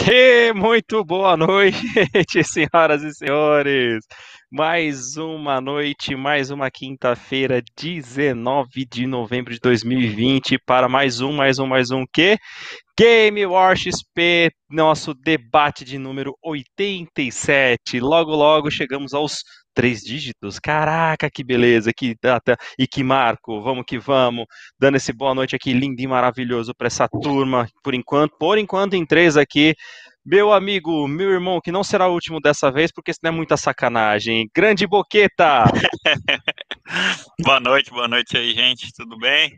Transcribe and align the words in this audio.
E 0.00 0.52
muito 0.52 1.04
boa 1.04 1.36
noite, 1.36 1.76
senhoras 2.44 3.02
e 3.02 3.12
senhores. 3.12 4.04
Mais 4.50 5.16
uma 5.16 5.60
noite, 5.60 6.14
mais 6.14 6.50
uma 6.50 6.70
quinta-feira, 6.70 7.60
19 7.76 8.84
de 8.90 9.06
novembro 9.06 9.52
de 9.52 9.58
2020, 9.60 10.58
para 10.64 10.88
mais 10.88 11.20
um, 11.20 11.32
mais 11.32 11.58
um, 11.58 11.66
mais 11.66 11.90
um 11.90 12.04
que? 12.12 12.36
Game 12.98 13.44
War 13.46 13.76
XP, 13.76 14.50
nosso 14.70 15.12
debate 15.12 15.84
de 15.84 15.98
número 15.98 16.36
87. 16.42 17.98
Logo, 17.98 18.34
logo 18.34 18.70
chegamos 18.70 19.12
aos 19.12 19.42
três 19.76 20.00
dígitos. 20.00 20.58
Caraca, 20.58 21.30
que 21.30 21.44
beleza, 21.44 21.92
que 21.94 22.16
data 22.20 22.56
e 22.78 22.86
que 22.88 23.04
marco. 23.04 23.62
Vamos 23.62 23.84
que 23.86 23.98
vamos. 23.98 24.46
Dando 24.80 24.96
esse 24.96 25.12
boa 25.12 25.34
noite 25.34 25.54
aqui, 25.54 25.74
lindo 25.74 26.00
e 26.00 26.06
maravilhoso 26.06 26.74
para 26.74 26.86
essa 26.86 27.06
turma. 27.06 27.68
Por 27.84 27.94
enquanto, 27.94 28.34
por 28.38 28.56
enquanto, 28.56 28.94
em 28.94 29.04
três 29.04 29.36
aqui. 29.36 29.74
Meu 30.24 30.52
amigo, 30.52 31.06
meu 31.06 31.30
irmão, 31.30 31.60
que 31.62 31.70
não 31.70 31.84
será 31.84 32.08
o 32.08 32.14
último 32.14 32.40
dessa 32.40 32.72
vez, 32.72 32.90
porque 32.90 33.12
senão 33.12 33.32
é 33.32 33.36
muita 33.36 33.56
sacanagem. 33.56 34.48
Grande 34.52 34.86
Boqueta! 34.86 35.64
boa 37.44 37.60
noite, 37.60 37.90
boa 37.90 38.08
noite 38.08 38.36
aí, 38.36 38.52
gente. 38.52 38.92
Tudo 38.96 39.16
bem? 39.18 39.52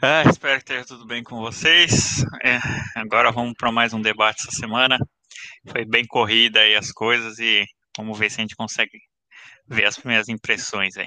Ah, 0.00 0.22
espero 0.26 0.54
que 0.54 0.72
esteja 0.72 0.86
tudo 0.86 1.06
bem 1.06 1.22
com 1.22 1.38
vocês. 1.40 2.24
É, 2.44 2.58
agora 2.94 3.32
vamos 3.32 3.52
para 3.58 3.72
mais 3.72 3.92
um 3.92 4.00
debate 4.00 4.46
essa 4.46 4.56
semana. 4.56 4.96
Foi 5.68 5.84
bem 5.84 6.06
corrida 6.06 6.60
aí 6.60 6.76
as 6.76 6.92
coisas 6.92 7.38
e 7.38 7.64
vamos 7.96 8.18
ver 8.18 8.30
se 8.30 8.40
a 8.40 8.42
gente 8.42 8.56
consegue 8.56 8.98
ver 9.66 9.86
as 9.86 9.96
primeiras 9.96 10.28
impressões 10.28 10.96
aí. 10.96 11.06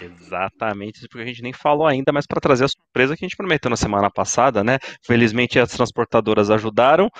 Exatamente, 0.00 1.06
porque 1.08 1.22
a 1.22 1.26
gente 1.26 1.42
nem 1.42 1.52
falou 1.52 1.86
ainda, 1.86 2.12
mas 2.12 2.26
para 2.26 2.40
trazer 2.40 2.64
a 2.64 2.68
surpresa 2.68 3.16
que 3.16 3.24
a 3.24 3.28
gente 3.28 3.36
prometeu 3.36 3.70
na 3.70 3.76
semana 3.76 4.10
passada, 4.10 4.62
né? 4.62 4.78
Felizmente 5.04 5.58
as 5.58 5.70
transportadoras 5.70 6.50
ajudaram, 6.50 7.10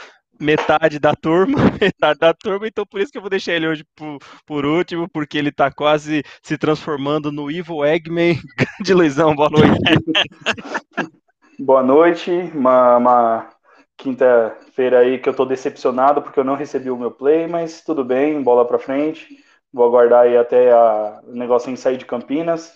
metade 0.41 0.99
da 0.99 1.15
turma, 1.15 1.59
metade 1.81 2.19
da 2.19 2.33
turma, 2.33 2.67
então 2.67 2.87
por 2.87 3.01
isso 3.01 3.13
que 3.13 3.19
eu 3.19 3.23
vou 3.23 3.31
deixar 3.31 3.53
ele 3.53 3.69
hoje 3.69 3.85
por, 3.95 4.19
por 4.47 4.65
último, 4.65 5.09
porque 5.13 5.37
ele 5.37 5.53
tá 5.53 5.71
quase 5.71 6.23
se 6.43 6.57
transformando 6.57 7.31
no 7.31 7.51
Evil 7.51 7.85
Eggman. 7.85 8.39
Grande 8.57 8.95
Luizão, 8.95 9.35
boa 9.35 9.51
noite. 9.51 9.79
boa 11.59 11.83
noite, 11.83 12.31
uma, 12.55 12.97
uma 12.97 13.51
quinta-feira 13.97 15.01
aí 15.01 15.19
que 15.19 15.29
eu 15.29 15.35
tô 15.35 15.45
decepcionado 15.45 16.23
porque 16.23 16.41
eu 16.41 16.45
não 16.45 16.57
recebi 16.57 16.91
o 16.91 16.97
meu 16.97 17.11
play, 17.11 17.47
mas 17.47 17.83
tudo 17.83 18.03
bem, 18.03 18.43
bola 18.43 18.67
pra 18.67 18.79
frente. 18.79 19.37
Vou 19.73 19.87
aguardar 19.87 20.23
aí 20.23 20.37
até 20.37 20.73
a, 20.73 21.23
o 21.25 21.33
negócio 21.33 21.71
em 21.71 21.77
sair 21.77 21.97
de 21.97 22.07
Campinas. 22.07 22.73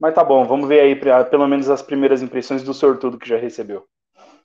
Mas 0.00 0.14
tá 0.14 0.22
bom, 0.22 0.44
vamos 0.46 0.68
ver 0.68 0.80
aí 0.80 0.96
pelo 1.28 1.48
menos 1.48 1.68
as 1.68 1.82
primeiras 1.82 2.22
impressões 2.22 2.62
do 2.62 2.72
sortudo 2.72 3.18
que 3.18 3.28
já 3.28 3.36
recebeu. 3.36 3.84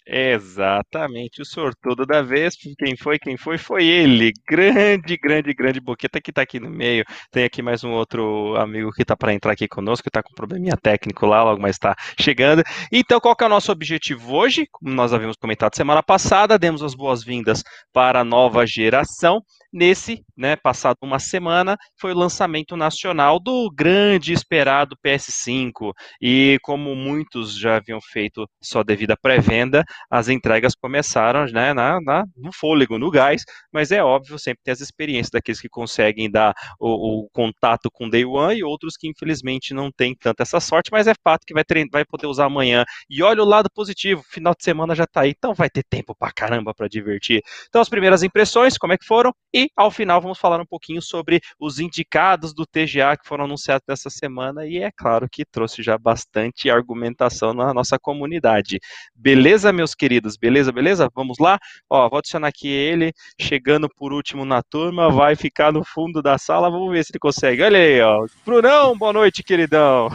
Exatamente, 0.05 1.41
o 1.41 1.45
sortudo 1.45 2.05
da 2.05 2.21
vez, 2.21 2.57
quem 2.77 2.93
foi, 2.97 3.17
quem 3.17 3.37
foi, 3.37 3.57
foi 3.57 3.85
ele, 3.85 4.33
grande, 4.45 5.15
grande, 5.15 5.53
grande 5.53 5.79
Boqueta 5.79 6.19
que 6.19 6.29
está 6.29 6.41
aqui 6.41 6.59
no 6.59 6.69
meio, 6.69 7.05
tem 7.31 7.45
aqui 7.45 7.61
mais 7.61 7.85
um 7.85 7.91
outro 7.91 8.53
amigo 8.57 8.91
que 8.91 9.03
está 9.03 9.15
para 9.15 9.33
entrar 9.33 9.53
aqui 9.53 9.65
conosco, 9.65 10.03
que 10.03 10.09
está 10.09 10.21
com 10.21 10.35
probleminha 10.35 10.75
técnico 10.75 11.25
lá, 11.25 11.41
logo 11.43 11.61
mais 11.61 11.77
está 11.77 11.95
chegando, 12.19 12.63
então 12.91 13.17
qual 13.21 13.33
que 13.33 13.45
é 13.45 13.47
o 13.47 13.49
nosso 13.49 13.71
objetivo 13.71 14.35
hoje? 14.35 14.67
Como 14.69 14.93
nós 14.93 15.13
havíamos 15.13 15.37
comentado 15.37 15.73
semana 15.73 16.03
passada, 16.03 16.59
demos 16.59 16.83
as 16.83 16.93
boas-vindas 16.93 17.63
para 17.93 18.19
a 18.19 18.25
nova 18.25 18.67
geração, 18.67 19.41
Nesse, 19.73 20.23
né, 20.37 20.55
passado 20.55 20.97
uma 21.01 21.17
semana, 21.17 21.75
foi 21.99 22.13
o 22.13 22.17
lançamento 22.17 22.77
nacional 22.77 23.39
do 23.39 23.71
grande 23.73 24.31
esperado 24.31 24.95
PS5. 25.03 25.91
E 26.21 26.59
como 26.61 26.93
muitos 26.93 27.57
já 27.57 27.77
haviam 27.77 27.99
feito 27.99 28.47
só 28.61 28.83
devido 28.83 29.11
à 29.11 29.17
pré-venda, 29.17 29.83
as 30.11 30.29
entregas 30.29 30.75
começaram 30.75 31.45
né, 31.47 31.73
na, 31.73 31.99
na, 31.99 32.23
no 32.37 32.51
fôlego, 32.53 32.99
no 32.99 33.09
gás, 33.09 33.43
mas 33.71 33.91
é 33.91 34.03
óbvio, 34.03 34.37
sempre 34.37 34.61
tem 34.63 34.71
as 34.71 34.79
experiências 34.79 35.31
daqueles 35.31 35.59
que 35.59 35.67
conseguem 35.67 36.29
dar 36.29 36.53
o, 36.79 37.23
o 37.23 37.29
contato 37.31 37.89
com 37.91 38.07
Day 38.07 38.25
One 38.25 38.59
e 38.59 38.63
outros 38.63 38.95
que 38.95 39.07
infelizmente 39.07 39.73
não 39.73 39.91
têm 39.91 40.13
tanta 40.15 40.43
essa 40.43 40.59
sorte, 40.59 40.91
mas 40.91 41.07
é 41.07 41.13
fato 41.23 41.45
que 41.47 41.53
vai, 41.53 41.63
vai 41.91 42.05
poder 42.05 42.27
usar 42.27 42.45
amanhã. 42.45 42.85
E 43.09 43.23
olha 43.23 43.41
o 43.41 43.45
lado 43.45 43.69
positivo, 43.73 44.21
final 44.29 44.53
de 44.55 44.63
semana 44.63 44.93
já 44.93 45.05
está 45.05 45.21
aí, 45.21 45.33
então 45.35 45.51
vai 45.55 45.69
ter 45.69 45.83
tempo 45.83 46.13
pra 46.13 46.31
caramba 46.31 46.75
para 46.75 46.87
divertir. 46.87 47.41
Então 47.67 47.81
as 47.81 47.89
primeiras 47.89 48.21
impressões, 48.21 48.77
como 48.77 48.93
é 48.93 48.97
que 48.99 49.05
foram? 49.05 49.33
E 49.51 49.62
e, 49.63 49.69
ao 49.75 49.89
final, 49.89 50.19
vamos 50.19 50.37
falar 50.37 50.59
um 50.59 50.65
pouquinho 50.65 51.01
sobre 51.01 51.39
os 51.59 51.79
indicados 51.79 52.53
do 52.53 52.65
TGA 52.65 53.15
que 53.17 53.27
foram 53.27 53.45
anunciados 53.45 53.85
nessa 53.87 54.09
semana. 54.09 54.65
E 54.65 54.77
é 54.77 54.91
claro 54.91 55.27
que 55.31 55.45
trouxe 55.45 55.81
já 55.81 55.97
bastante 55.97 56.69
argumentação 56.69 57.53
na 57.53 57.73
nossa 57.73 57.97
comunidade. 57.97 58.79
Beleza, 59.15 59.71
meus 59.71 59.95
queridos? 59.95 60.35
Beleza, 60.35 60.71
beleza? 60.71 61.09
Vamos 61.15 61.37
lá? 61.39 61.57
Ó, 61.89 62.09
vou 62.09 62.19
adicionar 62.19 62.49
aqui 62.49 62.67
ele, 62.67 63.13
chegando 63.39 63.87
por 63.87 64.11
último 64.11 64.43
na 64.43 64.61
turma, 64.61 65.09
vai 65.09 65.35
ficar 65.35 65.71
no 65.71 65.83
fundo 65.83 66.21
da 66.21 66.37
sala. 66.37 66.69
Vamos 66.69 66.91
ver 66.91 67.05
se 67.05 67.11
ele 67.11 67.19
consegue. 67.19 67.63
Olha 67.63 67.79
aí, 67.79 68.01
ó. 68.01 68.25
Brunão, 68.45 68.97
boa 68.97 69.13
noite, 69.13 69.43
queridão. 69.43 70.09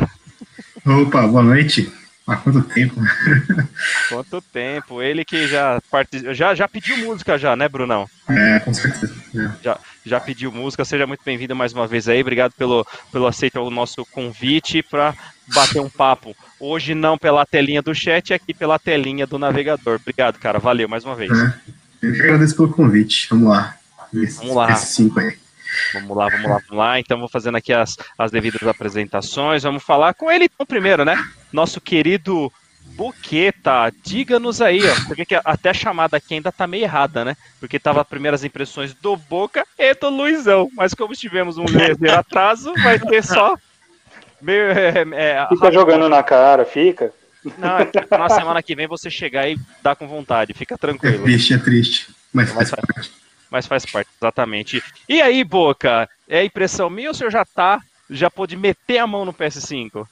Opa, 0.85 1.27
boa 1.27 1.43
noite. 1.43 1.91
Há 2.29 2.37
quanto 2.37 2.63
tempo? 2.63 3.01
Quanto 4.11 4.43
tempo? 4.43 5.01
Ele 5.01 5.25
que 5.25 5.49
já, 5.49 5.81
part... 5.91 6.11
já 6.35 6.55
já 6.55 6.69
pediu 6.69 6.99
música 6.99 7.39
já, 7.39 7.57
né, 7.57 7.67
Brunão? 7.71 8.07
É, 8.29 8.61
com 8.61 8.75
certeza. 8.75 9.15
É. 9.35 9.51
Já, 9.63 9.79
já 10.05 10.21
pediu 10.21 10.53
música. 10.53 10.85
Seja 10.85 11.07
muito 11.07 11.23
bem-vindo 11.25 11.57
mais 11.57 11.73
uma 11.73 11.87
vez 11.87 12.07
aí. 12.07 12.21
Obrigado 12.21 12.53
pelo, 12.53 12.87
pelo 13.11 13.27
aceito 13.27 13.59
o 13.61 13.71
nosso 13.71 14.05
convite 14.13 14.83
para 14.83 15.15
bater 15.55 15.81
um 15.81 15.89
papo. 15.89 16.37
Hoje 16.61 16.95
não 16.95 17.17
pela 17.17 17.47
telinha 17.47 17.81
do 17.81 17.95
chat, 17.95 18.35
aqui 18.35 18.53
pela 18.53 18.79
telinha 18.79 19.27
do 19.27 19.39
navegador. 19.39 19.99
Obrigado, 19.99 20.39
cara. 20.39 20.59
Valeu 20.59 20.87
mais 20.87 21.07
uma 21.07 21.15
vez. 21.15 21.33
É, 21.33 21.55
eu 22.03 22.13
que 22.13 22.21
agradeço 22.21 22.57
pelo 22.57 22.69
convite. 22.69 23.27
Vamos 23.31 23.49
lá. 23.49 23.75
Vamos 24.13 24.55
lá. 24.55 24.71
Esse 24.73 24.97
cinco 24.97 25.19
aí. 25.19 25.35
Vamos 25.95 26.17
lá, 26.17 26.29
vamos 26.29 26.51
lá, 26.51 26.59
vamos 26.69 26.77
lá. 26.77 27.01
Então, 27.01 27.19
vou 27.19 27.29
fazendo 27.29 27.57
aqui 27.57 27.73
as, 27.73 27.97
as 28.19 28.31
devidas 28.31 28.67
apresentações. 28.67 29.63
Vamos 29.63 29.83
falar 29.83 30.15
com 30.15 30.31
ele 30.31 30.45
então, 30.45 30.67
primeiro, 30.67 31.05
né? 31.05 31.17
Nosso 31.53 31.81
querido 31.81 32.53
Boqueta, 32.99 33.93
diga-nos 34.03 34.61
aí, 34.61 34.81
ó, 34.85 34.95
porque 35.07 35.25
que 35.25 35.41
até 35.45 35.71
a 35.71 35.75
chamada 35.75 36.17
aqui 36.17 36.35
ainda 36.35 36.51
tá 36.51 36.67
meio 36.67 36.83
errada, 36.83 37.25
né? 37.25 37.37
Porque 37.61 37.79
tava 37.79 38.01
as 38.01 38.09
primeiras 38.09 38.43
impressões 38.43 38.93
do 38.93 39.17
Boca 39.17 39.65
e 39.79 39.95
do 39.95 40.09
Luizão, 40.09 40.69
mas 40.75 40.95
como 40.95 41.15
tivemos 41.15 41.59
um 41.59 41.65
ligeiro 41.65 42.19
atraso, 42.19 42.75
vai 42.83 42.99
ter 42.99 43.23
só 43.23 43.57
meio... 44.43 44.73
É, 44.73 45.05
é, 45.13 45.47
fica 45.49 45.71
jogando 45.71 46.09
na 46.09 46.25
cara, 46.25 46.65
fica. 46.65 47.13
Não, 47.57 47.79
é 47.79 47.89
na 48.19 48.29
semana 48.29 48.63
que 48.63 48.75
vem 48.75 48.89
você 48.89 49.09
chegar 49.09 49.49
e 49.49 49.57
dá 49.81 49.95
com 49.95 50.09
vontade, 50.09 50.53
fica 50.53 50.77
tranquilo. 50.77 51.21
É 51.21 51.23
triste, 51.23 51.55
é 51.55 51.59
triste, 51.59 52.09
mas, 52.33 52.53
mas 52.53 52.71
faz 52.71 52.85
parte 52.85 53.13
mas 53.51 53.67
faz 53.67 53.85
parte, 53.87 54.11
exatamente. 54.17 54.83
E 55.09 55.21
aí, 55.21 55.43
Boca, 55.45 56.09
é 56.29 56.45
impressão 56.45 56.91
minha 56.91 57.09
ou 57.09 57.13
o 57.13 57.15
senhor 57.15 57.31
já 57.31 57.45
tá, 57.45 57.81
já 58.11 58.31
pôde 58.31 58.57
meter 58.57 58.99
a 58.99 59.07
mão 59.07 59.25
no 59.25 59.33
PS5? 59.33 60.07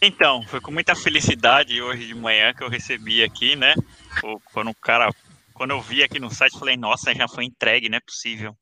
Então, 0.00 0.42
foi 0.44 0.60
com 0.60 0.70
muita 0.70 0.94
felicidade 0.94 1.82
hoje 1.82 2.06
de 2.06 2.14
manhã 2.14 2.54
que 2.54 2.62
eu 2.62 2.68
recebi 2.68 3.22
aqui, 3.22 3.56
né? 3.56 3.74
Quando 4.52 4.70
o 4.70 4.74
cara, 4.74 5.12
quando 5.52 5.70
eu 5.72 5.80
vi 5.80 6.02
aqui 6.04 6.20
no 6.20 6.30
site, 6.30 6.58
falei, 6.58 6.76
nossa, 6.76 7.14
já 7.14 7.26
foi 7.26 7.44
entregue, 7.44 7.88
não 7.88 7.98
é 7.98 8.00
possível. 8.00 8.56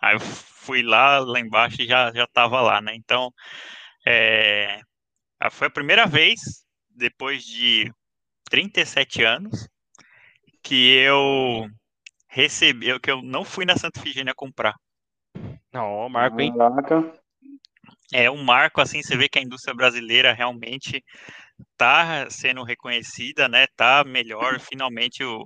Aí 0.00 0.14
eu 0.14 0.20
fui 0.20 0.82
lá, 0.82 1.18
lá 1.20 1.40
embaixo 1.40 1.80
e 1.80 1.86
já, 1.86 2.12
já 2.12 2.26
tava 2.26 2.60
lá, 2.60 2.82
né? 2.82 2.94
Então, 2.94 3.32
é, 4.06 4.80
foi 5.50 5.68
a 5.68 5.70
primeira 5.70 6.06
vez, 6.06 6.40
depois 6.90 7.42
de 7.44 7.90
37 8.50 9.22
anos, 9.22 9.66
que 10.62 10.96
eu 10.96 11.66
recebi, 12.34 12.98
que 12.98 13.10
eu 13.10 13.22
não 13.22 13.44
fui 13.44 13.64
na 13.64 13.76
Santa 13.76 14.00
Figênia 14.00 14.34
comprar. 14.34 14.74
Não, 15.72 16.08
Marco, 16.08 16.40
hein? 16.40 16.52
Caraca. 16.56 17.14
É 18.12 18.30
um 18.30 18.42
marco, 18.42 18.80
assim, 18.80 19.02
você 19.02 19.16
vê 19.16 19.28
que 19.28 19.38
a 19.38 19.42
indústria 19.42 19.74
brasileira 19.74 20.32
realmente 20.32 21.02
está 21.72 22.28
sendo 22.28 22.64
reconhecida, 22.64 23.48
né? 23.48 23.66
Tá 23.76 24.04
melhor, 24.04 24.58
finalmente 24.58 25.22
o, 25.22 25.44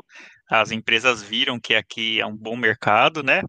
as 0.50 0.70
empresas 0.70 1.22
viram 1.22 1.60
que 1.60 1.74
aqui 1.74 2.20
é 2.20 2.26
um 2.26 2.36
bom 2.36 2.56
mercado, 2.56 3.22
né? 3.22 3.42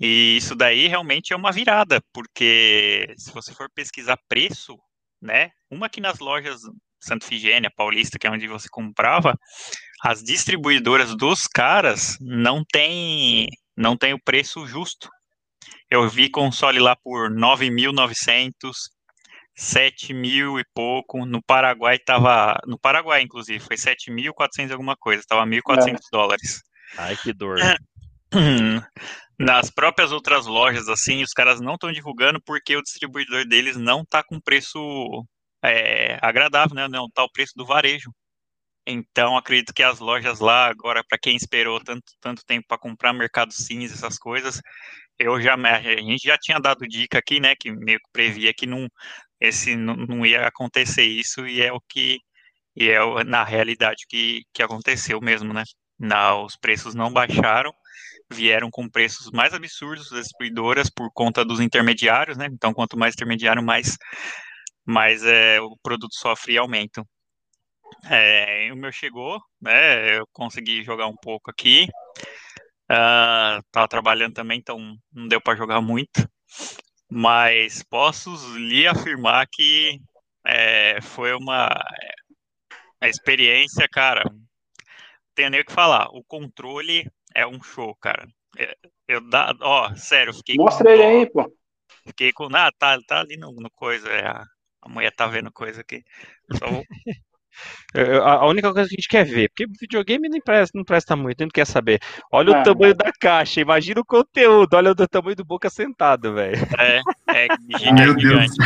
E 0.00 0.36
isso 0.36 0.54
daí 0.54 0.86
realmente 0.88 1.34
é 1.34 1.36
uma 1.36 1.52
virada, 1.52 2.02
porque 2.12 3.14
se 3.18 3.30
você 3.32 3.52
for 3.54 3.68
pesquisar 3.74 4.18
preço, 4.26 4.74
né? 5.20 5.50
Uma 5.70 5.86
aqui 5.86 6.00
nas 6.00 6.18
lojas 6.18 6.62
Santa 6.98 7.26
Figênia, 7.26 7.70
Paulista, 7.74 8.18
que 8.18 8.26
é 8.26 8.30
onde 8.30 8.46
você 8.46 8.68
comprava, 8.70 9.34
as 10.02 10.22
distribuidoras 10.22 11.14
dos 11.14 11.42
caras 11.42 12.16
não 12.20 12.64
tem 12.64 13.46
não 13.76 13.96
tem 13.96 14.12
o 14.12 14.22
preço 14.22 14.66
justo. 14.66 15.08
Eu 15.90 16.08
vi 16.08 16.30
console 16.30 16.78
lá 16.78 16.94
por 16.96 17.30
9.900, 17.30 18.72
7 19.54 20.12
mil 20.12 20.58
e 20.58 20.64
pouco. 20.74 21.24
No 21.24 21.42
Paraguai 21.42 21.98
tava, 21.98 22.58
no 22.66 22.78
Paraguai 22.78 23.22
inclusive, 23.22 23.60
foi 23.60 23.76
7.400 23.76 24.72
alguma 24.72 24.96
coisa, 24.96 25.22
tava 25.26 25.46
1.400 25.46 25.94
é. 25.94 25.98
dólares. 26.12 26.62
Ai, 26.96 27.16
que 27.16 27.32
dor. 27.32 27.58
Nas 29.38 29.70
próprias 29.70 30.12
outras 30.12 30.46
lojas, 30.46 30.88
assim, 30.88 31.22
os 31.22 31.32
caras 31.32 31.60
não 31.60 31.74
estão 31.74 31.90
divulgando 31.90 32.40
porque 32.44 32.76
o 32.76 32.82
distribuidor 32.82 33.46
deles 33.46 33.76
não 33.76 34.04
tá 34.04 34.22
com 34.22 34.38
preço 34.38 34.78
é, 35.64 36.18
agradável, 36.20 36.74
né? 36.74 36.86
Não 36.88 37.08
tá 37.08 37.24
o 37.24 37.32
preço 37.32 37.52
do 37.56 37.64
varejo. 37.64 38.10
Então, 38.90 39.36
acredito 39.36 39.72
que 39.74 39.82
as 39.82 40.00
lojas 40.00 40.40
lá, 40.40 40.66
agora, 40.66 41.02
para 41.08 41.18
quem 41.18 41.36
esperou 41.36 41.80
tanto, 41.82 42.02
tanto 42.20 42.44
tempo 42.44 42.66
para 42.68 42.78
comprar 42.78 43.12
mercado 43.12 43.52
cinza, 43.52 43.94
essas 43.94 44.18
coisas, 44.18 44.60
eu 45.18 45.40
já, 45.40 45.54
a 45.54 45.80
gente 45.80 46.26
já 46.26 46.36
tinha 46.38 46.58
dado 46.58 46.86
dica 46.88 47.18
aqui, 47.18 47.40
né, 47.40 47.54
que 47.58 47.70
meio 47.72 47.98
que 47.98 48.10
previa 48.12 48.52
que 48.54 48.66
não, 48.66 48.88
esse, 49.40 49.76
não, 49.76 49.94
não 49.96 50.26
ia 50.26 50.46
acontecer 50.46 51.04
isso, 51.04 51.46
e 51.46 51.62
é 51.62 51.72
o 51.72 51.80
que, 51.88 52.18
e 52.76 52.90
é 52.90 53.24
na 53.24 53.44
realidade 53.44 54.04
que, 54.08 54.42
que 54.52 54.62
aconteceu 54.62 55.20
mesmo, 55.20 55.52
né? 55.52 55.64
Na, 55.98 56.36
os 56.36 56.56
preços 56.56 56.94
não 56.94 57.12
baixaram, 57.12 57.72
vieram 58.32 58.70
com 58.70 58.88
preços 58.88 59.30
mais 59.32 59.52
absurdos 59.54 60.10
das 60.10 60.22
distribuidoras 60.22 60.90
por 60.90 61.10
conta 61.12 61.44
dos 61.44 61.60
intermediários, 61.60 62.38
né? 62.38 62.46
Então, 62.50 62.72
quanto 62.74 62.98
mais 62.98 63.14
intermediário, 63.14 63.62
mais, 63.62 63.96
mais 64.84 65.24
é, 65.24 65.60
o 65.60 65.76
produto 65.82 66.14
sofre 66.14 66.56
aumento. 66.58 67.06
É, 68.10 68.72
o 68.72 68.76
meu 68.76 68.92
chegou, 68.92 69.40
né? 69.60 70.18
Eu 70.18 70.26
consegui 70.32 70.82
jogar 70.82 71.06
um 71.06 71.16
pouco 71.16 71.50
aqui. 71.50 71.86
Uh, 72.90 73.62
tava 73.70 73.86
trabalhando 73.88 74.34
também, 74.34 74.58
então 74.58 74.96
não 75.12 75.28
deu 75.28 75.40
para 75.40 75.56
jogar 75.56 75.80
muito. 75.80 76.28
Mas 77.08 77.82
posso 77.82 78.30
lhe 78.56 78.86
afirmar 78.86 79.46
que 79.50 80.00
é, 80.46 81.00
foi 81.00 81.32
uma 81.34 81.68
a 83.00 83.08
experiência, 83.08 83.88
cara. 83.88 84.22
Tenho 85.34 85.50
nem 85.50 85.60
o 85.60 85.64
que 85.64 85.72
falar. 85.72 86.08
O 86.10 86.22
controle 86.24 87.10
é 87.34 87.46
um 87.46 87.62
show, 87.62 87.94
cara. 87.96 88.28
É, 88.58 88.76
eu 89.08 89.20
dá, 89.20 89.54
ó, 89.60 89.94
sério, 89.94 90.34
fiquei. 90.34 90.56
Mostra 90.56 90.92
ele 90.92 91.02
aí, 91.02 91.30
pô. 91.30 91.50
Fiquei 92.06 92.32
com. 92.32 92.48
Ah, 92.54 92.70
tá, 92.78 92.98
tá 93.06 93.20
ali 93.20 93.36
no, 93.36 93.52
no 93.52 93.70
coisa. 93.70 94.08
É, 94.08 94.26
a, 94.26 94.44
a 94.82 94.88
mulher 94.88 95.12
tá 95.14 95.26
vendo 95.26 95.52
coisa 95.52 95.80
aqui. 95.80 96.04
Só 96.58 96.66
vou... 96.66 96.84
A 98.24 98.46
única 98.46 98.72
coisa 98.72 98.88
que 98.88 98.94
a 98.94 99.00
gente 99.00 99.08
quer 99.08 99.24
ver, 99.24 99.48
porque 99.48 99.66
videogame 99.80 100.28
não 100.28 100.40
presta, 100.40 100.78
não 100.78 100.84
presta 100.84 101.16
muito, 101.16 101.40
a 101.40 101.44
gente 101.44 101.52
quer 101.52 101.66
saber. 101.66 101.98
Olha 102.30 102.52
é. 102.52 102.60
o 102.60 102.62
tamanho 102.62 102.94
da 102.94 103.10
caixa, 103.18 103.60
imagina 103.60 104.00
o 104.00 104.04
conteúdo, 104.04 104.74
olha 104.74 104.92
o 104.92 105.08
tamanho 105.08 105.36
do 105.36 105.44
boca 105.44 105.68
sentado, 105.68 106.34
velho. 106.34 106.56
É, 106.78 107.00
é 107.28 107.48
gigante, 107.78 108.56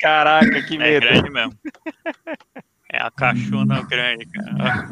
Caraca, 0.00 0.62
que 0.62 0.76
medo. 0.76 1.06
É 1.06 1.10
grande 1.10 1.30
mesmo. 1.30 1.52
É 2.92 2.98
a 2.98 3.10
cachona 3.10 3.82
grande, 3.82 4.26
cara. 4.26 4.88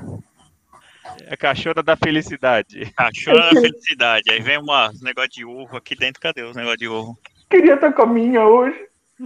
É 1.26 1.34
a 1.34 1.36
cachorra 1.36 1.82
da 1.82 1.96
felicidade. 1.96 2.92
Cachorra 2.96 3.52
da 3.52 3.60
felicidade. 3.60 4.30
Aí 4.30 4.40
vem 4.40 4.58
uma, 4.58 4.90
um 4.90 5.04
negócio 5.04 5.30
de 5.30 5.44
ovo 5.44 5.76
aqui 5.76 5.94
dentro. 5.94 6.20
Cadê 6.20 6.42
os 6.42 6.56
negócios 6.56 6.78
de 6.78 6.88
ovo? 6.88 7.18
Queria 7.50 7.74
estar 7.74 7.92
com 7.92 8.02
a 8.02 8.06
minha 8.06 8.44
hoje. 8.44 8.76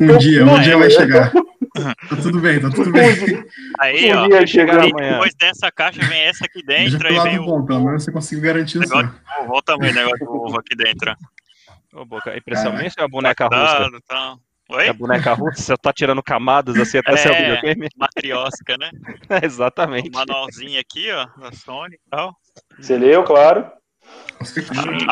um 0.00 0.18
dia, 0.18 0.44
um 0.44 0.60
dia 0.60 0.78
vai 0.78 0.90
chegar. 0.90 1.32
Tá 2.08 2.16
tudo 2.22 2.40
bem, 2.40 2.60
tá 2.60 2.70
tudo 2.70 2.92
bem. 2.92 3.10
Aí, 3.80 4.14
um 4.14 4.18
ó, 4.18 4.28
dia 4.28 4.46
chegar 4.46 4.80
aí, 4.80 4.92
depois 4.92 5.34
dessa 5.34 5.72
caixa 5.72 6.00
vem 6.06 6.20
essa 6.22 6.44
aqui 6.44 6.62
dentro. 6.64 7.06
Aí 7.06 7.18
vem 7.20 7.38
bom, 7.38 7.60
o... 7.60 7.66
pelo 7.66 7.84
menos 7.84 8.04
você 8.04 8.12
conseguiu 8.12 8.44
garantir 8.44 8.78
o 8.78 8.80
negócio 8.82 9.12
Olha 9.38 9.50
o 9.50 9.62
tamanho 9.62 9.92
do 9.92 9.96
negócio 9.96 10.24
do 10.24 10.32
ovo 10.32 10.58
aqui 10.58 10.76
dentro. 10.76 11.14
Ô, 11.92 12.04
Boca, 12.04 12.30
a 12.30 12.36
impressão 12.36 12.72
minha 12.72 12.90
é 12.96 13.02
a 13.02 13.08
boneca 13.08 13.46
russa? 13.46 13.90
Tá. 14.06 14.36
Oi? 14.70 14.86
É 14.86 14.88
a 14.90 14.92
boneca 14.92 15.32
russa, 15.34 15.60
você 15.60 15.76
tá 15.76 15.92
tirando 15.92 16.22
camadas 16.22 16.76
assim 16.76 16.98
até 16.98 17.12
é, 17.12 17.16
seu 17.16 17.34
videogame? 17.34 17.88
matriosca, 17.98 18.76
né? 18.78 18.90
É, 19.28 19.44
exatamente. 19.44 20.08
O 20.08 20.12
manualzinho 20.12 20.80
aqui, 20.80 21.10
ó, 21.10 21.26
da 21.40 21.52
Sony 21.52 21.94
e 21.94 22.10
tal. 22.10 22.36
Você 22.78 22.96
leu, 22.96 23.24
claro. 23.24 23.66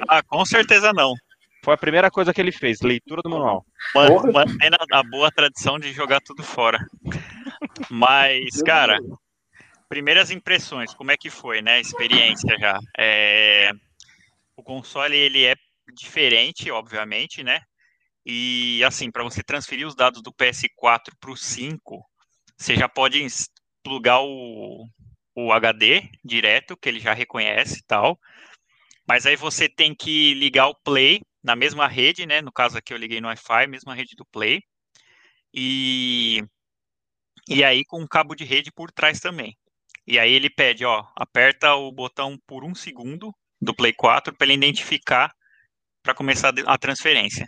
Ah, 0.08 0.22
com 0.22 0.44
certeza 0.44 0.92
não. 0.92 1.12
Foi 1.64 1.74
a 1.74 1.78
primeira 1.78 2.10
coisa 2.10 2.34
que 2.34 2.40
ele 2.40 2.50
fez, 2.50 2.80
leitura 2.80 3.22
do 3.22 3.30
manual. 3.30 3.64
Mantendo 4.32 4.76
a 4.90 5.02
boa 5.04 5.30
tradição 5.30 5.78
de 5.78 5.92
jogar 5.92 6.20
tudo 6.20 6.42
fora. 6.42 6.78
Mas, 7.88 8.60
cara, 8.62 8.98
primeiras 9.88 10.32
impressões, 10.32 10.92
como 10.92 11.12
é 11.12 11.16
que 11.16 11.30
foi, 11.30 11.62
né? 11.62 11.80
Experiência 11.80 12.58
já. 12.58 12.80
É... 12.98 13.70
O 14.56 14.62
console, 14.62 15.16
ele 15.16 15.44
é 15.44 15.54
diferente, 15.94 16.70
obviamente, 16.70 17.44
né? 17.44 17.60
E 18.26 18.82
assim, 18.84 19.10
para 19.10 19.22
você 19.22 19.42
transferir 19.42 19.86
os 19.86 19.94
dados 19.94 20.20
do 20.20 20.32
PS4 20.32 21.12
para 21.20 21.30
o 21.30 21.36
5, 21.36 22.04
você 22.56 22.74
já 22.74 22.88
pode 22.88 23.24
plugar 23.84 24.20
o, 24.20 24.84
o 25.34 25.52
HD 25.52 26.08
direto, 26.24 26.76
que 26.76 26.88
ele 26.88 26.98
já 26.98 27.12
reconhece 27.12 27.78
e 27.78 27.84
tal. 27.84 28.18
Mas 29.06 29.26
aí 29.26 29.36
você 29.36 29.68
tem 29.68 29.94
que 29.94 30.34
ligar 30.34 30.68
o 30.68 30.74
Play 30.74 31.20
na 31.42 31.56
mesma 31.56 31.88
rede, 31.88 32.26
né? 32.26 32.40
No 32.40 32.52
caso 32.52 32.78
aqui 32.78 32.92
eu 32.92 32.98
liguei 32.98 33.20
no 33.20 33.28
Wi-Fi, 33.28 33.66
mesma 33.66 33.94
rede 33.94 34.14
do 34.16 34.24
Play. 34.26 34.62
E, 35.52 36.42
e 37.48 37.64
aí 37.64 37.84
com 37.84 38.00
um 38.00 38.06
cabo 38.06 38.34
de 38.34 38.44
rede 38.44 38.70
por 38.72 38.90
trás 38.90 39.20
também. 39.20 39.56
E 40.06 40.18
aí 40.18 40.32
ele 40.32 40.50
pede, 40.50 40.84
ó, 40.84 41.04
aperta 41.16 41.74
o 41.74 41.92
botão 41.92 42.38
por 42.46 42.64
um 42.64 42.74
segundo 42.74 43.34
do 43.60 43.74
Play 43.74 43.92
4 43.92 44.34
para 44.36 44.46
ele 44.46 44.54
identificar 44.54 45.32
para 46.02 46.14
começar 46.14 46.52
a 46.66 46.78
transferência. 46.78 47.46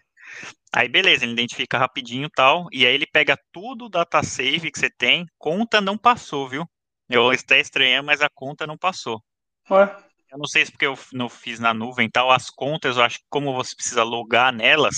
Aí 0.73 0.89
beleza, 0.89 1.25
ele 1.25 1.33
identifica 1.33 1.79
rapidinho 1.79 2.29
tal, 2.31 2.67
e 2.73 2.87
aí 2.87 2.95
ele 2.95 3.07
pega 3.07 3.39
tudo 3.53 3.87
o 3.87 3.89
data 3.89 4.23
save 4.23 4.71
que 4.71 4.79
você 4.79 4.91
tem, 4.91 5.27
conta 5.39 5.81
não 5.81 5.99
passou, 5.99 6.49
viu? 6.49 6.65
Eu 7.09 7.31
até 7.31 7.61
estranhando, 7.61 8.07
mas 8.07 8.21
a 8.21 8.29
conta 8.29 8.67
não 8.67 8.79
passou. 8.79 9.23
Ué? 9.71 9.95
Eu 10.35 10.39
não 10.39 10.47
sei 10.49 10.67
se 10.67 10.73
porque 10.73 10.87
eu 10.87 10.99
não 11.13 11.29
fiz 11.29 11.61
na 11.61 11.73
nuvem 11.73 12.11
tal, 12.11 12.29
as 12.29 12.51
contas, 12.51 12.97
eu 12.97 13.05
acho 13.05 13.19
que 13.19 13.25
como 13.31 13.55
você 13.55 13.73
precisa 13.77 14.03
logar 14.03 14.53
nelas, 14.53 14.97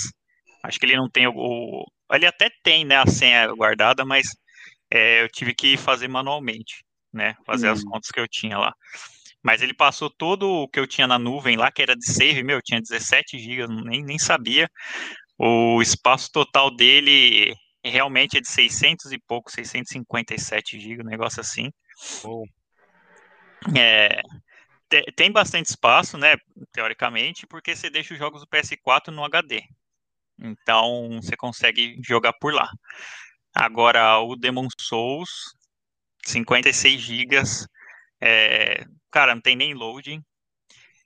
acho 0.63 0.79
que 0.79 0.85
ele 0.87 0.95
não 0.97 1.07
tem 1.07 1.27
o. 1.27 1.33
o 1.35 1.85
ele 2.11 2.25
até 2.25 2.49
tem, 2.63 2.83
né, 2.83 2.97
a 2.97 3.05
senha 3.05 3.45
guardada, 3.53 4.03
mas 4.03 4.25
é, 4.91 5.21
eu 5.21 5.29
tive 5.29 5.53
que 5.53 5.77
fazer 5.77 6.07
manualmente, 6.07 6.83
né? 7.13 7.35
Fazer 7.45 7.69
hum. 7.69 7.73
as 7.73 7.83
contas 7.83 8.09
que 8.09 8.19
eu 8.19 8.27
tinha 8.27 8.57
lá. 8.57 8.73
Mas 9.43 9.61
ele 9.61 9.75
passou 9.75 10.09
todo 10.09 10.49
o 10.49 10.67
que 10.67 10.79
eu 10.79 10.87
tinha 10.87 11.05
na 11.05 11.19
nuvem 11.19 11.55
lá, 11.55 11.71
que 11.71 11.83
era 11.83 11.95
de 11.95 12.11
save, 12.11 12.43
meu, 12.43 12.59
tinha 12.59 12.81
17 12.81 13.37
GB, 13.37 13.67
nem, 13.85 14.03
nem 14.03 14.17
sabia. 14.17 14.67
O 15.37 15.79
espaço 15.83 16.31
total 16.31 16.75
dele 16.75 17.53
realmente 17.85 18.37
é 18.37 18.41
de 18.41 18.49
600 18.49 19.11
e 19.11 19.19
pouco, 19.27 19.51
657 19.51 20.79
GB, 20.79 21.03
um 21.03 21.05
negócio 21.05 21.41
assim. 21.41 21.69
Oh. 22.23 22.43
É, 23.77 24.19
tem 25.15 25.31
bastante 25.31 25.67
espaço, 25.67 26.17
né, 26.17 26.35
teoricamente, 26.71 27.45
porque 27.47 27.75
você 27.75 27.89
deixa 27.89 28.13
os 28.13 28.19
jogos 28.19 28.41
do 28.41 28.47
PS4 28.47 29.07
no 29.07 29.23
HD. 29.23 29.63
Então, 30.39 31.19
você 31.21 31.35
consegue 31.35 31.99
jogar 32.05 32.33
por 32.33 32.53
lá. 32.53 32.69
Agora, 33.53 34.19
o 34.19 34.35
Demon 34.35 34.67
Souls, 34.79 35.29
56 36.25 37.01
GB, 37.01 37.41
é, 38.21 38.85
cara, 39.11 39.33
não 39.33 39.41
tem 39.41 39.55
nem 39.55 39.73
loading. 39.73 40.21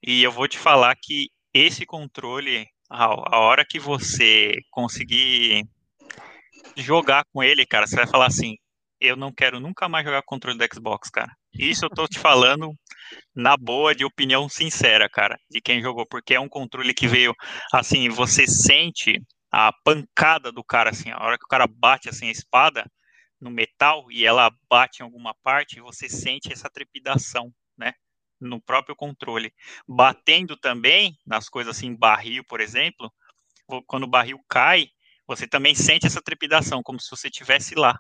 E 0.06 0.24
eu 0.24 0.32
vou 0.32 0.48
te 0.48 0.58
falar 0.58 0.96
que 1.02 1.30
esse 1.54 1.86
controle, 1.86 2.68
a 2.90 3.40
hora 3.40 3.66
que 3.66 3.80
você 3.80 4.60
conseguir 4.70 5.64
jogar 6.76 7.24
com 7.32 7.44
ele, 7.44 7.66
cara, 7.66 7.88
você 7.88 7.96
vai 7.96 8.08
falar 8.08 8.28
assim: 8.28 8.58
eu 9.00 9.16
não 9.16 9.32
quero 9.32 9.60
nunca 9.60 9.88
mais 9.88 10.06
jogar 10.06 10.22
controle 10.24 10.58
do 10.58 10.76
Xbox, 10.76 11.10
cara. 11.10 11.32
Isso 11.53 11.86
eu 11.86 11.89
tô 11.89 12.08
te 12.08 12.17
falando 12.17 12.74
na 13.36 13.58
boa, 13.58 13.93
de 13.93 14.05
opinião 14.05 14.48
sincera, 14.48 15.10
cara, 15.10 15.38
de 15.50 15.62
quem 15.62 15.81
jogou, 15.81 16.05
porque 16.05 16.34
é 16.34 16.39
um 16.39 16.50
controle 16.50 16.93
que 16.93 17.08
veio, 17.08 17.34
assim, 17.74 18.10
você 18.10 18.48
sente 18.48 19.22
a 19.51 19.72
pancada 19.84 20.51
do 20.51 20.63
cara, 20.63 20.91
assim, 20.91 21.12
a 21.12 21.22
hora 21.22 21.38
que 21.38 21.46
o 21.46 21.50
cara 21.50 21.67
bate, 21.67 22.08
assim, 22.08 22.27
a 22.27 22.31
espada 22.31 22.86
no 23.39 23.50
metal 23.50 24.05
e 24.12 24.25
ela 24.25 24.50
bate 24.70 25.01
em 25.01 25.03
alguma 25.03 25.36
parte, 25.43 25.81
você 25.81 26.08
sente 26.08 26.53
essa 26.53 26.70
trepidação, 26.70 27.51
né, 27.77 27.93
no 28.39 28.62
próprio 28.62 28.96
controle. 28.96 29.53
Batendo 29.88 30.55
também 30.55 31.17
nas 31.25 31.50
coisas 31.50 31.75
assim, 31.75 31.96
barril, 31.96 32.43
por 32.46 32.62
exemplo, 32.62 33.12
quando 33.88 34.03
o 34.03 34.10
barril 34.10 34.39
cai, 34.48 34.88
você 35.27 35.48
também 35.48 35.75
sente 35.75 36.05
essa 36.05 36.22
trepidação, 36.22 36.81
como 36.84 37.00
se 37.00 37.10
você 37.10 37.27
estivesse 37.27 37.75
lá 37.75 38.00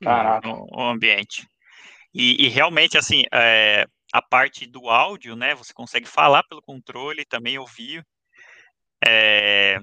no, 0.00 0.66
no 0.70 0.88
ambiente. 0.88 1.46
E, 2.16 2.46
e 2.46 2.48
realmente, 2.48 2.96
assim, 2.96 3.24
é, 3.30 3.86
a 4.10 4.22
parte 4.22 4.66
do 4.66 4.88
áudio, 4.88 5.36
né? 5.36 5.54
Você 5.54 5.74
consegue 5.74 6.08
falar 6.08 6.42
pelo 6.44 6.62
controle, 6.62 7.26
também 7.26 7.58
ouvir. 7.58 8.02
É, 9.06 9.78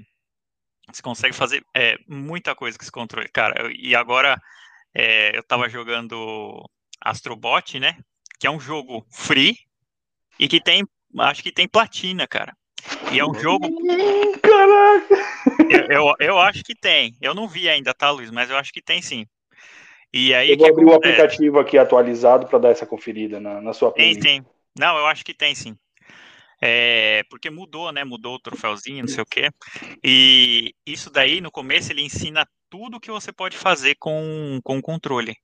você 0.90 1.00
consegue 1.00 1.32
fazer 1.32 1.64
é, 1.72 1.96
muita 2.08 2.52
coisa 2.54 2.76
com 2.76 2.82
esse 2.82 2.90
controle, 2.90 3.28
cara. 3.28 3.72
E 3.72 3.94
agora 3.94 4.36
eu 5.32 5.40
estava 5.40 5.68
jogando 5.68 6.68
Astrobot, 7.00 7.78
né? 7.78 7.98
Que 8.40 8.46
é 8.46 8.50
um 8.50 8.60
jogo 8.60 9.06
free 9.12 9.56
e 10.38 10.48
que 10.48 10.60
tem, 10.60 10.84
acho 11.18 11.42
que 11.42 11.52
tem 11.52 11.68
platina, 11.68 12.26
cara. 12.26 12.52
E 13.12 13.18
é 13.20 13.24
um 13.24 13.34
jogo. 13.34 13.68
Caraca! 14.42 15.14
Eu, 15.70 16.08
eu, 16.08 16.14
eu 16.18 16.38
acho 16.38 16.64
que 16.64 16.74
tem. 16.74 17.16
Eu 17.20 17.34
não 17.34 17.48
vi 17.48 17.68
ainda, 17.68 17.94
tá, 17.94 18.10
Luiz? 18.10 18.30
Mas 18.30 18.50
eu 18.50 18.56
acho 18.56 18.72
que 18.72 18.82
tem 18.82 19.00
sim. 19.00 19.24
E 20.16 20.32
aí, 20.32 20.50
eu 20.50 20.56
vou 20.56 20.68
abrir 20.68 20.84
o 20.84 20.94
aplicativo 20.94 21.58
aqui 21.58 21.76
atualizado 21.76 22.46
para 22.46 22.60
dar 22.60 22.68
essa 22.68 22.86
conferida 22.86 23.40
na, 23.40 23.60
na 23.60 23.72
sua 23.72 23.90
Tem, 23.90 24.16
tem. 24.16 24.46
Não, 24.78 24.96
eu 24.96 25.06
acho 25.06 25.24
que 25.24 25.34
tem 25.34 25.56
sim. 25.56 25.76
É, 26.62 27.24
porque 27.28 27.50
mudou, 27.50 27.90
né? 27.90 28.04
Mudou 28.04 28.36
o 28.36 28.38
troféuzinho, 28.38 29.00
não 29.00 29.08
sei 29.08 29.24
o 29.24 29.26
quê. 29.26 29.50
E 30.04 30.72
isso 30.86 31.10
daí, 31.10 31.40
no 31.40 31.50
começo, 31.50 31.90
ele 31.90 32.00
ensina 32.00 32.46
tudo 32.70 33.00
que 33.00 33.10
você 33.10 33.32
pode 33.32 33.56
fazer 33.56 33.96
com, 33.98 34.60
com 34.62 34.78
o 34.78 34.82
controle. 34.82 35.34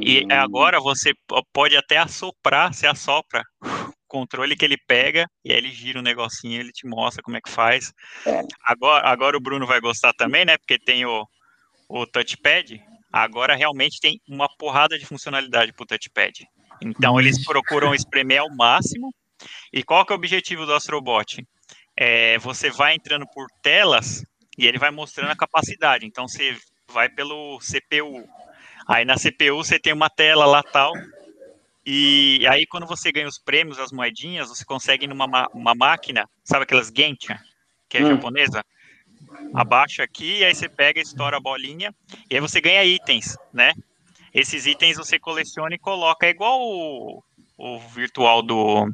E 0.00 0.24
Hum. 0.24 0.28
agora 0.30 0.78
você 0.78 1.12
po- 1.26 1.44
pode 1.52 1.76
até 1.76 1.96
assoprar, 1.96 2.72
você 2.72 2.86
assopra 2.86 3.42
o 3.60 3.92
controle 4.06 4.54
que 4.54 4.64
ele 4.64 4.78
pega, 4.86 5.26
e 5.44 5.50
aí 5.50 5.58
ele 5.58 5.72
gira 5.72 5.98
um 5.98 6.02
negocinho, 6.02 6.60
ele 6.60 6.70
te 6.70 6.86
mostra 6.86 7.24
como 7.24 7.36
é 7.36 7.40
que 7.40 7.50
faz. 7.50 7.92
É. 8.24 8.40
Agora, 8.64 9.04
agora 9.08 9.36
o 9.36 9.40
Bruno 9.40 9.66
vai 9.66 9.80
gostar 9.80 10.12
também, 10.12 10.44
né? 10.44 10.56
Porque 10.58 10.78
tem 10.78 11.04
o, 11.04 11.26
o 11.88 12.06
touchpad. 12.06 12.80
Agora 13.12 13.54
realmente 13.54 14.00
tem 14.00 14.20
uma 14.26 14.48
porrada 14.56 14.98
de 14.98 15.04
funcionalidade 15.04 15.72
pro 15.72 15.84
touchpad. 15.86 16.46
Então 16.80 17.20
eles 17.20 17.44
procuram 17.44 17.94
espremer 17.94 18.40
ao 18.40 18.48
máximo. 18.54 19.14
E 19.72 19.82
qual 19.82 20.04
que 20.06 20.12
é 20.12 20.14
o 20.14 20.18
objetivo 20.18 20.64
do 20.64 20.74
Astrobot? 20.74 21.44
É, 21.96 22.38
você 22.38 22.70
vai 22.70 22.94
entrando 22.94 23.26
por 23.34 23.46
telas 23.62 24.24
e 24.56 24.66
ele 24.66 24.78
vai 24.78 24.90
mostrando 24.90 25.30
a 25.30 25.36
capacidade. 25.36 26.06
Então 26.06 26.26
você 26.26 26.56
vai 26.88 27.08
pelo 27.08 27.60
CPU. 27.60 28.24
Aí 28.88 29.04
na 29.04 29.16
CPU 29.16 29.56
você 29.56 29.78
tem 29.78 29.92
uma 29.92 30.08
tela 30.08 30.46
lá 30.46 30.62
tal. 30.62 30.94
E 31.84 32.46
aí 32.48 32.64
quando 32.66 32.86
você 32.86 33.10
ganha 33.12 33.26
os 33.26 33.38
prêmios, 33.38 33.78
as 33.78 33.92
moedinhas, 33.92 34.48
você 34.48 34.64
consegue 34.64 35.06
numa 35.06 35.26
ma- 35.26 35.48
uma 35.52 35.74
máquina, 35.74 36.28
sabe 36.44 36.62
aquelas 36.62 36.88
Genshin, 36.96 37.34
que 37.88 37.98
é 37.98 38.02
Hum. 38.02 38.08
japonesa? 38.08 38.64
Abaixa 39.54 40.02
aqui, 40.02 40.44
aí 40.44 40.54
você 40.54 40.68
pega, 40.68 41.00
estoura 41.00 41.36
a 41.36 41.40
bolinha, 41.40 41.94
e 42.30 42.34
aí 42.34 42.40
você 42.40 42.60
ganha 42.60 42.84
itens, 42.84 43.36
né? 43.52 43.72
Esses 44.32 44.66
itens 44.66 44.96
você 44.96 45.18
coleciona 45.18 45.74
e 45.74 45.78
coloca. 45.78 46.26
É 46.26 46.30
igual 46.30 46.60
o, 46.60 47.22
o 47.58 47.78
virtual 47.78 48.42
do. 48.42 48.90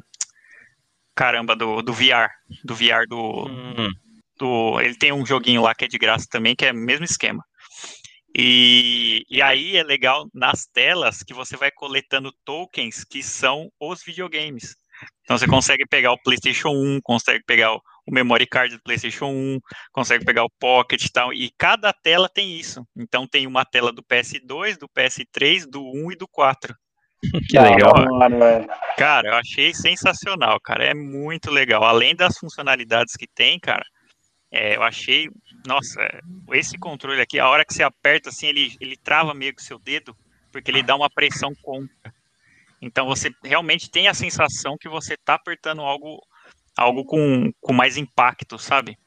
Caramba, 1.15 1.55
do, 1.55 1.81
do 1.81 1.93
VR. 1.93 2.29
Do 2.63 2.75
VR 2.75 3.07
do, 3.07 3.47
Hum, 3.47 3.91
do. 4.37 4.81
Ele 4.81 4.95
tem 4.95 5.13
um 5.13 5.25
joguinho 5.25 5.61
lá 5.61 5.73
que 5.73 5.85
é 5.85 5.87
de 5.87 5.97
graça 5.97 6.27
também, 6.29 6.55
que 6.55 6.65
é 6.65 6.71
o 6.71 6.75
mesmo 6.75 7.05
esquema. 7.05 7.43
E, 8.37 9.23
e 9.29 9.41
aí 9.41 9.75
é 9.75 9.83
legal 9.83 10.27
nas 10.33 10.65
telas 10.65 11.23
que 11.23 11.33
você 11.33 11.57
vai 11.57 11.71
coletando 11.71 12.33
tokens 12.45 13.03
que 13.03 13.23
são 13.23 13.71
os 13.79 14.03
videogames. 14.03 14.75
Então 15.23 15.37
você 15.37 15.47
consegue 15.47 15.85
pegar 15.85 16.11
o 16.11 16.21
PlayStation 16.21 16.69
1, 16.69 16.99
consegue 17.01 17.43
pegar 17.45 17.73
o, 17.73 17.81
o 18.09 18.13
memory 18.13 18.47
card 18.47 18.75
do 18.75 18.81
PlayStation 18.81 19.27
1, 19.27 19.59
consegue 19.91 20.25
pegar 20.25 20.43
o 20.43 20.51
Pocket 20.59 21.03
e 21.03 21.11
tal. 21.11 21.31
E 21.31 21.51
cada 21.57 21.93
tela 21.93 22.27
tem 22.27 22.57
isso. 22.57 22.83
Então 22.97 23.27
tem 23.27 23.45
uma 23.45 23.63
tela 23.63 23.93
do 23.93 24.03
PS2, 24.03 24.77
do 24.77 24.89
PS3, 24.89 25.65
do 25.69 25.81
1 25.81 26.11
e 26.11 26.15
do 26.15 26.27
4. 26.27 26.75
que 27.47 27.59
legal. 27.59 27.93
Da 27.93 28.11
hora, 28.11 28.29
velho. 28.29 28.67
Cara, 28.97 29.29
eu 29.29 29.35
achei 29.35 29.73
sensacional, 29.73 30.59
cara. 30.59 30.85
É 30.85 30.93
muito 30.93 31.51
legal. 31.51 31.83
Além 31.83 32.15
das 32.15 32.37
funcionalidades 32.37 33.15
que 33.15 33.27
tem, 33.27 33.59
cara, 33.59 33.85
é, 34.51 34.75
eu 34.75 34.83
achei. 34.83 35.29
Nossa, 35.67 35.99
esse 36.53 36.77
controle 36.77 37.21
aqui, 37.21 37.37
a 37.39 37.47
hora 37.47 37.63
que 37.63 37.73
você 37.73 37.83
aperta, 37.83 38.29
assim, 38.29 38.47
ele, 38.47 38.75
ele 38.79 38.97
trava 38.97 39.33
meio 39.33 39.53
que 39.53 39.61
o 39.61 39.65
seu 39.65 39.77
dedo, 39.77 40.15
porque 40.51 40.71
ele 40.71 40.81
dá 40.81 40.95
uma 40.95 41.09
pressão 41.09 41.51
contra. 41.61 42.13
Então 42.81 43.05
você 43.05 43.29
realmente 43.43 43.91
tem 43.91 44.07
a 44.07 44.13
sensação 44.13 44.77
que 44.79 44.87
você 44.87 45.17
tá 45.17 45.35
apertando 45.35 45.81
algo, 45.81 46.21
algo 46.79 47.03
com, 47.03 47.51
com 47.59 47.73
mais 47.73 47.97
impacto, 47.97 48.57
sabe? 48.57 48.97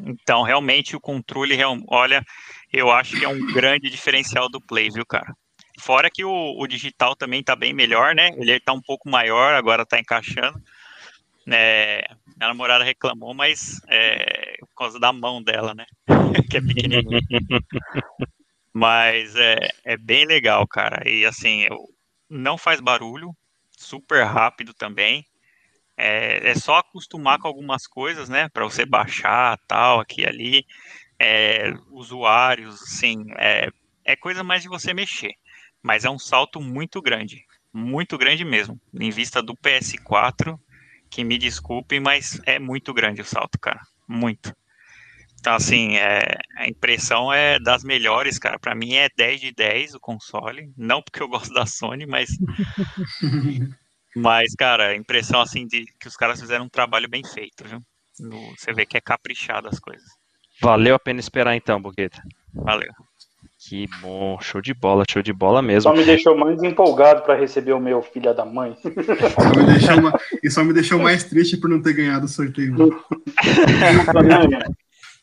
Então, 0.00 0.42
realmente, 0.42 0.96
o 0.96 1.00
controle, 1.00 1.56
olha, 1.88 2.24
eu 2.72 2.90
acho 2.90 3.18
que 3.18 3.24
é 3.24 3.28
um 3.28 3.52
grande 3.52 3.90
diferencial 3.90 4.48
do 4.48 4.60
Play, 4.60 4.90
viu, 4.90 5.06
cara? 5.06 5.36
Fora 5.78 6.10
que 6.10 6.24
o, 6.24 6.58
o 6.58 6.66
digital 6.66 7.14
também 7.14 7.42
tá 7.42 7.54
bem 7.54 7.72
melhor, 7.72 8.14
né? 8.14 8.30
Ele 8.36 8.58
tá 8.58 8.72
um 8.72 8.80
pouco 8.80 9.08
maior, 9.08 9.54
agora 9.54 9.86
tá 9.86 9.98
encaixando. 9.98 10.60
É, 11.46 12.06
minha 12.36 12.48
namorada 12.48 12.82
reclamou, 12.82 13.34
mas 13.34 13.80
é 13.88 14.56
por 14.60 14.74
causa 14.76 14.98
da 14.98 15.12
mão 15.12 15.42
dela, 15.42 15.74
né? 15.74 15.84
que 16.50 16.56
é 16.56 16.60
pequenininha. 16.60 17.20
mas 18.72 19.36
é, 19.36 19.68
é 19.84 19.96
bem 19.96 20.24
legal, 20.24 20.66
cara. 20.66 21.08
E 21.08 21.26
assim, 21.26 21.66
eu, 21.68 21.78
não 22.28 22.56
faz 22.56 22.80
barulho, 22.80 23.36
super 23.70 24.24
rápido 24.24 24.72
também. 24.72 25.24
É, 25.96 26.50
é 26.50 26.54
só 26.54 26.76
acostumar 26.76 27.38
com 27.38 27.48
algumas 27.48 27.86
coisas, 27.86 28.28
né? 28.28 28.48
Para 28.48 28.64
você 28.64 28.84
baixar, 28.84 29.58
tal, 29.66 30.00
aqui 30.00 30.26
ali. 30.26 30.66
É, 31.18 31.72
usuários, 31.90 32.82
assim, 32.82 33.24
é, 33.36 33.68
é 34.04 34.16
coisa 34.16 34.42
mais 34.42 34.62
de 34.62 34.68
você 34.68 34.92
mexer. 34.92 35.32
Mas 35.82 36.04
é 36.04 36.10
um 36.10 36.18
salto 36.18 36.60
muito 36.60 37.00
grande, 37.00 37.44
muito 37.72 38.18
grande 38.18 38.44
mesmo. 38.44 38.80
Em 38.92 39.10
vista 39.10 39.42
do 39.42 39.54
PS4, 39.54 40.58
que 41.10 41.22
me 41.22 41.38
desculpem, 41.38 42.00
mas 42.00 42.40
é 42.44 42.58
muito 42.58 42.92
grande 42.92 43.20
o 43.20 43.24
salto, 43.24 43.58
cara. 43.60 43.80
Muito. 44.08 44.54
Então, 45.38 45.54
assim, 45.54 45.96
é, 45.96 46.38
a 46.56 46.66
impressão 46.66 47.30
é 47.30 47.58
das 47.58 47.84
melhores, 47.84 48.38
cara. 48.38 48.58
Para 48.58 48.74
mim 48.74 48.94
é 48.94 49.10
10 49.14 49.42
de 49.42 49.52
10 49.52 49.94
o 49.94 50.00
console. 50.00 50.72
Não 50.74 51.02
porque 51.02 51.22
eu 51.22 51.28
gosto 51.28 51.52
da 51.52 51.66
Sony, 51.66 52.06
mas 52.06 52.30
mas, 54.16 54.54
cara, 54.54 54.88
a 54.88 54.96
impressão 54.96 55.40
assim 55.40 55.66
de 55.66 55.84
que 56.00 56.08
os 56.08 56.16
caras 56.16 56.40
fizeram 56.40 56.64
um 56.66 56.68
trabalho 56.68 57.08
bem 57.08 57.22
feito, 57.24 57.64
viu? 57.64 57.80
Você 58.56 58.72
vê 58.72 58.86
que 58.86 58.96
é 58.96 59.00
caprichado 59.00 59.68
as 59.68 59.78
coisas. 59.78 60.06
Valeu 60.60 60.94
a 60.94 60.98
pena 60.98 61.18
esperar 61.20 61.56
então, 61.56 61.80
Boqueta. 61.82 62.22
Valeu. 62.54 62.90
Que 63.66 63.86
bom, 64.00 64.38
show 64.40 64.60
de 64.60 64.74
bola, 64.74 65.04
show 65.10 65.22
de 65.22 65.32
bola 65.32 65.62
mesmo. 65.62 65.90
Só 65.90 65.96
me 65.96 66.04
deixou 66.04 66.36
mais 66.36 66.62
empolgado 66.62 67.22
pra 67.22 67.34
receber 67.34 67.72
o 67.72 67.80
meu 67.80 68.02
filho 68.02 68.34
da 68.34 68.44
mãe. 68.44 68.76
Só 68.76 68.88
me 69.58 69.66
deixou 69.66 70.00
ma- 70.02 70.12
E 70.42 70.50
só 70.50 70.62
me 70.64 70.72
deixou 70.74 70.98
mais 70.98 71.24
triste 71.24 71.56
por 71.56 71.70
não 71.70 71.80
ter 71.82 71.94
ganhado 71.94 72.26
o 72.26 72.28
sorteio. 72.28 72.74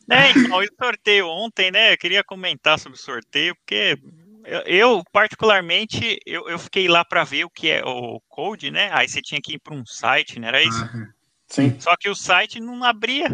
É, 0.09 0.31
então, 0.31 0.57
o 0.59 0.65
sorteio 0.83 1.27
ontem, 1.27 1.71
né? 1.71 1.93
Eu 1.93 1.97
queria 1.97 2.23
comentar 2.23 2.77
sobre 2.77 2.97
o 2.97 3.01
sorteio, 3.01 3.55
porque 3.55 3.97
eu, 4.45 4.61
eu, 4.65 5.03
particularmente, 5.11 6.19
eu, 6.25 6.47
eu 6.49 6.57
fiquei 6.59 6.87
lá 6.87 7.03
para 7.05 7.23
ver 7.23 7.45
o 7.45 7.49
que 7.49 7.69
é 7.69 7.83
o 7.83 8.19
code, 8.27 8.71
né? 8.71 8.89
Aí 8.93 9.07
você 9.07 9.21
tinha 9.21 9.41
que 9.41 9.53
ir 9.53 9.59
para 9.59 9.73
um 9.75 9.85
site, 9.85 10.39
não 10.39 10.47
era 10.47 10.61
isso? 10.61 10.83
Ah, 10.83 11.07
Sim. 11.47 11.75
Só 11.79 11.95
que 11.97 12.09
o 12.09 12.15
site 12.15 12.59
não 12.59 12.83
abria. 12.83 13.27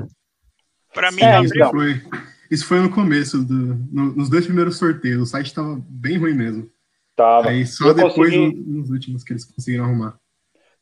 Para 0.94 1.12
mim, 1.12 1.22
É, 1.22 1.32
não 1.32 1.40
isso, 1.44 1.54
abriu. 1.54 1.66
então. 1.66 1.72
foi, 1.72 2.02
isso 2.50 2.66
foi 2.66 2.80
no 2.80 2.90
começo, 2.90 3.44
do, 3.44 3.54
no- 3.92 4.16
nos 4.16 4.30
dois 4.30 4.46
primeiros 4.46 4.78
sorteios. 4.78 5.22
O 5.22 5.26
site 5.26 5.54
tava 5.54 5.80
bem 5.88 6.18
ruim 6.18 6.34
mesmo. 6.34 6.70
Tava. 7.16 7.50
Aí 7.50 7.66
só 7.66 7.90
Eu 7.90 7.94
depois, 7.94 8.16
consegui- 8.16 8.56
no- 8.56 8.80
nos 8.80 8.90
últimos, 8.90 9.24
que 9.24 9.34
eles 9.34 9.46
conseguiram 9.46 9.86
arrumar. 9.86 10.18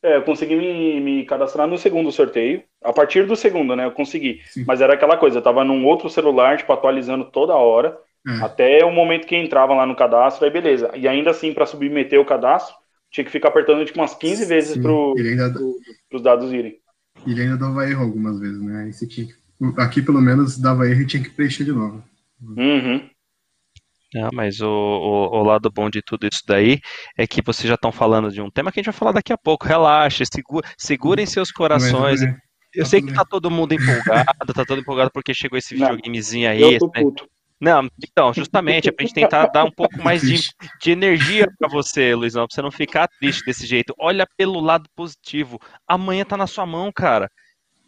É, 0.01 0.17
eu 0.17 0.23
consegui 0.23 0.55
me, 0.55 0.99
me 1.01 1.25
cadastrar 1.25 1.67
no 1.67 1.77
segundo 1.77 2.11
sorteio. 2.11 2.63
A 2.83 2.93
partir 2.93 3.25
do 3.25 3.35
segundo, 3.35 3.75
né? 3.75 3.85
Eu 3.85 3.91
consegui. 3.91 4.41
Sim. 4.45 4.63
Mas 4.65 4.79
era 4.79 4.93
aquela 4.93 5.17
coisa, 5.17 5.39
eu 5.39 5.41
tava 5.41 5.63
num 5.63 5.85
outro 5.85 6.09
celular, 6.09 6.57
tipo, 6.57 6.71
atualizando 6.71 7.25
toda 7.31 7.55
hora, 7.55 7.97
É. 8.27 8.43
até 8.43 8.83
o 8.85 8.91
momento 8.91 9.27
que 9.27 9.35
entrava 9.35 9.73
lá 9.75 9.85
no 9.85 9.95
cadastro, 9.95 10.45
aí 10.45 10.51
beleza. 10.51 10.91
E 10.95 11.07
ainda 11.07 11.29
assim, 11.31 11.53
para 11.53 11.65
submeter 11.65 12.19
o 12.19 12.25
cadastro, 12.25 12.75
tinha 13.11 13.23
que 13.23 13.31
ficar 13.31 13.49
apertando 13.49 13.85
tipo 13.85 13.99
umas 13.99 14.15
15 14.15 14.45
vezes 14.45 14.73
Sim, 14.73 14.81
pro, 14.81 15.13
ele, 15.17 15.29
ainda, 15.29 15.51
pro, 15.51 15.75
pros 16.09 16.21
dados 16.23 16.51
irem. 16.51 16.75
ele 17.27 17.41
ainda 17.41 17.57
dava 17.57 17.87
erro 17.89 18.03
algumas 18.03 18.39
vezes, 18.39 18.61
né? 18.61 18.83
Aí 18.83 18.93
você 18.93 19.07
tinha 19.07 19.27
que- 19.27 19.35
aqui, 19.81 20.01
pelo 20.01 20.21
menos, 20.21 20.57
dava 20.57 20.87
erro 20.87 21.01
e 21.01 21.07
tinha 21.07 21.23
que 21.23 21.29
preencher 21.29 21.63
de 21.63 21.71
novo. 21.71 22.03
Uhum. 22.41 23.09
Ah, 24.17 24.29
mas 24.33 24.61
o, 24.61 24.67
o, 24.67 25.39
o 25.39 25.43
lado 25.43 25.69
bom 25.69 25.89
de 25.89 26.01
tudo 26.01 26.25
isso 26.31 26.41
daí 26.47 26.79
é 27.17 27.27
que 27.27 27.41
vocês 27.41 27.67
já 27.67 27.75
estão 27.75 27.91
falando 27.91 28.31
de 28.31 28.41
um 28.41 28.49
tema 28.49 28.71
que 28.71 28.79
a 28.79 28.81
gente 28.81 28.91
vai 28.91 28.97
falar 28.97 29.11
daqui 29.11 29.33
a 29.33 29.37
pouco. 29.37 29.65
Relaxa, 29.67 30.23
segu- 30.25 30.61
segurem 30.77 31.25
seus 31.25 31.51
corações. 31.51 32.21
Mas, 32.21 32.21
né, 32.21 32.37
Eu 32.73 32.83
tá 32.83 32.89
sei 32.89 33.01
que 33.01 33.13
tá 33.13 33.25
todo 33.25 33.51
mundo 33.51 33.73
empolgado, 33.73 34.53
tá 34.53 34.65
todo 34.65 34.79
empolgado 34.79 35.11
porque 35.13 35.33
chegou 35.33 35.57
esse 35.57 35.73
videogamezinho 35.75 36.49
aí. 36.49 36.61
Eu 36.61 36.79
tô 36.79 36.87
né? 36.87 37.03
Não, 37.59 37.89
então, 38.03 38.33
justamente, 38.33 38.89
é 38.89 38.91
pra 38.91 39.05
gente 39.05 39.15
tentar 39.15 39.47
dar 39.47 39.63
um 39.63 39.71
pouco 39.71 39.97
mais 40.03 40.21
de, 40.21 40.49
de 40.81 40.91
energia 40.91 41.47
pra 41.57 41.69
você, 41.69 42.13
Luizão, 42.13 42.45
pra 42.45 42.53
você 42.53 42.61
não 42.61 42.71
ficar 42.71 43.07
triste 43.19 43.45
desse 43.45 43.65
jeito. 43.65 43.93
Olha 43.97 44.27
pelo 44.37 44.59
lado 44.59 44.89
positivo. 44.95 45.59
Amanhã 45.87 46.25
tá 46.25 46.35
na 46.35 46.47
sua 46.47 46.65
mão, 46.65 46.91
cara. 46.91 47.29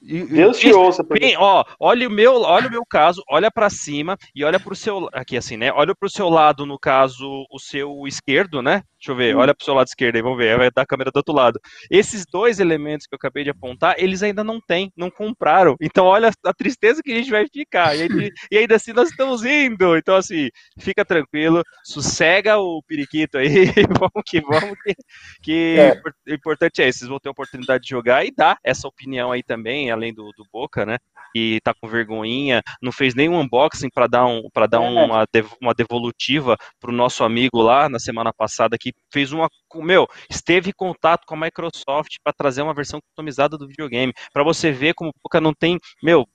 E- 0.02 0.24
Deus 0.26 0.60
te 0.60 0.72
ouça, 0.72 1.04
Bem, 1.04 1.36
ó, 1.38 1.64
olha 1.80 2.08
o 2.08 2.12
meu, 2.12 2.42
olha 2.42 2.68
o 2.68 2.72
meu 2.72 2.86
caso, 2.86 3.22
olha 3.30 3.52
pra 3.52 3.70
cima 3.70 4.16
e 4.34 4.44
olha 4.44 4.60
pro 4.60 4.76
seu 4.76 5.10
aqui 5.12 5.36
assim, 5.36 5.58
né? 5.58 5.72
Olha 5.74 5.94
pro 5.96 6.10
seu 6.10 6.30
lado, 6.30 6.66
no 6.66 6.80
caso, 6.80 7.46
o 7.52 7.60
seu 7.60 8.08
esquerdo, 8.08 8.62
né? 8.62 8.84
Deixa 9.00 9.12
eu 9.12 9.16
ver, 9.16 9.36
olha 9.36 9.54
pro 9.54 9.64
seu 9.64 9.76
lado 9.76 9.88
esquerdo 9.88 10.16
aí, 10.16 10.22
vamos 10.24 10.40
ver, 10.40 10.58
vai 10.58 10.72
dar 10.72 10.82
a 10.82 10.86
câmera 10.86 11.12
do 11.12 11.18
outro 11.18 11.34
lado. 11.34 11.60
Esses 11.90 12.26
dois 12.26 12.60
elementos 12.60 13.06
que 13.06 13.14
eu 13.14 13.18
acabei 13.18 13.44
de 13.44 13.52
apontar, 13.52 13.94
eles 14.00 14.24
ainda 14.24 14.44
não 14.44 14.60
têm, 14.60 14.92
não 14.98 15.12
compraram. 15.12 15.76
Então 15.80 16.06
olha 16.06 16.32
a 16.44 16.54
tristeza 16.54 17.02
que 17.04 17.12
a 17.12 17.16
gente 17.16 17.30
vai 17.30 17.46
ficar. 17.48 17.96
E, 17.96 18.02
aí- 18.02 18.32
e 18.52 18.58
ainda 18.58 18.76
assim 18.76 18.94
nós 18.94 19.10
estamos 19.12 19.46
indo. 19.46 19.96
Então 19.96 20.16
assim, 20.16 20.50
fica 20.80 21.06
tranquilo, 21.06 21.62
sossega 21.84 22.58
o 22.58 22.82
periquito 22.88 23.38
aí, 23.38 23.66
vamos 24.02 24.24
que 24.26 24.42
vamos 24.42 24.76
que, 24.84 24.96
que 25.44 25.76
É. 25.78 26.02
o 26.32 26.34
importante 26.34 26.82
é 26.82 26.88
isso, 26.90 27.00
vocês 27.00 27.10
vão 27.10 27.20
ter 27.20 27.30
a 27.30 27.32
oportunidade 27.32 27.84
de 27.84 27.90
jogar 27.90 28.26
e 28.26 28.32
dar 28.36 28.58
essa 28.64 28.88
opinião 28.88 29.32
aí 29.32 29.44
também, 29.44 29.92
além 29.92 30.12
do, 30.12 30.32
do 30.36 30.44
Boca, 30.52 30.86
né? 30.88 30.98
Que 31.34 31.60
tá 31.64 31.74
com 31.74 31.88
vergonhinha, 31.88 32.62
não 32.82 32.92
fez 32.92 33.14
nenhum 33.16 33.40
unboxing 33.40 33.90
para 33.94 34.08
dar, 34.08 34.26
um, 34.26 34.44
pra 34.54 34.66
dar 34.68 34.82
É. 34.84 34.88
uma, 34.90 35.26
uma 35.62 35.74
devolutiva 35.74 36.56
pro 36.80 36.92
nosso 36.92 37.24
amigo 37.24 37.62
lá 37.62 37.90
na 37.90 38.00
semana 38.00 38.32
passada, 38.34 38.78
que 38.80 38.92
fez 39.12 39.32
uma. 39.32 39.48
Meu, 39.76 40.08
esteve 40.30 40.70
em 40.70 40.74
contato 40.76 41.26
com 41.26 41.36
a 41.36 41.40
Microsoft 41.40 42.16
para 42.24 42.34
trazer 42.34 42.62
uma 42.62 42.74
versão 42.74 43.00
customizada 43.02 43.58
do 43.58 43.68
videogame. 43.68 44.14
Para 44.34 44.44
você 44.44 44.72
ver 44.72 44.94
como 44.94 45.10
o 45.12 45.14
Boca 45.24 45.40
não 45.42 45.54
tem, 45.54 45.78
meu, 46.02 46.26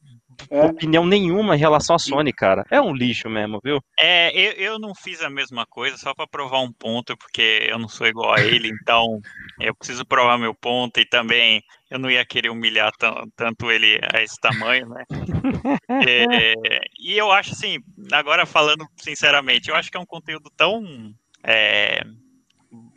é. 0.50 0.64
opinião 0.66 1.06
nenhuma 1.06 1.56
em 1.56 1.58
relação 1.58 1.96
à 1.96 1.98
Sony, 1.98 2.32
cara. 2.32 2.64
É 2.70 2.80
um 2.80 2.94
lixo 2.94 3.28
mesmo, 3.28 3.60
viu? 3.62 3.80
É, 3.98 4.30
eu, 4.38 4.52
eu 4.52 4.78
não 4.78 4.94
fiz 4.94 5.22
a 5.22 5.30
mesma 5.30 5.66
coisa 5.66 5.96
só 5.96 6.14
para 6.14 6.26
provar 6.26 6.60
um 6.60 6.72
ponto, 6.72 7.16
porque 7.16 7.66
eu 7.68 7.78
não 7.78 7.88
sou 7.88 8.06
igual 8.06 8.32
a 8.34 8.40
ele, 8.40 8.68
então 8.68 9.20
eu 9.60 9.74
preciso 9.74 10.04
provar 10.04 10.38
meu 10.38 10.54
ponto 10.54 11.00
e 11.00 11.06
também 11.06 11.62
eu 11.90 11.98
não 11.98 12.10
ia 12.10 12.24
querer 12.24 12.48
humilhar 12.48 12.90
tanto 13.36 13.70
ele 13.70 14.00
a 14.12 14.22
esse 14.22 14.40
tamanho, 14.40 14.88
né? 14.88 15.04
é, 16.06 16.54
e 16.98 17.16
eu 17.16 17.30
acho 17.30 17.52
assim, 17.52 17.78
agora 18.10 18.46
falando 18.46 18.86
sinceramente, 18.96 19.68
eu 19.68 19.76
acho 19.76 19.90
que 19.90 19.96
é 19.96 20.00
um 20.00 20.06
conteúdo 20.06 20.50
tão 20.56 20.82
é, 21.44 22.02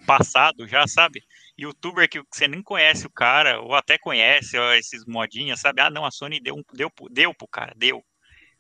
passado 0.06 0.68
já, 0.68 0.88
sabe? 0.88 1.22
Youtuber 1.58 2.10
que 2.10 2.22
você 2.32 2.48
nem 2.48 2.62
conhece 2.62 3.06
o 3.08 3.12
cara, 3.12 3.62
ou 3.62 3.74
até 3.76 3.98
conhece, 3.98 4.58
ó, 4.58 4.74
esses 4.74 5.06
modinhas, 5.06 5.60
sabe? 5.62 5.82
Ah, 5.82 5.90
não, 5.90 6.06
a 6.06 6.12
Sony 6.12 6.40
deu, 6.40 6.64
deu, 6.74 6.92
deu 7.12 7.34
pro 7.34 7.48
cara, 7.48 7.74
deu. 7.76 8.04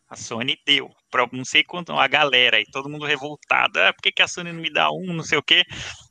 A 0.07 0.15
Sony 0.15 0.55
deu, 0.65 0.89
para 1.09 1.27
não 1.31 1.43
sei 1.43 1.63
quanto, 1.63 1.91
a 1.91 2.07
galera 2.07 2.57
aí, 2.57 2.65
todo 2.71 2.89
mundo 2.89 3.05
revoltado. 3.05 3.79
Ah, 3.79 3.91
por 3.91 4.03
que, 4.03 4.11
que 4.11 4.21
a 4.21 4.27
Sony 4.27 4.51
não 4.53 4.61
me 4.61 4.71
dá 4.71 4.91
um, 4.91 5.13
não 5.13 5.23
sei 5.23 5.37
o 5.37 5.43
quê? 5.43 5.63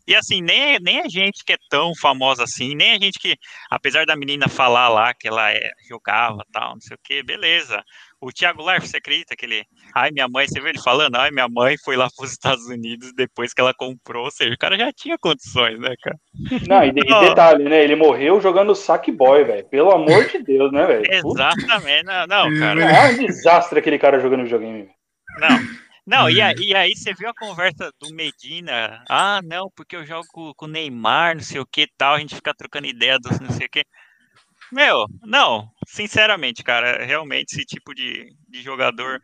E 0.07 0.15
assim, 0.15 0.43
nem, 0.43 0.79
nem 0.81 1.01
a 1.01 1.09
gente 1.09 1.45
que 1.45 1.53
é 1.53 1.57
tão 1.71 1.93
famosa 2.01 2.45
assim, 2.45 2.75
nem 2.75 2.93
a 2.93 2.99
gente 2.99 3.19
que, 3.19 3.37
apesar 3.71 4.05
da 4.05 4.17
menina 4.17 4.49
falar 4.49 4.89
lá 4.89 5.15
que 5.15 5.29
ela 5.29 5.51
é, 5.53 5.71
jogava 5.89 6.45
tal, 6.53 6.75
não 6.75 6.81
sei 6.81 6.97
o 6.97 7.01
quê, 7.03 7.23
beleza. 7.23 7.83
O 8.25 8.33
Thiago 8.33 8.63
Larf, 8.63 8.87
você 8.87 8.97
acredita 8.97 9.37
que 9.37 9.45
ele. 9.45 9.67
Ai, 9.95 10.11
minha 10.11 10.27
mãe, 10.27 10.49
você 10.49 10.59
viu 10.59 10.71
ele 10.71 10.81
falando? 10.81 11.17
Ai, 11.17 11.31
minha 11.31 11.47
mãe 11.47 11.77
foi 11.85 11.95
lá 11.95 12.09
para 12.17 12.25
os 12.25 12.33
Estados 12.33 12.65
Unidos 12.65 13.13
depois 13.15 13.53
que 13.53 13.61
ela 13.61 13.75
comprou. 13.75 14.25
Ou 14.25 14.31
seja, 14.31 14.55
o 14.55 14.59
cara 14.59 14.79
já 14.79 14.91
tinha 14.91 15.19
condições, 15.19 15.79
né, 15.79 15.95
cara? 16.03 16.19
Não, 16.67 16.83
e, 16.83 16.89
e 16.89 16.93
detalhe, 17.29 17.65
né? 17.65 17.85
Ele 17.85 17.95
morreu 17.95 18.41
jogando 18.41 18.75
Sackboy, 18.75 19.45
velho. 19.45 19.69
Pelo 19.69 19.91
amor 19.91 20.27
de 20.27 20.39
Deus, 20.43 20.73
né, 20.73 20.87
velho? 20.87 21.05
Exatamente. 21.07 22.05
Não, 22.05 22.27
não, 22.27 22.59
cara. 22.59 22.83
É 22.83 23.11
um 23.11 23.27
desastre 23.27 23.79
aquele 23.79 23.99
cara 23.99 24.19
jogando 24.19 24.45
videogame. 24.45 24.89
Não. 25.39 25.85
Não, 26.07 26.31
e 26.31 26.41
aí, 26.41 26.55
e 26.59 26.75
aí, 26.75 26.95
você 26.95 27.15
viu 27.15 27.29
a 27.29 27.35
conversa 27.35 27.91
do 27.99 28.15
Medina? 28.15 29.03
Ah, 29.09 29.41
não, 29.43 29.71
porque 29.75 29.97
eu 29.97 30.05
jogo 30.05 30.55
com 30.55 30.67
o 30.67 30.69
Neymar, 30.69 31.35
não 31.35 31.43
sei 31.43 31.61
o 31.61 31.67
que 31.67 31.87
tal, 31.97 32.15
a 32.15 32.19
gente 32.19 32.35
fica 32.35 32.53
trocando 32.55 32.87
ideia 32.87 33.19
dos 33.19 33.41
não 33.41 33.51
sei 33.51 33.67
o 33.67 33.71
que. 33.71 33.83
Meu, 34.73 35.07
não, 35.23 35.69
sinceramente, 35.87 36.63
cara, 36.63 37.05
realmente 37.05 37.53
esse 37.53 37.65
tipo 37.65 37.95
de, 37.95 38.27
de 38.49 38.63
jogador. 38.63 39.21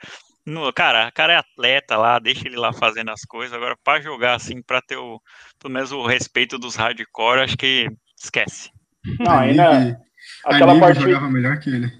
No, 0.47 0.73
cara, 0.73 1.09
o 1.09 1.13
cara 1.13 1.35
é 1.35 1.37
atleta 1.37 1.97
lá, 1.97 2.19
deixa 2.19 2.47
ele 2.47 2.57
lá 2.57 2.73
fazendo 2.73 3.11
as 3.11 3.23
coisas. 3.23 3.55
Agora, 3.55 3.77
para 3.85 4.01
jogar 4.01 4.35
assim, 4.35 4.63
para 4.63 4.81
ter 4.81 4.97
o, 4.97 5.21
pelo 5.61 5.75
menos 5.75 5.93
o 5.93 6.07
respeito 6.07 6.59
dos 6.59 6.77
hardcore, 6.77 7.41
acho 7.41 7.57
que 7.57 7.89
esquece. 8.17 8.71
Não, 9.19 9.39
ainda. 9.39 10.01
Aquela 10.45 10.79
parte. 10.79 11.01
jogava 11.01 11.31
melhor 11.31 11.59
que 11.59 11.71
ele. 11.71 11.93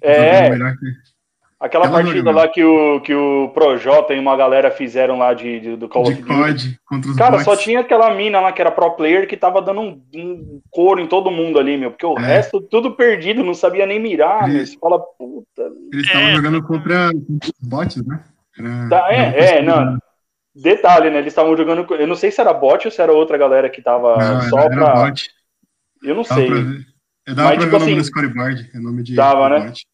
É. 0.00 0.50
Melhor 0.50 0.76
que 0.76 0.86
ele. 0.86 0.96
Aquela 1.62 1.86
Ela 1.86 2.02
partida 2.02 2.32
lá 2.32 2.48
que 2.48 2.64
o, 2.64 3.00
que 3.02 3.14
o 3.14 3.48
Projota 3.50 4.12
e 4.12 4.18
uma 4.18 4.36
galera 4.36 4.68
fizeram 4.68 5.16
lá 5.16 5.32
de, 5.32 5.60
de 5.60 5.76
do 5.76 5.88
Call 5.88 6.02
of 6.02 6.20
Duty. 6.20 6.76
contra 6.84 7.08
os 7.08 7.16
Cara, 7.16 7.30
bots. 7.36 7.44
só 7.44 7.54
tinha 7.54 7.78
aquela 7.78 8.12
mina 8.16 8.40
lá 8.40 8.50
que 8.50 8.60
era 8.60 8.72
pro 8.72 8.90
player 8.96 9.28
que 9.28 9.36
tava 9.36 9.62
dando 9.62 9.80
um, 9.80 10.02
um 10.12 10.60
couro 10.72 11.00
em 11.00 11.06
todo 11.06 11.30
mundo 11.30 11.60
ali, 11.60 11.78
meu. 11.78 11.92
Porque 11.92 12.04
o 12.04 12.18
é. 12.18 12.22
resto 12.22 12.60
tudo 12.60 12.96
perdido, 12.96 13.44
não 13.44 13.54
sabia 13.54 13.86
nem 13.86 14.00
mirar, 14.00 14.48
Ele... 14.48 14.54
meu. 14.54 14.66
Você 14.66 14.76
fala, 14.76 14.98
puta. 14.98 15.70
Eles 15.92 16.04
estavam 16.04 16.28
é. 16.30 16.34
jogando 16.34 16.62
contra 16.64 17.10
os 17.10 17.52
bots, 17.62 18.04
né? 18.04 18.24
Era... 18.58 18.88
Tá, 18.88 19.12
é, 19.12 19.58
é, 19.58 19.62
não. 19.62 19.98
Detalhe, 20.52 21.10
né? 21.10 21.18
Eles 21.18 21.32
estavam 21.32 21.56
jogando. 21.56 21.86
Eu 21.94 22.08
não 22.08 22.16
sei 22.16 22.32
se 22.32 22.40
era 22.40 22.52
bot 22.52 22.88
ou 22.88 22.90
se 22.90 23.00
era 23.00 23.12
outra 23.12 23.38
galera 23.38 23.70
que 23.70 23.80
tava 23.80 24.16
não, 24.16 24.42
só 24.48 24.58
era, 24.58 24.68
pra. 24.68 24.86
Era 24.88 25.06
bot. 25.06 25.30
Eu 26.02 26.14
não 26.16 26.22
dava 26.24 26.34
sei. 26.34 26.46
Pra 26.48 26.56
ver. 26.56 26.86
Eu 27.24 27.34
dava 27.36 27.48
Mas, 27.50 27.56
pra 27.58 27.64
tipo 27.66 27.70
ver 27.70 27.76
o 27.76 27.78
nome 27.78 27.92
assim, 27.92 28.00
do 28.00 28.04
scorebard, 28.04 28.70
é 28.74 28.78
nome 28.80 29.02
de. 29.04 29.14
Dava, 29.14 29.48
né? 29.48 29.66
Bot. 29.68 29.91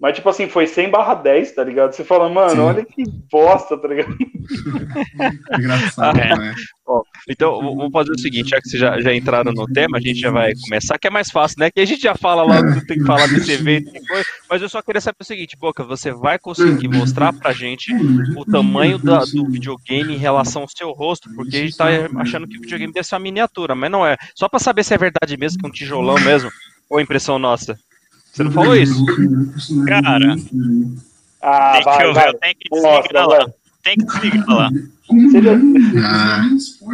Mas, 0.00 0.14
tipo 0.14 0.30
assim, 0.30 0.48
foi 0.48 0.66
100 0.66 0.90
barra 0.90 1.14
10, 1.14 1.52
tá 1.52 1.62
ligado? 1.62 1.92
Você 1.92 2.02
fala, 2.02 2.26
mano, 2.26 2.50
Sim. 2.50 2.60
olha 2.60 2.84
que 2.86 3.04
bosta, 3.30 3.76
tá 3.76 3.86
ligado? 3.86 4.16
Engraçado, 5.58 6.18
é. 6.18 6.36
né? 6.38 6.54
Bom, 6.86 7.02
então, 7.28 7.60
vamos 7.60 7.92
fazer 7.92 8.12
o 8.12 8.18
seguinte, 8.18 8.48
já 8.48 8.60
que 8.60 8.68
vocês 8.68 8.80
já, 8.80 8.98
já 8.98 9.14
entraram 9.14 9.52
no 9.52 9.66
tema, 9.66 9.98
a 9.98 10.00
gente 10.00 10.18
já 10.18 10.30
vai 10.30 10.54
começar, 10.54 10.98
que 10.98 11.06
é 11.06 11.10
mais 11.10 11.30
fácil, 11.30 11.56
né? 11.60 11.70
Que 11.70 11.80
a 11.80 11.84
gente 11.84 12.00
já 12.00 12.14
fala 12.14 12.42
lá, 12.42 12.62
tem 12.86 12.98
que 12.98 13.04
falar 13.04 13.26
desse 13.28 13.52
evento, 13.52 13.92
mas 14.48 14.62
eu 14.62 14.70
só 14.70 14.80
queria 14.80 15.02
saber 15.02 15.18
o 15.20 15.24
seguinte, 15.24 15.54
Boca, 15.56 15.84
você 15.84 16.12
vai 16.12 16.38
conseguir 16.38 16.88
mostrar 16.88 17.34
pra 17.34 17.52
gente 17.52 17.92
o 18.38 18.44
tamanho 18.46 18.98
da, 18.98 19.18
do 19.18 19.46
videogame 19.50 20.14
em 20.14 20.18
relação 20.18 20.62
ao 20.62 20.68
seu 20.68 20.92
rosto, 20.92 21.28
porque 21.34 21.58
a 21.58 21.60
gente 21.60 21.76
tá 21.76 21.86
achando 22.16 22.48
que 22.48 22.56
o 22.56 22.60
videogame 22.62 22.92
deve 22.92 23.06
ser 23.06 23.16
uma 23.16 23.20
miniatura, 23.20 23.74
mas 23.74 23.90
não 23.90 24.06
é. 24.06 24.16
Só 24.34 24.48
pra 24.48 24.58
saber 24.58 24.82
se 24.82 24.94
é 24.94 24.98
verdade 24.98 25.36
mesmo, 25.36 25.58
que 25.58 25.66
é 25.66 25.68
um 25.68 25.72
tijolão 25.72 26.18
mesmo, 26.20 26.50
ou 26.88 27.00
impressão 27.00 27.38
nossa. 27.38 27.78
Você 28.32 28.44
não 28.44 28.52
falou 28.52 28.76
isso? 28.76 29.04
Cara. 29.86 30.36
Ah, 31.42 31.72
deixa 31.72 31.90
vai, 31.90 32.04
eu 32.04 32.14
ver, 32.14 32.20
vai. 32.20 32.28
eu 32.28 32.34
tenho 32.34 32.54
que 32.54 32.68
desligar 32.70 33.28
lá. 33.28 33.50
Tem 33.82 33.96
que 33.96 34.04
desligar 34.04 34.48
lá. 34.48 34.70
Ah. 36.02 36.42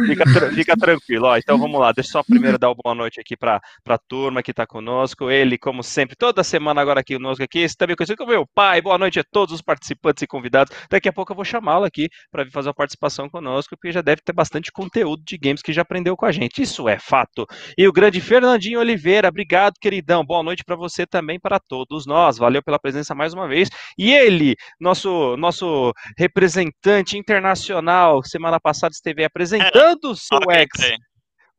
Fica, 0.07 0.51
fica, 0.51 0.77
tranquilo, 0.77 1.27
ó. 1.27 1.37
Então 1.37 1.57
vamos 1.57 1.79
lá. 1.79 1.91
Deixa 1.91 2.09
eu 2.09 2.11
só 2.13 2.23
primeiro 2.23 2.57
dar 2.57 2.69
uma 2.69 2.75
boa 2.75 2.95
noite 2.95 3.19
aqui 3.19 3.37
para 3.37 3.61
a 3.87 3.97
turma 3.97 4.41
que 4.41 4.51
está 4.51 4.65
conosco. 4.65 5.29
Ele, 5.29 5.57
como 5.57 5.83
sempre, 5.83 6.15
toda 6.15 6.43
semana 6.43 6.81
agora 6.81 6.99
aqui 7.01 7.15
conosco 7.15 7.43
aqui. 7.43 7.59
Esse 7.59 7.77
também 7.77 7.95
conhecido 7.95 8.17
como 8.17 8.31
meu 8.31 8.45
pai. 8.53 8.81
Boa 8.81 8.97
noite 8.97 9.19
a 9.19 9.23
todos 9.23 9.53
os 9.53 9.61
participantes 9.61 10.23
e 10.23 10.27
convidados. 10.27 10.75
Daqui 10.89 11.07
a 11.07 11.13
pouco 11.13 11.31
eu 11.31 11.35
vou 11.35 11.45
chamá-lo 11.45 11.85
aqui 11.85 12.09
para 12.31 12.43
vir 12.43 12.51
fazer 12.51 12.69
uma 12.69 12.73
participação 12.73 13.29
conosco, 13.29 13.75
porque 13.77 13.91
já 13.91 14.01
deve 14.01 14.21
ter 14.21 14.33
bastante 14.33 14.71
conteúdo 14.71 15.23
de 15.23 15.37
games 15.37 15.61
que 15.61 15.71
já 15.71 15.83
aprendeu 15.83 16.17
com 16.17 16.25
a 16.25 16.31
gente. 16.31 16.61
Isso 16.61 16.89
é 16.89 16.99
fato. 16.99 17.45
E 17.77 17.87
o 17.87 17.93
grande 17.93 18.19
Fernandinho 18.19 18.79
Oliveira, 18.79 19.29
obrigado, 19.29 19.75
queridão. 19.79 20.25
Boa 20.25 20.43
noite 20.43 20.63
para 20.63 20.75
você 20.75 21.05
também, 21.05 21.39
para 21.39 21.59
todos 21.59 22.05
nós. 22.05 22.37
Valeu 22.37 22.63
pela 22.63 22.79
presença 22.79 23.13
mais 23.13 23.33
uma 23.33 23.47
vez. 23.47 23.69
E 23.97 24.13
ele, 24.13 24.55
nosso 24.79 25.37
nosso 25.37 25.93
representante 26.17 27.17
internacional 27.17 28.06
semana 28.23 28.59
passada 28.59 28.93
esteve 28.93 29.23
apresentando 29.23 30.11
o 30.11 30.15
seu 30.15 30.39
ex. 30.51 30.69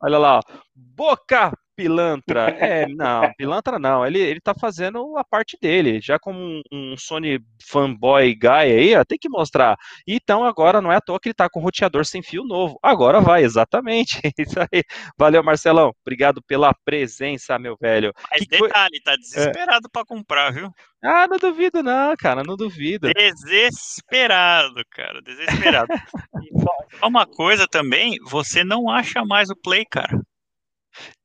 Olha 0.01 0.17
lá, 0.17 0.41
Boca 0.73 1.51
Pilantra. 1.79 2.49
É, 2.59 2.87
não, 2.87 3.33
Pilantra 3.37 3.79
não. 3.79 4.05
Ele, 4.05 4.19
ele 4.19 4.41
tá 4.41 4.53
fazendo 4.53 5.17
a 5.17 5.23
parte 5.23 5.57
dele. 5.61 6.01
Já 6.01 6.19
como 6.19 6.39
um, 6.39 6.61
um 6.71 6.97
Sony 6.97 7.39
fanboy 7.63 8.35
guy 8.35 8.49
aí, 8.49 8.95
ó, 8.95 9.03
tem 9.03 9.17
que 9.17 9.29
mostrar. 9.29 9.77
Então 10.05 10.43
agora 10.43 10.81
não 10.81 10.91
é 10.91 10.97
à 10.97 11.01
toa 11.01 11.19
que 11.19 11.29
ele 11.29 11.33
tá 11.33 11.49
com 11.49 11.61
roteador 11.61 12.05
sem 12.05 12.21
fio 12.21 12.43
novo. 12.43 12.77
Agora 12.83 13.21
vai, 13.21 13.43
exatamente. 13.43 14.19
Isso 14.37 14.59
aí. 14.59 14.83
Valeu, 15.17 15.43
Marcelão. 15.43 15.93
Obrigado 16.01 16.41
pela 16.43 16.73
presença, 16.85 17.57
meu 17.57 17.77
velho. 17.79 18.13
Mas 18.29 18.41
que 18.41 18.47
detalhe, 18.47 19.01
tá 19.01 19.15
desesperado 19.15 19.87
é. 19.87 19.91
para 19.91 20.05
comprar, 20.05 20.51
viu? 20.51 20.71
Ah, 21.01 21.27
não 21.29 21.37
duvido, 21.37 21.81
não, 21.81 22.13
cara, 22.17 22.43
não 22.43 22.57
duvido. 22.57 23.09
Desesperado, 23.13 24.81
cara, 24.91 25.21
desesperado. 25.21 25.87
uma 27.01 27.25
coisa 27.25 27.65
também, 27.67 28.17
você 28.25 28.65
não 28.65 28.89
acha 28.89 29.23
mais 29.23 29.49
o 29.49 29.55
Play, 29.55 29.85
cara. 29.85 30.19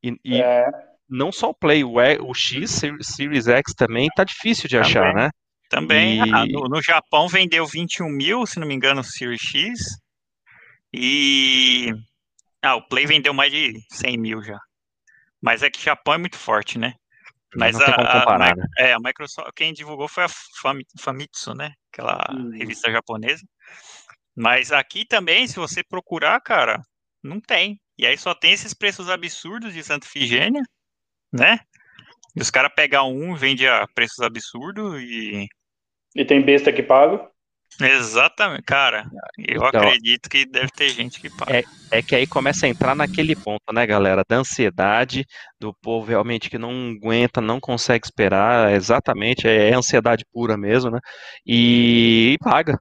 E, 0.03 0.17
e 0.25 0.41
é. 0.41 0.67
não 1.09 1.33
só 1.33 1.51
o 1.51 1.55
Play, 1.55 1.85
o, 1.85 2.01
e, 2.01 2.19
o 2.19 2.35
X, 2.35 2.81
Series 3.01 3.49
X 3.49 3.75
também 3.75 4.09
tá 4.15 4.25
difícil 4.25 4.69
de 4.69 4.79
achar, 4.79 5.09
também. 5.09 5.25
né? 5.25 5.31
Também. 5.69 6.19
E... 6.19 6.33
Ah, 6.33 6.47
no, 6.47 6.69
no, 6.69 6.83
Japão 6.83 7.29
vendeu 7.29 7.67
21 7.67 8.09
mil, 8.09 8.47
se 8.47 8.61
não 8.61 8.67
me 8.67 8.75
engano, 8.75 9.01
o 9.01 9.05
Series 9.05 9.41
X. 9.41 9.81
E. 10.93 11.93
Ah, 12.63 12.77
o 12.77 12.89
Play 12.89 13.07
vendeu 13.07 13.35
mais 13.35 13.51
de 13.53 13.75
100 13.91 14.17
mil 14.19 14.43
já. 14.43 14.59
Mas 15.43 15.63
é 15.63 15.71
que 15.71 15.79
o 15.79 15.83
Japão 15.83 16.15
é 16.15 16.19
muito 16.19 16.39
forte, 16.39 16.79
né? 16.79 16.95
Mas 17.57 17.81
a, 17.81 17.85
comparar, 17.93 18.53
a, 18.53 18.57
né? 18.57 18.65
é, 18.79 18.93
a 18.93 18.99
Microsoft, 18.99 19.53
quem 19.55 19.73
divulgou 19.73 20.09
foi 20.09 20.25
a 20.25 20.29
Famitsu, 20.99 21.55
né? 21.55 21.73
Aquela 21.93 22.27
hum. 22.33 22.51
revista 22.51 22.91
japonesa. 22.91 23.45
Mas 24.37 24.73
aqui 24.73 25.07
também, 25.07 25.47
se 25.47 25.57
você 25.57 25.83
procurar, 25.85 26.41
cara, 26.41 26.83
não 27.23 27.41
tem. 27.41 27.79
E 27.99 28.07
aí 28.07 28.19
só 28.19 28.35
tem 28.35 28.53
esses 28.53 28.75
preços 28.75 29.09
absurdos 29.09 29.73
de 29.73 29.83
Santa 29.83 30.07
Figênia, 30.07 30.63
né? 31.33 31.61
E 32.37 32.41
os 32.41 32.51
caras 32.51 32.73
pegam 32.75 33.15
um, 33.15 33.35
vende 33.35 33.67
a 33.67 33.87
preços 33.95 34.21
absurdos 34.21 35.01
e. 35.01 35.47
E 36.15 36.25
tem 36.25 36.43
besta 36.43 36.73
que 36.73 36.83
paga? 36.83 37.29
Exatamente, 37.81 38.63
cara. 38.63 39.05
Eu 39.37 39.67
então, 39.67 39.81
acredito 39.81 40.29
que 40.29 40.47
deve 40.47 40.69
ter 40.69 40.89
gente 40.91 41.21
que 41.21 41.29
paga. 41.29 41.59
É, 41.59 41.65
é, 41.91 42.03
que 42.03 42.15
aí 42.15 42.27
começa 42.27 42.67
a 42.67 42.69
entrar 42.69 42.95
naquele 42.95 43.35
ponto, 43.35 43.73
né, 43.73 43.85
galera? 43.87 44.23
Da 44.29 44.37
ansiedade, 44.37 45.25
do 45.59 45.75
povo 45.75 46.07
realmente 46.07 46.49
que 46.49 46.59
não 46.59 46.93
aguenta, 46.93 47.41
não 47.41 47.59
consegue 47.59 48.07
esperar. 48.07 48.73
Exatamente, 48.73 49.49
é, 49.49 49.71
é 49.71 49.75
ansiedade 49.75 50.25
pura 50.33 50.57
mesmo, 50.57 50.91
né? 50.91 51.01
E, 51.45 52.35
e 52.35 52.39
paga. 52.39 52.79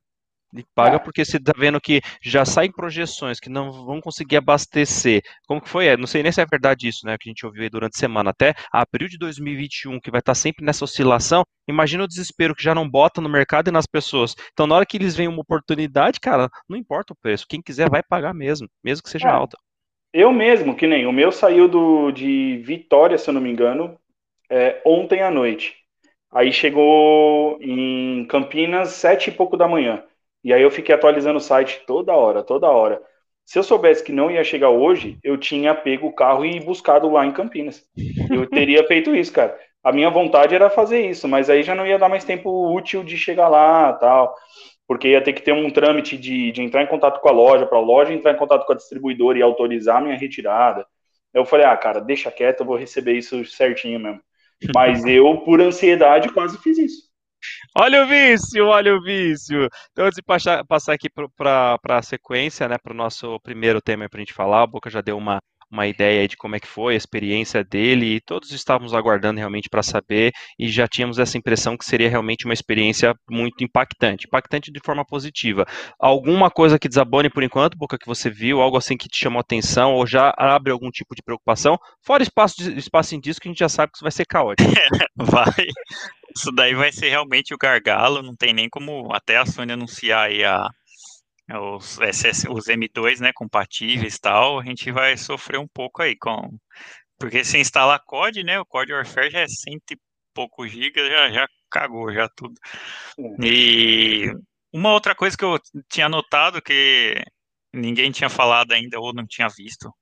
E 0.56 0.64
paga 0.76 0.98
é. 0.98 1.00
porque 1.00 1.26
você 1.26 1.38
está 1.38 1.52
vendo 1.58 1.82
que 1.82 2.02
já 2.22 2.46
saem 2.46 2.72
projeções 2.72 3.40
que 3.40 3.50
não 3.50 3.72
vão 3.72 4.00
conseguir 4.00 4.38
abastecer. 4.38 5.22
Como 5.48 5.62
que 5.62 5.70
foi? 5.70 5.88
É, 5.88 5.98
não 5.98 6.06
sei 6.06 6.22
nem 6.22 6.32
se 6.32 6.42
é 6.42 6.46
verdade 6.46 6.88
isso, 6.88 7.06
né? 7.06 7.18
Que 7.20 7.30
a 7.30 7.32
gente 7.32 7.46
ouviu 7.46 7.64
aí 7.64 7.70
durante 7.70 7.96
a 7.96 8.00
semana. 8.00 8.30
Até 8.30 8.54
abril 8.72 9.08
de 9.08 9.18
2021, 9.18 10.00
que 10.00 10.12
vai 10.12 10.20
estar 10.20 10.32
tá 10.32 10.36
sempre 10.36 10.66
nessa 10.66 10.84
oscilação. 10.84 11.44
Imagina 11.68 12.04
o 12.04 12.08
desespero 12.08 12.54
que 12.54 12.64
já 12.64 12.76
não 12.76 12.88
bota 12.88 13.20
no 13.20 13.30
mercado 13.30 13.70
e 13.70 13.72
nas 13.72 13.88
pessoas. 13.88 14.36
Então, 14.52 14.68
na 14.68 14.76
hora 14.76 14.86
que 14.86 14.98
eles 14.98 15.16
veem 15.16 15.30
uma 15.30 15.42
oportunidade, 15.42 16.20
cara, 16.20 16.50
não 16.70 16.78
importa 16.78 17.14
o 17.14 17.18
preço. 17.18 17.48
Quem 17.48 17.62
quiser 17.62 17.90
vai 17.90 18.04
pagar 18.04 18.34
mesmo, 18.34 18.68
mesmo 18.84 19.04
que 19.04 19.10
seja 19.10 19.30
é. 19.30 19.32
alta. 19.32 19.58
Eu 20.14 20.32
mesmo, 20.32 20.76
que 20.76 20.86
nem 20.86 21.08
o 21.08 21.12
meu 21.12 21.32
saiu 21.32 21.68
do, 21.68 22.12
de 22.12 22.58
Vitória, 22.64 23.18
se 23.18 23.28
eu 23.28 23.34
não 23.34 23.42
me 23.42 23.50
engano, 23.50 23.98
é, 24.50 24.80
ontem 24.86 25.24
à 25.24 25.32
noite. 25.32 25.76
Aí 26.32 26.52
chegou 26.52 27.58
em 27.62 28.26
Campinas, 28.26 28.90
sete 28.90 29.30
e 29.30 29.34
pouco 29.34 29.58
da 29.58 29.68
manhã. 29.68 30.04
E 30.44 30.52
aí 30.52 30.62
eu 30.62 30.72
fiquei 30.72 30.94
atualizando 30.94 31.38
o 31.38 31.42
site 31.42 31.82
toda 31.88 32.14
hora, 32.14 32.44
toda 32.44 32.70
hora. 32.70 33.02
Se 33.46 33.60
eu 33.60 33.64
soubesse 33.64 34.04
que 34.04 34.12
não 34.12 34.32
ia 34.32 34.44
chegar 34.44 34.70
hoje, 34.70 35.18
eu 35.24 35.38
tinha 35.38 35.76
pego 35.76 36.08
o 36.08 36.14
carro 36.14 36.46
e 36.46 36.60
buscado 36.60 37.10
lá 37.10 37.26
em 37.26 37.32
Campinas. 37.32 37.86
Eu 38.30 38.46
teria 38.50 38.86
feito 38.88 39.16
isso, 39.16 39.34
cara. 39.34 39.58
A 39.84 39.92
minha 39.92 40.10
vontade 40.10 40.56
era 40.56 40.70
fazer 40.70 41.06
isso, 41.10 41.28
mas 41.28 41.50
aí 41.50 41.62
já 41.62 41.76
não 41.76 41.86
ia 41.86 42.00
dar 42.00 42.08
mais 42.08 42.24
tempo 42.24 42.74
útil 42.74 43.04
de 43.04 43.18
chegar 43.18 43.50
lá, 43.50 43.92
tal, 43.94 44.34
porque 44.88 45.10
ia 45.10 45.22
ter 45.22 45.34
que 45.34 45.42
ter 45.42 45.52
um 45.52 45.70
trâmite 45.70 46.18
de, 46.18 46.54
de 46.54 46.62
entrar 46.62 46.84
em 46.84 46.88
contato 46.88 47.20
com 47.20 47.28
a 47.28 47.34
loja, 47.34 47.66
para 47.66 47.78
a 47.78 47.82
loja 47.82 48.14
entrar 48.14 48.32
em 48.32 48.38
contato 48.38 48.66
com 48.66 48.72
a 48.72 48.78
distribuidora 48.78 49.38
e 49.38 49.42
autorizar 49.42 49.98
a 49.98 50.02
minha 50.02 50.18
retirada. 50.18 50.86
Eu 51.34 51.46
falei, 51.46 51.66
ah, 51.66 51.76
cara, 51.76 52.00
deixa 52.00 52.32
quieto, 52.32 52.62
eu 52.62 52.66
vou 52.66 52.78
receber 52.78 53.14
isso 53.14 53.44
certinho 53.46 54.00
mesmo. 54.00 54.22
Mas 54.74 55.04
eu, 55.06 55.38
por 55.40 55.60
ansiedade, 55.60 56.32
quase 56.32 56.58
fiz 56.60 56.78
isso. 56.78 57.13
Olha 57.76 58.04
o 58.04 58.08
vício, 58.08 58.68
olha 58.68 58.96
o 58.96 59.02
vício. 59.02 59.68
Então, 59.92 60.06
antes 60.06 60.16
de 60.18 60.22
passar, 60.22 60.64
passar 60.66 60.94
aqui 60.94 61.08
para 61.10 61.80
a 61.90 62.02
sequência, 62.04 62.68
né, 62.68 62.78
para 62.78 62.94
o 62.94 62.96
nosso 62.96 63.40
primeiro 63.42 63.82
tema 63.82 64.08
para 64.08 64.20
a 64.20 64.22
gente 64.22 64.34
falar, 64.34 64.62
a 64.64 64.68
Boca 64.68 64.92
já 64.92 65.02
deu 65.02 65.18
uma, 65.18 65.40
uma 65.72 65.88
ideia 65.88 66.28
de 66.28 66.38
como 66.38 66.56
é 66.56 66.60
que 66.60 66.68
foi 66.68 66.94
a 66.94 66.98
experiência 66.98 67.64
dele, 67.64 68.16
e 68.18 68.22
todos 68.22 68.52
estávamos 68.52 68.94
aguardando 68.94 69.40
realmente 69.40 69.70
para 69.72 69.82
saber, 69.82 70.32
e 70.60 70.70
já 70.70 70.88
tínhamos 70.88 71.18
essa 71.18 71.36
impressão 71.36 71.76
que 71.76 71.84
seria 71.84 72.08
realmente 72.10 72.46
uma 72.46 72.54
experiência 72.54 73.16
muito 73.28 73.64
impactante, 73.64 74.28
impactante 74.28 74.72
de 74.72 74.80
forma 74.86 75.04
positiva. 75.04 75.66
Alguma 76.00 76.52
coisa 76.52 76.78
que 76.78 76.88
desabone 76.88 77.28
por 77.30 77.42
enquanto, 77.42 77.76
Boca, 77.76 77.98
que 77.98 78.06
você 78.06 78.30
viu, 78.30 78.62
algo 78.62 78.78
assim 78.78 78.96
que 78.96 79.08
te 79.10 79.18
chamou 79.18 79.40
atenção, 79.40 79.96
ou 79.96 80.06
já 80.06 80.32
abre 80.38 80.72
algum 80.72 80.92
tipo 80.92 81.16
de 81.16 81.24
preocupação, 81.24 81.76
fora 82.06 82.22
espaço, 82.22 82.62
espaço 82.78 83.20
disco, 83.20 83.42
que 83.42 83.48
a 83.48 83.52
gente 83.52 83.60
já 83.60 83.70
sabe 83.70 83.92
que 83.92 83.98
isso 83.98 84.04
vai 84.06 84.12
ser 84.12 84.26
caótico. 84.26 84.70
vai. 85.18 85.66
Isso 86.36 86.52
daí 86.52 86.74
vai 86.74 86.92
ser 86.92 87.10
realmente 87.10 87.54
o 87.54 87.58
gargalo, 87.58 88.22
não 88.22 88.36
tem 88.36 88.54
nem 88.54 88.70
como 88.70 89.14
até 89.14 89.38
a 89.38 89.46
Sony 89.46 89.74
anunciar 89.74 90.28
aí 90.28 90.44
a, 90.44 90.68
os, 91.52 92.00
SS, 92.00 92.48
os 92.50 92.66
M2, 92.66 93.20
né, 93.20 93.32
compatíveis 93.34 94.16
e 94.16 94.22
tal, 94.22 94.60
a 94.60 94.64
gente 94.64 94.92
vai 94.92 95.18
sofrer 95.18 95.60
um 95.60 95.68
pouco 95.68 96.02
aí 96.02 96.16
com... 96.16 96.58
Porque 97.20 97.44
se 97.44 97.58
instalar 97.58 98.04
COD, 98.06 98.44
né, 98.44 98.60
o 98.60 98.66
COD 98.66 98.94
Warfare 98.94 99.30
já 99.30 99.42
é 99.42 99.48
cento 99.48 99.92
e 99.92 100.00
pouco 100.34 100.68
gigas, 100.68 101.08
já, 101.08 101.32
já 101.32 101.48
cagou, 101.70 102.12
já 102.12 102.28
tudo. 102.30 102.56
E 103.42 104.32
uma 104.72 104.92
outra 104.92 105.16
coisa 105.16 105.38
que 105.38 105.46
eu 105.46 105.60
tinha 105.90 106.10
notado 106.10 106.62
que 106.62 107.16
ninguém 107.72 108.12
tinha 108.12 108.30
falado 108.30 108.72
ainda 108.72 109.00
ou 109.00 109.14
não 109.14 109.26
tinha 109.26 109.48
visto, 109.48 109.94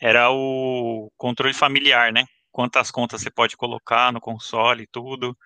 era 0.00 0.30
o 0.30 1.10
controle 1.16 1.54
familiar, 1.54 2.12
né? 2.12 2.24
Quantas 2.50 2.90
contas 2.90 3.22
você 3.22 3.30
pode 3.30 3.56
colocar 3.56 4.12
no 4.12 4.20
console 4.20 4.84
e 4.84 4.88
tudo, 4.88 5.36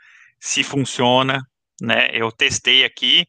se 0.47 0.63
funciona, 0.63 1.43
né? 1.83 2.09
Eu 2.13 2.31
testei 2.31 2.85
aqui, 2.85 3.27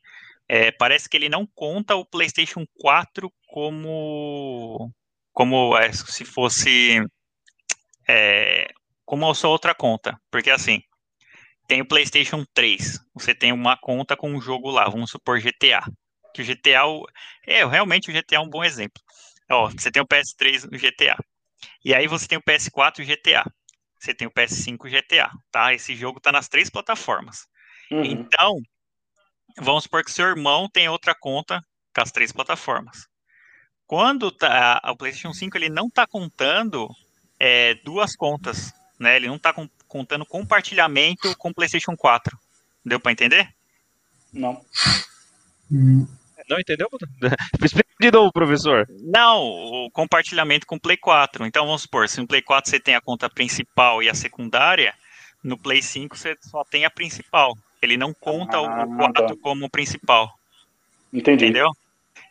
é, 0.47 0.71
parece 0.71 1.09
que 1.09 1.17
ele 1.17 1.27
não 1.27 1.47
conta 1.47 1.95
o 1.95 2.05
PlayStation 2.05 2.63
4 2.79 3.33
como 3.47 4.91
como 5.33 5.75
é, 5.75 5.91
se 5.91 6.23
fosse 6.23 7.01
é, 8.07 8.67
como 9.03 9.29
a 9.29 9.33
sua 9.33 9.49
outra 9.49 9.73
conta, 9.73 10.15
porque 10.29 10.51
assim 10.51 10.79
tem 11.67 11.81
o 11.81 11.87
PlayStation 11.87 12.45
3, 12.53 12.99
você 13.15 13.33
tem 13.33 13.51
uma 13.51 13.75
conta 13.75 14.15
com 14.15 14.29
um 14.31 14.39
jogo 14.39 14.69
lá, 14.69 14.87
vamos 14.87 15.09
supor 15.09 15.39
GTA, 15.41 15.81
que 16.33 16.43
o 16.43 16.45
GTA 16.45 16.83
é 17.47 17.65
realmente 17.65 18.11
o 18.11 18.13
GTA 18.13 18.35
é 18.35 18.39
um 18.39 18.49
bom 18.49 18.63
exemplo. 18.63 19.01
Ó, 19.49 19.69
você 19.69 19.91
tem 19.91 20.01
o 20.03 20.07
PS3 20.07 20.69
no 20.71 20.77
GTA, 20.77 21.17
e 21.83 21.95
aí 21.95 22.07
você 22.07 22.27
tem 22.27 22.37
o 22.37 22.43
PS4 22.43 23.03
GTA, 23.03 23.43
você 23.99 24.13
tem 24.13 24.27
o 24.27 24.31
PS5 24.31 24.89
GTA, 24.89 25.31
tá? 25.51 25.73
Esse 25.73 25.95
jogo 25.95 26.19
tá 26.19 26.31
nas 26.31 26.47
três 26.47 26.69
plataformas. 26.69 27.47
Uhum. 27.91 28.03
Então 28.03 28.61
vamos 29.57 29.83
supor 29.83 30.03
que 30.03 30.11
seu 30.11 30.27
irmão 30.27 30.69
tem 30.69 30.87
outra 30.87 31.15
conta 31.15 31.61
com 31.93 32.01
as 32.01 32.11
três 32.11 32.31
plataformas. 32.31 33.07
Quando 33.85 34.31
tá, 34.31 34.81
o 34.85 34.97
PlayStation 34.97 35.33
5 35.33 35.57
ele 35.57 35.69
não 35.69 35.87
está 35.87 36.05
contando 36.05 36.89
é, 37.39 37.75
duas 37.75 38.15
contas, 38.15 38.73
né? 38.99 39.15
Ele 39.15 39.27
não 39.27 39.37
está 39.37 39.53
com, 39.53 39.69
contando 39.87 40.25
compartilhamento 40.25 41.35
com 41.37 41.49
o 41.49 41.53
PlayStation 41.53 41.95
4. 41.95 42.37
Deu 42.85 42.99
para 42.99 43.11
entender? 43.11 43.53
Não. 44.33 44.63
Não 46.49 46.59
entendeu? 46.59 46.87
Explica 47.63 47.89
de 47.99 48.11
novo, 48.11 48.31
professor. 48.31 48.87
Não, 49.01 49.43
o 49.43 49.91
compartilhamento 49.91 50.65
com 50.65 50.75
o 50.75 50.79
Play 50.79 50.97
4. 50.97 51.45
Então 51.45 51.65
vamos 51.65 51.81
supor, 51.81 52.07
se 52.07 52.21
no 52.21 52.27
Play 52.27 52.41
4 52.41 52.69
você 52.69 52.79
tem 52.79 52.95
a 52.95 53.01
conta 53.01 53.29
principal 53.29 54.01
e 54.01 54.09
a 54.09 54.13
secundária, 54.13 54.93
no 55.43 55.57
Play 55.57 55.81
5 55.81 56.15
você 56.15 56.35
só 56.41 56.63
tem 56.63 56.85
a 56.85 56.89
principal. 56.89 57.57
Ele 57.81 57.97
não 57.97 58.13
conta 58.13 58.57
ah, 58.57 58.85
o 58.85 58.97
4 58.97 59.27
tá. 59.27 59.35
como 59.41 59.69
principal. 59.69 60.31
Entendi. 61.11 61.45
Entendeu? 61.45 61.71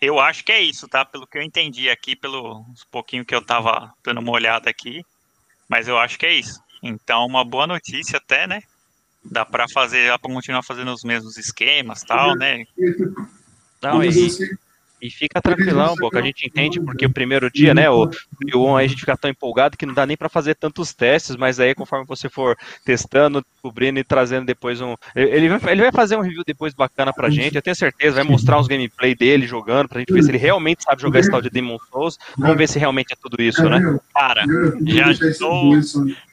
Eu 0.00 0.20
acho 0.20 0.44
que 0.44 0.52
é 0.52 0.60
isso, 0.60 0.88
tá? 0.88 1.04
Pelo 1.04 1.26
que 1.26 1.38
eu 1.38 1.42
entendi 1.42 1.88
aqui, 1.88 2.14
pelo 2.14 2.64
pouquinho 2.90 3.24
que 3.24 3.34
eu 3.34 3.44
tava 3.44 3.92
dando 4.04 4.20
uma 4.20 4.32
olhada 4.32 4.68
aqui. 4.68 5.04
Mas 5.68 5.88
eu 5.88 5.98
acho 5.98 6.18
que 6.18 6.26
é 6.26 6.34
isso. 6.34 6.60
Então, 6.82 7.26
uma 7.26 7.44
boa 7.44 7.66
notícia 7.66 8.18
até, 8.18 8.46
né? 8.46 8.62
Dá 9.24 9.44
para 9.44 9.66
fazer, 9.68 10.08
dá 10.08 10.18
pra 10.18 10.32
continuar 10.32 10.62
fazendo 10.62 10.92
os 10.92 11.02
mesmos 11.02 11.36
esquemas 11.36 12.02
tal, 12.02 12.36
né? 12.36 12.64
Não, 13.92 14.04
e, 14.04 14.10
e 15.00 15.10
fica 15.10 15.40
tranquilão, 15.42 15.94
Boca. 15.96 16.18
A 16.18 16.22
gente 16.22 16.46
entende 16.46 16.80
porque 16.80 17.04
o 17.04 17.12
primeiro 17.12 17.50
dia, 17.50 17.74
né, 17.74 17.88
o, 17.90 18.10
o 18.54 18.76
a 18.76 18.86
gente 18.86 19.00
fica 19.00 19.16
tão 19.16 19.30
empolgado 19.30 19.76
que 19.76 19.84
não 19.84 19.92
dá 19.92 20.06
nem 20.06 20.16
para 20.16 20.28
fazer 20.28 20.54
tantos 20.54 20.94
testes, 20.94 21.36
mas 21.36 21.60
aí 21.60 21.74
conforme 21.74 22.06
você 22.06 22.28
for 22.28 22.56
testando, 22.84 23.44
descobrindo 23.52 23.98
e 23.98 24.04
trazendo 24.04 24.46
depois 24.46 24.80
um. 24.80 24.94
Ele 25.14 25.48
vai, 25.48 25.72
ele 25.72 25.82
vai 25.82 25.92
fazer 25.92 26.16
um 26.16 26.22
review 26.22 26.42
depois 26.46 26.72
bacana 26.72 27.12
pra 27.12 27.28
gente, 27.30 27.56
eu 27.56 27.62
tenho 27.62 27.76
certeza, 27.76 28.16
vai 28.16 28.24
mostrar 28.24 28.58
os 28.58 28.66
gameplay 28.66 29.14
dele 29.14 29.46
jogando, 29.46 29.88
pra 29.88 30.00
gente 30.00 30.12
ver 30.12 30.22
se 30.22 30.30
ele 30.30 30.38
realmente 30.38 30.82
sabe 30.82 31.02
jogar 31.02 31.20
esse 31.20 31.30
tal 31.30 31.42
de 31.42 31.50
Demon 31.50 31.78
Souls. 31.90 32.18
Vamos 32.36 32.56
ver 32.56 32.68
se 32.68 32.78
realmente 32.78 33.12
é 33.12 33.16
tudo 33.20 33.40
isso, 33.40 33.68
né? 33.68 33.98
Cara, 34.14 34.44
já 34.84 35.10
estou. 35.10 35.72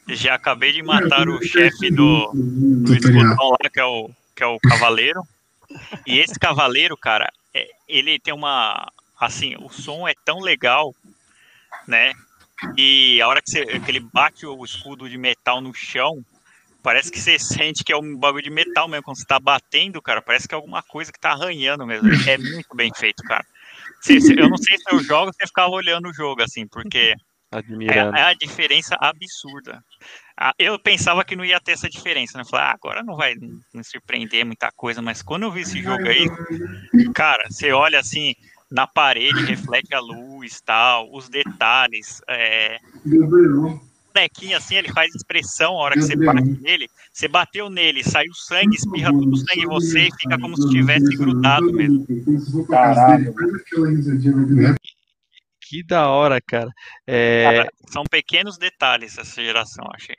Já 0.08 0.36
acabei 0.36 0.74
de 0.74 0.84
matar 0.84 1.30
o 1.30 1.42
chefe 1.42 1.90
do, 1.90 2.30
do 2.34 2.94
escutão 2.94 3.50
lá, 3.52 3.70
que 3.72 3.80
é 3.80 3.86
o, 3.86 4.10
que 4.36 4.44
é 4.44 4.48
o 4.48 4.60
Cavaleiro. 4.60 5.22
E 6.06 6.20
esse 6.20 6.38
Cavaleiro, 6.38 6.98
cara, 6.98 7.32
é, 7.54 7.70
ele 7.88 8.20
tem 8.20 8.34
uma. 8.34 8.92
Assim, 9.20 9.56
o 9.58 9.70
som 9.70 10.08
é 10.08 10.14
tão 10.26 10.40
legal, 10.40 10.94
né? 11.88 12.14
E 12.78 13.22
a 13.22 13.28
hora 13.28 13.42
que, 13.42 13.50
você, 13.50 13.80
que 13.80 13.92
ele 13.92 14.00
bate 14.00 14.46
o 14.46 14.64
escudo 14.64 15.10
de 15.10 15.18
metal 15.18 15.62
no 15.62 15.74
chão, 15.74 16.24
parece 16.82 17.12
que 17.12 17.20
você 17.20 17.38
sente 17.40 17.84
que 17.84 17.94
é 17.94 17.98
um 17.98 18.16
bagulho 18.16 18.44
de 18.44 18.50
metal 18.50 18.88
mesmo. 18.88 19.04
Quando 19.04 19.18
você 19.18 19.26
tá 19.26 19.40
batendo, 19.40 20.02
cara, 20.02 20.22
parece 20.22 20.48
que 20.48 20.54
é 20.54 20.58
alguma 20.58 20.84
coisa 20.84 21.12
que 21.12 21.20
tá 21.20 21.32
arranhando 21.32 21.86
mesmo. 21.86 22.10
É 22.28 22.38
muito 22.38 22.76
bem 22.76 22.92
feito, 22.96 23.24
cara. 23.24 23.46
eu 24.38 24.50
não 24.50 24.58
sei 24.58 24.78
se 24.78 24.84
eu 24.92 25.00
jogo, 25.04 25.32
você 25.34 25.48
ficava 25.48 25.72
olhando 25.72 26.10
o 26.10 26.14
jogo, 26.14 26.42
assim, 26.42 26.68
porque 26.68 27.16
Admirando. 27.54 28.18
É, 28.18 28.22
é 28.22 28.24
a 28.24 28.34
diferença 28.34 28.96
absurda. 29.00 29.84
Ah, 30.38 30.54
eu 30.58 30.80
pensava 30.80 31.24
que 31.24 31.36
não 31.36 31.46
ia 31.46 31.60
ter 31.60 31.74
essa 31.74 31.90
diferença, 31.90 32.38
né? 32.38 32.44
Falei, 32.44 32.66
ah, 32.66 32.72
agora 32.72 33.04
não 33.04 33.16
vai 33.16 33.36
me 33.36 33.84
surpreender 33.84 34.46
muita 34.46 34.72
coisa, 34.72 35.02
mas 35.02 35.22
quando 35.22 35.44
eu 35.44 35.52
vi 35.52 35.62
esse 35.62 35.82
jogo 35.82 36.08
aí, 36.08 36.28
cara, 37.14 37.46
você 37.50 37.72
olha 37.72 38.00
assim, 38.00 38.34
na 38.72 38.88
parede 38.88 39.46
reflete 39.46 39.94
a 39.94 40.00
luz, 40.00 40.60
tal, 40.62 41.14
os 41.14 41.30
detalhes, 41.30 42.20
é, 42.28 42.80
bonequinho 44.14 44.58
assim, 44.58 44.76
ele 44.76 44.92
faz 44.92 45.14
expressão 45.14 45.74
a 45.74 45.84
hora 45.84 45.96
que 45.96 46.02
você 46.02 46.16
bate 46.16 46.62
nele, 46.62 46.88
você 47.12 47.28
bateu 47.28 47.70
nele, 47.70 48.04
saiu 48.04 48.34
sangue, 48.34 48.76
espirra 48.76 49.12
todo 49.12 49.32
o 49.32 49.38
sangue 49.38 49.64
em 49.64 49.68
você 49.68 50.08
e 50.08 50.16
fica 50.20 50.40
como 50.40 50.56
se 50.56 50.70
tivesse 50.70 51.16
grudado 51.18 51.74
mesmo. 51.74 52.06
Caralho 52.68 53.34
que 55.62 55.84
da 55.84 56.08
hora, 56.08 56.40
cara. 56.40 56.70
É... 57.08 57.44
cara. 57.44 57.70
São 57.92 58.04
pequenos 58.04 58.58
detalhes 58.58 59.18
essa 59.18 59.42
geração, 59.42 59.86
achei. 59.94 60.16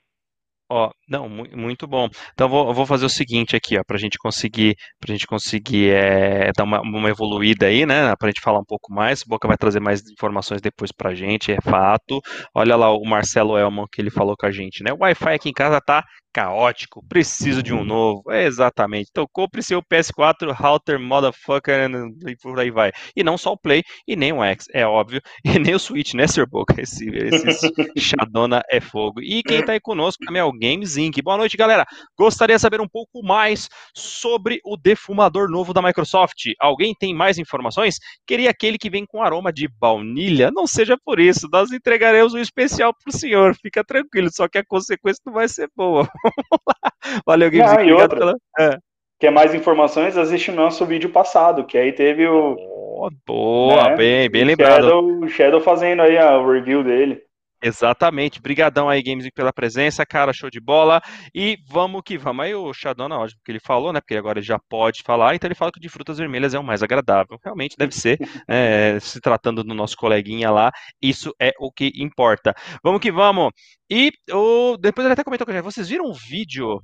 Ó, 0.74 0.90
não, 1.08 1.28
muito 1.28 1.86
bom. 1.86 2.08
Então 2.32 2.48
vou, 2.48 2.74
vou 2.74 2.84
fazer 2.84 3.06
o 3.06 3.08
seguinte 3.08 3.54
aqui, 3.54 3.78
ó, 3.78 3.82
para 3.86 3.96
a 3.96 4.00
gente 4.00 4.18
conseguir, 4.18 4.74
pra 4.98 5.12
gente 5.12 5.24
conseguir 5.24 5.90
é, 5.90 6.50
dar 6.52 6.64
uma, 6.64 6.80
uma, 6.80 7.08
evoluída 7.08 7.66
aí, 7.66 7.86
né? 7.86 8.12
Para 8.16 8.26
a 8.26 8.30
gente 8.30 8.40
falar 8.40 8.58
um 8.58 8.64
pouco 8.64 8.92
mais. 8.92 9.22
Boca 9.22 9.46
vai 9.46 9.56
trazer 9.56 9.78
mais 9.78 10.00
informações 10.10 10.60
depois 10.60 10.90
para 10.90 11.10
a 11.10 11.14
gente, 11.14 11.52
é 11.52 11.60
fato. 11.60 12.20
Olha 12.52 12.74
lá 12.74 12.90
o 12.92 13.04
Marcelo 13.04 13.56
Elman 13.56 13.86
que 13.92 14.02
ele 14.02 14.10
falou 14.10 14.34
com 14.36 14.46
a 14.46 14.50
gente, 14.50 14.82
né? 14.82 14.92
O 14.92 15.02
Wi-Fi 15.02 15.34
aqui 15.34 15.48
em 15.50 15.52
casa 15.52 15.80
tá 15.80 16.02
caótico, 16.34 17.00
preciso 17.08 17.62
de 17.62 17.72
um 17.72 17.84
novo. 17.84 18.30
É 18.32 18.44
exatamente. 18.44 19.08
Então 19.10 19.24
compre 19.32 19.62
seu 19.62 19.80
PS4 19.80 20.52
router 20.52 20.98
motherfucker 20.98 21.88
e 22.26 22.36
por 22.36 22.58
aí 22.58 22.72
vai. 22.72 22.90
E 23.14 23.22
não 23.22 23.38
só 23.38 23.52
o 23.52 23.56
Play 23.56 23.84
e 24.06 24.16
nem 24.16 24.32
o 24.32 24.42
X, 24.42 24.66
é 24.74 24.84
óbvio. 24.84 25.22
E 25.54 25.58
nem 25.58 25.74
o 25.74 25.78
Switch, 25.78 26.14
né, 26.14 26.26
Sr. 26.26 26.46
Boca? 26.46 26.80
Esse, 26.80 27.06
esse 27.06 27.72
Xadona 27.96 28.62
é 28.68 28.80
fogo. 28.80 29.20
E 29.20 29.42
quem 29.42 29.62
tá 29.62 29.72
aí 29.72 29.80
conosco 29.80 30.24
também 30.24 30.40
é 30.40 30.44
o 30.44 30.50
Games 30.50 30.96
Inc. 30.96 31.22
Boa 31.22 31.36
noite, 31.36 31.56
galera. 31.56 31.86
Gostaria 32.18 32.56
de 32.56 32.62
saber 32.62 32.80
um 32.80 32.88
pouco 32.88 33.22
mais 33.22 33.68
sobre 33.94 34.58
o 34.64 34.76
defumador 34.76 35.48
novo 35.48 35.72
da 35.72 35.80
Microsoft. 35.80 36.46
Alguém 36.58 36.94
tem 36.98 37.14
mais 37.14 37.38
informações? 37.38 37.98
Queria 38.26 38.50
aquele 38.50 38.78
que 38.78 38.90
vem 38.90 39.06
com 39.06 39.22
aroma 39.22 39.52
de 39.52 39.68
baunilha. 39.68 40.50
Não 40.50 40.66
seja 40.66 40.96
por 41.04 41.20
isso, 41.20 41.46
nós 41.52 41.70
entregaremos 41.70 42.34
um 42.34 42.38
especial 42.38 42.92
para 42.92 43.14
o 43.14 43.16
senhor. 43.16 43.54
Fica 43.54 43.84
tranquilo, 43.84 44.28
só 44.32 44.48
que 44.48 44.58
a 44.58 44.64
consequência 44.64 45.22
não 45.24 45.34
vai 45.34 45.46
ser 45.46 45.70
boa. 45.76 46.08
Valeu, 47.26 47.50
Games 47.50 47.72
Inc. 47.72 47.80
Obrigado 47.80 48.16
pela... 48.16 48.34
É. 48.58 48.78
Quer 49.20 49.30
mais 49.30 49.54
informações? 49.54 50.16
Assiste 50.16 50.50
o 50.50 50.54
nosso 50.54 50.84
vídeo 50.84 51.10
passado, 51.10 51.64
que 51.64 51.78
aí 51.78 51.92
teve 51.92 52.26
o. 52.26 52.56
Oh, 52.58 53.08
boa, 53.26 53.90
né? 53.90 53.96
bem, 53.96 54.30
bem 54.30 54.44
lembrado. 54.44 54.82
Shadow, 54.82 55.20
o 55.20 55.28
Shadow 55.28 55.60
fazendo 55.60 56.02
aí 56.02 56.18
a, 56.18 56.38
o 56.38 56.50
review 56.50 56.82
dele. 56.82 57.22
Exatamente. 57.64 58.42
Brigadão 58.42 58.90
aí, 58.90 59.02
Games 59.02 59.26
pela 59.34 59.50
presença, 59.50 60.04
cara, 60.04 60.34
show 60.34 60.50
de 60.50 60.60
bola. 60.60 61.00
E 61.34 61.56
vamos 61.66 62.02
que 62.04 62.18
vamos. 62.18 62.44
Aí 62.44 62.54
o 62.54 62.72
Shadow, 62.74 63.08
não, 63.08 63.26
que 63.26 63.50
ele 63.50 63.58
falou, 63.58 63.90
né? 63.90 64.00
Porque 64.00 64.16
agora 64.16 64.38
ele 64.38 64.46
já 64.46 64.58
pode 64.68 65.02
falar, 65.02 65.34
então 65.34 65.48
ele 65.48 65.54
fala 65.54 65.72
que 65.72 65.80
de 65.80 65.88
frutas 65.88 66.18
vermelhas 66.18 66.52
é 66.52 66.58
o 66.58 66.62
mais 66.64 66.82
agradável. 66.82 67.38
Realmente 67.42 67.74
deve 67.78 67.94
ser, 67.94 68.18
é, 68.46 68.98
se 69.00 69.18
tratando 69.18 69.64
do 69.64 69.74
nosso 69.74 69.96
coleguinha 69.96 70.50
lá, 70.50 70.70
isso 71.00 71.32
é 71.40 71.52
o 71.58 71.72
que 71.72 71.90
importa. 71.96 72.54
Vamos 72.82 73.00
que 73.00 73.10
vamos. 73.10 73.50
E 73.90 74.12
o, 74.30 74.76
depois 74.76 75.06
ele 75.06 75.14
até 75.14 75.24
comentou 75.24 75.46
com 75.46 75.62
vocês 75.62 75.88
viram 75.88 76.04
o 76.04 76.12
vídeo 76.12 76.82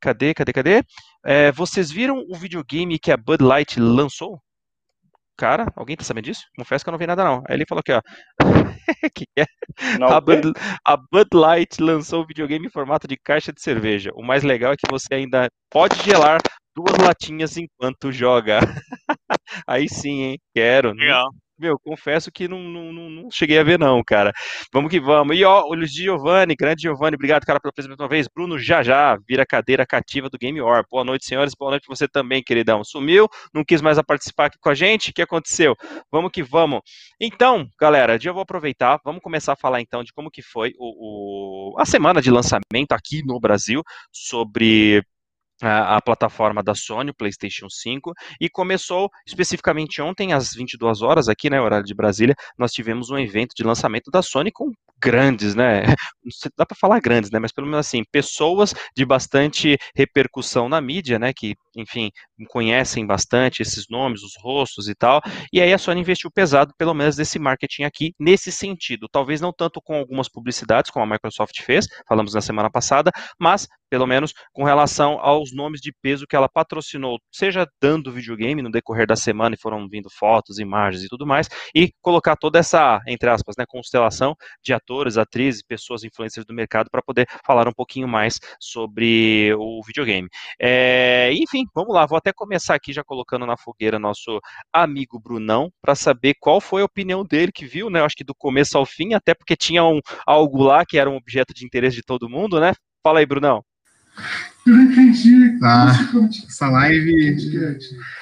Cadê, 0.00 0.34
cadê, 0.34 0.52
cadê? 0.52 0.82
É, 1.24 1.50
vocês 1.52 1.90
viram 1.90 2.18
o 2.28 2.36
videogame 2.36 2.98
que 2.98 3.10
a 3.10 3.16
Bud 3.16 3.42
Light 3.42 3.80
lançou? 3.80 4.38
Cara, 5.36 5.66
alguém 5.76 5.96
tá 5.96 6.04
sabendo 6.04 6.24
disso? 6.24 6.42
Confesso 6.56 6.84
que 6.84 6.88
eu 6.88 6.92
não 6.92 6.98
vi 6.98 7.06
nada 7.06 7.24
não. 7.24 7.42
Aí 7.48 7.56
ele 7.56 7.64
falou 7.68 7.80
aqui, 7.80 7.92
ó. 7.92 8.00
que 9.14 9.26
é? 9.36 9.44
a, 10.02 10.20
Bud, 10.20 10.52
a 10.86 10.96
Bud 10.96 11.28
Light 11.34 11.80
lançou 11.80 12.22
o 12.22 12.26
videogame 12.26 12.66
em 12.66 12.70
formato 12.70 13.08
de 13.08 13.16
caixa 13.16 13.52
de 13.52 13.60
cerveja. 13.60 14.10
O 14.14 14.22
mais 14.22 14.42
legal 14.44 14.72
é 14.72 14.76
que 14.76 14.90
você 14.90 15.14
ainda 15.14 15.48
pode 15.70 15.96
gelar 16.02 16.40
duas 16.74 16.96
latinhas 16.98 17.56
enquanto 17.56 18.12
joga. 18.12 18.60
Aí 19.66 19.88
sim, 19.88 20.22
hein? 20.22 20.38
Quero. 20.54 20.92
Legal 20.92 21.30
meu, 21.58 21.78
confesso 21.78 22.30
que 22.32 22.48
não, 22.48 22.58
não, 22.60 22.92
não, 22.92 23.30
cheguei 23.30 23.58
a 23.58 23.62
ver, 23.62 23.78
não, 23.78 24.02
cara. 24.04 24.32
Vamos 24.72 24.90
que 24.90 25.00
vamos. 25.00 25.36
E 25.36 25.44
ó, 25.44 25.62
o 25.64 25.74
Luiz 25.74 25.92
Giovanni, 25.92 26.54
grande 26.54 26.82
Giovanni, 26.82 27.14
obrigado, 27.14 27.44
cara, 27.44 27.60
pela 27.60 27.72
presença 27.72 27.96
uma 28.00 28.08
vez. 28.08 28.26
Bruno 28.28 28.58
já 28.58 28.82
já 28.82 29.16
vira 29.28 29.46
cadeira 29.46 29.86
cativa 29.86 30.28
do 30.28 30.38
Game 30.38 30.60
War. 30.60 30.84
Boa 30.90 31.04
noite, 31.04 31.26
senhores. 31.26 31.54
Boa 31.58 31.72
noite 31.72 31.86
você 31.88 32.08
também, 32.08 32.42
queridão. 32.42 32.82
Sumiu, 32.82 33.28
não 33.52 33.64
quis 33.64 33.80
mais 33.80 34.00
participar 34.02 34.46
aqui 34.46 34.58
com 34.60 34.68
a 34.68 34.74
gente. 34.74 35.10
O 35.10 35.14
que 35.14 35.22
aconteceu? 35.22 35.74
Vamos 36.10 36.30
que 36.32 36.42
vamos. 36.42 36.80
Então, 37.20 37.66
galera, 37.80 38.18
já 38.20 38.32
vou 38.32 38.42
aproveitar. 38.42 39.00
Vamos 39.04 39.22
começar 39.22 39.52
a 39.52 39.56
falar 39.56 39.80
então 39.80 40.02
de 40.02 40.12
como 40.12 40.30
que 40.30 40.42
foi 40.42 40.72
o, 40.78 41.74
o 41.74 41.80
a 41.80 41.86
semana 41.86 42.20
de 42.20 42.30
lançamento 42.30 42.92
aqui 42.92 43.22
no 43.24 43.38
Brasil 43.40 43.82
sobre 44.12 45.02
a, 45.66 46.00
plataforma 46.00 46.62
da 46.62 46.74
Sony, 46.74 47.10
o 47.10 47.14
PlayStation 47.14 47.68
5, 47.68 48.12
e 48.40 48.48
começou 48.48 49.10
especificamente 49.26 50.00
ontem, 50.02 50.32
às 50.32 50.52
22 50.54 51.02
horas, 51.02 51.28
aqui, 51.28 51.48
né, 51.48 51.60
horário 51.60 51.86
de 51.86 51.94
Brasília, 51.94 52.34
nós 52.58 52.72
tivemos 52.72 53.10
um 53.10 53.18
evento 53.18 53.54
de 53.56 53.62
lançamento 53.62 54.10
da 54.10 54.22
Sony 54.22 54.50
com 54.52 54.72
grandes, 55.04 55.54
né? 55.54 55.82
Dá 56.56 56.64
para 56.64 56.76
falar 56.76 57.00
grandes, 57.00 57.30
né? 57.30 57.38
Mas 57.38 57.52
pelo 57.52 57.66
menos 57.66 57.86
assim, 57.86 58.02
pessoas 58.10 58.74
de 58.96 59.04
bastante 59.04 59.76
repercussão 59.94 60.68
na 60.68 60.80
mídia, 60.80 61.18
né? 61.18 61.32
Que, 61.34 61.54
enfim, 61.76 62.10
conhecem 62.48 63.06
bastante 63.06 63.60
esses 63.60 63.86
nomes, 63.90 64.22
os 64.22 64.32
rostos 64.40 64.88
e 64.88 64.94
tal. 64.94 65.20
E 65.52 65.60
aí 65.60 65.72
a 65.72 65.78
Sony 65.78 66.00
investiu 66.00 66.30
pesado, 66.30 66.72
pelo 66.78 66.94
menos, 66.94 67.16
desse 67.16 67.38
marketing 67.38 67.84
aqui, 67.84 68.14
nesse 68.18 68.50
sentido. 68.50 69.08
Talvez 69.10 69.40
não 69.40 69.52
tanto 69.52 69.80
com 69.82 69.96
algumas 69.96 70.28
publicidades, 70.28 70.90
como 70.90 71.04
a 71.04 71.08
Microsoft 71.08 71.60
fez, 71.60 71.86
falamos 72.08 72.32
na 72.32 72.40
semana 72.40 72.70
passada, 72.70 73.10
mas 73.38 73.68
pelo 73.90 74.06
menos 74.06 74.32
com 74.52 74.64
relação 74.64 75.20
aos 75.20 75.52
nomes 75.54 75.80
de 75.80 75.92
peso 76.02 76.26
que 76.26 76.36
ela 76.36 76.48
patrocinou, 76.48 77.18
seja 77.32 77.66
dando 77.80 78.12
videogame 78.12 78.62
no 78.62 78.70
decorrer 78.70 79.06
da 79.06 79.16
semana 79.16 79.54
e 79.54 79.58
foram 79.58 79.88
vindo 79.88 80.10
fotos, 80.10 80.58
imagens 80.58 81.04
e 81.04 81.08
tudo 81.08 81.26
mais, 81.26 81.48
e 81.74 81.92
colocar 82.02 82.36
toda 82.36 82.58
essa, 82.58 83.00
entre 83.06 83.28
aspas, 83.30 83.54
né, 83.56 83.64
constelação 83.66 84.34
de 84.62 84.72
atores, 84.72 85.16
atrizes, 85.16 85.62
pessoas 85.62 86.04
influencers 86.04 86.44
do 86.46 86.54
mercado 86.54 86.90
para 86.90 87.02
poder 87.02 87.26
falar 87.46 87.68
um 87.68 87.72
pouquinho 87.72 88.08
mais 88.08 88.38
sobre 88.60 89.54
o 89.54 89.80
videogame. 89.86 90.28
É, 90.60 91.30
enfim, 91.32 91.64
vamos 91.74 91.94
lá, 91.94 92.06
vou 92.06 92.18
até 92.18 92.32
começar 92.32 92.74
aqui 92.74 92.92
já 92.92 93.04
colocando 93.04 93.46
na 93.46 93.56
fogueira 93.56 93.98
nosso 93.98 94.40
amigo 94.72 95.18
Brunão 95.20 95.70
para 95.80 95.94
saber 95.94 96.34
qual 96.40 96.60
foi 96.60 96.82
a 96.82 96.86
opinião 96.86 97.24
dele 97.24 97.52
que 97.52 97.66
viu, 97.66 97.90
né? 97.90 98.02
Acho 98.02 98.16
que 98.16 98.24
do 98.24 98.34
começo 98.34 98.76
ao 98.76 98.86
fim, 98.86 99.14
até 99.14 99.34
porque 99.34 99.56
tinha 99.56 99.84
um, 99.84 100.00
algo 100.26 100.62
lá 100.62 100.84
que 100.84 100.98
era 100.98 101.08
um 101.10 101.16
objeto 101.16 101.54
de 101.54 101.64
interesse 101.64 101.96
de 101.96 102.02
todo 102.02 102.28
mundo, 102.28 102.60
né? 102.60 102.72
Fala 103.02 103.20
aí, 103.20 103.26
Brunão. 103.26 103.62
Eu 104.66 104.72
não 104.72 104.82
entendi. 104.82 105.58
Ah, 105.62 105.92
essa 106.46 106.68
live 106.68 107.36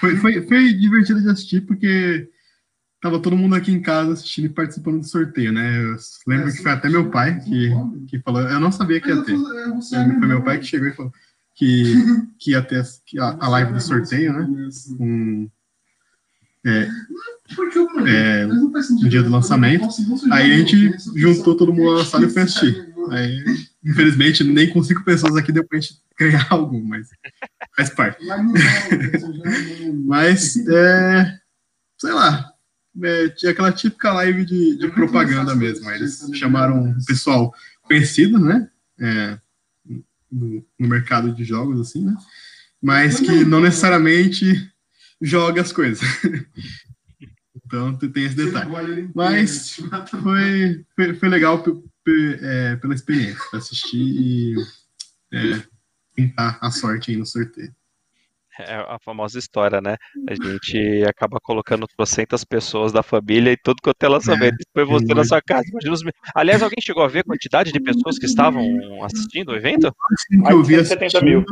foi, 0.00 0.16
foi, 0.16 0.42
foi 0.42 0.72
divertido 0.72 1.20
de 1.20 1.30
assistir 1.30 1.60
porque 1.60 2.28
tava 3.00 3.20
todo 3.20 3.36
mundo 3.36 3.54
aqui 3.54 3.72
em 3.72 3.82
casa 3.82 4.12
assistindo 4.12 4.46
e 4.46 4.48
participando 4.48 5.00
do 5.00 5.06
sorteio, 5.06 5.52
né? 5.52 5.82
Eu 5.82 5.96
lembro 6.26 6.48
é, 6.48 6.52
que 6.52 6.62
foi 6.62 6.72
até 6.72 6.88
meu 6.88 7.10
pai 7.10 7.40
que, 7.40 7.70
que 8.08 8.18
falou, 8.20 8.42
eu 8.42 8.60
não 8.60 8.72
sabia 8.72 9.00
que 9.00 9.08
ia 9.08 9.22
ter. 9.22 9.36
Foi 9.36 10.28
meu 10.28 10.42
pai 10.42 10.58
que 10.58 10.66
chegou 10.66 10.88
e 10.88 10.92
falou 10.92 11.12
que, 11.54 11.94
que 12.38 12.50
ia 12.52 12.62
ter 12.62 12.84
a, 13.18 13.46
a 13.46 13.48
live 13.48 13.72
do 13.72 13.80
sorteio, 13.80 14.32
né? 14.32 14.68
Um, 15.00 15.48
é, 16.64 16.88
é, 18.06 18.46
no 18.46 19.08
dia 19.08 19.22
do 19.22 19.30
lançamento. 19.30 19.88
Aí 20.30 20.52
a 20.52 20.56
gente 20.58 20.96
juntou 21.16 21.56
todo 21.56 21.72
mundo 21.72 21.98
na 21.98 22.04
sala 22.04 22.24
e 22.24 22.30
foi 22.30 22.42
assistir. 22.42 22.91
Aí, 23.10 23.44
infelizmente, 23.84 24.44
nem 24.44 24.70
com 24.70 24.82
cinco 24.82 25.04
pessoas 25.04 25.36
aqui 25.36 25.52
deu 25.52 25.66
pra 25.66 25.80
gente 25.80 26.00
ganhar 26.18 26.46
algo, 26.50 26.82
mas 26.84 27.08
faz 27.76 27.90
parte. 27.90 28.24
mas, 30.06 30.56
é, 30.66 31.38
sei 31.98 32.12
lá, 32.12 32.52
é, 33.02 33.28
tinha 33.30 33.52
aquela 33.52 33.72
típica 33.72 34.12
live 34.12 34.44
de, 34.44 34.76
de 34.76 34.88
propaganda 34.88 35.54
mesmo. 35.54 35.90
eles 35.90 36.28
chamaram 36.34 36.90
o 36.90 37.04
pessoal 37.04 37.54
conhecido, 37.82 38.38
né? 38.38 38.68
É, 39.00 39.38
no, 40.30 40.64
no, 40.78 40.88
mercado 40.88 41.32
de 41.32 41.44
jogos, 41.44 41.80
assim, 41.80 42.04
né? 42.04 42.14
Mas 42.80 43.20
que 43.20 43.44
não 43.44 43.60
necessariamente 43.60 44.70
joga 45.20 45.62
as 45.62 45.72
coisas. 45.72 46.02
então 47.64 47.94
tem 47.96 48.24
esse 48.24 48.34
detalhe. 48.34 49.10
Mas 49.14 49.80
foi, 50.10 50.84
foi, 50.94 51.14
foi 51.14 51.28
legal 51.28 51.62
é, 52.08 52.76
pela 52.76 52.94
experiência, 52.94 53.40
assistir 53.52 53.98
e 53.98 54.56
é, 55.32 55.62
tentar 56.14 56.58
a 56.60 56.70
sorte 56.70 57.10
aí 57.10 57.16
no 57.16 57.26
sorteio. 57.26 57.72
É 58.58 58.74
a 58.74 58.98
famosa 59.02 59.38
história, 59.38 59.80
né? 59.80 59.96
A 60.28 60.34
gente 60.34 61.04
acaba 61.08 61.38
colocando 61.42 61.86
trocentas 61.86 62.44
pessoas 62.44 62.92
da 62.92 63.02
família 63.02 63.50
e 63.50 63.56
tudo 63.56 63.80
quanto 63.82 64.02
é 64.02 64.08
lançamento. 64.08 64.60
É, 64.60 64.64
foi 64.74 64.84
você 64.84 65.14
na 65.14 65.24
sua 65.24 65.40
casa. 65.40 65.64
Imagina 65.70 65.94
os... 65.94 66.02
Aliás, 66.34 66.62
alguém 66.62 66.82
chegou 66.82 67.02
a 67.02 67.08
ver 67.08 67.20
a 67.20 67.24
quantidade 67.24 67.72
de 67.72 67.80
pessoas 67.80 68.18
que 68.18 68.26
estavam 68.26 68.62
assistindo 69.04 69.52
o 69.52 69.56
evento? 69.56 69.90
Que 70.28 70.52
eu 70.52 70.62
vi 70.62 70.84
70 70.84 71.20
mil. 71.22 71.42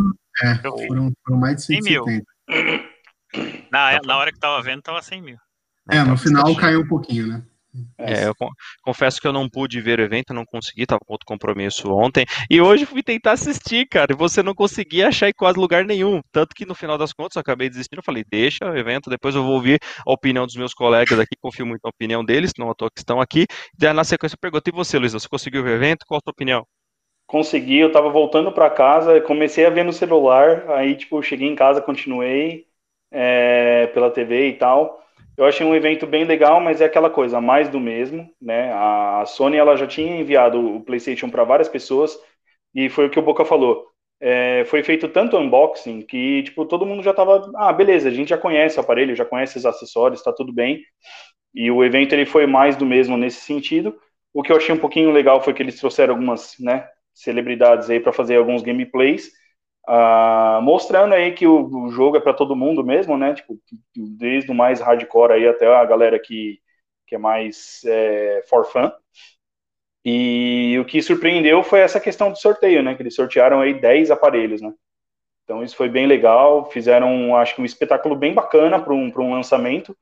É, 0.43 0.55
foram, 0.57 1.13
foram 1.27 1.41
mais 1.41 1.57
de 1.57 1.63
170. 1.63 2.25
100 2.51 2.65
mil. 2.65 2.91
Na, 3.73 3.99
na 4.05 4.17
hora 4.19 4.31
que 4.31 4.39
tava 4.39 4.63
vendo, 4.63 4.83
tava 4.83 5.01
100 5.01 5.23
mil. 5.23 5.37
É, 5.91 6.05
no 6.05 6.19
final 6.19 6.55
caiu 6.55 6.81
um 6.81 6.87
pouquinho, 6.87 7.27
né? 7.27 7.43
É, 7.99 8.27
eu 8.27 8.35
confesso 8.83 9.21
que 9.21 9.27
eu 9.27 9.33
não 9.33 9.49
pude 9.49 9.81
ver 9.81 10.01
o 10.01 10.03
evento, 10.03 10.35
não 10.35 10.45
consegui, 10.45 10.83
estava 10.83 11.01
com 11.05 11.13
outro 11.13 11.27
compromisso 11.27 11.93
ontem. 11.93 12.27
E 12.51 12.61
hoje 12.61 12.85
fui 12.85 13.03
tentar 13.03 13.33
assistir, 13.33 13.87
cara, 13.87 14.13
e 14.13 14.17
você 14.17 14.43
não 14.43 14.55
conseguia 14.55 15.09
achar 15.09 15.29
em 15.29 15.33
quase 15.33 15.59
lugar 15.59 15.85
nenhum. 15.85 16.21
Tanto 16.33 16.55
que 16.55 16.67
no 16.67 16.75
final 16.75 16.99
das 16.99 17.13
contas 17.13 17.37
eu 17.37 17.41
acabei 17.41 17.69
desistindo. 17.69 18.01
Eu 18.01 18.05
falei, 18.05 18.25
deixa 18.29 18.65
o 18.65 18.77
evento, 18.77 19.11
depois 19.11 19.35
eu 19.35 19.45
vou 19.45 19.55
ouvir 19.55 19.79
a 20.07 20.13
opinião 20.13 20.47
dos 20.47 20.57
meus 20.57 20.75
colegas 20.75 21.19
aqui, 21.19 21.37
confio 21.41 21.67
muito 21.67 21.83
na 21.85 21.91
opinião 21.91 22.25
deles, 22.25 22.53
não 22.59 22.71
à 22.71 22.75
toa 22.75 22.91
que 22.91 23.01
estão 23.01 23.21
aqui. 23.21 23.47
Daí 23.79 23.93
na 23.93 24.05
sequência 24.05 24.35
eu 24.35 24.41
pergunto, 24.41 24.69
e 24.69 24.73
você, 24.73 24.99
Luiz, 24.99 25.13
você 25.13 25.29
conseguiu 25.29 25.63
ver 25.63 25.71
o 25.71 25.75
evento? 25.75 26.05
Qual 26.07 26.19
a 26.19 26.23
sua 26.25 26.33
opinião? 26.33 26.67
Consegui, 27.27 27.79
eu 27.79 27.89
estava 27.89 28.11
voltando 28.11 28.51
para 28.51 28.69
casa, 28.69 29.21
comecei 29.21 29.65
a 29.65 29.71
ver 29.71 29.85
no 29.85 29.93
celular, 29.93 30.69
aí 30.71 30.97
tipo, 30.97 31.23
cheguei 31.23 31.49
em 31.49 31.55
casa, 31.55 31.81
continuei 31.81 32.67
é, 33.11 33.87
pela 33.89 34.11
TV 34.11 34.49
e 34.49 34.53
tal. 34.55 35.01
Eu 35.41 35.47
achei 35.47 35.67
um 35.67 35.75
evento 35.75 36.07
bem 36.07 36.25
legal, 36.25 36.61
mas 36.61 36.83
é 36.83 36.85
aquela 36.85 37.09
coisa, 37.09 37.41
mais 37.41 37.67
do 37.71 37.81
mesmo, 37.81 38.31
né? 38.39 38.75
A 38.75 39.25
Sony 39.25 39.57
ela 39.57 39.75
já 39.75 39.87
tinha 39.87 40.21
enviado 40.21 40.77
o 40.77 40.83
PlayStation 40.83 41.31
para 41.31 41.45
várias 41.45 41.67
pessoas 41.67 42.15
e 42.75 42.91
foi 42.91 43.07
o 43.07 43.11
que 43.11 43.19
o 43.19 43.23
Boca 43.23 43.43
falou. 43.43 43.87
É, 44.21 44.67
foi 44.67 44.83
feito 44.83 45.09
tanto 45.09 45.39
unboxing 45.39 46.03
que 46.03 46.43
tipo 46.43 46.67
todo 46.67 46.85
mundo 46.85 47.03
já 47.03 47.15
tava, 47.15 47.51
ah, 47.57 47.73
beleza, 47.73 48.11
a 48.11 48.13
gente 48.13 48.29
já 48.29 48.37
conhece 48.37 48.77
o 48.77 48.83
aparelho, 48.83 49.17
já 49.17 49.25
conhece 49.25 49.57
os 49.57 49.65
acessórios, 49.65 50.23
tá 50.23 50.31
tudo 50.31 50.53
bem. 50.53 50.83
E 51.55 51.71
o 51.71 51.83
evento 51.83 52.13
ele 52.13 52.27
foi 52.27 52.47
mais 52.47 52.77
do 52.77 52.85
mesmo 52.85 53.17
nesse 53.17 53.41
sentido. 53.41 53.97
O 54.35 54.43
que 54.43 54.53
eu 54.53 54.59
achei 54.59 54.75
um 54.75 54.79
pouquinho 54.79 55.11
legal 55.11 55.41
foi 55.43 55.55
que 55.55 55.63
eles 55.63 55.81
trouxeram 55.81 56.13
algumas, 56.17 56.55
né, 56.61 56.87
celebridades 57.15 57.89
aí 57.89 57.99
para 57.99 58.13
fazer 58.13 58.37
alguns 58.37 58.61
gameplays 58.61 59.31
Uh, 59.89 60.61
mostrando 60.63 61.15
aí 61.15 61.33
que 61.33 61.47
o, 61.47 61.67
o 61.67 61.91
jogo 61.91 62.17
é 62.17 62.21
para 62.21 62.35
todo 62.35 62.57
mundo 62.57 62.85
mesmo, 62.85 63.17
né? 63.17 63.35
Tipo, 63.35 63.59
desde 63.95 64.51
o 64.51 64.55
mais 64.55 64.81
hardcore 64.81 65.33
aí 65.33 65.49
até 65.49 65.67
a 65.67 65.85
galera 65.85 66.19
que, 66.19 66.61
que 67.07 67.15
é 67.15 67.19
mais 67.19 67.83
é, 67.85 68.43
for 68.49 68.65
fun. 68.67 68.91
E 70.05 70.79
o 70.81 70.85
que 70.85 71.03
surpreendeu 71.03 71.63
foi 71.63 71.81
essa 71.81 72.01
questão 72.01 72.31
do 72.31 72.39
sorteio, 72.39 72.83
né? 72.83 72.95
Que 72.95 73.03
eles 73.03 73.15
sortearam 73.15 73.61
aí 73.61 73.75
10 73.75 74.11
aparelhos, 74.11 74.63
né? 74.63 74.73
Então 75.45 75.65
isso 75.65 75.77
foi 75.77 75.89
bem 75.89 76.07
legal, 76.07 76.71
fizeram, 76.71 77.37
acho 77.37 77.57
que 77.57 77.61
um 77.61 77.65
espetáculo 77.65 78.15
bem 78.15 78.33
bacana 78.33 78.81
para 78.81 78.95
um, 78.95 79.13
um 79.15 79.33
lançamento, 79.33 79.97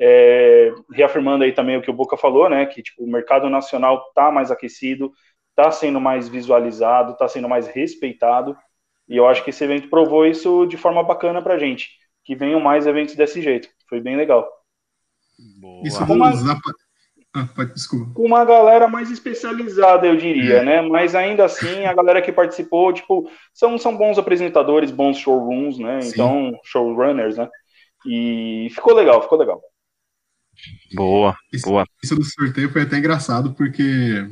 é, 0.00 0.72
reafirmando 0.92 1.44
aí 1.44 1.52
também 1.52 1.76
o 1.76 1.82
que 1.82 1.90
o 1.90 1.94
Boca 1.94 2.16
falou, 2.16 2.48
né? 2.48 2.66
Que 2.66 2.82
tipo, 2.82 3.02
o 3.04 3.10
mercado 3.10 3.50
nacional 3.50 4.06
está 4.08 4.30
mais 4.30 4.50
aquecido, 4.50 5.12
está 5.50 5.70
sendo 5.70 6.00
mais 6.00 6.28
visualizado, 6.28 7.12
está 7.12 7.28
sendo 7.28 7.48
mais 7.48 7.66
respeitado, 7.66 8.56
e 9.08 9.16
eu 9.16 9.26
acho 9.26 9.42
que 9.44 9.50
esse 9.50 9.64
evento 9.64 9.88
provou 9.88 10.26
isso 10.26 10.66
de 10.66 10.76
forma 10.76 11.02
bacana 11.02 11.42
para 11.42 11.58
gente, 11.58 11.90
que 12.24 12.34
venham 12.34 12.60
mais 12.60 12.86
eventos 12.86 13.14
desse 13.14 13.40
jeito, 13.42 13.68
foi 13.88 14.00
bem 14.00 14.16
legal. 14.16 14.48
Boa. 15.60 15.82
Isso 15.86 16.02
uma... 16.04 16.32
Ah, 17.34 17.48
desculpa. 17.64 18.12
Com 18.12 18.26
uma 18.26 18.44
galera 18.44 18.86
mais 18.86 19.10
especializada, 19.10 20.06
eu 20.06 20.16
diria, 20.16 20.58
é. 20.58 20.64
né? 20.64 20.80
Mas 20.82 21.14
ainda 21.14 21.46
assim, 21.46 21.86
a 21.86 21.94
galera 21.94 22.20
que 22.20 22.30
participou, 22.30 22.92
tipo, 22.92 23.30
são, 23.54 23.78
são 23.78 23.96
bons 23.96 24.18
apresentadores, 24.18 24.90
bons 24.90 25.16
showrooms, 25.16 25.78
né? 25.78 26.02
Sim. 26.02 26.10
Então, 26.10 26.60
showrunners, 26.62 27.38
né? 27.38 27.48
E 28.06 28.68
ficou 28.70 28.94
legal, 28.94 29.22
ficou 29.22 29.38
legal. 29.38 29.62
Boa, 30.94 31.34
isso, 31.50 31.66
boa. 31.66 31.86
Isso 32.02 32.14
do 32.14 32.24
sorteio 32.24 32.70
foi 32.70 32.82
até 32.82 32.98
engraçado, 32.98 33.54
porque 33.54 34.28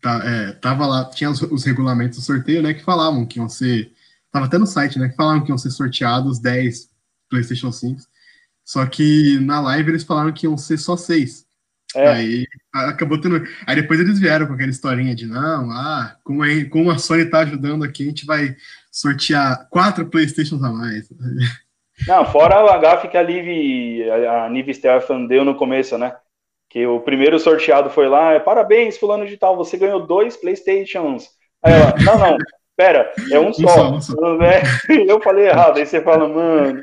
tá, 0.00 0.22
é, 0.24 0.52
tava 0.52 0.86
lá, 0.86 1.04
tinha 1.10 1.30
os, 1.30 1.42
os, 1.42 1.64
regulamentos 1.64 2.18
do 2.18 2.24
sorteio, 2.24 2.62
né? 2.62 2.72
Que 2.72 2.84
falavam 2.84 3.26
que 3.26 3.38
iam 3.38 3.48
ser. 3.48 3.92
Tava 4.34 4.46
até 4.46 4.58
no 4.58 4.66
site, 4.66 4.98
né? 4.98 5.08
Que 5.08 5.14
falavam 5.14 5.44
que 5.44 5.52
iam 5.52 5.56
ser 5.56 5.70
sorteados 5.70 6.40
10 6.40 6.90
PlayStation 7.30 7.70
5. 7.70 8.00
Só 8.64 8.84
que 8.84 9.38
na 9.38 9.60
live 9.60 9.92
eles 9.92 10.02
falaram 10.02 10.32
que 10.32 10.44
iam 10.44 10.58
ser 10.58 10.76
só 10.76 10.96
6. 10.96 11.46
É. 11.94 12.08
Aí 12.08 12.46
acabou 12.74 13.20
tendo. 13.20 13.40
Aí 13.64 13.76
depois 13.76 14.00
eles 14.00 14.18
vieram 14.18 14.48
com 14.48 14.54
aquela 14.54 14.70
historinha 14.70 15.14
de 15.14 15.24
não, 15.24 15.70
ah, 15.70 16.16
como 16.24 16.42
a, 16.42 16.48
como 16.68 16.90
a 16.90 16.98
Sony 16.98 17.26
tá 17.26 17.42
ajudando 17.42 17.84
aqui, 17.84 18.02
a 18.02 18.06
gente 18.06 18.26
vai 18.26 18.56
sortear 18.90 19.68
quatro 19.70 20.04
Playstations 20.06 20.64
a 20.64 20.70
mais. 20.70 21.08
Não, 22.08 22.26
fora 22.26 22.60
o 22.60 22.80
gafe 22.80 23.06
que 23.06 23.16
a 23.16 23.22
Liv, 23.22 24.10
a, 24.10 24.46
a 24.46 24.50
Nive 24.50 24.74
Stefan 24.74 25.26
deu 25.26 25.44
no 25.44 25.54
começo, 25.54 25.96
né? 25.96 26.12
Que 26.68 26.84
o 26.84 26.98
primeiro 26.98 27.38
sorteado 27.38 27.88
foi 27.88 28.08
lá, 28.08 28.32
é, 28.32 28.40
parabéns, 28.40 28.98
fulano 28.98 29.28
de 29.28 29.36
tal, 29.36 29.56
você 29.56 29.76
ganhou 29.76 30.04
dois 30.04 30.36
Playstations. 30.36 31.28
Aí 31.62 31.72
ela, 31.72 31.94
não, 32.04 32.18
não, 32.18 32.36
pera, 32.76 33.12
é 33.30 33.38
um, 33.38 33.48
um 33.48 33.52
só. 33.52 33.68
só, 33.68 33.90
um 33.90 34.00
só. 34.00 34.14
Eu 35.06 35.20
falei 35.20 35.46
errado, 35.46 35.78
aí 35.78 35.86
você 35.86 36.00
fala, 36.00 36.28
mano. 36.28 36.82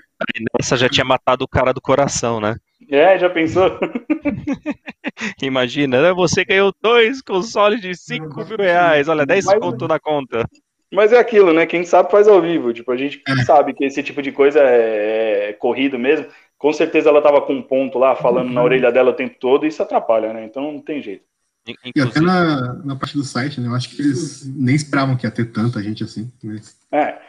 Essa 0.60 0.78
já 0.78 0.88
tinha 0.88 1.06
matado 1.06 1.44
o 1.44 1.48
cara 1.48 1.74
do 1.74 1.82
coração, 1.82 2.40
né? 2.40 2.56
É, 2.90 3.18
já 3.18 3.30
pensou? 3.30 3.80
Imagina, 5.42 6.02
né? 6.02 6.14
Você 6.14 6.44
ganhou 6.44 6.74
dois 6.82 7.22
consoles 7.22 7.82
de 7.82 7.96
5 7.96 8.46
mil 8.46 8.58
reais. 8.58 9.08
Olha, 9.08 9.26
10 9.26 9.46
Mas... 9.46 9.60
conto 9.60 9.88
na 9.88 10.00
conta. 10.00 10.46
Mas 10.92 11.14
é 11.14 11.18
aquilo, 11.18 11.54
né? 11.54 11.66
Quem 11.66 11.86
sabe 11.86 12.12
faz 12.12 12.28
ao 12.28 12.42
vivo. 12.42 12.74
Tipo, 12.74 12.92
a 12.92 12.98
gente 12.98 13.22
é. 13.26 13.44
sabe 13.44 13.74
que 13.74 13.86
esse 13.86 14.04
tipo 14.04 14.22
de 14.22 14.32
coisa 14.32 14.60
é, 14.60 15.50
é 15.50 15.54
corrido 15.54 15.98
mesmo. 15.98 16.28
Com 16.58 16.74
certeza 16.74 17.10
ela 17.10 17.22
tava 17.22 17.42
com 17.42 17.54
um 17.54 17.62
ponto 17.62 17.98
lá 17.98 18.16
falando 18.16 18.48
uhum. 18.48 18.54
na 18.54 18.64
orelha 18.64 18.92
dela 18.92 19.12
o 19.12 19.16
tempo 19.16 19.36
todo 19.40 19.66
e 19.66 19.70
isso 19.70 19.82
atrapalha, 19.82 20.34
né? 20.34 20.44
Então 20.44 20.72
não 20.72 20.82
tem 20.82 21.02
jeito. 21.02 21.24
Inclusive... 21.67 21.93
E 21.95 22.02
até 22.02 22.19
na, 22.19 22.74
na 22.84 22.95
parte 22.95 23.15
do 23.15 23.24
site, 23.24 23.62
né? 23.62 23.67
Eu 23.67 23.76
acho 23.76 23.89
que 23.89 24.02
eles 24.02 24.45
nem 24.56 24.76
esperavam 24.76 25.15
que 25.15 25.26
ia 25.26 25.32
ter 25.32 25.45
tanta 25.45 25.82
gente 25.82 26.04
assim. 26.04 26.32
Mas 26.43 26.78
é. 26.91 27.19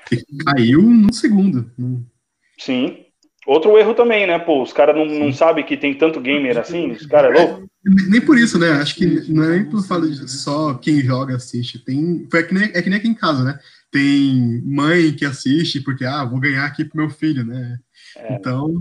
Caiu 0.44 0.82
num 0.82 1.12
segundo. 1.12 1.70
Sim. 2.58 3.06
Outro 3.46 3.76
erro 3.76 3.94
também, 3.94 4.26
né? 4.26 4.38
Pô, 4.38 4.62
os 4.62 4.72
caras 4.72 4.94
não, 4.94 5.04
não 5.04 5.32
sabem 5.32 5.64
que 5.64 5.76
tem 5.76 5.94
tanto 5.94 6.20
gamer 6.20 6.56
assim, 6.58 6.92
os 6.92 7.06
caras 7.06 7.36
é 7.36 7.42
louco. 7.42 7.68
Nem 7.84 8.20
por 8.20 8.38
isso, 8.38 8.56
né? 8.58 8.70
Acho 8.72 8.94
que 8.94 9.06
não 9.32 9.42
é 9.42 9.56
nem 9.56 9.64
por 9.68 9.84
falar 9.84 10.06
de 10.06 10.30
só 10.30 10.74
quem 10.74 11.00
joga 11.00 11.34
assiste. 11.34 11.80
Tem, 11.80 12.28
é, 12.32 12.42
que 12.42 12.54
nem, 12.54 12.64
é 12.72 12.80
que 12.80 12.88
nem 12.88 12.98
aqui 12.98 13.08
em 13.08 13.14
casa, 13.14 13.42
né? 13.42 13.58
Tem 13.90 14.62
mãe 14.64 15.12
que 15.12 15.24
assiste 15.24 15.80
porque, 15.80 16.04
ah, 16.04 16.24
vou 16.24 16.38
ganhar 16.38 16.64
aqui 16.64 16.84
pro 16.84 16.98
meu 16.98 17.10
filho, 17.10 17.44
né? 17.44 17.78
É. 18.16 18.34
Então, 18.34 18.80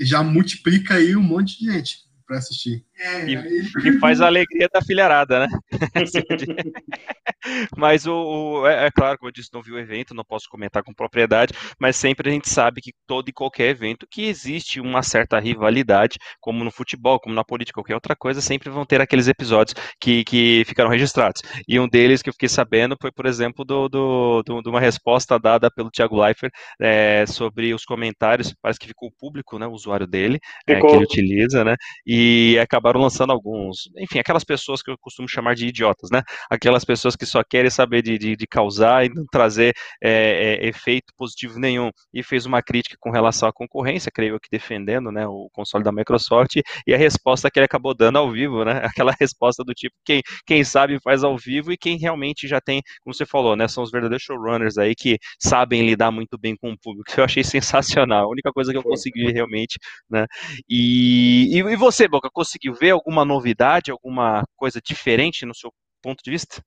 já 0.00 0.22
multiplica 0.22 0.94
aí 0.94 1.14
um 1.14 1.22
monte 1.22 1.60
de 1.60 1.72
gente 1.72 1.98
para 2.26 2.38
assistir. 2.38 2.84
É, 3.02 3.24
e, 3.28 3.88
e, 3.88 3.98
faz 3.98 4.20
a 4.20 4.26
alegria 4.26 4.68
da 4.72 4.80
filharada, 4.80 5.40
né? 5.40 5.48
mas 7.76 8.06
o, 8.06 8.12
o 8.12 8.66
é, 8.66 8.86
é, 8.86 8.90
claro, 8.90 9.18
como 9.18 9.28
eu 9.28 9.32
disse, 9.32 9.50
não 9.52 9.60
vi 9.60 9.72
o 9.72 9.78
evento, 9.78 10.14
não 10.14 10.24
posso 10.24 10.48
comentar 10.48 10.84
com 10.84 10.94
propriedade, 10.94 11.52
mas 11.80 11.96
sempre 11.96 12.30
a 12.30 12.32
gente 12.32 12.48
sabe 12.48 12.80
que 12.80 12.92
todo 13.04 13.28
e 13.28 13.32
qualquer 13.32 13.70
evento 13.70 14.06
que 14.08 14.26
existe 14.26 14.80
uma 14.80 15.02
certa 15.02 15.40
rivalidade, 15.40 16.16
como 16.40 16.62
no 16.62 16.70
futebol, 16.70 17.18
como 17.18 17.34
na 17.34 17.42
política, 17.42 17.74
qualquer 17.74 17.94
outra 17.94 18.14
coisa, 18.14 18.40
sempre 18.40 18.70
vão 18.70 18.84
ter 18.84 19.00
aqueles 19.00 19.26
episódios 19.26 19.74
que, 20.00 20.22
que 20.22 20.62
ficaram 20.66 20.90
registrados. 20.90 21.42
E 21.66 21.80
um 21.80 21.88
deles 21.88 22.22
que 22.22 22.28
eu 22.28 22.32
fiquei 22.32 22.48
sabendo 22.48 22.96
foi, 23.00 23.10
por 23.10 23.26
exemplo, 23.26 23.64
do, 23.64 23.88
do, 23.88 24.42
do 24.44 24.62
de 24.62 24.68
uma 24.68 24.80
resposta 24.80 25.38
dada 25.38 25.70
pelo 25.70 25.90
Thiago 25.90 26.20
Leifert 26.20 26.52
é, 26.80 27.26
sobre 27.26 27.74
os 27.74 27.84
comentários, 27.84 28.54
parece 28.62 28.78
que 28.78 28.86
ficou 28.86 29.10
público, 29.18 29.58
né, 29.58 29.66
o 29.66 29.72
usuário 29.72 30.06
dele, 30.06 30.38
é, 30.66 30.78
que 30.78 30.86
ele 30.86 31.04
utiliza, 31.04 31.64
né, 31.64 31.74
e 32.06 32.58
acabaram 32.60 32.91
acabaram 32.92 33.00
lançando 33.00 33.32
alguns, 33.32 33.90
enfim, 33.96 34.18
aquelas 34.18 34.44
pessoas 34.44 34.82
que 34.82 34.90
eu 34.90 34.96
costumo 34.98 35.28
chamar 35.28 35.54
de 35.54 35.66
idiotas, 35.66 36.10
né? 36.10 36.22
Aquelas 36.50 36.84
pessoas 36.84 37.16
que 37.16 37.24
só 37.24 37.42
querem 37.42 37.70
saber 37.70 38.02
de, 38.02 38.18
de, 38.18 38.36
de 38.36 38.46
causar 38.46 39.04
e 39.04 39.08
não 39.08 39.24
trazer 39.30 39.74
é, 40.02 40.60
é, 40.60 40.68
efeito 40.68 41.12
positivo 41.16 41.58
nenhum. 41.58 41.90
E 42.12 42.22
fez 42.22 42.46
uma 42.46 42.62
crítica 42.62 42.96
com 43.00 43.10
relação 43.10 43.48
à 43.48 43.52
concorrência, 43.52 44.12
creio 44.14 44.34
eu 44.34 44.40
que 44.40 44.48
defendendo, 44.50 45.10
né, 45.10 45.26
o 45.26 45.48
console 45.52 45.82
da 45.82 45.92
Microsoft, 45.92 46.56
e 46.86 46.94
a 46.94 46.98
resposta 46.98 47.50
que 47.50 47.58
ele 47.58 47.66
acabou 47.66 47.94
dando 47.94 48.18
ao 48.18 48.30
vivo, 48.30 48.64
né? 48.64 48.82
Aquela 49.02 49.14
resposta 49.18 49.64
do 49.64 49.72
tipo, 49.72 49.94
quem, 50.04 50.20
quem 50.46 50.62
sabe 50.64 50.98
faz 51.02 51.24
ao 51.24 51.36
vivo 51.36 51.72
e 51.72 51.76
quem 51.76 51.98
realmente 51.98 52.46
já 52.46 52.60
tem, 52.60 52.82
como 53.02 53.14
você 53.14 53.24
falou, 53.24 53.56
né? 53.56 53.66
São 53.68 53.82
os 53.82 53.90
verdadeiros 53.90 54.22
showrunners 54.24 54.78
aí 54.78 54.94
que 54.94 55.18
sabem 55.40 55.86
lidar 55.86 56.10
muito 56.10 56.38
bem 56.38 56.56
com 56.56 56.72
o 56.72 56.78
público. 56.78 57.04
Eu 57.22 57.24
achei 57.24 57.44
sensacional. 57.44 58.24
A 58.24 58.30
única 58.30 58.52
coisa 58.52 58.72
que 58.72 58.78
eu 58.78 58.82
consegui 58.82 59.30
realmente, 59.32 59.78
né? 60.10 60.26
E, 60.68 61.48
e, 61.52 61.58
e 61.58 61.76
você, 61.76 62.08
Boca, 62.08 62.28
conseguiu 62.32 62.74
vê 62.82 62.90
alguma 62.90 63.24
novidade, 63.24 63.92
alguma 63.92 64.42
coisa 64.56 64.80
diferente 64.80 65.46
no 65.46 65.54
seu 65.54 65.72
ponto 66.02 66.20
de 66.24 66.32
vista? 66.32 66.60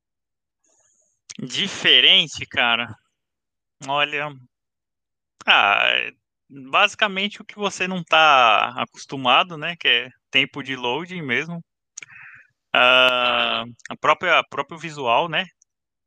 Diferente, 1.38 2.46
cara. 2.46 2.88
Olha, 3.86 4.32
ah, 5.46 6.10
basicamente 6.50 7.42
o 7.42 7.46
que 7.46 7.58
você 7.58 7.86
não 7.86 8.00
está 8.00 8.70
acostumado, 8.82 9.58
né? 9.58 9.76
Que 9.76 9.88
é 9.90 10.10
tempo 10.32 10.64
de 10.64 10.78
loading 10.78 11.22
mesmo. 11.22 11.58
Uh, 12.74 13.68
a 13.90 13.98
própria 14.00 14.42
próprio 14.50 14.78
visual, 14.78 15.28
né? 15.28 15.46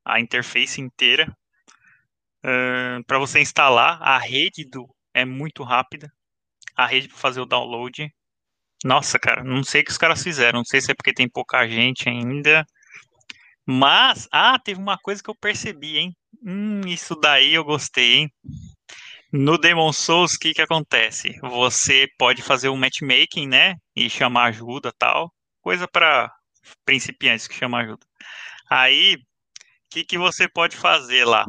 A 0.06 0.20
interface 0.20 0.80
inteira. 0.80 1.30
Uh, 2.42 3.04
para 3.06 3.18
você 3.18 3.40
instalar, 3.40 4.00
a 4.02 4.16
rede 4.16 4.64
do 4.64 4.88
é 5.12 5.26
muito 5.26 5.62
rápida. 5.62 6.10
A 6.74 6.86
rede 6.86 7.08
para 7.08 7.18
fazer 7.18 7.40
o 7.42 7.46
download 7.46 8.10
nossa, 8.84 9.18
cara, 9.18 9.42
não 9.42 9.64
sei 9.64 9.82
o 9.82 9.84
que 9.84 9.90
os 9.90 9.98
caras 9.98 10.22
fizeram. 10.22 10.58
Não 10.58 10.64
sei 10.64 10.80
se 10.80 10.90
é 10.90 10.94
porque 10.94 11.12
tem 11.12 11.28
pouca 11.28 11.66
gente 11.68 12.08
ainda. 12.08 12.64
Mas, 13.66 14.28
ah, 14.32 14.58
teve 14.58 14.80
uma 14.80 14.96
coisa 14.98 15.22
que 15.22 15.28
eu 15.28 15.34
percebi, 15.34 15.98
hein? 15.98 16.16
Hum, 16.42 16.80
isso 16.86 17.14
daí 17.16 17.54
eu 17.54 17.64
gostei, 17.64 18.14
hein? 18.14 18.32
No 19.32 19.58
Demon 19.58 19.92
Souls, 19.92 20.34
o 20.34 20.38
que 20.38 20.54
que 20.54 20.62
acontece? 20.62 21.38
Você 21.42 22.08
pode 22.18 22.40
fazer 22.40 22.70
um 22.70 22.76
matchmaking, 22.76 23.46
né? 23.46 23.74
E 23.94 24.08
chamar 24.08 24.44
ajuda 24.44 24.90
tal. 24.98 25.32
Coisa 25.60 25.86
para 25.86 26.32
principiantes 26.84 27.46
que 27.46 27.54
chama 27.54 27.80
ajuda. 27.80 28.06
Aí, 28.70 29.16
o 29.16 29.18
que 29.90 30.04
que 30.04 30.16
você 30.18 30.48
pode 30.48 30.76
fazer 30.76 31.24
lá? 31.24 31.44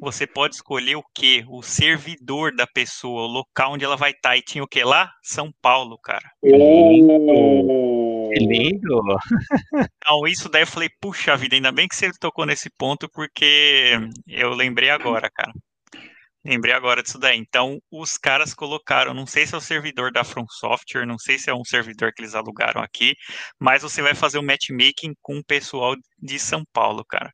Você 0.00 0.26
pode 0.26 0.54
escolher 0.54 0.96
o 0.96 1.02
que? 1.14 1.44
O 1.48 1.62
servidor 1.62 2.54
da 2.54 2.66
pessoa, 2.66 3.22
o 3.22 3.26
local 3.26 3.72
onde 3.72 3.84
ela 3.84 3.96
vai 3.96 4.10
estar. 4.10 4.30
Tá. 4.30 4.36
E 4.36 4.42
tinha 4.42 4.62
o 4.62 4.68
que 4.68 4.82
lá? 4.84 5.10
São 5.22 5.50
Paulo, 5.60 5.98
cara. 5.98 6.30
Oh, 6.42 8.30
que 8.32 8.40
lindo! 8.40 9.02
Então, 9.98 10.26
isso 10.26 10.48
daí 10.48 10.62
eu 10.62 10.66
falei, 10.66 10.88
puxa 11.00 11.36
vida, 11.36 11.54
ainda 11.54 11.70
bem 11.70 11.86
que 11.86 11.94
você 11.94 12.10
tocou 12.18 12.46
nesse 12.46 12.70
ponto, 12.78 13.08
porque 13.12 13.92
eu 14.26 14.50
lembrei 14.50 14.88
agora, 14.88 15.28
cara. 15.30 15.52
Lembrei 16.44 16.72
agora 16.72 17.02
disso 17.02 17.18
daí. 17.18 17.36
Então, 17.38 17.78
os 17.90 18.16
caras 18.16 18.54
colocaram, 18.54 19.12
não 19.12 19.26
sei 19.26 19.46
se 19.46 19.54
é 19.54 19.58
o 19.58 19.60
servidor 19.60 20.10
da 20.10 20.24
From 20.24 20.46
Software, 20.48 21.06
não 21.06 21.18
sei 21.18 21.38
se 21.38 21.50
é 21.50 21.54
um 21.54 21.64
servidor 21.64 22.12
que 22.14 22.22
eles 22.22 22.34
alugaram 22.34 22.80
aqui, 22.80 23.14
mas 23.60 23.82
você 23.82 24.00
vai 24.00 24.14
fazer 24.14 24.38
o 24.38 24.40
um 24.40 24.46
matchmaking 24.46 25.14
com 25.20 25.38
o 25.38 25.44
pessoal 25.44 25.94
de 26.18 26.38
São 26.38 26.62
Paulo, 26.72 27.04
cara 27.04 27.30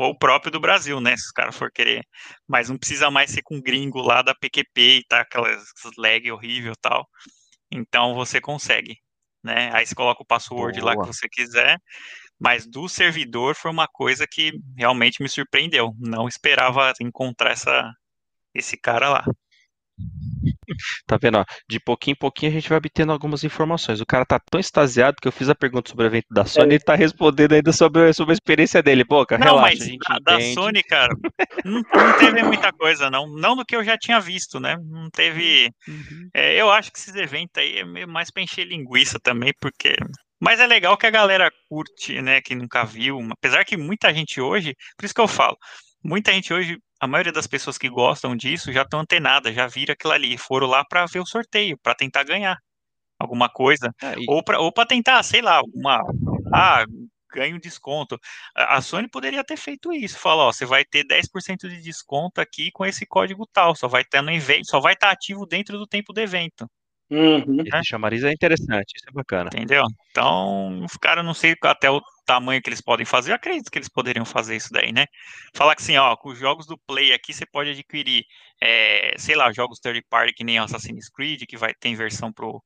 ou 0.00 0.12
o 0.12 0.18
próprio 0.18 0.50
do 0.50 0.58
Brasil, 0.58 0.98
né? 0.98 1.14
Se 1.14 1.26
os 1.26 1.30
caras 1.30 1.54
for 1.54 1.70
querer. 1.70 2.02
Mas 2.48 2.70
não 2.70 2.78
precisa 2.78 3.10
mais 3.10 3.30
ser 3.30 3.42
com 3.42 3.60
gringo 3.60 4.00
lá 4.00 4.22
da 4.22 4.34
PQP 4.34 4.80
e 4.80 5.04
tá 5.04 5.20
aquelas 5.20 5.62
lag 5.98 6.30
horrível 6.32 6.72
e 6.72 6.80
tal. 6.80 7.06
Então 7.70 8.14
você 8.14 8.40
consegue, 8.40 8.96
né? 9.44 9.70
Aí 9.74 9.84
você 9.84 9.94
coloca 9.94 10.22
o 10.22 10.26
password 10.26 10.80
Boa. 10.80 10.94
lá 10.94 11.00
que 11.02 11.06
você 11.06 11.28
quiser. 11.28 11.78
Mas 12.38 12.66
do 12.66 12.88
servidor 12.88 13.54
foi 13.54 13.70
uma 13.70 13.86
coisa 13.86 14.26
que 14.26 14.52
realmente 14.74 15.22
me 15.22 15.28
surpreendeu. 15.28 15.94
Não 15.98 16.26
esperava 16.26 16.94
encontrar 16.98 17.50
essa, 17.50 17.92
esse 18.54 18.78
cara 18.78 19.10
lá. 19.10 19.24
Tá 21.06 21.16
vendo? 21.20 21.38
Ó, 21.38 21.44
de 21.68 21.80
pouquinho 21.80 22.12
em 22.12 22.18
pouquinho 22.18 22.50
a 22.50 22.54
gente 22.54 22.68
vai 22.68 22.78
obtendo 22.78 23.12
algumas 23.12 23.44
informações. 23.44 24.00
O 24.00 24.06
cara 24.06 24.24
tá 24.24 24.38
tão 24.38 24.60
extasiado 24.60 25.16
que 25.20 25.28
eu 25.28 25.32
fiz 25.32 25.48
a 25.48 25.54
pergunta 25.54 25.90
sobre 25.90 26.06
o 26.06 26.08
evento 26.08 26.26
da 26.30 26.44
Sony 26.44 26.68
e 26.68 26.72
é. 26.72 26.74
ele 26.74 26.84
tá 26.84 26.94
respondendo 26.94 27.52
ainda 27.52 27.72
sobre, 27.72 28.12
sobre 28.12 28.32
a 28.32 28.34
experiência 28.34 28.82
dele. 28.82 29.04
Boca, 29.04 29.38
não, 29.38 29.56
relaxa, 29.56 29.62
mas 29.62 29.80
a 29.80 29.84
gente 29.84 30.08
da, 30.08 30.18
da 30.18 30.40
Sony, 30.54 30.82
cara, 30.82 31.12
não, 31.64 31.82
não, 31.94 32.18
teve 32.18 32.42
muita 32.42 32.72
coisa, 32.72 33.10
não. 33.10 33.26
Não 33.26 33.56
do 33.56 33.64
que 33.64 33.76
eu 33.76 33.84
já 33.84 33.96
tinha 33.96 34.20
visto, 34.20 34.60
né? 34.60 34.76
Não 34.82 35.10
teve. 35.10 35.70
Uhum. 35.88 36.28
É, 36.34 36.60
eu 36.60 36.70
acho 36.70 36.92
que 36.92 36.98
esses 36.98 37.14
eventos 37.14 37.56
aí 37.56 37.78
é 37.78 37.84
meio 37.84 38.08
mais 38.08 38.30
pra 38.30 38.42
encher 38.42 38.66
linguiça 38.66 39.18
também, 39.18 39.52
porque 39.60 39.96
mas 40.40 40.58
é 40.58 40.66
legal 40.66 40.96
que 40.96 41.06
a 41.06 41.10
galera 41.10 41.52
curte, 41.68 42.22
né? 42.22 42.40
Que 42.40 42.54
nunca 42.54 42.82
viu. 42.82 43.20
Apesar 43.30 43.64
que 43.64 43.76
muita 43.76 44.12
gente 44.12 44.40
hoje, 44.40 44.74
por 44.96 45.04
isso 45.04 45.14
que 45.14 45.20
eu 45.20 45.28
falo, 45.28 45.56
muita 46.02 46.32
gente 46.32 46.52
hoje, 46.52 46.78
a 47.00 47.06
maioria 47.06 47.32
das 47.32 47.46
pessoas 47.46 47.78
que 47.78 47.88
gostam 47.88 48.36
disso 48.36 48.72
já 48.72 48.82
estão 48.82 49.00
antenadas, 49.00 49.54
já 49.54 49.66
viram 49.66 49.94
aquilo 49.94 50.12
ali, 50.12 50.36
foram 50.36 50.66
lá 50.66 50.84
para 50.84 51.06
ver 51.06 51.20
o 51.20 51.26
sorteio, 51.26 51.78
para 51.78 51.94
tentar 51.94 52.24
ganhar 52.24 52.58
alguma 53.18 53.48
coisa, 53.48 53.92
é, 54.02 54.14
e... 54.18 54.26
ou 54.28 54.44
para 54.44 54.60
ou 54.60 54.72
tentar, 54.86 55.22
sei 55.22 55.40
lá, 55.42 55.56
alguma. 55.56 56.02
Ah, 56.52 56.84
ganho 57.32 57.60
desconto. 57.60 58.18
A 58.54 58.80
Sony 58.82 59.08
poderia 59.08 59.44
ter 59.44 59.56
feito 59.56 59.92
isso, 59.92 60.18
falar, 60.18 60.44
ó, 60.44 60.52
você 60.52 60.66
vai 60.66 60.84
ter 60.84 61.04
10% 61.04 61.68
de 61.68 61.80
desconto 61.80 62.40
aqui 62.40 62.70
com 62.72 62.84
esse 62.84 63.06
código 63.06 63.46
tal, 63.52 63.74
só 63.74 63.88
vai 63.88 64.02
estar 64.02 64.22
no 64.22 64.30
evento, 64.30 64.66
só 64.66 64.80
vai 64.80 64.94
estar 64.94 65.10
ativo 65.10 65.46
dentro 65.46 65.78
do 65.78 65.86
tempo 65.86 66.12
do 66.12 66.20
evento. 66.20 66.68
Uhum. 67.10 67.62
Esse 67.66 67.88
chamariz 67.88 68.22
é 68.22 68.30
interessante, 68.30 68.92
isso 68.94 69.08
é 69.08 69.12
bacana. 69.12 69.50
Entendeu? 69.52 69.82
Então, 70.10 70.84
os 70.84 70.96
caras 70.96 71.24
não 71.24 71.34
sei 71.34 71.56
até 71.64 71.90
o 71.90 72.00
tamanho 72.24 72.62
que 72.62 72.68
eles 72.68 72.80
podem 72.80 73.04
fazer, 73.04 73.32
eu 73.32 73.34
acredito 73.34 73.70
que 73.70 73.78
eles 73.78 73.88
poderiam 73.88 74.24
fazer 74.24 74.54
isso 74.54 74.72
daí, 74.72 74.92
né? 74.92 75.06
Falar 75.52 75.74
que 75.74 75.82
assim, 75.82 75.96
ó, 75.96 76.14
com 76.16 76.30
os 76.30 76.38
jogos 76.38 76.66
do 76.66 76.78
Play 76.86 77.12
aqui 77.12 77.32
você 77.32 77.44
pode 77.44 77.70
adquirir, 77.70 78.24
é, 78.62 79.14
sei 79.18 79.34
lá, 79.34 79.52
jogos 79.52 79.80
third 79.80 80.00
party 80.08 80.32
que 80.34 80.44
nem 80.44 80.58
Assassin's 80.58 81.08
Creed, 81.08 81.42
que 81.48 81.56
vai 81.56 81.74
ter 81.74 81.94
versão 81.96 82.32
pro, 82.32 82.62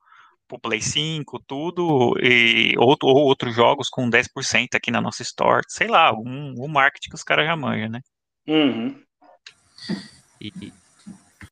pro 0.47 0.59
Play 0.59 0.83
5, 0.83 1.43
tudo, 1.47 2.15
e 2.21 2.75
outro, 2.77 3.09
ou 3.09 3.25
outros 3.25 3.55
jogos 3.55 3.89
com 3.89 4.11
10% 4.11 4.75
aqui 4.75 4.91
na 4.91 5.01
nossa 5.01 5.23
Store, 5.23 5.63
sei 5.69 5.87
lá, 5.87 6.13
um, 6.13 6.55
um 6.59 6.69
marketing 6.69 7.09
que 7.09 7.17
os 7.17 7.25
caras 7.25 7.47
já 7.47 7.57
manjam, 7.57 7.89
né? 7.89 8.01
Uhum. 8.47 9.03
E, 10.39 10.53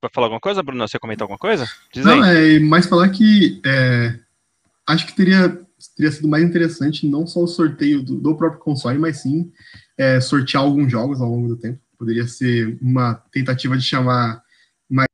Vai 0.03 0.11
falar 0.12 0.26
alguma 0.26 0.40
coisa, 0.40 0.64
Bruno? 0.64 0.86
Você 0.86 0.98
comentou 0.98 1.24
alguma 1.24 1.38
coisa? 1.38 1.64
Diz 1.92 2.05
não, 2.05 2.20
aí. 2.20 2.57
é 2.57 2.59
mais 2.61 2.86
falar 2.86 3.09
que 3.11 3.62
é, 3.64 4.18
acho 4.88 5.07
que 5.07 5.14
teria, 5.14 5.64
teria 5.96 6.11
sido 6.11 6.26
mais 6.26 6.42
interessante 6.42 7.07
não 7.07 7.24
só 7.24 7.44
o 7.44 7.46
sorteio 7.46 8.03
do, 8.03 8.16
do 8.16 8.36
próprio 8.36 8.61
console, 8.61 8.98
mas 8.98 9.22
sim 9.22 9.53
é, 9.96 10.20
sortear 10.20 10.64
alguns 10.64 10.90
jogos 10.90 11.20
ao 11.20 11.30
longo 11.30 11.46
do 11.46 11.57
tempo. 11.57 11.78
Poderia 11.96 12.26
ser 12.26 12.76
uma 12.82 13.14
tentativa 13.30 13.76
de 13.76 13.84
chamar 13.84 14.42
mais 14.90 15.07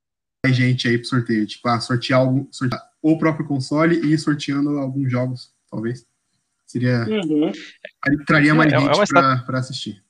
gente 0.47 0.89
aí 0.89 0.97
para 0.97 1.07
sorteio. 1.07 1.47
Tipo, 1.47 1.69
ah, 1.69 1.81
sortear, 1.81 2.21
algum, 2.21 2.47
sortear 2.51 2.83
o 3.03 3.19
próprio 3.19 3.47
console 3.47 4.01
e 4.01 4.15
ir 4.15 4.19
sorteando 4.19 4.71
alguns 4.79 5.13
jogos, 5.13 5.53
talvez. 5.71 6.07
Seria. 6.67 7.07
Uhum. 7.07 7.53
Traria 8.27 8.55
mais 8.55 8.73
é, 8.73 8.77
é 8.77 8.81
gente 8.81 9.09
para 9.13 9.59
assistir. 9.59 10.03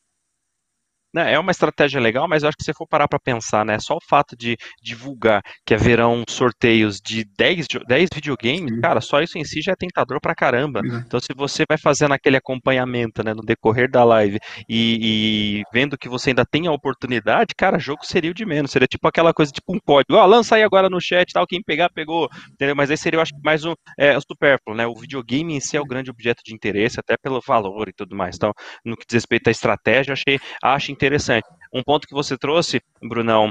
Né, 1.15 1.33
é 1.33 1.39
uma 1.39 1.51
estratégia 1.51 2.01
legal, 2.01 2.29
mas 2.29 2.43
eu 2.43 2.49
acho 2.49 2.57
que 2.59 2.65
se 2.65 2.75
for 2.75 2.87
parar 2.87 3.09
para 3.09 3.19
pensar, 3.19 3.65
né, 3.65 3.79
só 3.79 3.97
o 3.97 4.01
fato 4.07 4.37
de 4.37 4.57
divulgar 4.83 5.43
que 5.65 5.75
haverão 5.75 6.23
sorteios 6.29 7.01
de 7.01 7.25
10, 7.39 7.67
10 7.87 8.09
videogames, 8.13 8.75
Sim. 8.75 8.81
cara, 8.81 9.01
só 9.01 9.23
isso 9.23 9.39
em 9.39 9.45
si 9.45 9.63
já 9.63 9.73
é 9.73 9.77
tentador 9.77 10.21
pra 10.21 10.35
caramba. 10.35 10.83
Então, 11.07 11.19
se 11.19 11.33
você 11.35 11.65
vai 11.69 11.79
fazendo 11.79 12.13
aquele 12.13 12.37
acompanhamento, 12.37 13.23
né, 13.25 13.33
no 13.33 13.43
decorrer 13.43 13.91
da 13.91 14.05
live 14.05 14.39
e, 14.69 15.61
e, 15.61 15.63
vendo 15.73 15.97
que 15.97 16.09
você 16.09 16.31
ainda 16.31 16.45
tem 16.45 16.67
a 16.67 16.73
oportunidade, 16.73 17.55
cara, 17.57 17.79
jogo 17.79 18.05
seria 18.05 18.31
o 18.31 18.35
de 18.35 18.45
menos. 18.45 18.71
Seria 18.71 18.87
tipo 18.87 19.07
aquela 19.09 19.33
coisa, 19.33 19.51
tipo 19.51 19.75
um 19.75 19.79
código, 19.79 20.15
ó, 20.15 20.25
oh, 20.25 20.27
lança 20.27 20.57
aí 20.57 20.63
agora 20.63 20.91
no 20.91 21.01
chat, 21.01 21.33
tal, 21.33 21.47
quem 21.47 21.63
pegar, 21.63 21.91
pegou, 21.91 22.29
entendeu? 22.53 22.77
Mas 22.77 22.91
aí 22.91 22.97
seria, 22.97 23.19
eu 23.19 23.23
acho, 23.23 23.33
mais 23.43 23.65
um, 23.65 23.75
é, 23.99 24.17
o 24.17 24.21
supérfluo, 24.21 24.77
né? 24.77 24.87
O 24.87 24.95
videogame 24.95 25.55
em 25.55 25.61
si 25.61 25.77
é 25.77 25.81
o 25.81 25.87
grande 25.87 26.11
objeto 26.11 26.43
de 26.45 26.55
interesse, 26.55 27.01
até 27.01 27.17
pelo 27.17 27.41
valor 27.47 27.89
e 27.89 27.93
tudo 27.93 28.15
mais. 28.15 28.37
Então, 28.37 28.53
no 28.85 28.97
que 28.97 29.07
diz 29.07 29.15
respeito 29.15 29.49
à 29.49 29.51
estratégia, 29.51 30.13
achei, 30.13 30.39
acho 30.63 30.93
interessante. 30.99 31.47
Um 31.73 31.83
ponto 31.83 32.07
que 32.07 32.15
você 32.15 32.37
trouxe, 32.37 32.81
Brunão, 33.03 33.51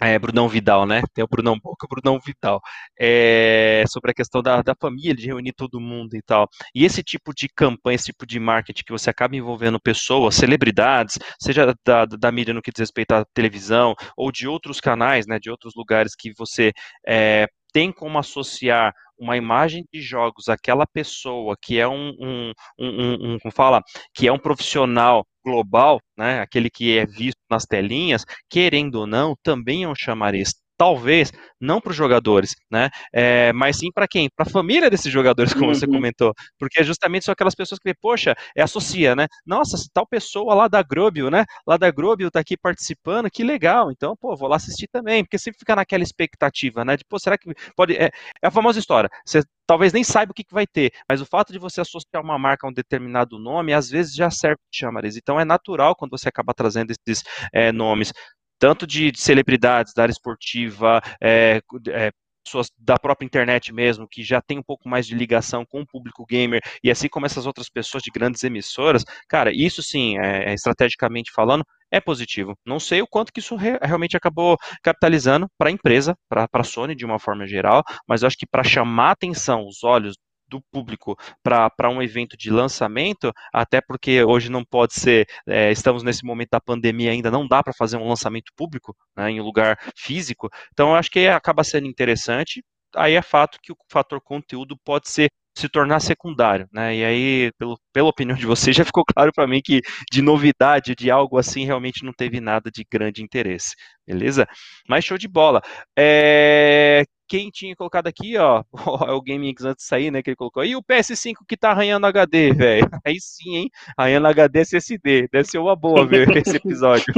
é, 0.00 0.16
Brunão 0.18 0.48
Vidal, 0.48 0.86
né? 0.86 1.02
Tem 1.12 1.24
o 1.24 1.28
Brunão 1.28 1.58
Boca, 1.58 1.86
o 1.86 1.88
Brunão 1.88 2.20
Vidal. 2.24 2.60
É, 2.98 3.84
sobre 3.88 4.12
a 4.12 4.14
questão 4.14 4.40
da, 4.42 4.62
da 4.62 4.74
família, 4.80 5.14
de 5.14 5.26
reunir 5.26 5.52
todo 5.52 5.80
mundo 5.80 6.14
e 6.14 6.22
tal. 6.22 6.48
E 6.74 6.84
esse 6.84 7.02
tipo 7.02 7.34
de 7.34 7.48
campanha, 7.48 7.96
esse 7.96 8.06
tipo 8.06 8.24
de 8.26 8.38
marketing 8.38 8.84
que 8.84 8.92
você 8.92 9.10
acaba 9.10 9.36
envolvendo 9.36 9.80
pessoas, 9.80 10.36
celebridades, 10.36 11.18
seja 11.40 11.74
da, 11.84 12.04
da 12.04 12.32
mídia 12.32 12.54
no 12.54 12.62
que 12.62 12.70
diz 12.70 12.80
respeito 12.80 13.12
à 13.12 13.24
televisão, 13.34 13.94
ou 14.16 14.30
de 14.30 14.46
outros 14.46 14.80
canais, 14.80 15.26
né? 15.26 15.38
De 15.40 15.50
outros 15.50 15.74
lugares 15.74 16.14
que 16.14 16.32
você 16.36 16.72
é, 17.06 17.48
tem 17.72 17.92
como 17.92 18.18
associar 18.18 18.92
uma 19.18 19.36
imagem 19.36 19.84
de 19.92 20.00
jogos 20.00 20.48
àquela 20.48 20.86
pessoa 20.86 21.56
que 21.60 21.78
é 21.78 21.88
um, 21.88 22.14
um, 22.20 22.52
um, 22.78 23.34
um, 23.34 23.38
como 23.40 23.52
fala, 23.52 23.82
que 24.14 24.28
é 24.28 24.32
um 24.32 24.38
profissional 24.38 25.26
global, 25.48 26.00
né, 26.16 26.40
aquele 26.40 26.70
que 26.70 26.98
é 26.98 27.06
visto 27.06 27.38
nas 27.50 27.64
telinhas, 27.64 28.24
querendo 28.48 28.96
ou 28.96 29.06
não, 29.06 29.34
também 29.42 29.84
é 29.84 29.88
um 29.88 29.94
chamariz 29.94 30.54
talvez 30.78 31.32
não 31.60 31.80
para 31.80 31.90
os 31.90 31.96
jogadores, 31.96 32.54
né? 32.70 32.88
É, 33.12 33.52
mas 33.52 33.76
sim 33.78 33.90
para 33.92 34.06
quem? 34.06 34.30
Para 34.34 34.46
a 34.46 34.50
família 34.50 34.88
desses 34.88 35.12
jogadores, 35.12 35.52
como 35.52 35.66
uhum. 35.66 35.74
você 35.74 35.86
comentou, 35.86 36.32
porque 36.58 36.84
justamente 36.84 37.24
são 37.24 37.32
aquelas 37.32 37.54
pessoas 37.54 37.80
que, 37.80 37.92
poxa, 37.94 38.34
é 38.56 38.62
associa, 38.62 39.16
né? 39.16 39.26
Nossa, 39.44 39.76
tal 39.92 40.06
pessoa 40.06 40.54
lá 40.54 40.68
da 40.68 40.82
Grobio, 40.82 41.30
né? 41.30 41.44
Lá 41.66 41.76
da 41.76 41.90
Grobio 41.90 42.30
tá 42.30 42.40
aqui 42.40 42.56
participando, 42.56 43.28
que 43.30 43.42
legal. 43.42 43.90
Então, 43.90 44.16
pô, 44.16 44.36
vou 44.36 44.48
lá 44.48 44.56
assistir 44.56 44.86
também, 44.86 45.24
porque 45.24 45.38
sempre 45.38 45.58
fica 45.58 45.74
naquela 45.74 46.04
expectativa, 46.04 46.84
né? 46.84 46.96
De, 46.96 47.04
pô, 47.04 47.18
será 47.18 47.36
que 47.36 47.52
pode? 47.76 47.96
É, 47.96 48.10
é 48.42 48.46
a 48.46 48.50
famosa 48.50 48.78
história. 48.78 49.10
Você 49.26 49.42
talvez 49.66 49.92
nem 49.92 50.02
saiba 50.02 50.32
o 50.32 50.34
que, 50.34 50.42
que, 50.42 50.54
vai 50.54 50.66
ter, 50.66 50.90
mas 51.08 51.20
o 51.20 51.26
fato 51.26 51.52
de 51.52 51.58
você 51.58 51.82
associar 51.82 52.22
uma 52.22 52.38
marca 52.38 52.66
a 52.66 52.70
um 52.70 52.72
determinado 52.72 53.38
nome, 53.38 53.74
às 53.74 53.90
vezes 53.90 54.14
já 54.14 54.30
serve 54.30 54.58
de 54.72 54.78
chamares. 54.78 55.16
Então 55.16 55.38
é 55.38 55.44
natural 55.44 55.94
quando 55.94 56.12
você 56.12 56.28
acaba 56.28 56.54
trazendo 56.54 56.90
esses 56.90 57.22
é, 57.52 57.70
nomes 57.70 58.12
tanto 58.58 58.86
de, 58.86 59.10
de 59.10 59.20
celebridades 59.20 59.92
da 59.94 60.02
área 60.02 60.12
esportiva, 60.12 61.00
é, 61.20 61.60
é, 61.88 62.10
pessoas 62.44 62.70
da 62.78 62.98
própria 62.98 63.26
internet 63.26 63.72
mesmo, 63.72 64.08
que 64.08 64.22
já 64.22 64.40
tem 64.40 64.58
um 64.58 64.62
pouco 64.62 64.88
mais 64.88 65.06
de 65.06 65.14
ligação 65.14 65.64
com 65.66 65.82
o 65.82 65.86
público 65.86 66.24
gamer, 66.26 66.60
e 66.82 66.90
assim 66.90 67.08
como 67.08 67.26
essas 67.26 67.46
outras 67.46 67.68
pessoas 67.68 68.02
de 68.02 68.10
grandes 68.10 68.42
emissoras, 68.42 69.04
cara, 69.28 69.52
isso 69.54 69.82
sim, 69.82 70.18
é, 70.18 70.50
é 70.50 70.54
estrategicamente 70.54 71.30
falando, 71.32 71.64
é 71.90 72.00
positivo. 72.00 72.54
Não 72.66 72.80
sei 72.80 73.00
o 73.02 73.06
quanto 73.06 73.32
que 73.32 73.40
isso 73.40 73.56
re 73.56 73.78
realmente 73.82 74.16
acabou 74.16 74.56
capitalizando 74.82 75.46
para 75.58 75.68
a 75.68 75.72
empresa, 75.72 76.14
para 76.28 76.48
a 76.52 76.64
Sony 76.64 76.94
de 76.94 77.04
uma 77.04 77.18
forma 77.18 77.46
geral, 77.46 77.82
mas 78.06 78.22
eu 78.22 78.26
acho 78.26 78.36
que 78.36 78.46
para 78.46 78.64
chamar 78.64 79.12
atenção, 79.12 79.66
os 79.66 79.82
olhos 79.84 80.16
do 80.48 80.60
público 80.72 81.16
para 81.42 81.90
um 81.90 82.02
evento 82.02 82.36
de 82.36 82.50
lançamento, 82.50 83.32
até 83.52 83.80
porque 83.80 84.22
hoje 84.24 84.50
não 84.50 84.64
pode 84.64 84.94
ser, 84.94 85.26
é, 85.46 85.70
estamos 85.70 86.02
nesse 86.02 86.24
momento 86.24 86.50
da 86.50 86.60
pandemia 86.60 87.10
ainda, 87.10 87.30
não 87.30 87.46
dá 87.46 87.62
para 87.62 87.72
fazer 87.72 87.96
um 87.96 88.08
lançamento 88.08 88.52
público 88.56 88.96
né, 89.16 89.30
em 89.30 89.40
um 89.40 89.44
lugar 89.44 89.78
físico, 89.96 90.48
então 90.72 90.90
eu 90.90 90.96
acho 90.96 91.10
que 91.10 91.26
acaba 91.26 91.64
sendo 91.64 91.86
interessante. 91.86 92.62
Aí 92.96 93.14
é 93.14 93.22
fato 93.22 93.58
que 93.62 93.70
o 93.70 93.76
fator 93.90 94.20
conteúdo 94.20 94.76
pode 94.82 95.10
ser 95.10 95.28
se 95.58 95.68
tornar 95.68 96.00
secundário, 96.00 96.68
né? 96.72 96.94
E 96.96 97.04
aí, 97.04 97.52
pelo, 97.58 97.78
pela 97.92 98.08
opinião 98.08 98.36
de 98.36 98.46
vocês, 98.46 98.74
já 98.76 98.84
ficou 98.84 99.04
claro 99.04 99.32
para 99.34 99.46
mim 99.46 99.60
que 99.62 99.80
de 100.10 100.22
novidade, 100.22 100.94
de 100.94 101.10
algo 101.10 101.36
assim, 101.38 101.64
realmente 101.64 102.04
não 102.04 102.12
teve 102.12 102.40
nada 102.40 102.70
de 102.70 102.84
grande 102.90 103.22
interesse, 103.22 103.74
beleza? 104.06 104.46
Mas 104.88 105.04
show 105.04 105.18
de 105.18 105.28
bola. 105.28 105.60
É, 105.98 107.04
quem 107.28 107.50
tinha 107.50 107.76
colocado 107.76 108.06
aqui, 108.06 108.36
ó, 108.38 108.64
é 109.06 109.12
o 109.12 109.20
GameX 109.20 109.64
antes 109.64 109.84
de 109.84 109.88
sair, 109.88 110.10
né, 110.10 110.22
que 110.22 110.30
ele 110.30 110.36
colocou, 110.36 110.64
e 110.64 110.74
o 110.74 110.82
PS5 110.82 111.34
que 111.46 111.56
tá 111.56 111.70
arranhando 111.70 112.06
HD, 112.06 112.52
velho, 112.52 112.88
aí 113.04 113.20
sim, 113.20 113.56
hein, 113.56 113.70
arranhando 113.96 114.28
HD 114.28 114.60
SSD, 114.60 115.28
deve 115.30 115.48
ser 115.48 115.58
uma 115.58 115.76
boa 115.76 116.06
ver 116.06 116.28
esse 116.36 116.56
episódio. 116.56 117.12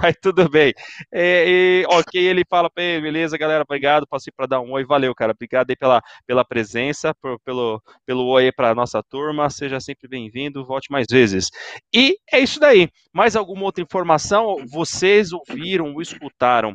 Aí 0.00 0.14
tudo 0.14 0.48
bem. 0.48 0.72
É, 1.12 1.84
ok, 1.88 2.20
ele 2.20 2.44
fala 2.48 2.70
beleza, 2.74 3.36
galera, 3.36 3.62
obrigado, 3.62 4.06
passei 4.06 4.32
para 4.34 4.46
dar 4.46 4.60
um 4.60 4.72
oi, 4.72 4.84
valeu, 4.84 5.14
cara, 5.14 5.32
obrigado 5.32 5.70
aí 5.70 5.76
pela, 5.76 6.02
pela 6.26 6.44
presença, 6.44 7.14
por, 7.20 7.38
pelo, 7.40 7.82
pelo 8.04 8.26
oi 8.26 8.50
pra 8.50 8.74
nossa 8.74 9.02
turma, 9.02 9.50
seja 9.50 9.78
sempre 9.78 10.08
bem-vindo, 10.08 10.64
volte 10.64 10.90
mais 10.90 11.06
vezes. 11.10 11.50
E 11.94 12.16
é 12.32 12.40
isso 12.40 12.58
daí. 12.58 12.88
Mais 13.12 13.36
alguma 13.36 13.64
outra 13.64 13.82
informação? 13.82 14.56
Vocês 14.66 15.30
ouviram 15.32 15.92
ou 15.92 16.00
escutaram 16.00 16.74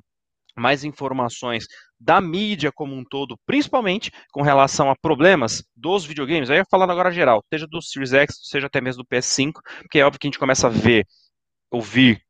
mais 0.56 0.84
informações 0.84 1.66
da 2.00 2.20
mídia 2.20 2.72
como 2.74 2.96
um 2.96 3.04
todo, 3.04 3.38
principalmente 3.46 4.12
com 4.32 4.42
relação 4.42 4.90
a 4.90 4.96
problemas 4.96 5.64
dos 5.76 6.06
videogames, 6.06 6.50
aí 6.50 6.64
falando 6.70 6.92
agora 6.92 7.12
geral, 7.12 7.44
seja 7.54 7.68
do 7.68 7.82
Series 7.82 8.14
X, 8.14 8.40
seja 8.44 8.68
até 8.68 8.82
mesmo 8.82 9.04
do 9.04 9.08
PS5, 9.08 9.54
porque 9.82 10.00
é 10.00 10.06
óbvio 10.06 10.20
que 10.20 10.28
a 10.28 10.30
gente 10.30 10.40
começa 10.40 10.68
a 10.68 10.70
ver, 10.70 11.06
ouvir, 11.70 12.22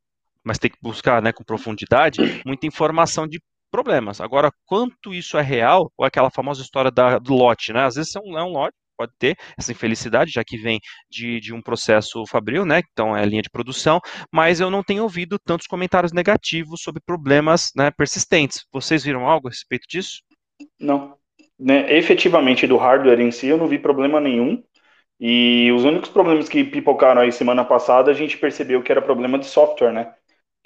mas 0.43 0.57
tem 0.57 0.69
que 0.69 0.77
buscar 0.81 1.21
né, 1.21 1.31
com 1.31 1.43
profundidade, 1.43 2.41
muita 2.45 2.67
informação 2.67 3.27
de 3.27 3.39
problemas. 3.71 4.19
Agora, 4.19 4.51
quanto 4.65 5.13
isso 5.13 5.37
é 5.37 5.41
real, 5.41 5.91
ou 5.97 6.05
aquela 6.05 6.29
famosa 6.29 6.61
história 6.61 6.91
da, 6.91 7.17
do 7.17 7.33
lote, 7.33 7.71
né? 7.71 7.85
Às 7.85 7.95
vezes 7.95 8.15
é 8.15 8.19
um, 8.19 8.37
é 8.37 8.43
um 8.43 8.49
lote, 8.49 8.75
pode 9.01 9.13
ter 9.17 9.35
essa 9.57 9.71
infelicidade, 9.71 10.31
já 10.31 10.43
que 10.43 10.57
vem 10.57 10.79
de, 11.09 11.39
de 11.39 11.53
um 11.53 11.61
processo 11.61 12.23
fabril, 12.27 12.65
né? 12.65 12.81
Então 12.91 13.17
é 13.17 13.23
a 13.23 13.25
linha 13.25 13.41
de 13.41 13.49
produção, 13.49 13.99
mas 14.31 14.59
eu 14.59 14.69
não 14.69 14.83
tenho 14.83 15.03
ouvido 15.03 15.39
tantos 15.39 15.65
comentários 15.65 16.13
negativos 16.13 16.81
sobre 16.81 17.01
problemas 17.03 17.71
né, 17.75 17.89
persistentes. 17.89 18.63
Vocês 18.71 19.03
viram 19.03 19.27
algo 19.27 19.47
a 19.47 19.51
respeito 19.51 19.87
disso? 19.89 20.21
Não. 20.79 21.15
Né, 21.59 21.95
efetivamente, 21.95 22.67
do 22.67 22.77
hardware 22.77 23.19
em 23.19 23.31
si, 23.31 23.47
eu 23.47 23.57
não 23.57 23.67
vi 23.67 23.79
problema 23.79 24.19
nenhum. 24.19 24.63
E 25.19 25.71
os 25.71 25.83
únicos 25.83 26.09
problemas 26.09 26.49
que 26.49 26.63
pipocaram 26.63 27.21
aí 27.21 27.31
semana 27.31 27.63
passada, 27.63 28.09
a 28.09 28.13
gente 28.13 28.37
percebeu 28.37 28.81
que 28.81 28.91
era 28.91 29.01
problema 29.01 29.37
de 29.37 29.45
software, 29.45 29.93
né? 29.93 30.13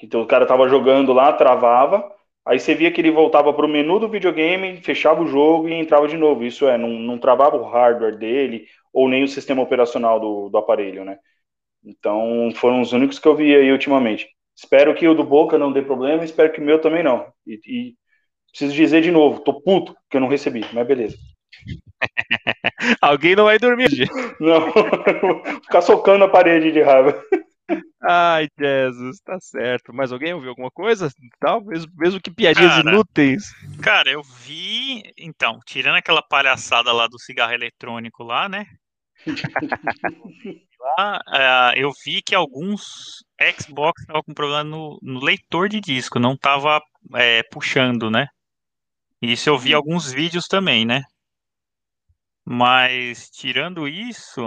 Então, 0.02 0.22
o 0.22 0.28
cara 0.28 0.46
tava 0.46 0.70
jogando 0.70 1.12
lá, 1.14 1.34
travava, 1.34 2.10
aí 2.46 2.60
você 2.60 2.76
via 2.76 2.92
que 2.92 3.02
ele 3.02 3.12
voltava 3.12 3.54
para 3.54 3.66
o 3.66 3.70
menu 3.70 4.00
do 4.00 4.10
videogame, 4.10 4.82
fechava 4.82 5.22
o 5.22 5.28
jogo 5.28 5.68
e 5.68 5.74
entrava 5.74 6.08
de 6.08 6.18
novo. 6.18 6.44
Isso 6.44 6.68
é, 6.68 6.78
não, 6.78 6.90
não 6.90 7.18
travava 7.18 7.58
o 7.58 7.68
hardware 7.68 8.18
dele 8.18 8.68
ou 8.94 9.10
nem 9.10 9.24
o 9.24 9.28
sistema 9.28 9.62
operacional 9.62 10.20
do, 10.20 10.50
do 10.50 10.58
aparelho, 10.58 11.04
né? 11.04 11.18
Então 11.84 12.52
foram 12.56 12.82
os 12.82 12.94
únicos 12.94 13.20
que 13.20 13.28
eu 13.28 13.36
vi 13.36 13.56
aí 13.56 13.72
ultimamente. 13.72 14.28
Espero 14.56 14.96
que 14.96 15.08
o 15.08 15.14
do 15.14 15.24
Boca 15.24 15.58
não 15.58 15.72
dê 15.72 15.82
problema, 15.82 16.24
espero 16.24 16.52
que 16.52 16.62
o 16.62 16.64
meu 16.64 16.80
também 16.80 17.04
não. 17.04 17.28
E, 17.46 17.60
e 17.68 17.96
preciso 18.50 18.74
dizer 18.74 19.02
de 19.02 19.12
novo, 19.12 19.42
tô 19.42 19.62
puto 19.62 19.96
que 20.10 20.16
eu 20.16 20.22
não 20.22 20.30
recebi, 20.30 20.66
mas 20.72 20.88
beleza. 20.88 21.18
Alguém 23.02 23.36
não 23.36 23.46
vai 23.46 23.60
dormir. 23.60 23.90
Não, 24.40 24.72
ficar 25.62 25.82
socando 25.82 26.24
a 26.24 26.30
parede 26.30 26.72
de 26.72 26.82
raiva. 26.82 27.22
Ai, 28.04 28.48
Jesus, 28.60 29.20
tá 29.22 29.40
certo. 29.40 29.94
Mas 29.94 30.12
alguém 30.12 30.34
ouviu 30.34 30.50
alguma 30.50 30.70
coisa? 30.70 31.10
Tal, 31.40 31.64
mesmo, 31.64 31.92
mesmo 31.96 32.22
que 32.22 32.32
piadinhas 32.32 32.76
cara, 32.76 32.92
inúteis. 32.92 33.44
Cara, 33.82 34.12
eu 34.12 34.22
vi. 34.24 35.02
Então, 35.18 35.60
tirando 35.66 35.96
aquela 35.96 36.22
palhaçada 36.22 36.92
lá 36.92 37.08
do 37.08 37.20
cigarro 37.20 37.54
eletrônico 37.54 38.24
lá, 38.24 38.48
né? 38.48 38.66
lá, 40.86 41.20
uh, 41.28 41.74
eu 41.76 41.92
vi 42.06 42.22
que 42.22 42.36
alguns 42.36 43.24
Xbox 43.60 44.02
estavam 44.02 44.24
com 44.24 44.34
problema 44.34 44.64
no, 44.64 45.00
no, 45.02 45.24
leitor 45.24 45.68
de 45.68 45.80
disco, 45.80 46.20
não 46.20 46.38
tava 46.38 46.82
é, 47.16 47.42
puxando, 47.44 48.12
né? 48.12 48.28
Isso 49.22 49.50
eu 49.50 49.58
vi 49.58 49.74
alguns 49.74 50.12
vídeos 50.12 50.48
também, 50.48 50.86
né? 50.86 51.02
Mas 52.46 53.30
tirando 53.32 53.88
isso, 53.88 54.46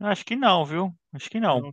acho 0.00 0.24
que 0.24 0.36
não, 0.36 0.64
viu? 0.64 0.90
Acho 1.12 1.30
que 1.30 1.40
não. 1.40 1.72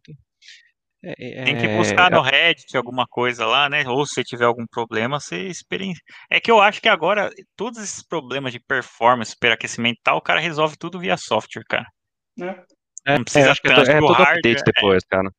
É, 1.04 1.44
Tem 1.44 1.58
que 1.58 1.66
é, 1.66 1.78
buscar 1.78 2.12
no 2.12 2.22
Reddit 2.22 2.78
alguma 2.78 3.08
coisa 3.08 3.46
lá, 3.46 3.68
né? 3.68 3.88
Ou 3.88 4.06
se 4.06 4.24
tiver 4.24 4.46
algum 4.46 4.66
problema, 4.68 5.20
você 5.20 5.48
experiencia. 5.48 6.04
É 6.30 6.40
que 6.40 6.52
eu 6.52 6.62
acho 6.62 6.80
que 6.80 6.88
agora 6.88 7.30
todos 7.56 7.82
esses 7.82 8.06
problemas 8.06 8.52
de 8.52 8.60
performance, 8.60 9.32
superaquecimento 9.32 10.00
e 10.00 10.04
tal, 10.04 10.18
o 10.18 10.22
cara 10.22 10.40
resolve 10.40 10.78
tudo 10.78 11.00
via 11.00 11.18
software, 11.18 11.64
cara. 11.68 11.88
É, 13.06 13.18
não 13.18 13.24
precisa 13.24 13.48
é, 13.48 13.52
acho 13.52 13.62
tanto. 13.64 13.84
Que 13.84 13.92
é, 13.92 13.96
é 13.96 14.00
todo 14.00 14.14
hardware, 14.14 14.38
update 14.38 14.64
depois, 14.64 15.04
cara. 15.06 15.30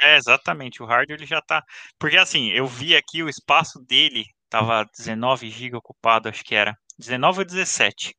É, 0.00 0.16
exatamente. 0.16 0.82
O 0.82 0.86
hardware 0.86 1.18
ele 1.18 1.26
já 1.26 1.42
tá. 1.42 1.62
Porque 1.98 2.16
assim, 2.16 2.48
eu 2.50 2.66
vi 2.66 2.96
aqui 2.96 3.22
o 3.22 3.28
espaço 3.28 3.78
dele 3.86 4.24
tava 4.48 4.84
19 4.96 5.50
GB 5.50 5.76
ocupado, 5.76 6.28
acho 6.28 6.42
que 6.42 6.54
era. 6.54 6.74
19 6.98 7.40
ou 7.40 7.44
17. 7.44 8.14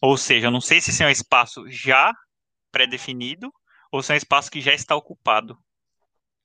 Ou 0.00 0.16
seja, 0.16 0.46
eu 0.46 0.50
não 0.50 0.60
sei 0.60 0.80
se 0.80 0.90
esse 0.90 1.02
é 1.02 1.06
um 1.06 1.10
espaço 1.10 1.64
já 1.68 2.12
pré-definido 2.76 3.50
ou 3.90 4.02
se 4.02 4.12
é 4.12 4.14
um 4.14 4.18
espaço 4.18 4.50
que 4.50 4.60
já 4.60 4.74
está 4.74 4.94
ocupado. 4.94 5.56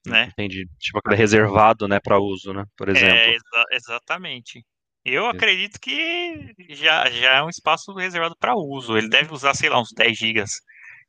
Né? 0.07 0.29
Entendi. 0.31 0.65
Tipo 0.79 0.99
aquele 0.99 1.15
reservado, 1.15 1.87
né, 1.87 1.99
para 1.99 2.17
uso, 2.17 2.53
né, 2.53 2.63
por 2.77 2.87
é, 2.87 2.91
exemplo. 2.91 3.15
É, 3.15 3.35
exa 3.35 3.65
exatamente. 3.71 4.65
Eu 5.03 5.25
acredito 5.27 5.79
que 5.79 6.53
já, 6.69 7.09
já 7.09 7.37
é 7.37 7.43
um 7.43 7.49
espaço 7.49 7.91
reservado 7.93 8.35
para 8.39 8.55
uso. 8.55 8.97
Ele 8.97 9.09
deve 9.09 9.33
usar, 9.33 9.53
sei 9.55 9.67
lá, 9.69 9.79
uns 9.79 9.89
10 9.95 10.17
GB. 10.17 10.43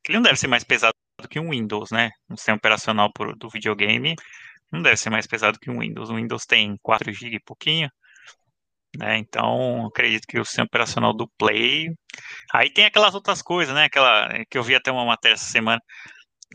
Que 0.03 0.11
ele 0.11 0.17
não 0.17 0.23
deve 0.23 0.37
ser 0.37 0.47
mais 0.47 0.63
pesado 0.63 0.93
que 1.29 1.39
um 1.39 1.51
Windows, 1.51 1.91
né? 1.91 2.09
Um 2.29 2.35
sistema 2.35 2.57
operacional 2.57 3.11
do 3.37 3.49
videogame 3.49 4.15
não 4.71 4.81
deve 4.81 4.97
ser 4.97 5.11
mais 5.11 5.27
pesado 5.27 5.59
que 5.59 5.69
um 5.69 5.79
Windows. 5.79 6.09
O 6.09 6.15
Windows 6.15 6.45
tem 6.45 6.75
4 6.81 7.13
GB 7.13 7.35
e 7.35 7.39
pouquinho. 7.39 7.89
Né? 8.97 9.17
Então, 9.17 9.87
acredito 9.87 10.27
que 10.27 10.39
o 10.39 10.45
sistema 10.45 10.67
operacional 10.67 11.13
do 11.13 11.27
Play. 11.37 11.89
Aí 12.53 12.71
tem 12.71 12.85
aquelas 12.85 13.15
outras 13.15 13.41
coisas, 13.41 13.73
né? 13.73 13.85
Aquela 13.85 14.29
que 14.49 14.57
eu 14.57 14.63
vi 14.63 14.75
até 14.75 14.91
uma 14.91 15.05
matéria 15.05 15.35
essa 15.35 15.45
semana. 15.45 15.81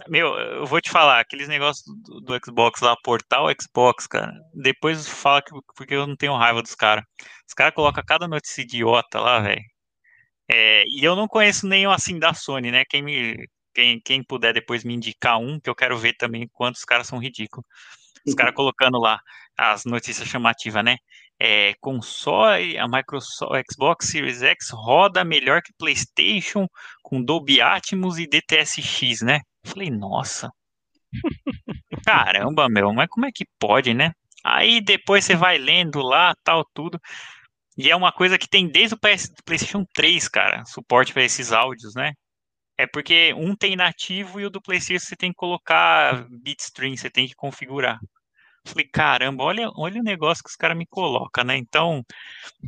Meu, 0.08 0.38
eu 0.38 0.66
vou 0.66 0.80
te 0.80 0.90
falar, 0.90 1.20
aqueles 1.20 1.48
negócios 1.48 1.84
do, 2.04 2.20
do 2.20 2.40
Xbox 2.44 2.80
lá, 2.80 2.96
portal 3.02 3.48
Xbox, 3.60 4.06
cara. 4.06 4.32
Depois 4.54 5.08
fala 5.08 5.42
que 5.42 5.50
porque 5.76 5.94
eu 5.94 6.06
não 6.06 6.16
tenho 6.16 6.36
raiva 6.36 6.62
dos 6.62 6.74
caras. 6.74 7.04
Os 7.48 7.54
caras 7.54 7.74
colocam 7.74 8.04
cada 8.06 8.28
notícia 8.28 8.62
idiota 8.62 9.18
lá, 9.20 9.40
velho. 9.40 9.62
É, 10.50 10.84
e 10.86 11.04
eu 11.04 11.16
não 11.16 11.28
conheço 11.28 11.66
nenhum 11.66 11.90
assim 11.90 12.18
da 12.18 12.32
Sony, 12.34 12.70
né? 12.70 12.84
Quem, 12.88 13.02
me, 13.02 13.36
quem, 13.74 14.00
quem 14.00 14.22
puder 14.24 14.54
depois 14.54 14.84
me 14.84 14.94
indicar 14.94 15.38
um, 15.38 15.60
que 15.60 15.68
eu 15.70 15.74
quero 15.74 15.98
ver 15.98 16.14
também 16.16 16.48
quantos 16.52 16.84
caras 16.84 17.06
são 17.06 17.18
ridículos. 17.18 17.66
Os 18.26 18.34
caras 18.34 18.54
colocando 18.56 18.98
lá 18.98 19.20
as 19.56 19.84
notícias 19.84 20.28
chamativas, 20.28 20.84
né? 20.84 20.96
É, 21.40 21.74
console, 21.80 22.76
a 22.78 22.88
Microsoft 22.88 23.64
Xbox 23.70 24.08
Series 24.08 24.42
X 24.42 24.70
roda 24.70 25.24
melhor 25.24 25.62
que 25.62 25.72
PlayStation 25.78 26.66
com 27.02 27.22
Dolby 27.22 27.60
Atmos 27.60 28.18
e 28.18 28.26
DTSX, 28.26 29.22
né? 29.22 29.40
Falei, 29.64 29.90
nossa. 29.90 30.50
Caramba, 32.04 32.68
meu, 32.68 32.92
mas 32.92 33.08
como 33.08 33.26
é 33.26 33.30
que 33.32 33.44
pode, 33.58 33.94
né? 33.94 34.12
Aí 34.44 34.80
depois 34.80 35.24
você 35.24 35.36
vai 35.36 35.58
lendo 35.58 36.00
lá, 36.00 36.34
tal, 36.44 36.64
tudo. 36.74 36.98
E 37.76 37.90
é 37.90 37.96
uma 37.96 38.12
coisa 38.12 38.38
que 38.38 38.48
tem 38.48 38.68
desde 38.68 38.94
o 38.94 38.98
PS, 38.98 39.32
PlayStation 39.44 39.84
3, 39.94 40.28
cara, 40.28 40.64
suporte 40.64 41.12
para 41.12 41.22
esses 41.22 41.52
áudios, 41.52 41.94
né? 41.94 42.12
É 42.76 42.86
porque 42.86 43.32
um 43.34 43.54
tem 43.56 43.76
nativo 43.76 44.40
e 44.40 44.46
o 44.46 44.50
do 44.50 44.60
PlayStation 44.60 45.04
você 45.04 45.16
tem 45.16 45.30
que 45.30 45.36
colocar 45.36 46.26
bitstream, 46.28 46.96
você 46.96 47.10
tem 47.10 47.26
que 47.26 47.34
configurar. 47.34 47.98
Falei, 48.68 48.88
caramba, 48.92 49.44
olha, 49.44 49.70
olha 49.76 50.00
o 50.00 50.04
negócio 50.04 50.42
que 50.42 50.50
os 50.50 50.56
caras 50.56 50.76
me 50.76 50.86
colocam, 50.86 51.44
né? 51.44 51.56
Então, 51.56 52.04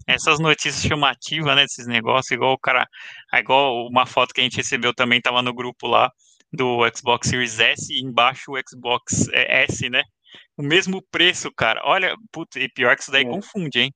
essas 0.07 0.39
notícias 0.41 0.83
chamativas, 0.83 1.55
né, 1.55 1.63
desses 1.63 1.87
negócios, 1.87 2.31
igual 2.31 2.53
o 2.55 2.59
cara, 2.59 2.87
igual 3.35 3.87
uma 3.87 4.07
foto 4.07 4.33
que 4.35 4.41
a 4.41 4.45
gente 4.45 4.57
recebeu 4.57 4.95
também, 4.95 5.21
tava 5.21 5.43
no 5.43 5.55
grupo 5.55 5.87
lá, 5.87 6.11
do 6.53 6.81
Xbox 6.95 7.29
Series 7.29 7.61
S 7.61 7.93
e 7.93 8.01
embaixo 8.01 8.53
o 8.53 8.61
Xbox 8.69 9.29
é, 9.33 9.65
S, 9.65 9.89
né? 9.89 10.03
O 10.57 10.63
mesmo 10.63 11.03
preço, 11.11 11.51
cara. 11.53 11.81
Olha, 11.85 12.15
puta, 12.33 12.59
e 12.59 12.69
pior 12.69 12.97
que 12.97 13.03
isso 13.03 13.13
daí 13.13 13.25
é. 13.25 13.29
confunde, 13.29 13.81
hein? 13.81 13.95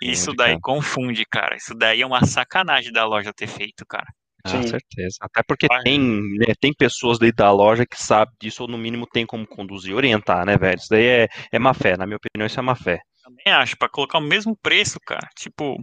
Isso 0.00 0.32
daí 0.32 0.58
confunde, 0.60 1.24
cara. 1.26 1.56
Isso 1.56 1.74
daí 1.74 2.02
é 2.02 2.06
uma 2.06 2.24
sacanagem 2.24 2.92
da 2.92 3.04
loja 3.04 3.32
ter 3.32 3.48
feito, 3.48 3.84
cara. 3.86 4.06
Ah, 4.44 4.50
Sim. 4.50 4.66
certeza. 4.66 5.16
Até 5.20 5.42
porque 5.46 5.68
tem, 5.84 6.00
né, 6.00 6.54
tem 6.60 6.72
pessoas 6.74 7.18
dentro 7.18 7.36
da 7.36 7.52
loja 7.52 7.86
que 7.86 8.00
sabem 8.00 8.34
disso, 8.40 8.62
ou 8.62 8.68
no 8.68 8.76
mínimo 8.76 9.06
tem 9.06 9.24
como 9.24 9.46
conduzir, 9.46 9.94
orientar, 9.94 10.44
né, 10.44 10.56
velho? 10.56 10.78
Isso 10.78 10.88
daí 10.90 11.04
é, 11.04 11.28
é 11.52 11.58
má 11.58 11.72
fé, 11.72 11.96
na 11.96 12.06
minha 12.06 12.16
opinião, 12.16 12.46
isso 12.46 12.58
é 12.58 12.62
má 12.62 12.74
fé. 12.74 13.00
Também 13.22 13.52
acho, 13.52 13.76
para 13.76 13.88
colocar 13.88 14.18
o 14.18 14.22
mesmo 14.22 14.56
preço, 14.56 14.98
cara. 15.06 15.28
Tipo, 15.36 15.76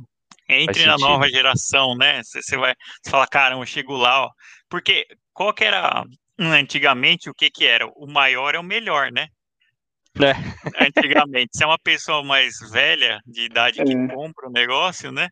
entre 0.47 0.85
na 0.85 0.97
nova 0.97 1.29
geração, 1.29 1.95
né? 1.95 2.21
Você 2.23 2.57
vai 2.57 2.73
falar, 3.07 3.27
caramba, 3.27 3.61
eu 3.61 3.65
chego 3.65 3.95
lá, 3.95 4.23
ó. 4.23 4.29
Porque 4.69 5.05
qual 5.33 5.53
que 5.53 5.63
era 5.63 6.03
antigamente 6.37 7.29
o 7.29 7.33
que 7.33 7.49
que 7.49 7.65
era? 7.65 7.87
O 7.95 8.07
maior 8.07 8.55
é 8.55 8.59
o 8.59 8.63
melhor, 8.63 9.09
né? 9.11 9.27
É. 10.21 10.33
Antigamente, 10.85 11.55
se 11.55 11.63
é 11.63 11.67
uma 11.67 11.79
pessoa 11.79 12.23
mais 12.23 12.55
velha 12.71 13.19
de 13.25 13.43
idade 13.45 13.83
que 13.83 13.93
é. 13.93 14.07
compra 14.07 14.47
o 14.47 14.51
negócio, 14.51 15.11
né? 15.11 15.29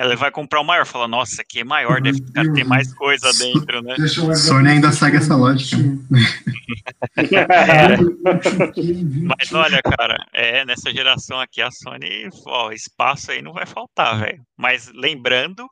Ela 0.00 0.16
vai 0.16 0.30
comprar 0.30 0.62
o 0.62 0.64
maior, 0.64 0.86
fala, 0.86 1.06
nossa, 1.06 1.42
aqui 1.42 1.60
é 1.60 1.64
maior, 1.64 2.00
deve 2.00 2.22
ter 2.54 2.64
mais 2.64 2.90
coisa 2.94 3.30
dentro, 3.34 3.82
né? 3.82 3.94
Sony 4.34 4.70
ainda 4.70 4.90
segue 4.92 5.18
essa 5.18 5.36
lógica. 5.36 5.76
é. 7.18 7.96
Mas 9.26 9.52
olha, 9.52 9.82
cara, 9.82 10.16
é, 10.32 10.64
nessa 10.64 10.90
geração 10.90 11.38
aqui, 11.38 11.60
a 11.60 11.70
Sony, 11.70 12.30
ó, 12.46 12.72
espaço 12.72 13.30
aí 13.30 13.42
não 13.42 13.52
vai 13.52 13.66
faltar, 13.66 14.20
velho. 14.20 14.42
Mas 14.56 14.90
lembrando 14.94 15.68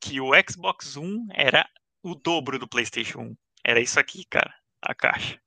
que 0.00 0.20
o 0.20 0.30
Xbox 0.48 0.96
One 0.96 1.26
era 1.34 1.66
o 2.04 2.14
dobro 2.14 2.60
do 2.60 2.68
PlayStation 2.68 3.18
1. 3.18 3.34
Era 3.64 3.80
isso 3.80 3.98
aqui, 3.98 4.24
cara, 4.30 4.54
a 4.80 4.94
caixa. 4.94 5.40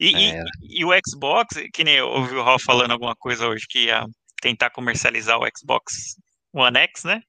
E, 0.00 0.10
e, 0.16 0.80
e, 0.80 0.84
o 0.84 0.90
Xbox, 1.08 1.54
que 1.72 1.84
nem 1.84 1.94
eu 1.94 2.08
ouvi 2.08 2.34
o 2.34 2.42
Raul 2.42 2.58
falando 2.58 2.90
alguma 2.90 3.14
coisa 3.14 3.46
hoje, 3.46 3.68
que 3.68 3.84
ia 3.84 4.04
tentar 4.42 4.70
comercializar 4.70 5.38
o 5.38 5.46
Xbox 5.56 6.16
One 6.52 6.78
X, 6.78 7.04
né? 7.04 7.22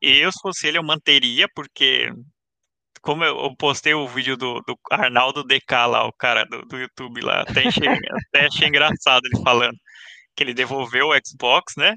Eu, 0.00 0.30
se 0.30 0.38
fosse 0.40 0.66
ele, 0.66 0.78
eu 0.78 0.82
manteria, 0.82 1.48
porque 1.54 2.12
como 3.00 3.24
eu 3.24 3.54
postei 3.56 3.94
o 3.94 4.08
vídeo 4.08 4.36
do, 4.36 4.60
do 4.62 4.76
Arnaldo 4.90 5.44
DK 5.44 5.86
lá, 5.86 6.04
o 6.06 6.12
cara 6.12 6.44
do, 6.44 6.62
do 6.62 6.76
YouTube 6.76 7.20
lá, 7.20 7.42
até 7.42 7.66
achei, 7.66 7.88
até 8.28 8.46
achei 8.46 8.68
engraçado 8.68 9.22
ele 9.26 9.42
falando 9.42 9.76
que 10.34 10.42
ele 10.42 10.52
devolveu 10.52 11.08
o 11.08 11.18
Xbox, 11.24 11.74
né? 11.76 11.94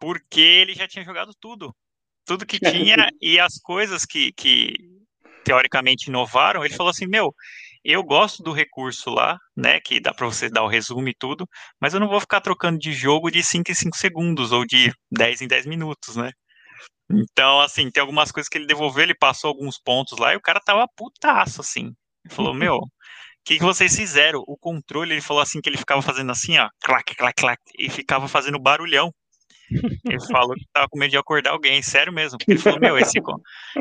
Porque 0.00 0.40
ele 0.40 0.74
já 0.74 0.88
tinha 0.88 1.04
jogado 1.04 1.32
tudo. 1.40 1.74
Tudo 2.24 2.46
que 2.46 2.58
tinha 2.58 3.10
e 3.20 3.38
as 3.38 3.58
coisas 3.58 4.06
que, 4.06 4.32
que 4.32 4.74
teoricamente 5.44 6.08
inovaram, 6.08 6.64
ele 6.64 6.74
falou 6.74 6.90
assim, 6.90 7.06
meu, 7.06 7.34
eu 7.84 8.02
gosto 8.02 8.42
do 8.42 8.52
recurso 8.52 9.10
lá, 9.10 9.38
né, 9.56 9.80
que 9.80 10.00
dá 10.00 10.12
para 10.12 10.26
você 10.26 10.48
dar 10.48 10.62
o 10.62 10.68
resumo 10.68 11.08
e 11.08 11.14
tudo, 11.14 11.48
mas 11.80 11.92
eu 11.92 12.00
não 12.00 12.08
vou 12.08 12.20
ficar 12.20 12.40
trocando 12.40 12.78
de 12.78 12.92
jogo 12.92 13.30
de 13.30 13.42
5 13.42 13.70
em 13.70 13.74
5 13.74 13.96
segundos 13.96 14.52
ou 14.52 14.64
de 14.64 14.92
10 15.10 15.42
em 15.42 15.48
10 15.48 15.66
minutos, 15.66 16.16
né? 16.16 16.30
Então, 17.10 17.60
assim, 17.60 17.90
tem 17.90 18.00
algumas 18.00 18.30
coisas 18.30 18.48
que 18.48 18.56
ele 18.56 18.66
devolveu, 18.66 19.02
ele 19.02 19.14
passou 19.14 19.48
alguns 19.48 19.78
pontos 19.78 20.18
lá 20.18 20.32
e 20.32 20.36
o 20.36 20.40
cara 20.40 20.60
tava 20.60 20.86
putaço, 20.96 21.60
assim. 21.60 21.92
Ele 22.24 22.34
falou, 22.34 22.54
meu, 22.54 22.76
o 22.76 22.88
que, 23.44 23.58
que 23.58 23.64
vocês 23.64 23.96
fizeram? 23.96 24.42
O 24.46 24.56
controle, 24.56 25.12
ele 25.14 25.20
falou 25.20 25.42
assim 25.42 25.60
que 25.60 25.68
ele 25.68 25.78
ficava 25.78 26.02
fazendo 26.02 26.30
assim, 26.30 26.58
ó, 26.58 26.68
clac, 26.82 27.14
clac, 27.16 27.34
clac, 27.40 27.60
e 27.78 27.90
ficava 27.90 28.28
fazendo 28.28 28.58
barulhão. 28.60 29.12
Ele 29.70 30.20
falou 30.26 30.54
que 30.54 30.66
tava 30.72 30.88
com 30.88 30.98
medo 30.98 31.10
de 31.10 31.16
acordar 31.16 31.50
alguém, 31.50 31.82
sério 31.82 32.12
mesmo. 32.12 32.38
Ele 32.46 32.58
falou, 32.58 32.80
meu, 32.80 32.98
esse, 32.98 33.18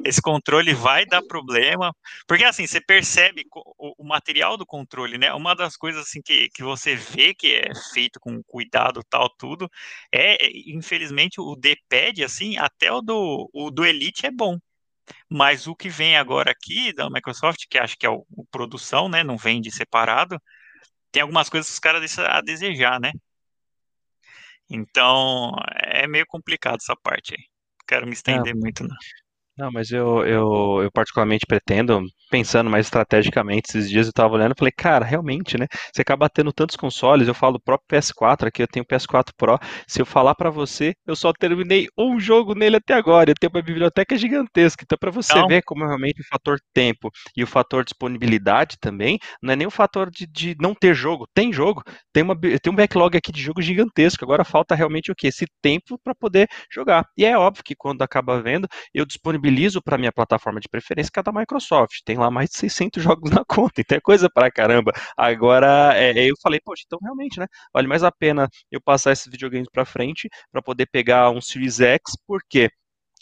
esse 0.05 0.21
controle 0.21 0.73
vai 0.73 1.05
dar 1.05 1.21
problema. 1.21 1.93
Porque 2.27 2.43
assim, 2.43 2.67
você 2.67 2.79
percebe 2.79 3.45
o, 3.77 4.03
o, 4.03 4.07
material 4.07 4.57
do 4.57 4.65
controle, 4.65 5.17
né? 5.17 5.33
Uma 5.33 5.55
das 5.55 5.75
coisas 5.75 6.03
assim 6.03 6.21
que, 6.21 6.49
que 6.49 6.63
você 6.63 6.95
vê 6.95 7.33
que 7.33 7.53
é 7.55 7.71
feito 7.93 8.19
com 8.19 8.41
cuidado, 8.43 9.01
tal, 9.09 9.29
tudo, 9.29 9.69
é, 10.11 10.45
é 10.45 10.51
infelizmente, 10.67 11.41
o 11.41 11.55
D-pad, 11.55 12.23
assim, 12.23 12.57
até 12.57 12.91
o 12.91 13.01
do, 13.01 13.49
o 13.53 13.71
do 13.71 13.85
Elite 13.85 14.25
é 14.25 14.31
bom. 14.31 14.57
Mas 15.29 15.67
o 15.67 15.75
que 15.75 15.89
vem 15.89 16.17
agora 16.17 16.51
aqui 16.51 16.93
da 16.93 17.09
Microsoft, 17.09 17.65
que 17.69 17.77
acho 17.79 17.97
que 17.97 18.05
é 18.05 18.09
o, 18.09 18.25
o 18.31 18.45
produção, 18.45 19.09
né? 19.09 19.23
Não 19.23 19.37
vende 19.37 19.71
separado, 19.71 20.39
tem 21.11 21.21
algumas 21.21 21.49
coisas 21.49 21.67
que 21.67 21.73
os 21.73 21.79
caras 21.79 22.01
deixam 22.01 22.25
a 22.25 22.41
desejar, 22.41 22.99
né? 22.99 23.11
Então, 24.69 25.51
é 25.81 26.07
meio 26.07 26.25
complicado 26.27 26.77
essa 26.81 26.95
parte 26.95 27.33
aí. 27.33 27.43
Quero 27.87 28.05
me 28.05 28.13
estender 28.13 28.53
Não. 28.53 28.61
muito, 28.61 28.83
não. 28.83 28.95
Não, 29.59 29.69
mas 29.73 29.91
eu, 29.91 30.25
eu, 30.25 30.83
eu 30.83 30.91
particularmente 30.93 31.45
pretendo, 31.45 31.99
pensando 32.31 32.69
mais 32.69 32.85
estrategicamente 32.85 33.67
esses 33.69 33.89
dias, 33.89 34.07
eu 34.07 34.13
tava 34.13 34.35
olhando 34.35 34.53
e 34.53 34.57
falei, 34.57 34.71
cara, 34.71 35.03
realmente, 35.03 35.57
né? 35.57 35.67
Você 35.93 36.01
acaba 36.01 36.29
tendo 36.29 36.53
tantos 36.53 36.77
consoles, 36.77 37.27
eu 37.27 37.33
falo 37.33 37.53
do 37.57 37.59
próprio 37.61 37.85
PS4 37.89 38.47
aqui, 38.47 38.61
eu 38.63 38.67
tenho 38.69 38.85
o 38.85 38.87
PS4 38.87 39.35
Pro. 39.35 39.59
Se 39.85 40.01
eu 40.01 40.05
falar 40.05 40.33
pra 40.35 40.49
você, 40.49 40.93
eu 41.05 41.13
só 41.13 41.33
terminei 41.33 41.87
um 41.97 42.17
jogo 42.21 42.55
nele 42.55 42.77
até 42.77 42.93
agora. 42.93 43.31
Eu 43.31 43.35
tenho 43.37 43.51
uma 43.53 43.61
biblioteca 43.61 44.15
gigantesca. 44.17 44.83
Então, 44.85 44.97
pra 44.97 45.11
você 45.11 45.33
Não. 45.33 45.47
ver 45.49 45.61
como 45.63 45.85
realmente 45.85 46.21
o 46.21 46.27
fator 46.29 46.57
tempo 46.73 47.09
e 47.35 47.43
o 47.43 47.47
fator 47.47 47.83
disponibilidade 47.83 48.77
também, 48.79 49.19
não 49.43 49.51
é 49.51 49.55
nem 49.57 49.67
o 49.67 49.71
fator 49.71 50.09
de, 50.09 50.25
de 50.25 50.55
não 50.61 50.73
ter 50.73 50.93
jogo. 50.93 51.27
Tem 51.33 51.51
jogo, 51.51 51.83
tem, 52.13 52.23
uma, 52.23 52.33
tem 52.39 52.71
um 52.71 52.75
backlog 52.75 53.17
aqui 53.17 53.31
de 53.33 53.41
jogo 53.41 53.61
gigantesco. 53.61 54.23
Agora 54.23 54.45
falta 54.45 54.73
realmente 54.73 55.11
o 55.11 55.15
quê? 55.15 55.27
Esse 55.27 55.45
tempo 55.61 55.99
pra 56.01 56.15
poder 56.15 56.47
jogar. 56.71 57.03
E 57.17 57.25
é 57.25 57.37
óbvio 57.37 57.61
que 57.63 57.75
quando 57.75 58.01
acaba 58.03 58.41
vendo, 58.41 58.65
eu 58.93 59.05
disponibilizo 59.05 59.48
para 59.81 59.97
minha 59.97 60.11
plataforma 60.11 60.59
de 60.59 60.69
preferência, 60.69 61.11
que 61.11 61.19
é 61.19 61.23
da 61.23 61.31
Microsoft. 61.31 62.01
Tem 62.05 62.17
lá 62.17 62.29
mais 62.31 62.49
de 62.49 62.57
600 62.57 63.01
jogos 63.03 63.31
na 63.31 63.43
conta, 63.45 63.81
então 63.81 63.97
é 63.97 64.01
coisa 64.01 64.29
para 64.29 64.51
caramba. 64.51 64.91
Agora, 65.17 65.93
é, 65.95 66.29
eu 66.29 66.35
falei, 66.41 66.59
poxa, 66.63 66.83
então 66.85 66.99
realmente, 67.01 67.39
né? 67.39 67.47
Vale 67.73 67.87
mais 67.87 68.03
a 68.03 68.11
pena 68.11 68.47
eu 68.71 68.81
passar 68.81 69.11
esses 69.11 69.27
videogames 69.31 69.67
para 69.71 69.85
frente 69.85 70.29
para 70.51 70.61
poder 70.61 70.87
pegar 70.87 71.29
um 71.31 71.41
Series 71.41 71.79
X, 71.79 72.01
por 72.27 72.41
quê? 72.49 72.69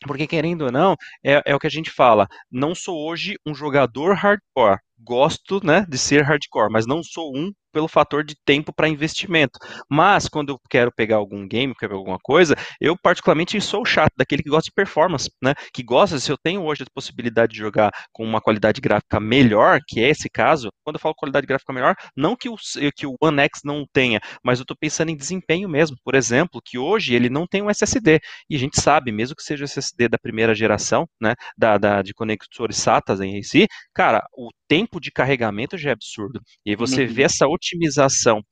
Porque, 0.06 0.28
querendo 0.28 0.66
ou 0.66 0.72
não, 0.72 0.96
é, 1.24 1.42
é 1.46 1.56
o 1.56 1.60
que 1.60 1.68
a 1.68 1.72
gente 1.72 1.90
fala. 1.90 2.28
Não 2.52 2.76
sou 2.76 2.98
hoje 3.08 3.36
um 3.46 3.56
jogador 3.56 4.14
hardcore. 4.14 4.80
Gosto 5.00 5.64
né, 5.66 5.86
de 5.90 5.98
ser 5.98 6.24
hardcore, 6.24 6.72
mas 6.72 6.86
não 6.86 7.02
sou 7.04 7.36
um 7.36 7.52
pelo 7.78 7.88
fator 7.88 8.24
de 8.24 8.36
tempo 8.44 8.74
para 8.74 8.90
investimento. 8.90 9.60
Mas 9.88 10.28
quando 10.28 10.50
eu 10.50 10.60
quero 10.68 10.92
pegar 10.92 11.18
algum 11.18 11.48
game, 11.48 11.76
quero 11.76 11.92
pegar 11.92 12.00
alguma 12.00 12.18
coisa, 12.18 12.56
eu 12.82 12.98
particularmente 12.98 13.60
sou 13.62 13.86
chato, 13.86 14.14
daquele 14.18 14.42
que 14.42 14.50
gosta 14.50 14.66
de 14.66 14.72
performance, 14.74 15.30
né? 15.42 15.54
Que 15.72 15.84
gosta, 15.84 16.18
se 16.20 16.32
eu 16.32 16.38
tenho 16.38 16.64
hoje 16.64 16.82
a 16.82 16.86
possibilidade 16.92 17.54
de 17.54 17.60
jogar 17.60 17.92
com 18.12 18.24
uma 18.24 18.42
qualidade 18.42 18.82
gráfica 18.82 19.20
melhor, 19.20 19.80
que 19.88 20.00
é 20.04 20.10
esse 20.10 20.28
caso, 20.28 20.70
quando 20.84 20.96
eu 20.96 21.00
falo 21.00 21.14
qualidade 21.14 21.46
gráfica 21.46 21.72
melhor, 21.72 21.96
não 22.16 22.36
que 22.36 22.50
o, 22.50 22.56
que 22.96 23.06
o 23.06 23.16
One 23.22 23.42
X 23.42 23.62
não 23.64 23.86
tenha, 23.94 24.20
mas 24.44 24.58
eu 24.58 24.64
estou 24.64 24.76
pensando 24.80 25.10
em 25.12 25.16
desempenho 25.16 25.70
mesmo. 25.70 25.96
Por 26.04 26.16
exemplo, 26.16 26.60
que 26.66 26.80
hoje 26.80 27.14
ele 27.14 27.30
não 27.30 27.46
tem 27.46 27.62
um 27.62 27.70
SSD. 27.70 28.20
E 28.50 28.56
a 28.56 28.60
gente 28.60 28.82
sabe, 28.82 29.12
mesmo 29.12 29.36
que 29.36 29.44
seja 29.44 29.64
o 29.64 29.66
SSD 29.66 30.10
da 30.10 30.18
primeira 30.18 30.56
geração, 30.56 31.08
né? 31.22 31.36
Da, 31.56 31.78
da 31.78 32.02
de 32.02 32.14
conectores 32.14 32.78
SATA 32.78 33.14
em 33.24 33.44
si, 33.44 33.68
cara, 33.94 34.26
o 34.36 34.50
tempo 34.68 35.00
de 35.00 35.12
carregamento 35.12 35.78
já 35.78 35.90
é 35.92 35.94
absurdo. 35.94 36.42
E 36.66 36.72
aí 36.72 36.76
você 36.76 37.06
Uhum. 37.06 37.08
vê 37.08 37.24
essa 37.24 37.48
otimização 37.48 37.67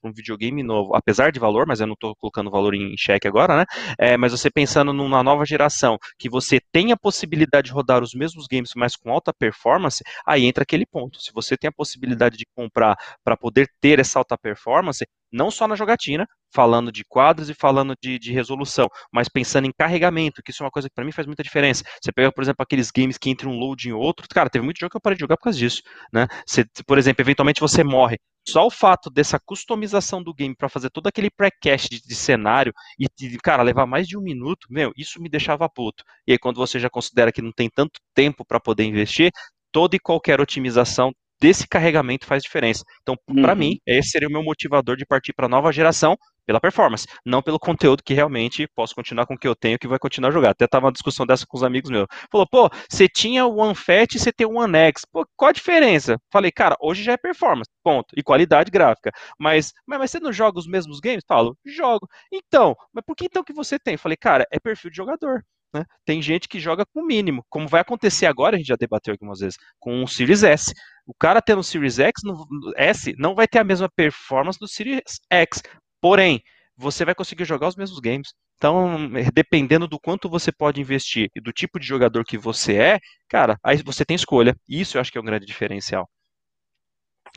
para 0.01 0.09
um 0.09 0.13
videogame 0.13 0.63
novo, 0.63 0.95
apesar 0.95 1.31
de 1.31 1.39
valor, 1.39 1.65
mas 1.67 1.79
eu 1.79 1.87
não 1.87 1.93
estou 1.93 2.15
colocando 2.15 2.49
valor 2.51 2.73
em 2.73 2.95
xeque 2.97 3.27
agora, 3.27 3.57
né? 3.57 3.65
É, 3.99 4.17
mas 4.17 4.31
você 4.31 4.49
pensando 4.49 4.93
numa 4.93 5.23
nova 5.23 5.45
geração, 5.45 5.97
que 6.17 6.29
você 6.29 6.59
tem 6.71 6.91
a 6.91 6.97
possibilidade 6.97 7.67
de 7.67 7.73
rodar 7.73 8.03
os 8.03 8.13
mesmos 8.13 8.45
games, 8.49 8.71
mas 8.75 8.95
com 8.95 9.11
alta 9.11 9.33
performance, 9.33 10.03
aí 10.25 10.45
entra 10.45 10.63
aquele 10.63 10.85
ponto. 10.85 11.21
Se 11.21 11.31
você 11.33 11.57
tem 11.57 11.67
a 11.67 11.73
possibilidade 11.73 12.37
de 12.37 12.45
comprar 12.55 12.95
para 13.23 13.37
poder 13.37 13.69
ter 13.79 13.99
essa 13.99 14.19
alta 14.19 14.37
performance, 14.37 15.05
não 15.31 15.51
só 15.51 15.67
na 15.67 15.75
jogatina, 15.75 16.27
falando 16.53 16.91
de 16.91 17.03
quadros 17.03 17.49
e 17.49 17.53
falando 17.53 17.93
de, 18.01 18.17
de, 18.17 18.31
resolução, 18.31 18.87
mas 19.11 19.27
pensando 19.27 19.65
em 19.67 19.71
carregamento, 19.77 20.41
que 20.41 20.51
isso 20.51 20.63
é 20.63 20.65
uma 20.65 20.71
coisa 20.71 20.87
que 20.87 20.95
para 20.95 21.03
mim 21.03 21.11
faz 21.11 21.27
muita 21.27 21.43
diferença. 21.43 21.83
Você 22.01 22.11
pega, 22.11 22.31
por 22.31 22.41
exemplo, 22.41 22.63
aqueles 22.63 22.89
games 22.89 23.17
que 23.17 23.29
entre 23.29 23.47
um 23.47 23.57
load 23.57 23.89
em 23.89 23.91
outro, 23.91 24.25
cara, 24.29 24.49
teve 24.49 24.63
muito 24.63 24.79
jogo 24.79 24.91
que 24.91 24.97
eu 24.97 25.01
parei 25.01 25.17
de 25.17 25.21
jogar 25.21 25.35
por 25.37 25.43
causa 25.43 25.59
disso, 25.59 25.81
né? 26.13 26.27
Você, 26.47 26.65
por 26.87 26.97
exemplo, 26.97 27.21
eventualmente 27.21 27.59
você 27.59 27.83
morre. 27.83 28.17
Só 28.47 28.65
o 28.67 28.71
fato 28.71 29.09
dessa 29.09 29.39
customização 29.39 30.21
do 30.21 30.33
game 30.33 30.55
para 30.55 30.69
fazer 30.69 30.89
todo 30.89 31.07
aquele 31.07 31.29
pré-cache 31.31 31.89
de, 31.89 32.01
de, 32.01 32.15
cenário 32.15 32.73
e, 32.99 33.05
de, 33.17 33.37
cara, 33.39 33.63
levar 33.63 33.85
mais 33.85 34.07
de 34.07 34.17
um 34.17 34.21
minuto, 34.21 34.67
meu, 34.69 34.91
isso 34.95 35.21
me 35.21 35.29
deixava 35.29 35.67
puto. 35.67 36.03
E 36.27 36.31
aí, 36.33 36.37
quando 36.37 36.57
você 36.57 36.79
já 36.79 36.89
considera 36.89 37.31
que 37.31 37.41
não 37.41 37.51
tem 37.51 37.69
tanto 37.69 37.99
tempo 38.13 38.45
para 38.45 38.59
poder 38.59 38.83
investir, 38.83 39.31
toda 39.71 39.95
e 39.95 39.99
qualquer 39.99 40.39
otimização 40.39 41.11
desse 41.41 41.67
carregamento 41.67 42.25
faz 42.25 42.43
diferença. 42.43 42.83
Então, 43.01 43.15
para 43.39 43.53
Uhum. 43.53 43.59
mim, 43.59 43.79
esse 43.85 44.09
seria 44.09 44.27
o 44.27 44.31
meu 44.31 44.43
motivador 44.43 44.95
de 44.97 45.05
partir 45.05 45.33
para 45.33 45.45
a 45.45 45.49
nova 45.49 45.71
geração 45.71 46.17
pela 46.45 46.59
performance, 46.61 47.07
não 47.25 47.41
pelo 47.41 47.57
conteúdo 47.59 48.03
que 48.03 48.13
realmente 48.13 48.67
posso 48.75 48.93
continuar 48.93 49.25
com 49.25 49.33
o 49.33 49.37
que 49.37 49.47
eu 49.47 49.55
tenho 49.55 49.79
que 49.79 49.87
vai 49.87 49.97
continuar 49.97 50.29
a 50.29 50.31
jogar. 50.31 50.51
Até 50.51 50.67
tava 50.67 50.85
uma 50.85 50.91
discussão 50.91 51.25
dessa 51.25 51.45
com 51.47 51.57
os 51.57 51.63
amigos 51.63 51.89
meus. 51.89 52.05
Falou, 52.31 52.47
pô, 52.47 52.69
você 52.89 53.07
tinha 53.07 53.45
o 53.45 53.57
One 53.57 53.73
Fat 53.75 54.13
e 54.13 54.19
você 54.19 54.31
tem 54.31 54.45
o 54.45 54.57
One 54.59 54.77
X. 54.77 55.03
Pô, 55.11 55.25
qual 55.35 55.49
a 55.49 55.53
diferença? 55.53 56.19
Falei, 56.31 56.51
cara, 56.51 56.75
hoje 56.79 57.03
já 57.03 57.13
é 57.13 57.17
performance, 57.17 57.69
ponto. 57.83 58.07
E 58.15 58.21
qualidade 58.23 58.69
gráfica. 58.69 59.11
Mas, 59.39 59.73
mas, 59.87 59.99
mas 59.99 60.11
você 60.11 60.19
não 60.19 60.31
joga 60.31 60.59
os 60.59 60.67
mesmos 60.67 60.99
games? 60.99 61.23
Falo, 61.27 61.57
jogo. 61.65 62.07
Então, 62.31 62.75
mas 62.93 63.03
por 63.05 63.15
que 63.15 63.25
então 63.25 63.43
que 63.43 63.53
você 63.53 63.79
tem? 63.79 63.97
Falei, 63.97 64.17
cara, 64.17 64.45
é 64.51 64.59
perfil 64.59 64.91
de 64.91 64.97
jogador. 64.97 65.43
Né? 65.75 65.83
Tem 66.05 66.21
gente 66.21 66.47
que 66.47 66.57
joga 66.57 66.85
com 66.85 67.01
o 67.01 67.05
mínimo, 67.05 67.45
como 67.49 67.67
vai 67.67 67.81
acontecer 67.81 68.27
agora, 68.27 68.55
a 68.55 68.57
gente 68.57 68.67
já 68.67 68.77
debateu 68.77 69.13
algumas 69.13 69.39
vezes, 69.39 69.57
com 69.77 70.01
o 70.01 70.07
Series 70.07 70.41
S. 70.41 70.73
O 71.05 71.13
cara 71.13 71.41
tendo 71.41 71.59
o 71.59 71.63
Series 71.63 71.99
X, 71.99 72.21
no, 72.23 72.47
S 72.77 73.13
não 73.17 73.35
vai 73.35 73.45
ter 73.45 73.59
a 73.59 73.63
mesma 73.63 73.89
performance 73.93 74.57
do 74.57 74.69
Series 74.69 75.19
X. 75.29 75.61
Porém, 75.99 76.41
você 76.77 77.03
vai 77.03 77.13
conseguir 77.13 77.43
jogar 77.43 77.67
os 77.67 77.75
mesmos 77.75 77.99
games. 77.99 78.33
Então, 78.55 79.11
dependendo 79.33 79.85
do 79.85 79.99
quanto 79.99 80.29
você 80.29 80.49
pode 80.49 80.79
investir 80.79 81.29
e 81.35 81.41
do 81.41 81.51
tipo 81.51 81.77
de 81.77 81.85
jogador 81.85 82.23
que 82.23 82.37
você 82.37 82.77
é, 82.77 82.99
cara, 83.27 83.59
aí 83.61 83.83
você 83.83 84.05
tem 84.05 84.15
escolha. 84.15 84.55
Isso 84.67 84.95
eu 84.95 85.01
acho 85.01 85.11
que 85.11 85.17
é 85.17 85.21
um 85.21 85.25
grande 85.25 85.45
diferencial. 85.45 86.09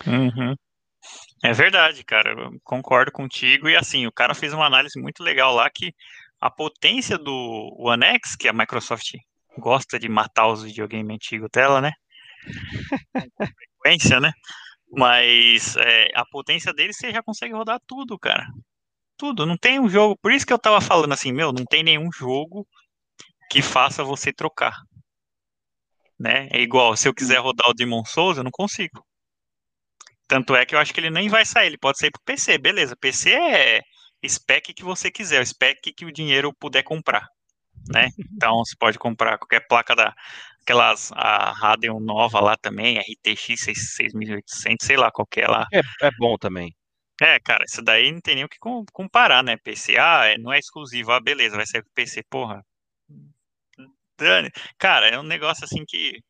Uhum. 0.07 0.55
É 1.43 1.53
verdade, 1.53 2.05
cara. 2.05 2.30
Eu 2.30 2.53
concordo 2.62 3.11
contigo. 3.11 3.68
E 3.68 3.76
assim, 3.76 4.07
o 4.07 4.12
cara 4.12 4.32
fez 4.32 4.53
uma 4.53 4.66
análise 4.66 5.01
muito 5.01 5.24
legal 5.24 5.53
lá 5.53 5.68
que 5.68 5.93
a 6.41 6.51
potência 6.51 7.18
do 7.18 7.74
One 7.78 8.05
X, 8.05 8.36
que 8.36 8.49
a 8.49 8.53
Microsoft 8.53 9.12
gosta 9.59 9.99
de 9.99 10.09
matar 10.09 10.49
os 10.49 10.62
videogames 10.62 11.14
antigos 11.14 11.49
dela, 11.53 11.80
né? 11.80 11.93
Com 13.12 13.47
frequência, 13.82 14.20
né? 14.20 14.32
Mas 14.91 15.76
é, 15.76 16.09
a 16.14 16.24
potência 16.24 16.72
dele 16.72 16.93
você 16.93 17.12
já 17.12 17.22
consegue 17.22 17.55
rodar 17.55 17.80
tudo, 17.86 18.18
cara. 18.18 18.47
Tudo. 19.16 19.45
Não 19.45 19.57
tem 19.57 19.80
um 19.80 19.89
jogo. 19.89 20.16
Por 20.22 20.32
isso 20.32 20.47
que 20.47 20.53
eu 20.53 20.59
tava 20.59 20.80
falando 20.80 21.12
assim, 21.12 21.32
meu, 21.32 21.53
não 21.53 21.64
tem 21.64 21.82
nenhum 21.82 22.11
jogo 22.12 22.66
que 23.51 23.61
faça 23.62 24.05
você 24.05 24.32
trocar. 24.32 24.74
Né? 26.18 26.49
É 26.53 26.61
igual, 26.61 26.97
se 26.97 27.09
eu 27.09 27.14
quiser 27.14 27.39
rodar 27.39 27.68
o 27.68 27.74
Demon 27.74 28.05
Souls, 28.05 28.39
eu 28.39 28.45
não 28.45 28.51
consigo. 28.51 29.05
Tanto 30.26 30.55
é 30.55 30.66
que 30.66 30.74
eu 30.74 30.78
acho 30.78 30.93
que 30.93 31.01
ele 31.01 31.11
nem 31.11 31.28
vai 31.28 31.45
sair, 31.45 31.68
ele 31.68 31.78
pode 31.78 31.99
sair 31.99 32.11
pro 32.11 32.22
PC, 32.24 32.59
beleza. 32.59 32.97
PC 32.97 33.32
é 33.32 33.80
spec 34.27 34.73
que 34.73 34.85
você 34.85 35.11
quiser, 35.11 35.41
o 35.41 35.47
spec 35.47 35.93
que 35.93 36.05
o 36.05 36.12
dinheiro 36.12 36.53
puder 36.53 36.83
comprar, 36.83 37.29
né? 37.89 38.09
Então 38.35 38.59
você 38.64 38.75
pode 38.79 38.99
comprar 38.99 39.39
qualquer 39.39 39.66
placa 39.66 39.95
da 39.95 40.14
aquelas 40.62 41.11
a 41.12 41.53
Radeon 41.53 41.99
nova 41.99 42.41
lá 42.41 42.57
também, 42.57 42.99
RTX 42.99 43.61
6800, 43.97 44.87
sei 44.87 44.97
lá, 44.97 45.11
qualquer 45.11 45.49
lá. 45.49 45.66
É, 45.73 45.81
é 46.07 46.11
bom 46.19 46.37
também. 46.37 46.75
É, 47.21 47.41
cara, 47.41 47.64
isso 47.66 47.83
daí 47.83 48.12
não 48.12 48.21
tem 48.21 48.37
nem 48.37 48.45
o 48.45 48.49
que 48.49 48.59
comparar, 48.93 49.43
né? 49.43 49.57
PC, 49.57 49.97
ah, 49.97 50.37
não 50.39 50.53
é 50.53 50.59
exclusivo, 50.59 51.11
ah, 51.11 51.21
beleza, 51.21 51.57
vai 51.57 51.66
ser 51.66 51.85
PC, 51.95 52.23
porra. 52.31 52.64
Dane. 54.16 54.51
Cara, 54.79 55.09
é 55.09 55.19
um 55.19 55.23
negócio 55.23 55.64
assim 55.64 55.85
que 55.87 56.21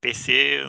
PC, 0.00 0.64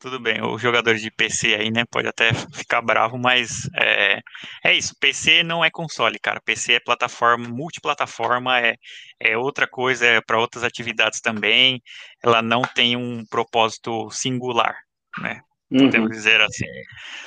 tudo 0.00 0.18
bem, 0.18 0.42
os 0.42 0.60
jogadores 0.60 1.02
de 1.02 1.10
PC 1.10 1.54
aí, 1.54 1.70
né, 1.70 1.84
pode 1.90 2.08
até 2.08 2.32
ficar 2.54 2.80
bravo, 2.80 3.18
mas 3.18 3.68
é, 3.76 4.20
é 4.64 4.74
isso, 4.74 4.96
PC 4.98 5.42
não 5.42 5.62
é 5.62 5.70
console, 5.70 6.18
cara, 6.18 6.40
PC 6.40 6.72
é 6.72 6.80
plataforma, 6.80 7.46
multiplataforma, 7.48 8.58
é, 8.58 8.76
é 9.20 9.36
outra 9.36 9.68
coisa, 9.68 10.06
é 10.06 10.20
para 10.20 10.40
outras 10.40 10.64
atividades 10.64 11.20
também, 11.20 11.82
ela 12.24 12.40
não 12.40 12.62
tem 12.62 12.96
um 12.96 13.24
propósito 13.26 14.10
singular, 14.10 14.74
né, 15.18 15.42
podemos 15.70 16.08
uhum. 16.10 16.16
dizer 16.16 16.40
assim. 16.40 16.66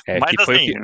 É, 0.06 0.18
mas 0.18 0.32
que 0.32 0.42
assim, 0.42 0.66
que... 0.66 0.78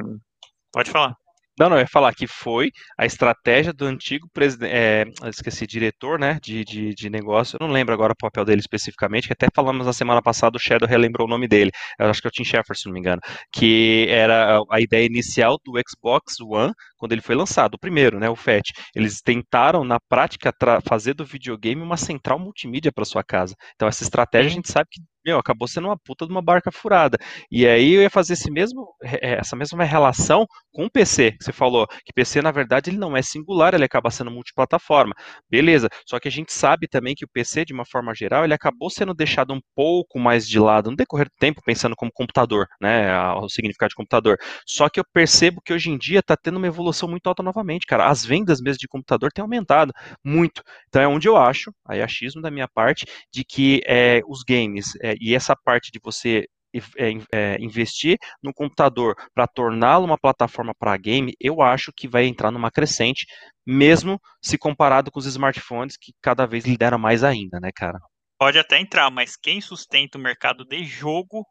pode 0.72 0.90
falar. 0.90 1.14
Não, 1.60 1.68
não, 1.68 1.76
eu 1.76 1.82
ia 1.82 1.86
falar 1.86 2.14
que 2.14 2.26
foi 2.26 2.70
a 2.98 3.04
estratégia 3.04 3.70
do 3.70 3.84
antigo 3.84 4.26
presidente, 4.32 4.72
é, 4.72 5.04
esqueci, 5.28 5.66
diretor, 5.66 6.18
né, 6.18 6.38
de, 6.42 6.64
de, 6.64 6.94
de, 6.94 7.10
negócio, 7.10 7.58
eu 7.60 7.66
não 7.66 7.70
lembro 7.70 7.92
agora 7.92 8.14
o 8.14 8.16
papel 8.16 8.46
dele 8.46 8.60
especificamente, 8.60 9.26
que 9.26 9.34
até 9.34 9.46
falamos 9.54 9.84
na 9.84 9.92
semana 9.92 10.22
passada, 10.22 10.56
o 10.56 10.58
Shadow 10.58 10.88
relembrou 10.88 11.26
o 11.26 11.30
nome 11.30 11.46
dele, 11.46 11.70
eu 11.98 12.06
acho 12.08 12.22
que 12.22 12.26
é 12.26 12.30
o 12.30 12.32
Tim 12.32 12.44
Schafer, 12.44 12.74
se 12.74 12.86
não 12.86 12.94
me 12.94 13.00
engano, 13.00 13.20
que 13.52 14.06
era 14.08 14.58
a 14.70 14.80
ideia 14.80 15.04
inicial 15.04 15.58
do 15.62 15.74
Xbox 15.86 16.40
One, 16.40 16.72
quando 16.96 17.12
ele 17.12 17.20
foi 17.20 17.34
lançado, 17.34 17.74
o 17.74 17.78
primeiro, 17.78 18.18
né, 18.18 18.30
o 18.30 18.36
FAT. 18.36 18.72
Eles 18.94 19.20
tentaram, 19.20 19.84
na 19.84 19.98
prática, 20.00 20.54
fazer 20.88 21.12
do 21.12 21.26
videogame 21.26 21.82
uma 21.82 21.98
central 21.98 22.38
multimídia 22.38 22.90
para 22.90 23.04
sua 23.04 23.22
casa. 23.22 23.54
Então, 23.74 23.86
essa 23.86 24.02
estratégia 24.02 24.50
a 24.50 24.54
gente 24.54 24.72
sabe 24.72 24.88
que 24.90 25.02
meu, 25.30 25.38
acabou 25.38 25.68
sendo 25.68 25.86
uma 25.88 25.96
puta 25.96 26.26
de 26.26 26.32
uma 26.32 26.42
barca 26.42 26.70
furada. 26.72 27.16
E 27.50 27.66
aí 27.66 27.94
eu 27.94 28.02
ia 28.02 28.10
fazer 28.10 28.34
esse 28.34 28.50
mesmo, 28.50 28.88
é, 29.02 29.38
essa 29.38 29.56
mesma 29.56 29.84
relação 29.84 30.46
com 30.72 30.84
o 30.86 30.90
PC, 30.90 31.32
que 31.32 31.44
você 31.44 31.52
falou, 31.52 31.86
que 32.04 32.12
PC, 32.12 32.42
na 32.42 32.50
verdade, 32.50 32.90
ele 32.90 32.98
não 32.98 33.16
é 33.16 33.22
singular, 33.22 33.74
ele 33.74 33.84
acaba 33.84 34.10
sendo 34.10 34.30
multiplataforma. 34.30 35.14
Beleza, 35.48 35.88
só 36.06 36.18
que 36.18 36.28
a 36.28 36.30
gente 36.30 36.52
sabe 36.52 36.88
também 36.88 37.14
que 37.14 37.24
o 37.24 37.28
PC, 37.28 37.64
de 37.64 37.72
uma 37.72 37.84
forma 37.84 38.14
geral, 38.14 38.44
ele 38.44 38.54
acabou 38.54 38.90
sendo 38.90 39.14
deixado 39.14 39.52
um 39.52 39.60
pouco 39.74 40.18
mais 40.18 40.48
de 40.48 40.58
lado 40.58 40.90
no 40.90 40.96
decorrer 40.96 41.26
do 41.26 41.34
tempo, 41.38 41.62
pensando 41.64 41.94
como 41.96 42.10
computador, 42.12 42.66
né, 42.80 43.16
o 43.34 43.48
significado 43.48 43.90
de 43.90 43.96
computador. 43.96 44.38
Só 44.66 44.88
que 44.88 44.98
eu 44.98 45.04
percebo 45.12 45.60
que 45.64 45.72
hoje 45.72 45.90
em 45.90 45.98
dia 45.98 46.20
está 46.20 46.36
tendo 46.36 46.56
uma 46.56 46.66
evolução 46.66 47.08
muito 47.08 47.26
alta 47.26 47.42
novamente, 47.42 47.86
cara. 47.86 48.06
As 48.06 48.24
vendas 48.24 48.60
mesmo 48.60 48.78
de 48.78 48.88
computador 48.88 49.30
têm 49.32 49.42
aumentado 49.42 49.92
muito. 50.24 50.62
Então 50.88 51.02
é 51.02 51.08
onde 51.08 51.28
eu 51.28 51.36
acho, 51.36 51.72
aí 51.86 52.02
achismo 52.02 52.42
da 52.42 52.50
minha 52.50 52.68
parte, 52.68 53.06
de 53.32 53.44
que 53.44 53.80
é, 53.86 54.20
os 54.26 54.42
games... 54.42 54.92
É, 55.02 55.14
e 55.20 55.34
essa 55.34 55.54
parte 55.54 55.90
de 55.92 56.00
você 56.02 56.46
é, 56.72 57.10
é, 57.32 57.56
investir 57.60 58.16
no 58.42 58.54
computador 58.54 59.16
para 59.34 59.46
torná-lo 59.46 60.04
uma 60.04 60.18
plataforma 60.18 60.72
para 60.78 60.96
game, 60.96 61.34
eu 61.40 61.60
acho 61.60 61.92
que 61.96 62.06
vai 62.06 62.26
entrar 62.26 62.50
numa 62.50 62.70
crescente, 62.70 63.26
mesmo 63.66 64.20
se 64.40 64.56
comparado 64.56 65.10
com 65.10 65.18
os 65.18 65.26
smartphones 65.26 65.96
que 66.00 66.12
cada 66.22 66.46
vez 66.46 66.64
lideram 66.64 66.98
mais 66.98 67.24
ainda, 67.24 67.58
né, 67.60 67.70
cara? 67.74 67.98
Pode 68.38 68.58
até 68.58 68.80
entrar, 68.80 69.10
mas 69.10 69.36
quem 69.36 69.60
sustenta 69.60 70.16
o 70.16 70.20
mercado 70.20 70.64
de 70.64 70.84
jogo 70.84 71.44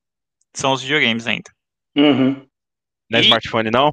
são 0.56 0.72
os 0.72 0.82
videogames 0.82 1.28
ainda. 1.28 1.52
Uhum. 1.96 2.48
Não 3.10 3.20
é 3.20 3.22
e, 3.22 3.26
smartphone, 3.26 3.70
não? 3.70 3.92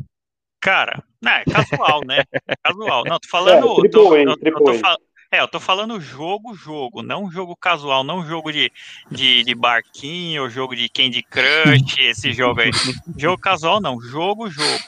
Cara, 0.60 1.02
não, 1.20 1.32
é 1.32 1.44
casual, 1.44 2.00
né? 2.06 2.22
casual. 2.64 3.04
Não, 3.04 3.18
tô 3.18 3.28
falando. 3.28 3.84
É, 3.84 3.88
tô, 3.88 4.16
eu, 4.16 4.36
eu, 4.40 4.64
tô, 4.64 4.96
é, 5.30 5.40
eu 5.40 5.48
tô 5.48 5.58
falando 5.58 6.00
jogo, 6.00 6.54
jogo, 6.54 7.02
não 7.02 7.30
jogo 7.30 7.56
casual, 7.56 8.04
não 8.04 8.24
jogo 8.26 8.52
de, 8.52 8.72
de, 9.10 9.42
de 9.42 9.54
barquinho, 9.54 10.48
jogo 10.48 10.74
de 10.74 10.88
Candy 10.88 11.22
Crush, 11.22 11.98
esse 11.98 12.32
jogo 12.32 12.60
aí. 12.60 12.70
jogo 13.16 13.40
casual 13.40 13.80
não, 13.80 14.00
jogo, 14.00 14.50
jogo. 14.50 14.84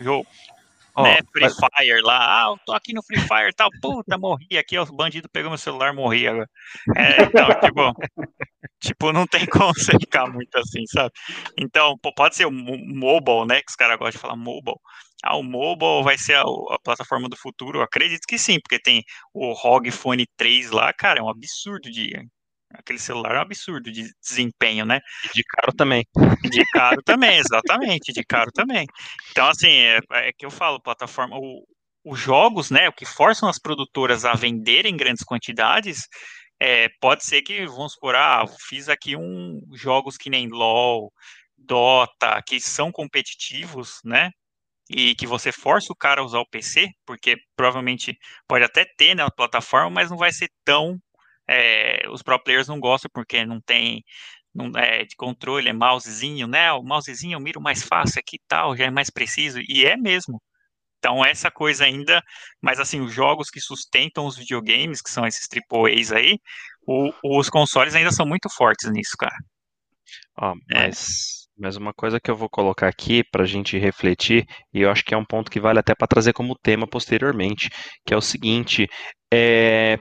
Jogo. 0.00 0.26
Oh, 0.98 1.02
né, 1.02 1.18
Free 1.30 1.42
mas... 1.42 1.54
Fire 1.54 2.00
lá, 2.00 2.18
ah, 2.18 2.50
eu 2.52 2.58
tô 2.64 2.72
aqui 2.72 2.94
no 2.94 3.02
Free 3.02 3.20
Fire 3.20 3.52
tal, 3.54 3.68
puta, 3.82 4.16
morri 4.16 4.56
aqui, 4.56 4.78
os 4.78 4.90
bandidos 4.90 5.30
pegou 5.30 5.50
meu 5.50 5.58
celular, 5.58 5.92
morri 5.92 6.26
agora. 6.26 6.48
É, 6.96 7.22
então, 7.22 7.48
tipo, 7.60 7.92
tipo, 8.80 9.12
não 9.12 9.26
tem 9.26 9.44
como 9.46 9.74
você 9.74 9.92
ficar 9.92 10.26
muito 10.26 10.56
assim, 10.56 10.86
sabe? 10.86 11.12
Então, 11.58 11.98
pode 11.98 12.34
ser 12.34 12.46
o 12.46 12.50
mobile, 12.50 13.46
né, 13.46 13.60
que 13.60 13.68
os 13.70 13.76
caras 13.76 13.98
gostam 13.98 14.12
de 14.12 14.18
falar 14.18 14.36
mobile, 14.36 14.78
ah, 15.24 15.36
o 15.36 15.42
mobile 15.42 16.02
vai 16.04 16.18
ser 16.18 16.34
a, 16.34 16.42
a, 16.42 16.78
plataforma 16.82 17.28
do 17.28 17.36
futuro? 17.36 17.78
Eu 17.78 17.82
acredito 17.82 18.26
que 18.26 18.38
sim, 18.38 18.58
porque 18.60 18.78
tem 18.78 19.02
o 19.32 19.52
ROG 19.52 19.90
Phone 19.90 20.26
3 20.36 20.70
lá, 20.70 20.92
cara, 20.92 21.20
é 21.20 21.22
um 21.22 21.28
absurdo 21.30 21.90
de. 21.90 22.12
Aquele 22.74 22.98
celular 22.98 23.36
é 23.36 23.38
um 23.38 23.42
absurdo 23.42 23.90
de 23.90 24.10
desempenho, 24.20 24.84
né? 24.84 25.00
De 25.34 25.42
caro 25.44 25.72
também. 25.72 26.04
De 26.42 26.64
caro 26.72 27.02
também, 27.02 27.38
exatamente, 27.38 28.12
de 28.12 28.24
caro 28.24 28.50
também. 28.52 28.86
Então, 29.30 29.48
assim, 29.48 29.70
é, 29.70 30.00
é 30.10 30.32
que 30.32 30.44
eu 30.44 30.50
falo, 30.50 30.82
plataforma. 30.82 31.36
O, 31.38 31.64
os 32.04 32.20
jogos, 32.20 32.70
né, 32.70 32.88
o 32.88 32.92
que 32.92 33.04
forçam 33.04 33.48
as 33.48 33.58
produtoras 33.58 34.24
a 34.24 34.32
venderem 34.34 34.96
grandes 34.96 35.24
quantidades, 35.24 36.06
é, 36.60 36.88
pode 37.00 37.24
ser 37.24 37.42
que, 37.42 37.66
vamos 37.66 37.94
supor, 37.94 38.14
ah, 38.14 38.44
fiz 38.68 38.88
aqui 38.88 39.16
um 39.16 39.60
jogos 39.74 40.16
que 40.16 40.30
nem 40.30 40.48
LoL, 40.48 41.12
Dota, 41.58 42.40
que 42.46 42.60
são 42.60 42.92
competitivos, 42.92 43.98
né, 44.04 44.30
e 44.88 45.14
que 45.14 45.26
você 45.26 45.52
força 45.52 45.92
o 45.92 45.96
cara 45.96 46.20
a 46.20 46.24
usar 46.24 46.38
o 46.40 46.48
PC, 46.48 46.88
porque 47.04 47.36
provavelmente 47.56 48.16
pode 48.46 48.64
até 48.64 48.84
ter 48.96 49.14
na 49.14 49.24
né, 49.24 49.30
plataforma, 49.36 49.90
mas 49.90 50.10
não 50.10 50.16
vai 50.16 50.32
ser 50.32 50.48
tão. 50.64 50.98
É, 51.48 52.08
os 52.10 52.22
pro 52.22 52.42
players 52.42 52.68
não 52.68 52.80
gostam 52.80 53.10
porque 53.14 53.44
não 53.44 53.60
tem 53.60 54.02
não 54.54 54.70
é, 54.76 55.04
de 55.04 55.14
controle, 55.16 55.68
é 55.68 55.72
mousezinho, 55.72 56.46
né? 56.46 56.72
O 56.72 56.82
mousezinho 56.82 57.36
eu 57.36 57.40
miro 57.40 57.60
mais 57.60 57.82
fácil 57.82 58.20
aqui 58.20 58.36
e 58.36 58.42
tal, 58.48 58.76
já 58.76 58.86
é 58.86 58.90
mais 58.90 59.10
preciso, 59.10 59.60
e 59.60 59.84
é 59.84 59.96
mesmo. 59.96 60.40
Então, 60.98 61.24
essa 61.24 61.50
coisa 61.50 61.84
ainda, 61.84 62.22
mas 62.60 62.80
assim, 62.80 63.00
os 63.00 63.12
jogos 63.12 63.50
que 63.50 63.60
sustentam 63.60 64.26
os 64.26 64.36
videogames, 64.36 65.02
que 65.02 65.10
são 65.10 65.26
esses 65.26 65.46
AAAs 65.70 66.10
aí, 66.10 66.38
o, 66.86 67.12
os 67.38 67.50
consoles 67.50 67.94
ainda 67.94 68.10
são 68.10 68.26
muito 68.26 68.48
fortes 68.48 68.90
nisso, 68.90 69.16
cara. 69.18 69.36
Oh, 70.40 70.54
mas 70.72 71.35
mas 71.58 71.76
uma 71.76 71.92
coisa 71.94 72.20
que 72.20 72.30
eu 72.30 72.36
vou 72.36 72.48
colocar 72.48 72.88
aqui 72.88 73.22
para 73.30 73.42
a 73.44 73.46
gente 73.46 73.78
refletir, 73.78 74.44
e 74.72 74.82
eu 74.82 74.90
acho 74.90 75.04
que 75.04 75.14
é 75.14 75.16
um 75.16 75.24
ponto 75.24 75.50
que 75.50 75.60
vale 75.60 75.78
até 75.78 75.94
para 75.94 76.06
trazer 76.06 76.32
como 76.32 76.58
tema 76.62 76.86
posteriormente, 76.86 77.70
que 78.04 78.14
é 78.14 78.16
o 78.16 78.20
seguinte: 78.20 78.86
é, 79.32 79.98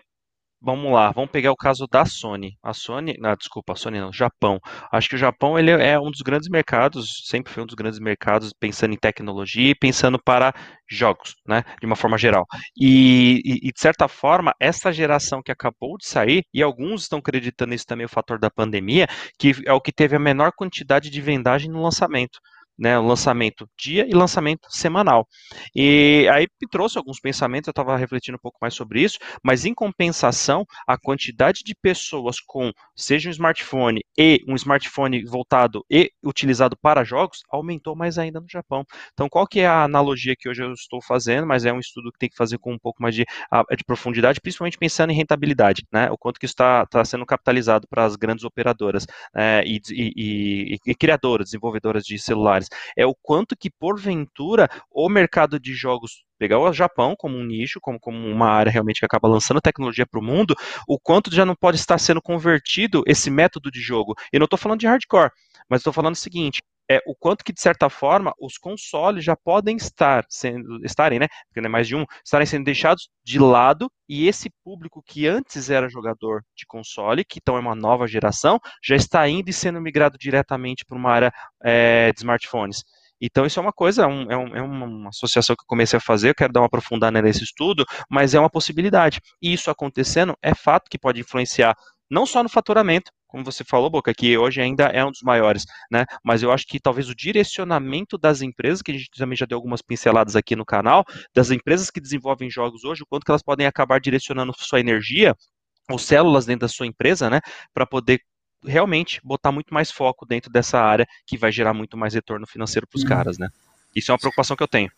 Vamos 0.66 0.92
lá, 0.92 1.12
vamos 1.12 1.30
pegar 1.30 1.52
o 1.52 1.56
caso 1.56 1.86
da 1.86 2.06
Sony. 2.06 2.58
A 2.64 2.74
Sony, 2.74 3.16
não, 3.20 3.36
desculpa, 3.36 3.74
a 3.74 3.76
Sony 3.76 4.00
não, 4.00 4.12
Japão. 4.12 4.60
Acho 4.92 5.08
que 5.08 5.14
o 5.14 5.18
Japão 5.18 5.60
ele 5.60 5.70
é 5.70 6.00
um 6.00 6.10
dos 6.10 6.22
grandes 6.22 6.50
mercados, 6.50 7.22
sempre 7.28 7.54
foi 7.54 7.62
um 7.62 7.68
dos 7.68 7.76
grandes 7.76 8.00
mercados 8.00 8.52
pensando 8.60 8.92
em 8.96 8.98
tecnologia 8.98 9.70
e 9.70 9.76
pensando 9.76 10.18
para 10.20 10.52
jogos, 10.90 11.36
né, 11.48 11.64
de 11.80 11.86
uma 11.86 11.96
forma 11.96 12.18
geral. 12.18 12.48
E, 12.76 13.42
e, 13.46 13.70
e, 13.70 13.72
de 13.72 13.80
certa 13.80 14.08
forma, 14.08 14.56
essa 14.60 14.92
geração 14.92 15.40
que 15.44 15.52
acabou 15.52 16.00
de 16.00 16.08
sair, 16.08 16.44
e 16.52 16.64
alguns 16.64 17.04
estão 17.04 17.20
acreditando 17.20 17.76
isso 17.76 17.86
também 17.86 18.08
o 18.08 18.10
fator 18.10 18.40
da 18.40 18.50
pandemia, 18.50 19.06
que 19.38 19.52
é 19.68 19.74
o 19.74 19.80
que 19.80 19.92
teve 19.92 20.16
a 20.16 20.20
menor 20.20 20.52
quantidade 20.52 21.12
de 21.12 21.22
vendagem 21.22 21.70
no 21.70 21.84
lançamento 21.84 22.40
né, 22.78 22.98
lançamento 22.98 23.68
dia 23.78 24.06
e 24.08 24.14
lançamento 24.14 24.68
semanal. 24.70 25.28
E 25.76 26.28
aí 26.32 26.48
me 26.62 26.68
trouxe 26.70 26.98
alguns 26.98 27.20
pensamentos, 27.20 27.68
eu 27.68 27.72
estava 27.72 27.96
refletindo 27.98 28.38
um 28.38 28.42
pouco 28.42 28.58
mais 28.62 28.74
sobre 28.74 29.02
isso, 29.02 29.18
mas 29.44 29.66
em 29.66 29.74
compensação, 29.74 30.66
a 30.88 30.98
quantidade 30.98 31.62
de 31.64 31.74
pessoas 31.76 32.40
com 32.40 32.72
seja 32.96 33.30
um 33.30 33.32
smartphone 33.32 34.02
e 34.18 34.44
um 34.48 34.56
smartphone 34.56 35.24
voltado 35.26 35.86
e 35.90 36.12
utilizado 36.24 36.78
para 36.78 37.04
jogos 37.04 37.44
aumentou 37.50 37.96
mais 37.96 38.18
ainda 38.18 38.40
no 38.40 38.48
Japão. 38.50 38.86
Então, 39.14 39.30
qual 39.30 39.48
que 39.48 39.62
é 39.62 39.68
a 39.68 39.84
analogia 39.84 40.36
que 40.38 40.50
hoje 40.50 40.64
eu 40.64 40.74
estou 40.74 41.02
fazendo, 41.02 41.48
mas 41.48 41.66
é 41.66 41.74
um 41.74 41.80
estudo 41.80 42.12
que 42.12 42.20
tem 42.20 42.30
que 42.30 42.36
fazer 42.36 42.58
com 42.58 42.74
um 42.74 42.80
pouco 42.80 43.02
mais 43.02 43.16
de, 43.16 43.24
de 43.24 43.84
profundidade, 43.86 44.42
principalmente 44.42 44.78
pensando 44.78 45.12
em 45.12 45.16
rentabilidade, 45.16 45.86
né, 45.92 46.10
o 46.12 46.18
quanto 46.18 46.40
que 46.40 46.46
está 46.46 46.86
tá 46.86 47.04
sendo 47.06 47.26
capitalizado 47.26 47.88
para 47.88 48.06
as 48.06 48.16
grandes 48.16 48.44
operadoras 48.44 49.06
é, 49.36 49.64
e, 49.66 49.80
e, 49.90 50.14
e, 50.16 50.92
e 50.92 50.96
criadoras, 50.96 51.48
desenvolvedoras 51.48 52.04
de 52.04 52.18
celulares 52.20 52.65
é 52.98 53.06
o 53.06 53.16
quanto 53.22 53.56
que, 53.56 53.70
porventura, 53.70 54.70
o 54.92 55.10
mercado 55.10 55.60
de 55.60 55.74
jogos 55.74 56.24
pegar 56.38 56.60
o 56.60 56.74
Japão 56.74 57.16
como 57.18 57.38
um 57.38 57.46
nicho, 57.46 57.80
como, 57.82 58.00
como 58.00 58.18
uma 58.18 58.50
área 58.50 58.72
realmente 58.72 59.00
que 59.00 59.06
acaba 59.06 59.28
lançando 59.28 59.62
tecnologia 59.62 60.06
para 60.06 60.20
o 60.20 60.24
mundo, 60.24 60.56
o 60.88 61.00
quanto 61.00 61.34
já 61.34 61.46
não 61.46 61.56
pode 61.56 61.78
estar 61.78 61.98
sendo 61.98 62.22
convertido 62.22 63.04
esse 63.08 63.30
método 63.30 63.72
de 63.72 63.80
jogo. 63.80 64.14
E 64.34 64.40
não 64.40 64.46
estou 64.46 64.60
falando 64.60 64.80
de 64.80 64.88
hardcore, 64.88 65.32
mas 65.70 65.80
estou 65.80 65.94
falando 65.94 66.14
o 66.14 66.18
seguinte: 66.18 66.62
é 66.90 67.02
o 67.06 67.16
quanto 67.16 67.44
que, 67.44 67.54
de 67.54 67.62
certa 67.62 67.90
forma, 67.90 68.34
os 68.40 68.58
consoles 68.58 69.24
já 69.24 69.36
podem 69.36 69.76
estar 69.76 70.26
sendo, 70.30 70.84
estarem, 70.86 71.20
né? 71.20 71.28
Porque 71.48 71.62
não 71.62 71.68
é 71.68 71.72
mais 71.72 71.88
de 71.88 71.96
um, 71.96 72.06
estarem 72.24 72.46
sendo 72.46 72.66
deixados 72.66 73.10
de 73.24 73.40
lado, 73.40 73.90
e 74.08 74.28
esse 74.28 74.50
público 74.64 75.02
que 75.04 75.28
antes 75.28 75.70
era 75.70 75.90
jogador 75.90 76.44
de 76.56 76.66
console, 76.66 77.26
que 77.26 77.40
então 77.42 77.58
é 77.58 77.60
uma 77.60 77.76
nova 77.76 78.08
geração, 78.08 78.60
já 78.84 78.96
está 78.96 79.28
indo 79.28 79.50
e 79.50 79.54
sendo 79.54 79.82
migrado 79.82 80.18
diretamente 80.18 80.86
para 80.86 80.98
uma 80.98 81.12
área 81.12 81.34
é, 81.64 82.12
de 82.12 82.20
smartphones. 82.20 82.84
Então, 83.20 83.46
isso 83.46 83.60
é 83.60 83.62
uma 83.62 83.74
coisa, 83.74 84.04
é, 84.04 84.08
um, 84.08 84.56
é, 84.56 84.62
uma 84.62 85.10
associação 85.10 85.56
que 85.56 85.62
eu 85.64 85.68
comecei 85.68 85.98
a 85.98 86.02
fazer, 86.02 86.30
eu 86.30 86.36
quero 86.36 86.52
dar 86.52 86.60
uma 86.60 86.68
aprofundada 86.68 87.22
nesse 87.22 87.44
estudo, 87.44 87.86
mas 88.10 88.34
é 88.34 88.40
uma 88.40 88.50
possibilidade. 88.50 89.20
E 89.42 89.54
isso 89.54 89.72
acontecendo 89.72 90.38
é 90.42 90.54
fato 90.54 90.90
que 90.90 91.00
pode 91.00 91.22
influenciar 91.22 91.76
não 92.10 92.26
só 92.26 92.44
no 92.44 92.50
faturamento, 92.50 93.12
como 93.36 93.44
você 93.44 93.66
falou, 93.66 93.90
Boca, 93.90 94.14
que 94.14 94.38
hoje 94.38 94.62
ainda 94.62 94.86
é 94.86 95.04
um 95.04 95.12
dos 95.12 95.22
maiores, 95.22 95.66
né? 95.92 96.06
Mas 96.24 96.42
eu 96.42 96.54
acho 96.54 96.66
que 96.66 96.80
talvez 96.80 97.10
o 97.10 97.16
direcionamento 97.16 98.18
das 98.18 98.42
empresas, 98.42 98.82
que 98.82 98.92
a 98.92 98.94
gente 98.98 99.10
também 99.10 99.36
já 99.36 99.46
deu 99.46 99.58
algumas 99.58 99.82
pinceladas 99.82 100.38
aqui 100.38 100.56
no 100.56 100.64
canal, 100.64 101.04
das 101.36 101.52
empresas 101.52 101.92
que 101.92 102.00
desenvolvem 102.00 102.50
jogos 102.50 102.86
hoje, 102.86 103.04
o 103.04 103.06
quanto 103.06 103.26
que 103.26 103.32
elas 103.32 103.44
podem 103.44 103.68
acabar 103.68 104.00
direcionando 104.00 104.54
sua 104.58 104.80
energia 104.80 105.36
ou 105.92 106.00
células 106.00 106.46
dentro 106.46 106.62
da 106.62 106.70
sua 106.70 106.88
empresa, 106.88 107.30
né, 107.30 107.42
para 107.74 107.86
poder 107.86 108.22
realmente 108.64 109.20
botar 109.22 109.52
muito 109.52 109.74
mais 109.74 109.92
foco 109.92 110.26
dentro 110.26 110.50
dessa 110.50 110.80
área 110.80 111.06
que 111.28 111.38
vai 111.38 111.52
gerar 111.52 111.74
muito 111.74 111.98
mais 111.98 112.14
retorno 112.14 112.48
financeiro 112.48 112.88
para 112.88 112.98
os 112.98 113.04
uhum. 113.04 113.10
caras, 113.10 113.38
né? 113.38 113.50
Isso 113.94 114.12
é 114.12 114.14
uma 114.14 114.20
preocupação 114.20 114.56
que 114.56 114.64
eu 114.64 114.68
tenho. 114.68 114.90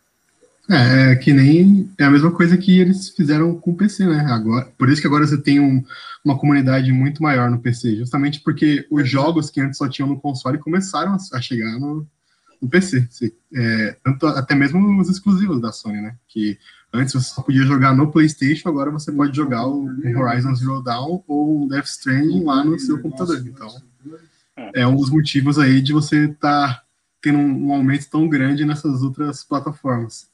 É, 0.70 1.12
é, 1.12 1.16
que 1.16 1.32
nem 1.32 1.90
é 1.98 2.04
a 2.04 2.12
mesma 2.12 2.30
coisa 2.32 2.58
que 2.58 2.80
eles 2.80 3.10
fizeram 3.10 3.56
com 3.56 3.72
o 3.72 3.76
PC, 3.76 4.06
né? 4.06 4.26
Agora, 4.30 4.66
por 4.78 4.90
isso 4.90 5.00
que 5.00 5.08
agora 5.08 5.26
você 5.26 5.42
tem 5.42 5.60
um, 5.60 5.84
uma 6.24 6.38
comunidade 6.38 6.92
muito 6.92 7.24
maior 7.24 7.50
no 7.50 7.60
PC, 7.60 7.96
justamente 7.96 8.42
porque 8.42 8.86
os 8.92 9.10
jogos 9.10 9.50
que 9.50 9.62
antes 9.62 9.78
só 9.78 9.88
tinham 9.88 10.10
no 10.10 10.20
console 10.20 10.58
começaram 10.58 11.16
a 11.34 11.42
chegar 11.42 11.80
no, 11.80 12.06
No 12.62 12.68
PC. 12.68 13.08
É, 13.54 13.96
tanto, 14.04 14.28
até 14.28 14.56
mesmo 14.56 15.00
os 15.00 15.10
exclusivos 15.10 15.62
da 15.62 15.72
Sony, 15.72 16.02
né? 16.02 16.16
Que 16.28 16.58
antes 16.94 17.14
você 17.14 17.34
só 17.34 17.42
podia 17.42 17.64
jogar 17.64 17.96
no 17.96 18.12
PlayStation, 18.12 18.68
agora 18.68 18.92
você 18.92 19.12
pode 19.12 19.36
jogar 19.36 19.66
o 19.66 19.88
Horizon 20.18 20.54
Zero 20.54 20.82
Dawn 20.82 21.24
ou 21.28 21.64
o 21.64 21.70
Death 21.70 21.86
Stranding 21.86 22.44
lá 22.44 22.64
no 22.64 22.78
seu 22.78 23.00
computador. 23.00 23.42
Então, 23.46 23.70
é 24.74 24.86
um 24.86 24.96
dos 24.96 25.10
motivos 25.10 25.58
aí 25.60 25.82
de 25.82 25.94
você 25.94 26.26
estar 26.26 26.76
tá 26.76 26.84
tendo 27.22 27.38
um, 27.38 27.68
um, 27.68 27.74
aumento 27.74 28.10
tão 28.10 28.28
grande 28.28 28.66
nessas 28.66 29.02
outras 29.02 29.44
plataformas. 29.44 30.28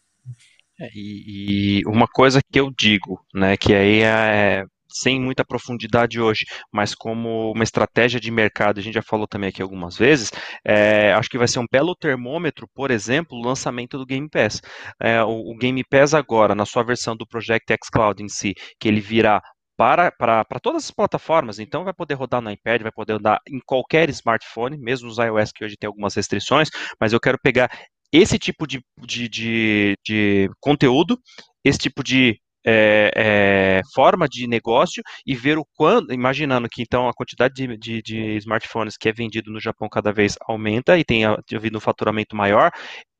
É, 0.83 0.89
e, 0.93 1.79
e, 1.79 1.87
uma 1.87 2.07
coisa 2.07 2.41
que 2.41 2.59
eu 2.59 2.69
digo, 2.77 3.25
né, 3.33 3.55
que 3.55 3.73
aí 3.73 4.01
é 4.01 4.65
sem 4.89 5.19
muita 5.19 5.43
profundidade 5.43 6.19
hoje, 6.21 6.45
mas 6.71 6.93
como 6.93 7.51
uma 7.51 7.63
estratégia 7.63 8.19
de 8.19 8.29
mercado, 8.29 8.79
a 8.79 8.83
gente 8.83 8.93
já 8.93 9.01
falou 9.01 9.27
também 9.27 9.49
aqui 9.49 9.61
algumas 9.61 9.97
vezes, 9.97 10.31
é, 10.63 11.13
acho 11.13 11.29
que 11.29 11.37
vai 11.37 11.47
ser 11.47 11.59
um 11.59 11.65
belo 11.71 11.95
termômetro, 11.95 12.67
por 12.75 12.91
exemplo, 12.91 13.37
o 13.37 13.43
lançamento 13.43 13.97
do 13.97 14.05
Game 14.05 14.29
Pass. 14.29 14.61
É, 15.01 15.23
o, 15.23 15.51
o, 15.51 15.57
Game 15.57 15.83
Pass 15.89 16.13
agora, 16.13 16.53
na 16.53 16.65
sua 16.65 16.83
versão 16.83 17.15
do 17.15 17.25
Project 17.25 17.73
X 17.73 17.89
Cloud 17.89 18.21
em 18.21 18.29
si, 18.29 18.53
que 18.79 18.87
ele 18.87 18.99
virá 19.01 19.41
para, 19.75 20.11
para, 20.11 20.45
para 20.45 20.59
todas 20.59 20.85
as 20.85 20.91
plataformas, 20.91 21.57
então 21.57 21.83
vai 21.83 21.93
poder 21.93 22.13
rodar 22.13 22.41
no 22.41 22.51
iPad, 22.51 22.83
vai 22.83 22.91
poder 22.91 23.13
rodar 23.13 23.39
em 23.49 23.59
qualquer 23.65 24.09
smartphone, 24.09 24.77
mesmo 24.77 25.09
os 25.09 25.17
iOS 25.17 25.51
que 25.51 25.65
hoje 25.65 25.75
tem 25.75 25.87
algumas 25.87 26.13
restrições, 26.13 26.69
mas 26.99 27.13
eu 27.13 27.19
quero 27.19 27.39
pegar 27.41 27.71
esse 28.13 28.37
tipo 28.37 28.67
de, 28.67 28.79
de, 29.01 29.27
de, 29.27 29.97
de 30.05 30.49
conteúdo, 30.61 31.19
esse 31.65 31.79
tipo 31.79 32.03
de 32.03 32.39
é, 32.65 33.11
é, 33.15 33.81
forma 33.93 34.27
de 34.27 34.47
negócio 34.47 35.03
e 35.25 35.35
ver 35.35 35.57
o 35.57 35.65
quanto, 35.75 36.13
imaginando 36.13 36.69
que 36.69 36.81
então 36.81 37.09
a 37.09 37.13
quantidade 37.13 37.53
de, 37.53 37.77
de, 37.77 38.01
de, 38.01 38.37
smartphones 38.37 38.95
que 38.95 39.09
é 39.09 39.11
vendido 39.11 39.51
no 39.51 39.59
Japão 39.59 39.89
cada 39.89 40.13
vez 40.13 40.37
aumenta 40.47 40.97
e 40.97 41.03
tem 41.03 41.25
havido 41.25 41.77
um 41.77 41.81
faturamento 41.81 42.35
maior, 42.35 42.71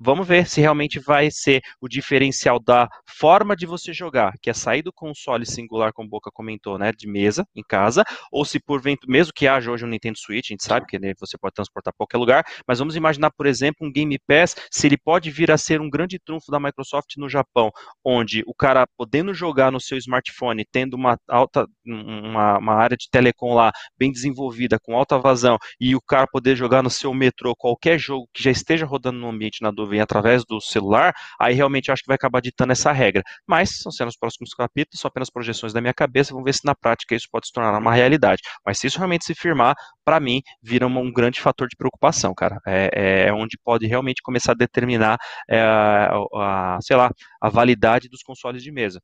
vamos 0.04 0.28
ver 0.28 0.46
se 0.48 0.60
realmente 0.60 1.00
vai 1.00 1.32
ser 1.32 1.62
o 1.80 1.88
diferencial 1.88 2.60
da 2.60 2.90
forma 3.08 3.56
de 3.56 3.66
você 3.66 3.94
jogar, 3.94 4.34
que 4.42 4.50
é 4.50 4.54
sair 4.54 4.82
do 4.82 4.92
console 4.92 5.46
singular, 5.46 5.94
como 5.94 6.10
Boca 6.10 6.30
comentou, 6.34 6.78
né, 6.78 6.92
de 6.92 7.08
mesa, 7.08 7.48
em 7.56 7.64
casa, 7.64 8.04
ou 8.30 8.44
se 8.44 8.60
por 8.60 8.82
vento, 8.82 9.10
mesmo 9.10 9.32
que 9.34 9.48
haja 9.48 9.72
hoje 9.72 9.86
um 9.86 9.88
Nintendo 9.88 10.18
Switch, 10.18 10.48
a 10.50 10.54
gente 10.54 10.64
sabe 10.64 10.86
que 10.86 11.00
né, 11.00 11.14
você 11.18 11.38
pode 11.38 11.54
transportar 11.54 11.94
para 11.94 12.06
qualquer 12.06 12.18
lugar, 12.18 12.44
mas 12.68 12.80
vamos 12.80 12.98
imaginar, 12.98 13.32
por 13.32 13.46
exemplo, 13.46 13.88
um 13.88 13.92
Game 13.92 14.20
Pass, 14.28 14.56
se 14.70 14.88
ele 14.88 14.98
pode 14.98 15.32
vir 15.32 15.50
a 15.52 15.58
ser 15.58 15.80
um 15.80 15.90
grande 15.90 16.20
trunfo 16.20 16.52
da 16.52 16.60
Microsoft 16.60 17.16
no 17.18 17.30
Japão, 17.30 17.72
onde 18.04 18.44
o 18.46 18.54
cara 18.54 18.86
podendo 18.98 19.34
jogar 19.34 19.72
no 19.72 19.80
seu 19.80 19.98
smartphone, 19.98 20.66
tendo 20.70 20.96
uma 20.96 21.18
alta, 21.30 21.66
uma, 21.86 22.58
uma 22.58 22.74
área 22.74 22.98
de 22.98 23.08
telecom 23.10 23.54
lá 23.54 23.72
bem 23.98 24.12
desenvolvida, 24.12 24.78
com 24.82 24.98
alta 24.98 25.18
vazão, 25.18 25.58
e 25.80 25.96
o 25.96 26.02
cara 26.02 26.28
poder 26.28 26.58
jogar 26.58 26.84
no 26.84 26.90
seu 26.90 27.14
metrô 27.14 27.56
qualquer 27.56 27.98
jogo 27.98 28.28
que 28.34 28.44
já 28.44 28.52
esteja 28.52 28.86
rodando 28.86 29.20
no 29.20 29.30
ambiente 29.30 29.62
na 29.62 29.72
dúvida 29.72 29.93
através 30.00 30.44
do 30.46 30.60
celular, 30.60 31.14
aí 31.40 31.54
realmente 31.54 31.92
acho 31.92 32.02
que 32.02 32.08
vai 32.08 32.16
acabar 32.16 32.42
ditando 32.42 32.72
essa 32.72 32.92
regra. 32.92 33.24
Mas 33.48 33.78
são 33.78 34.08
os 34.08 34.18
próximos 34.18 34.54
capítulos, 34.54 35.00
são 35.00 35.10
apenas 35.10 35.30
projeções 35.30 35.74
da 35.74 35.82
minha 35.82 35.94
cabeça, 35.94 36.32
vamos 36.34 36.46
ver 36.46 36.54
se 36.54 36.66
na 36.66 36.76
prática 36.76 37.16
isso 37.16 37.28
pode 37.32 37.48
se 37.48 37.54
tornar 37.54 37.78
uma 37.78 37.94
realidade. 37.94 38.42
Mas 38.66 38.80
se 38.80 38.88
isso 38.88 38.98
realmente 38.98 39.26
se 39.26 39.34
firmar, 39.36 39.76
para 40.06 40.20
mim, 40.20 40.42
vira 40.62 40.88
um, 40.88 41.12
grande 41.12 41.40
fator 41.42 41.68
de 41.68 41.76
preocupação, 41.76 42.34
cara. 42.34 42.60
É, 42.66 43.28
é 43.28 43.34
onde 43.34 43.58
pode 43.64 43.86
realmente 43.88 44.22
começar 44.22 44.52
a 44.52 44.56
determinar, 44.56 45.18
é, 45.50 45.62
a, 45.62 46.12
a, 46.36 46.80
sei 46.82 46.96
lá, 46.96 47.10
a 47.42 47.50
validade 47.50 48.10
dos 48.10 48.22
consoles 48.24 48.64
de 48.64 48.72
mesa. 48.72 49.02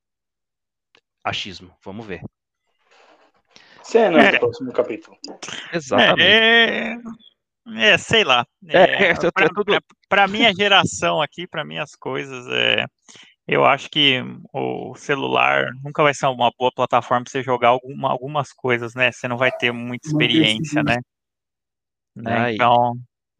Achismo, 1.23 1.71
vamos 1.83 2.05
ver. 2.05 2.21
Cena 3.83 4.21
é. 4.21 4.31
do 4.33 4.39
próximo 4.39 4.71
capítulo. 4.71 5.17
Exatamente. 5.73 6.21
É, 6.21 6.95
é, 7.77 7.97
sei 7.97 8.23
lá. 8.23 8.45
É, 8.67 9.09
é, 9.09 9.13
para 9.33 9.45
é 9.45 9.49
tudo... 9.49 9.73
Minha 10.29 10.53
geração 10.53 11.21
aqui, 11.21 11.47
para 11.47 11.65
minhas 11.65 11.95
coisas, 11.95 12.47
é, 12.47 12.85
eu 13.47 13.65
acho 13.65 13.89
que 13.89 14.21
o 14.53 14.95
celular 14.95 15.71
nunca 15.83 16.03
vai 16.03 16.13
ser 16.13 16.27
uma 16.27 16.51
boa 16.57 16.71
plataforma 16.71 17.23
para 17.23 17.31
você 17.31 17.43
jogar 17.43 17.69
alguma, 17.69 18.11
algumas 18.11 18.51
coisas, 18.53 18.93
né? 18.93 19.11
Você 19.11 19.27
não 19.27 19.37
vai 19.37 19.51
ter 19.51 19.71
muita 19.71 20.07
experiência, 20.07 20.83
né? 20.83 20.97
né? 22.15 22.53
Então, 22.53 22.93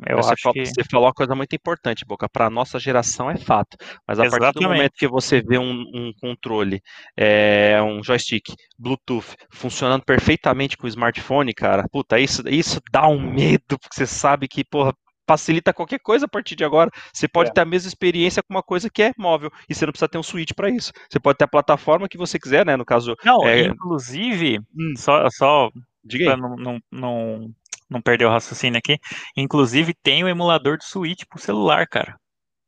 eu 0.07 0.17
você, 0.17 0.33
acho 0.33 0.51
que... 0.53 0.65
você 0.65 0.83
falou 0.89 1.07
uma 1.07 1.13
coisa 1.13 1.35
muito 1.35 1.53
importante, 1.55 2.05
Boca. 2.05 2.27
Para 2.29 2.45
a 2.45 2.49
nossa 2.49 2.79
geração 2.79 3.29
é 3.29 3.37
fato. 3.37 3.77
Mas 4.07 4.19
a 4.19 4.25
Exatamente. 4.25 4.53
partir 4.53 4.59
do 4.59 4.73
momento 4.73 4.93
que 4.95 5.07
você 5.07 5.41
vê 5.41 5.57
um, 5.57 5.83
um 5.93 6.13
controle, 6.19 6.81
é, 7.17 7.81
um 7.81 8.03
joystick, 8.03 8.53
Bluetooth, 8.77 9.35
funcionando 9.51 10.03
perfeitamente 10.03 10.77
com 10.77 10.85
o 10.85 10.89
smartphone, 10.89 11.53
cara, 11.53 11.85
puta, 11.91 12.19
isso, 12.19 12.47
isso 12.47 12.79
dá 12.91 13.07
um 13.07 13.19
medo, 13.19 13.77
porque 13.79 13.95
você 13.95 14.05
sabe 14.05 14.47
que, 14.47 14.63
porra, 14.63 14.93
facilita 15.27 15.73
qualquer 15.73 15.99
coisa 15.99 16.25
a 16.25 16.29
partir 16.29 16.55
de 16.55 16.63
agora. 16.63 16.89
Você 17.13 17.27
pode 17.27 17.51
é. 17.51 17.53
ter 17.53 17.61
a 17.61 17.65
mesma 17.65 17.87
experiência 17.87 18.41
com 18.41 18.53
uma 18.53 18.63
coisa 18.63 18.89
que 18.89 19.03
é 19.03 19.11
móvel 19.17 19.51
e 19.69 19.75
você 19.75 19.85
não 19.85 19.91
precisa 19.91 20.09
ter 20.09 20.17
um 20.17 20.23
switch 20.23 20.53
para 20.55 20.69
isso. 20.69 20.91
Você 21.09 21.19
pode 21.19 21.37
ter 21.37 21.45
a 21.45 21.47
plataforma 21.47 22.07
que 22.09 22.17
você 22.17 22.39
quiser, 22.39 22.65
né? 22.65 22.75
No 22.75 22.85
caso. 22.85 23.15
Não, 23.23 23.45
é... 23.45 23.67
inclusive, 23.67 24.59
hum. 24.75 24.93
só, 24.97 25.27
só 25.29 25.69
para 26.17 26.37
não, 26.37 26.55
não, 26.55 26.79
não, 26.91 27.51
não 27.89 28.01
perder 28.01 28.25
o 28.25 28.29
raciocínio 28.29 28.77
aqui. 28.77 28.97
Inclusive, 29.35 29.93
tem 30.03 30.23
o 30.23 30.27
emulador 30.27 30.77
de 30.77 30.85
Switch 30.85 31.23
pro 31.27 31.41
celular, 31.41 31.87
cara. 31.87 32.15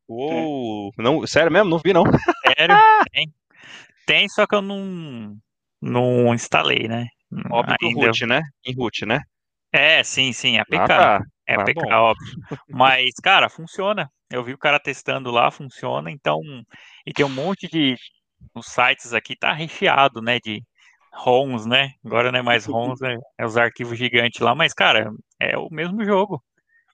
Uou, 0.07 0.91
não, 0.97 1.26
sério 1.26 1.51
mesmo? 1.51 1.69
Não 1.69 1.80
vi, 1.80 1.93
não. 1.93 2.03
Sério, 2.57 2.76
tem. 3.13 3.34
Tem, 4.05 4.28
só 4.30 4.45
que 4.45 4.55
eu 4.55 4.61
não, 4.61 5.38
não 5.82 6.34
instalei, 6.34 6.88
né? 6.88 7.07
Óbvio 7.49 7.78
que 7.78 7.93
root, 7.93 8.26
né? 8.26 8.41
Em 8.65 8.76
root, 8.76 9.05
né? 9.05 9.22
É, 9.72 10.03
sim, 10.03 10.34
sim, 10.34 10.57
é 10.57 10.61
APK. 10.61 10.76
Ah, 10.76 10.88
tá. 10.88 11.22
É 11.47 11.55
ah, 11.55 11.61
APK, 11.61 11.74
bom. 11.76 11.93
óbvio. 11.93 12.34
Mas, 12.67 13.11
cara, 13.24 13.49
funciona. 13.49 14.09
Eu 14.30 14.43
vi 14.43 14.53
o 14.53 14.57
cara 14.57 14.80
testando 14.80 15.32
lá, 15.32 15.49
funciona. 15.49 16.11
Então, 16.11 16.39
e 17.05 17.13
tem 17.13 17.26
um 17.26 17.30
monte 17.30 17.67
de. 17.67 17.95
Os 18.55 18.67
sites 18.67 19.13
aqui 19.13 19.36
tá 19.36 19.53
recheado, 19.53 20.22
né? 20.22 20.39
De 20.39 20.61
ROMs, 21.14 21.68
né? 21.68 21.91
Agora 22.05 22.32
não 22.32 22.39
é 22.39 22.41
mais 22.41 22.66
ROMs, 22.68 23.01
né? 23.01 23.18
é 23.38 23.45
os 23.45 23.57
arquivos 23.57 23.97
gigantes 23.97 24.39
lá, 24.39 24.55
mas, 24.55 24.74
cara, 24.74 25.12
é 25.39 25.57
o 25.57 25.70
mesmo 25.70 26.03
jogo. 26.03 26.43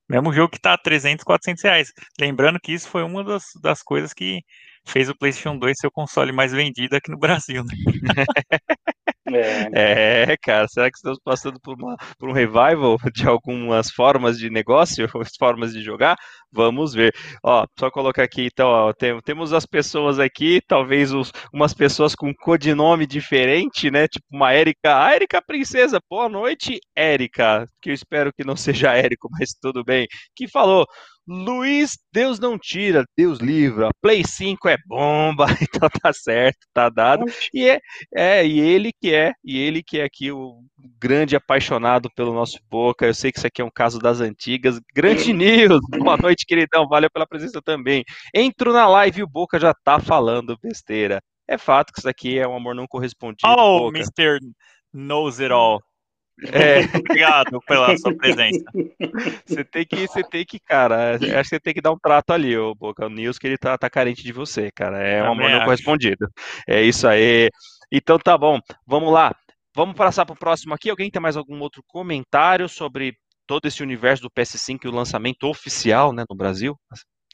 Mesmo 0.10 0.32
jogo 0.32 0.50
que 0.52 0.60
tá 0.60 0.78
300, 0.78 1.24
400 1.24 1.64
reais. 1.64 1.94
Lembrando 2.20 2.60
que 2.60 2.72
isso 2.72 2.88
foi 2.88 3.04
uma 3.04 3.24
das, 3.24 3.44
das 3.62 3.84
coisas 3.84 4.14
que 4.14 4.42
fez 4.86 5.10
o 5.10 5.18
PlayStation 5.18 5.58
2 5.58 5.78
ser 5.78 5.88
o 5.88 5.92
console 5.92 6.32
mais 6.32 6.54
vendido 6.54 6.96
aqui 6.96 7.12
no 7.12 7.18
Brasil, 7.20 7.64
né? 7.64 7.74
É. 9.74 10.32
é, 10.32 10.38
cara, 10.38 10.68
será 10.68 10.90
que 10.90 10.98
estamos 10.98 11.20
passando 11.24 11.60
por, 11.60 11.76
uma, 11.76 11.96
por 12.18 12.30
um 12.30 12.34
revival 12.34 12.98
de 13.14 13.28
algumas 13.28 13.90
formas 13.92 14.38
de 14.38 14.50
negócio, 14.50 15.08
formas 15.38 15.74
de 15.74 15.82
jogar? 15.82 16.16
Vamos 16.52 16.94
ver. 16.94 17.14
Ó, 17.44 17.66
só 17.78 17.92
colocar 17.92 18.24
aqui, 18.24 18.46
então, 18.46 18.68
ó, 18.68 18.94
tem, 18.94 19.20
temos 19.22 19.52
as 19.54 19.66
pessoas 19.66 20.20
aqui, 20.20 20.62
talvez 20.68 21.12
os, 21.12 21.32
umas 21.54 21.74
pessoas 21.74 22.16
com 22.16 22.34
codinome 22.34 23.06
diferente, 23.06 23.92
né? 23.92 24.08
Tipo 24.08 24.26
uma 24.32 24.54
Érica. 24.54 24.78
Ah, 25.06 25.14
Érica 25.14 25.42
Princesa, 25.42 26.00
boa 26.10 26.30
noite, 26.30 26.80
Érica. 26.96 27.68
Que 27.82 27.90
eu 27.90 27.94
espero 27.94 28.32
que 28.34 28.46
não 28.46 28.56
seja 28.58 28.94
Érico, 28.94 29.28
mas 29.32 29.54
tudo 29.62 29.84
bem. 29.84 30.08
Que 30.36 30.48
falou. 30.48 30.86
Luiz, 31.28 31.98
Deus 32.14 32.40
não 32.40 32.58
tira, 32.58 33.04
Deus 33.16 33.40
livra. 33.40 33.90
Play 34.02 34.24
5 34.26 34.70
é 34.70 34.78
bomba, 34.88 35.46
então 35.62 35.90
tá 36.02 36.14
certo, 36.14 36.60
tá 36.74 36.88
dado. 36.88 37.26
E 37.54 37.68
é, 37.68 37.80
é, 38.16 38.48
e 38.48 38.60
ele 38.60 38.92
que 38.94 39.14
é, 39.14 39.34
e 39.44 39.60
ele 39.60 39.84
que 39.84 40.00
é 40.00 40.06
aqui 40.06 40.32
o 40.32 40.62
grande 40.98 41.36
apaixonado 41.36 42.10
pelo 42.16 42.34
nosso 42.34 42.58
Boca. 42.70 43.06
Eu 43.06 43.14
sei 43.14 43.32
que 43.32 43.40
isso 43.40 43.48
aqui 43.48 43.62
é 43.62 43.66
um 43.66 43.72
caso 43.72 44.00
das 44.00 44.22
antigas. 44.22 44.80
Grande 44.96 45.34
News, 45.34 45.82
boa 46.00 46.16
noite, 46.16 46.46
queridão. 46.46 46.88
Valeu 46.88 47.10
pela 47.12 47.28
presença 47.28 47.62
também. 47.62 48.06
Entro 48.34 48.72
na 48.72 48.88
live 48.88 49.20
e 49.20 49.24
o 49.24 49.28
Boca 49.28 49.60
já 49.60 49.74
tá 49.84 50.00
falando 50.00 50.58
besteira. 50.62 51.22
É 51.46 51.58
fato 51.58 51.92
que 51.92 52.00
isso 52.00 52.10
aqui 52.10 52.40
é 52.40 52.48
um 52.48 52.56
amor 52.56 52.74
não 52.74 52.88
correspondido. 52.88 53.52
Oh, 53.52 53.92
Boca. 53.92 53.98
Mr. 53.98 54.40
Knows 54.94 55.40
It 55.42 55.52
All. 55.52 55.82
É. 56.44 56.82
Obrigado 56.98 57.60
pela 57.62 57.98
sua 57.98 58.16
presença. 58.16 58.64
Você 59.46 59.64
tem 59.64 59.86
que, 59.86 60.08
você 60.08 60.24
tem 60.24 60.46
que, 60.46 60.60
cara, 60.60 61.16
acho 61.16 61.26
que 61.26 61.44
você 61.44 61.60
tem 61.60 61.74
que 61.74 61.82
dar 61.82 61.92
um 61.92 62.00
trato 62.00 62.32
ali, 62.32 62.58
o 62.58 62.76
Boca 62.76 63.06
o 63.06 63.10
News, 63.10 63.38
que 63.38 63.48
ele 63.48 63.58
tá, 63.58 63.78
tá 63.78 63.90
carente 63.90 64.24
de 64.24 64.32
você, 64.32 64.70
cara. 64.72 64.98
É 65.00 65.24
um 65.24 65.32
amor 65.32 65.50
não 65.50 65.64
correspondido. 65.64 66.30
É 66.68 66.82
isso 66.82 67.08
aí. 67.08 67.50
Então 67.92 68.20
tá 68.20 68.38
bom, 68.38 68.60
vamos 68.86 69.12
lá. 69.12 69.36
Vamos 69.76 69.96
passar 69.96 70.26
para 70.26 70.34
o 70.34 70.38
próximo 70.38 70.74
aqui. 70.74 70.90
Alguém 70.90 71.10
tem 71.10 71.22
mais 71.22 71.38
algum 71.38 71.60
outro 71.60 71.84
comentário 71.88 72.68
sobre 72.68 73.16
todo 73.46 73.66
esse 73.66 73.82
universo 73.82 74.24
do 74.24 74.30
PS5 74.30 74.80
e 74.84 74.88
o 74.88 74.92
lançamento 74.92 75.48
oficial 75.48 76.12
né, 76.12 76.26
no 76.30 76.36
Brasil? 76.36 76.76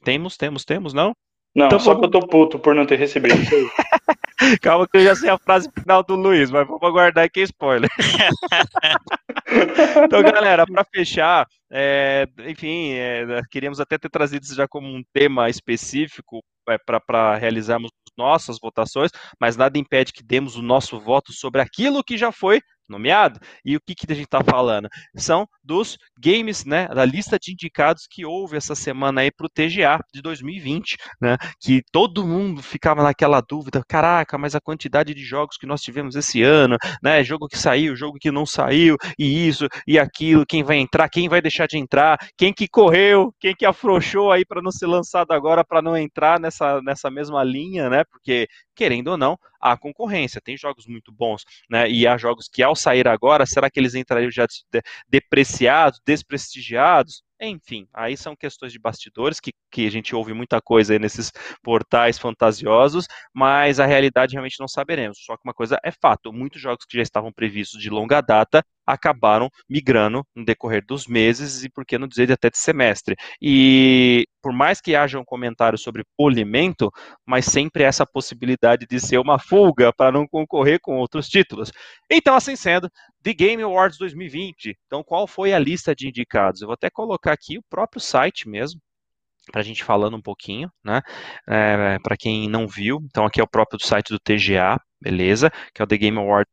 Temos, 0.04 0.38
temos, 0.38 0.64
temos, 0.64 0.94
não? 0.94 1.14
Não, 1.56 1.68
então, 1.68 1.80
só 1.80 1.94
vamos... 1.94 2.10
que 2.10 2.18
eu 2.18 2.22
tô 2.22 2.28
puto 2.28 2.60
por 2.60 2.76
não 2.76 2.86
ter 2.86 2.98
recebido 2.98 3.36
isso 3.36 3.56
aí. 3.56 3.68
Calma 4.62 4.88
que 4.88 4.98
eu 4.98 5.04
já 5.04 5.16
sei 5.16 5.30
a 5.30 5.38
frase 5.38 5.70
final 5.78 6.04
do 6.04 6.16
Luiz, 6.16 6.52
mas 6.52 6.68
vamos 6.68 6.84
aguardar 6.84 7.26
aqui 7.26 7.42
spoiler. 7.42 7.90
então, 10.06 10.22
galera, 10.22 10.66
para 10.66 10.84
fechar, 10.84 11.48
é, 11.72 12.28
enfim, 12.48 12.94
é, 12.94 13.42
queríamos 13.50 13.80
até 13.80 13.98
ter 13.98 14.10
trazido 14.10 14.44
isso 14.44 14.56
já 14.56 14.68
como 14.68 14.88
um 14.88 15.04
tema 15.14 15.50
específico 15.50 16.44
é, 16.70 16.78
para 16.78 17.36
realizarmos 17.36 17.90
nossas 18.18 18.58
votações, 18.62 19.12
mas 19.40 19.58
nada 19.58 19.78
impede 19.78 20.14
que 20.14 20.24
demos 20.24 20.56
o 20.56 20.62
nosso 20.62 21.00
voto 21.00 21.34
sobre 21.34 21.62
aquilo 21.62 22.04
que 22.04 22.18
já 22.18 22.32
foi 22.32 22.62
nomeado. 22.88 23.40
E 23.64 23.76
o 23.76 23.82
que, 23.82 23.96
que 23.96 24.12
a 24.12 24.16
gente 24.16 24.26
está 24.26 24.44
falando? 24.44 24.88
São 25.16 25.48
dos 25.64 25.98
games, 26.20 26.66
né, 26.66 26.88
da 26.88 27.06
lista 27.06 27.38
de 27.40 27.52
indicados 27.52 28.08
que 28.10 28.26
houve 28.26 28.58
essa 28.58 28.76
semana 28.76 29.22
aí 29.22 29.32
para 29.32 29.46
o 29.46 29.50
TGA 29.50 30.00
de 30.14 30.22
2020, 30.22 30.98
né, 31.22 31.38
que 31.60 31.82
todo 31.92 32.28
mundo 32.28 32.62
ficava 32.62 33.04
naquela 33.04 33.42
dúvida, 33.42 33.84
caraca, 33.88 34.38
mas 34.38 34.56
a 34.56 34.62
quantidade 34.62 35.14
de 35.14 35.24
jogos 35.24 35.58
que 35.58 35.66
nós 35.66 35.82
tivemos 35.82 36.16
esse 36.16 36.42
ano, 36.42 36.78
né, 37.02 37.24
jogo 37.24 37.48
que 37.48 37.58
saiu, 37.58 37.96
jogo 37.96 38.18
que 38.20 38.32
não 38.32 38.46
saiu, 38.46 38.96
e 39.18 39.48
isso, 39.48 39.68
e 39.88 39.98
aquilo, 39.98 40.46
quem 40.46 40.64
vai 40.64 40.78
entrar, 40.78 41.10
quem 41.10 41.30
vai 41.30 41.42
deixar 41.42 41.68
de 41.68 41.78
entrar, 41.78 42.18
quem 42.38 42.54
que 42.54 42.68
correu, 42.68 43.34
quem 43.40 43.56
que 43.56 43.66
afrouxou 43.66 44.32
aí 44.32 44.46
para 44.46 44.62
não 44.62 44.72
ser 44.72 44.88
lançado 44.88 45.32
agora, 45.32 45.64
para 45.64 45.82
não 45.82 45.98
entrar 45.98 46.40
nessa, 46.40 46.82
nessa 46.82 47.10
mesma 47.10 47.44
linha, 47.44 47.90
né, 47.90 48.04
porque, 48.06 48.48
querendo 48.76 49.10
ou 49.10 49.18
não, 49.18 49.38
há 49.60 49.78
concorrência, 49.78 50.42
tem 50.42 50.58
jogos 50.58 50.86
muito 50.88 51.12
bons, 51.12 51.44
né, 51.70 51.90
e 51.90 52.06
há 52.08 52.18
jogos 52.18 52.48
que 52.48 52.64
ao 52.64 52.76
sair 52.76 53.08
agora, 53.08 53.46
será 53.46 53.70
que 53.70 53.80
eles 53.80 53.96
entrariam 53.96 54.32
já 54.32 54.48
depreciados, 55.08 56.00
desprestigiados? 56.06 57.24
Enfim, 57.46 57.88
aí 57.94 58.16
são 58.16 58.36
questões 58.36 58.72
de 58.72 58.80
bastidores, 58.80 59.40
que, 59.40 59.52
que 59.72 59.86
a 59.86 59.92
gente 59.92 60.16
ouve 60.16 60.34
muita 60.34 60.62
coisa 60.62 60.94
aí 60.94 61.00
nesses 61.00 61.32
portais 61.62 62.18
fantasiosos, 62.18 63.06
mas 63.34 63.80
a 63.80 63.86
realidade 63.86 64.34
realmente 64.34 64.60
não 64.60 64.68
saberemos. 64.68 65.18
Só 65.26 65.36
que 65.36 65.44
uma 65.44 65.54
coisa 65.54 65.78
é 65.84 65.92
fato, 65.92 66.32
muitos 66.32 66.62
jogos 66.62 66.86
que 66.86 66.98
já 66.98 67.04
estavam 67.04 67.32
previstos 67.34 67.82
de 67.82 67.90
longa 67.90 68.22
data 68.22 68.64
acabaram 68.86 69.50
migrando 69.70 70.26
no 70.36 70.46
decorrer 70.46 70.86
dos 70.86 71.08
meses 71.08 71.64
e, 71.64 71.70
por 71.70 71.86
que 71.86 71.98
não 71.98 72.08
dizer, 72.08 72.32
até 72.32 72.50
de 72.50 72.58
semestre. 72.58 73.16
E 73.42 74.26
por 74.42 74.52
mais 74.52 74.82
que 74.82 74.96
haja 74.96 75.18
um 75.18 75.24
comentário 75.24 75.78
sobre 75.78 76.04
polimento, 76.18 76.92
mas 77.26 77.46
sempre 77.46 77.84
essa 77.84 78.06
possibilidade 78.06 78.86
de 78.86 79.00
ser 79.00 79.18
uma 79.18 79.40
fuga 79.40 79.94
para 79.94 80.12
não 80.12 80.28
concorrer 80.28 80.80
com 80.82 80.98
outros 80.98 81.30
títulos. 81.30 81.72
Então, 82.12 82.36
assim 82.36 82.56
sendo, 82.56 82.90
The 83.24 83.34
Game 83.34 83.64
Awards 83.64 83.98
2020. 83.98 84.78
Então, 84.86 85.04
qual 85.04 85.26
foi 85.26 85.54
a 85.54 85.60
lista 85.60 85.96
de 85.96 86.08
indicados? 86.08 86.62
Eu 86.62 86.68
vou 86.68 86.74
até 86.74 86.90
colocar 86.90 87.34
aqui 87.34 87.58
o 87.58 87.64
próprio 87.70 88.02
site 88.02 88.48
mesmo, 88.48 88.82
para 89.52 89.62
a 89.62 89.64
gente 89.64 89.84
falando 89.84 90.16
um 90.18 90.22
pouquinho, 90.22 90.72
né? 90.84 91.02
É, 91.48 91.98
para 92.00 92.18
quem 92.18 92.50
não 92.50 92.68
viu, 92.68 93.00
então 93.06 93.26
aqui 93.26 93.42
é 93.42 93.44
o 93.44 93.48
próprio 93.48 93.80
site 93.86 94.10
do 94.10 94.20
TGA, 94.20 94.80
beleza? 95.02 95.52
Que 95.74 95.82
é 95.82 95.86
o 95.86 95.88
The 95.88 95.98
Game 95.98 96.18
Awards 96.18 96.53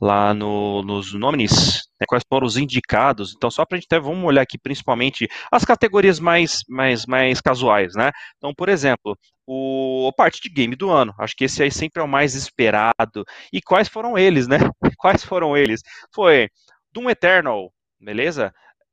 lá 0.00 0.34
no, 0.34 0.82
nos 0.82 1.12
nominees, 1.12 1.82
né, 2.00 2.06
quais 2.06 2.24
foram 2.28 2.46
os 2.46 2.56
indicados. 2.56 3.34
Então, 3.36 3.50
só 3.50 3.64
para 3.64 3.76
a 3.76 3.80
gente 3.80 3.88
ter, 3.88 4.00
vamos 4.00 4.24
olhar 4.24 4.42
aqui 4.42 4.58
principalmente 4.58 5.28
as 5.50 5.64
categorias 5.64 6.18
mais, 6.20 6.60
mais, 6.68 7.06
mais 7.06 7.40
casuais, 7.40 7.94
né? 7.94 8.10
Então, 8.36 8.54
por 8.54 8.68
exemplo, 8.68 9.16
o 9.46 10.08
a 10.08 10.12
parte 10.12 10.40
de 10.40 10.48
game 10.48 10.76
do 10.76 10.90
ano. 10.90 11.14
Acho 11.18 11.34
que 11.36 11.44
esse 11.44 11.62
aí 11.62 11.70
sempre 11.70 12.00
é 12.00 12.04
o 12.04 12.08
mais 12.08 12.34
esperado. 12.34 13.24
E 13.52 13.60
quais 13.60 13.88
foram 13.88 14.16
eles, 14.16 14.46
né? 14.46 14.58
Quais 14.98 15.24
foram 15.24 15.56
eles? 15.56 15.80
Foi 16.14 16.48
Doom 16.92 17.10
Eternal, 17.10 17.72
beleza? 17.98 18.52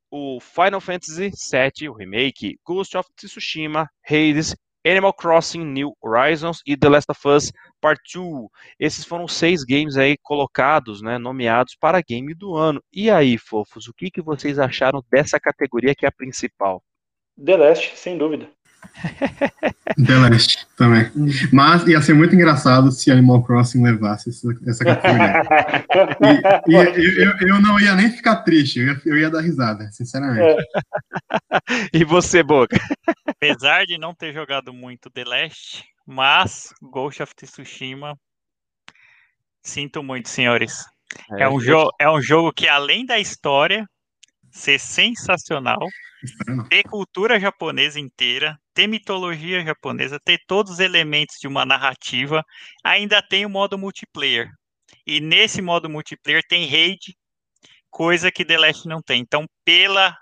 O 0.09 0.39
Final 0.39 0.79
Fantasy 0.79 1.29
VII, 1.29 1.89
o 1.89 1.93
remake, 1.93 2.57
Ghost 2.65 2.95
of 2.97 3.09
Tsushima, 3.17 3.89
Hades, 4.09 4.55
Animal 4.85 5.13
Crossing 5.13 5.65
New 5.65 5.95
Horizons 6.01 6.61
e 6.65 6.77
The 6.77 6.89
Last 6.89 7.11
of 7.11 7.27
Us 7.27 7.51
Part 7.81 8.01
2. 8.13 8.47
Esses 8.79 9.05
foram 9.05 9.27
seis 9.27 9.63
games 9.63 9.97
aí 9.97 10.17
colocados, 10.21 11.01
né, 11.01 11.17
nomeados 11.17 11.75
para 11.79 12.01
game 12.01 12.33
do 12.33 12.55
ano. 12.55 12.81
E 12.91 13.09
aí, 13.09 13.37
fofos, 13.37 13.87
o 13.87 13.93
que, 13.93 14.09
que 14.09 14.21
vocês 14.21 14.59
acharam 14.59 15.03
dessa 15.11 15.39
categoria 15.39 15.95
que 15.95 16.05
é 16.05 16.09
a 16.09 16.11
principal? 16.11 16.83
The 17.43 17.55
Last, 17.55 17.97
sem 17.97 18.17
dúvida. 18.17 18.49
The 20.05 20.15
Last 20.15 20.67
também. 20.75 21.09
Mas 21.51 21.87
ia 21.87 22.01
ser 22.01 22.13
muito 22.13 22.35
engraçado 22.35 22.91
se 22.91 23.11
Animal 23.11 23.43
Crossing 23.43 23.83
levasse 23.83 24.29
essa, 24.29 24.47
essa 24.67 24.85
categoria. 24.85 25.43
e, 26.67 26.71
e 26.71 26.75
eu, 26.75 26.83
eu, 26.93 27.47
eu, 27.47 27.61
não 27.61 27.79
ia 27.79 27.95
nem 27.95 28.09
ficar 28.09 28.37
triste, 28.37 28.79
eu 28.79 28.87
ia, 28.87 29.01
eu 29.05 29.17
ia 29.17 29.29
dar 29.29 29.41
risada, 29.41 29.89
sinceramente. 29.91 30.61
É. 31.61 31.87
e 31.93 32.03
você, 32.03 32.43
Boca? 32.43 32.77
Apesar 33.25 33.85
de 33.85 33.97
não 33.97 34.13
ter 34.13 34.33
jogado 34.33 34.73
muito 34.73 35.09
The 35.09 35.23
Last, 35.23 35.83
mas 36.05 36.73
Ghost 36.81 37.21
of 37.23 37.33
Tsushima, 37.35 38.17
sinto 39.61 40.03
muito, 40.03 40.29
senhores. 40.29 40.85
É, 41.33 41.43
é 41.43 41.49
um, 41.49 41.59
jo 41.59 41.89
é 41.99 42.09
um 42.09 42.21
jogo 42.21 42.51
que, 42.51 42.67
além 42.67 43.05
da 43.05 43.19
história 43.19 43.87
ser 44.51 44.79
sensacional, 44.79 45.79
ter 46.69 46.83
cultura 46.83 47.39
japonesa 47.39 47.99
inteira, 47.99 48.57
ter 48.77 48.85
mitologia 48.85 49.65
japonesa, 49.65 50.19
ter 50.23 50.37
todos 50.45 50.73
os 50.73 50.79
elementos 50.79 51.37
de 51.41 51.47
uma 51.47 51.65
narrativa, 51.65 52.43
ainda 52.83 53.23
tem 53.23 53.43
o 53.43 53.49
modo 53.49 53.75
multiplayer. 53.75 54.51
E 55.03 55.19
nesse 55.19 55.63
modo 55.63 55.89
multiplayer 55.89 56.43
tem 56.47 56.67
raid, 56.67 56.99
coisa 57.89 58.31
que 58.31 58.45
The 58.45 58.55
Last 58.55 58.87
não 58.87 59.01
tem. 59.01 59.19
Então, 59.19 59.47
pela 59.65 60.15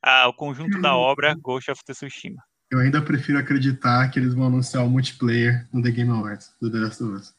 ah, 0.00 0.28
o 0.28 0.32
conjunto 0.32 0.80
da 0.80 0.94
obra, 0.94 1.34
Ghost 1.42 1.68
of 1.68 1.82
Tsushima. 1.84 2.40
Eu 2.70 2.78
ainda 2.78 3.02
prefiro 3.02 3.40
acreditar 3.40 4.08
que 4.08 4.20
eles 4.20 4.34
vão 4.34 4.46
anunciar 4.46 4.84
o 4.84 4.88
multiplayer 4.88 5.68
no 5.72 5.82
The 5.82 5.90
Game 5.90 6.12
Awards, 6.12 6.54
do 6.62 6.70
The 6.70 6.78
Last 6.78 7.02
of 7.02 7.12
Us. 7.14 7.34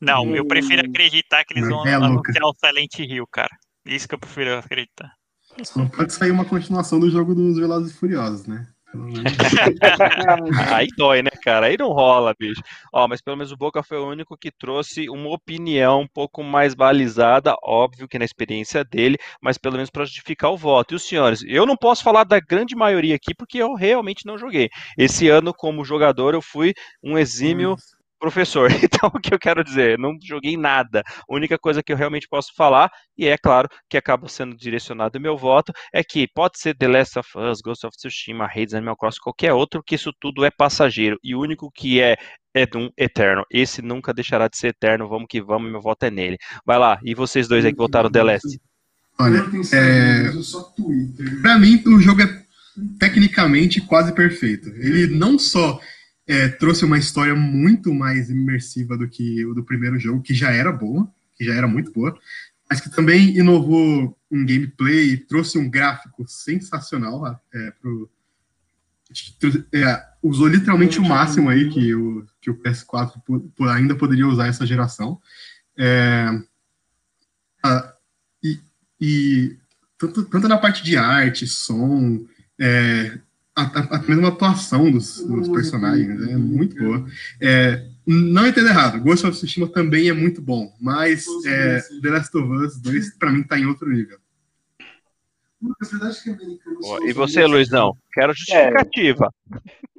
Não, 0.00 0.34
eu 0.34 0.44
prefiro 0.44 0.84
acreditar 0.84 1.44
que 1.44 1.54
eles 1.54 1.68
vão 1.68 1.86
é 1.86 1.94
anunciar 1.94 2.42
o 2.42 2.54
Silent 2.54 2.98
Hill, 2.98 3.26
cara. 3.28 3.56
Isso 3.86 4.08
que 4.08 4.16
eu 4.16 4.18
prefiro 4.18 4.58
acreditar. 4.58 5.12
Não 5.76 5.88
pode 5.88 6.12
sair 6.12 6.32
uma 6.32 6.44
continuação 6.44 6.98
do 6.98 7.08
jogo 7.08 7.36
dos 7.36 7.56
Velozes 7.56 7.92
e 7.92 7.96
Furiosos, 7.96 8.46
né? 8.46 8.66
Aí 10.74 10.86
dói, 10.96 11.22
né, 11.22 11.30
cara? 11.42 11.66
Aí 11.66 11.76
não 11.78 11.88
rola, 11.88 12.34
bicho. 12.38 12.62
Ó, 12.92 13.08
mas 13.08 13.20
pelo 13.22 13.36
menos 13.36 13.52
o 13.52 13.56
Boca 13.56 13.82
foi 13.82 13.98
o 13.98 14.08
único 14.08 14.36
que 14.36 14.50
trouxe 14.50 15.08
uma 15.08 15.30
opinião 15.30 16.02
um 16.02 16.06
pouco 16.06 16.42
mais 16.42 16.74
balizada, 16.74 17.54
óbvio 17.62 18.06
que 18.06 18.18
na 18.18 18.24
experiência 18.24 18.84
dele, 18.84 19.16
mas 19.40 19.56
pelo 19.56 19.76
menos 19.76 19.90
para 19.90 20.04
justificar 20.04 20.50
o 20.50 20.56
voto. 20.56 20.92
E 20.92 20.96
os 20.96 21.04
senhores, 21.04 21.42
eu 21.46 21.64
não 21.64 21.76
posso 21.76 22.02
falar 22.02 22.24
da 22.24 22.38
grande 22.38 22.74
maioria 22.76 23.14
aqui 23.14 23.34
porque 23.34 23.58
eu 23.58 23.74
realmente 23.74 24.26
não 24.26 24.36
joguei. 24.36 24.68
Esse 24.96 25.28
ano, 25.28 25.54
como 25.54 25.84
jogador, 25.84 26.34
eu 26.34 26.42
fui 26.42 26.74
um 27.02 27.16
exímio 27.16 27.70
Nossa 27.70 28.01
professor. 28.22 28.70
Então, 28.92 29.10
o 29.12 29.20
que 29.20 29.34
eu 29.34 29.38
quero 29.38 29.64
dizer? 29.64 29.98
Não 29.98 30.16
joguei 30.22 30.56
nada. 30.56 31.02
A 31.06 31.34
única 31.34 31.58
coisa 31.58 31.82
que 31.82 31.92
eu 31.92 31.96
realmente 31.96 32.28
posso 32.28 32.52
falar, 32.54 32.90
e 33.18 33.26
é 33.26 33.36
claro 33.36 33.68
que 33.88 33.96
acaba 33.96 34.28
sendo 34.28 34.56
direcionado 34.56 35.18
o 35.18 35.20
meu 35.20 35.36
voto, 35.36 35.72
é 35.92 36.04
que 36.04 36.28
pode 36.32 36.58
ser 36.58 36.76
The 36.76 36.88
Last 36.88 37.18
of 37.18 37.28
Us, 37.36 37.60
Ghost 37.60 37.86
of 37.86 37.96
Tsushima, 37.96 38.44
Hades, 38.44 38.74
Animal 38.74 38.96
Crossing, 38.96 39.20
qualquer 39.22 39.52
outro, 39.52 39.82
que 39.84 39.96
isso 39.96 40.12
tudo 40.20 40.44
é 40.44 40.50
passageiro. 40.50 41.18
E 41.22 41.34
o 41.34 41.40
único 41.40 41.70
que 41.74 42.00
é 42.00 42.16
é 42.54 42.68
um 42.76 42.90
eterno. 42.98 43.44
Esse 43.50 43.80
nunca 43.80 44.12
deixará 44.12 44.46
de 44.46 44.58
ser 44.58 44.68
eterno. 44.68 45.08
Vamos 45.08 45.26
que 45.28 45.40
vamos, 45.40 45.70
meu 45.72 45.80
voto 45.80 46.04
é 46.04 46.10
nele. 46.10 46.36
Vai 46.66 46.78
lá, 46.78 47.00
e 47.02 47.14
vocês 47.14 47.48
dois 47.48 47.64
aí 47.64 47.72
que 47.72 47.78
votaram 47.78 48.10
The 48.10 48.22
Last? 48.22 48.60
Olha, 49.18 49.38
é... 49.72 50.30
pra 51.40 51.58
mim 51.58 51.82
o 51.86 51.98
jogo 51.98 52.20
é 52.20 52.42
tecnicamente 52.98 53.80
quase 53.80 54.14
perfeito. 54.14 54.68
Ele 54.68 55.06
não 55.06 55.38
só 55.38 55.80
é, 56.26 56.48
trouxe 56.48 56.84
uma 56.84 56.98
história 56.98 57.34
muito 57.34 57.92
mais 57.92 58.30
imersiva 58.30 58.96
do 58.96 59.08
que 59.08 59.44
o 59.44 59.54
do 59.54 59.64
primeiro 59.64 59.98
jogo, 59.98 60.22
que 60.22 60.34
já 60.34 60.50
era 60.50 60.72
boa, 60.72 61.10
que 61.36 61.44
já 61.44 61.54
era 61.54 61.66
muito 61.66 61.92
boa, 61.92 62.16
mas 62.68 62.80
que 62.80 62.90
também 62.90 63.36
inovou 63.36 64.16
um 64.30 64.46
gameplay, 64.46 65.16
trouxe 65.16 65.58
um 65.58 65.68
gráfico 65.68 66.26
sensacional 66.26 67.40
é, 67.52 67.70
pro, 67.72 68.10
é, 69.72 70.04
usou 70.22 70.48
literalmente 70.48 70.98
o 70.98 71.04
máximo 71.04 71.50
aí 71.50 71.68
que 71.68 71.94
o, 71.94 72.26
que 72.40 72.50
o 72.50 72.56
PS4 72.56 73.20
ainda 73.70 73.94
poderia 73.94 74.26
usar 74.26 74.46
essa 74.46 74.66
geração. 74.66 75.20
É, 75.76 76.28
e, 78.42 78.58
e 79.00 79.56
tanto, 79.98 80.24
tanto, 80.24 80.48
na 80.48 80.58
parte 80.58 80.82
de 80.82 80.96
arte, 80.96 81.46
som, 81.46 82.24
é, 82.58 83.18
a, 83.54 83.62
a, 83.62 83.96
a 83.96 84.02
mesma 84.02 84.28
atuação 84.28 84.90
dos, 84.90 85.24
dos 85.26 85.48
personagens 85.48 86.28
é 86.28 86.36
muito 86.36 86.76
boa. 86.76 87.04
É, 87.40 87.86
não 88.06 88.46
entendo 88.46 88.68
errado, 88.68 89.00
Ghost 89.00 89.26
of 89.26 89.36
Tsushima 89.36 89.68
também 89.68 90.08
é 90.08 90.12
muito 90.12 90.40
bom, 90.40 90.72
mas 90.80 91.26
é, 91.46 91.80
The 92.00 92.10
Last 92.10 92.36
of 92.36 92.48
Us 92.48 92.80
2 92.80 93.18
para 93.18 93.30
mim 93.30 93.42
tá 93.42 93.58
em 93.58 93.66
outro 93.66 93.88
nível. 93.90 94.18
E 97.06 97.12
você, 97.12 97.46
Luizão? 97.46 97.96
Quero 98.12 98.34
justificativa. 98.34 99.32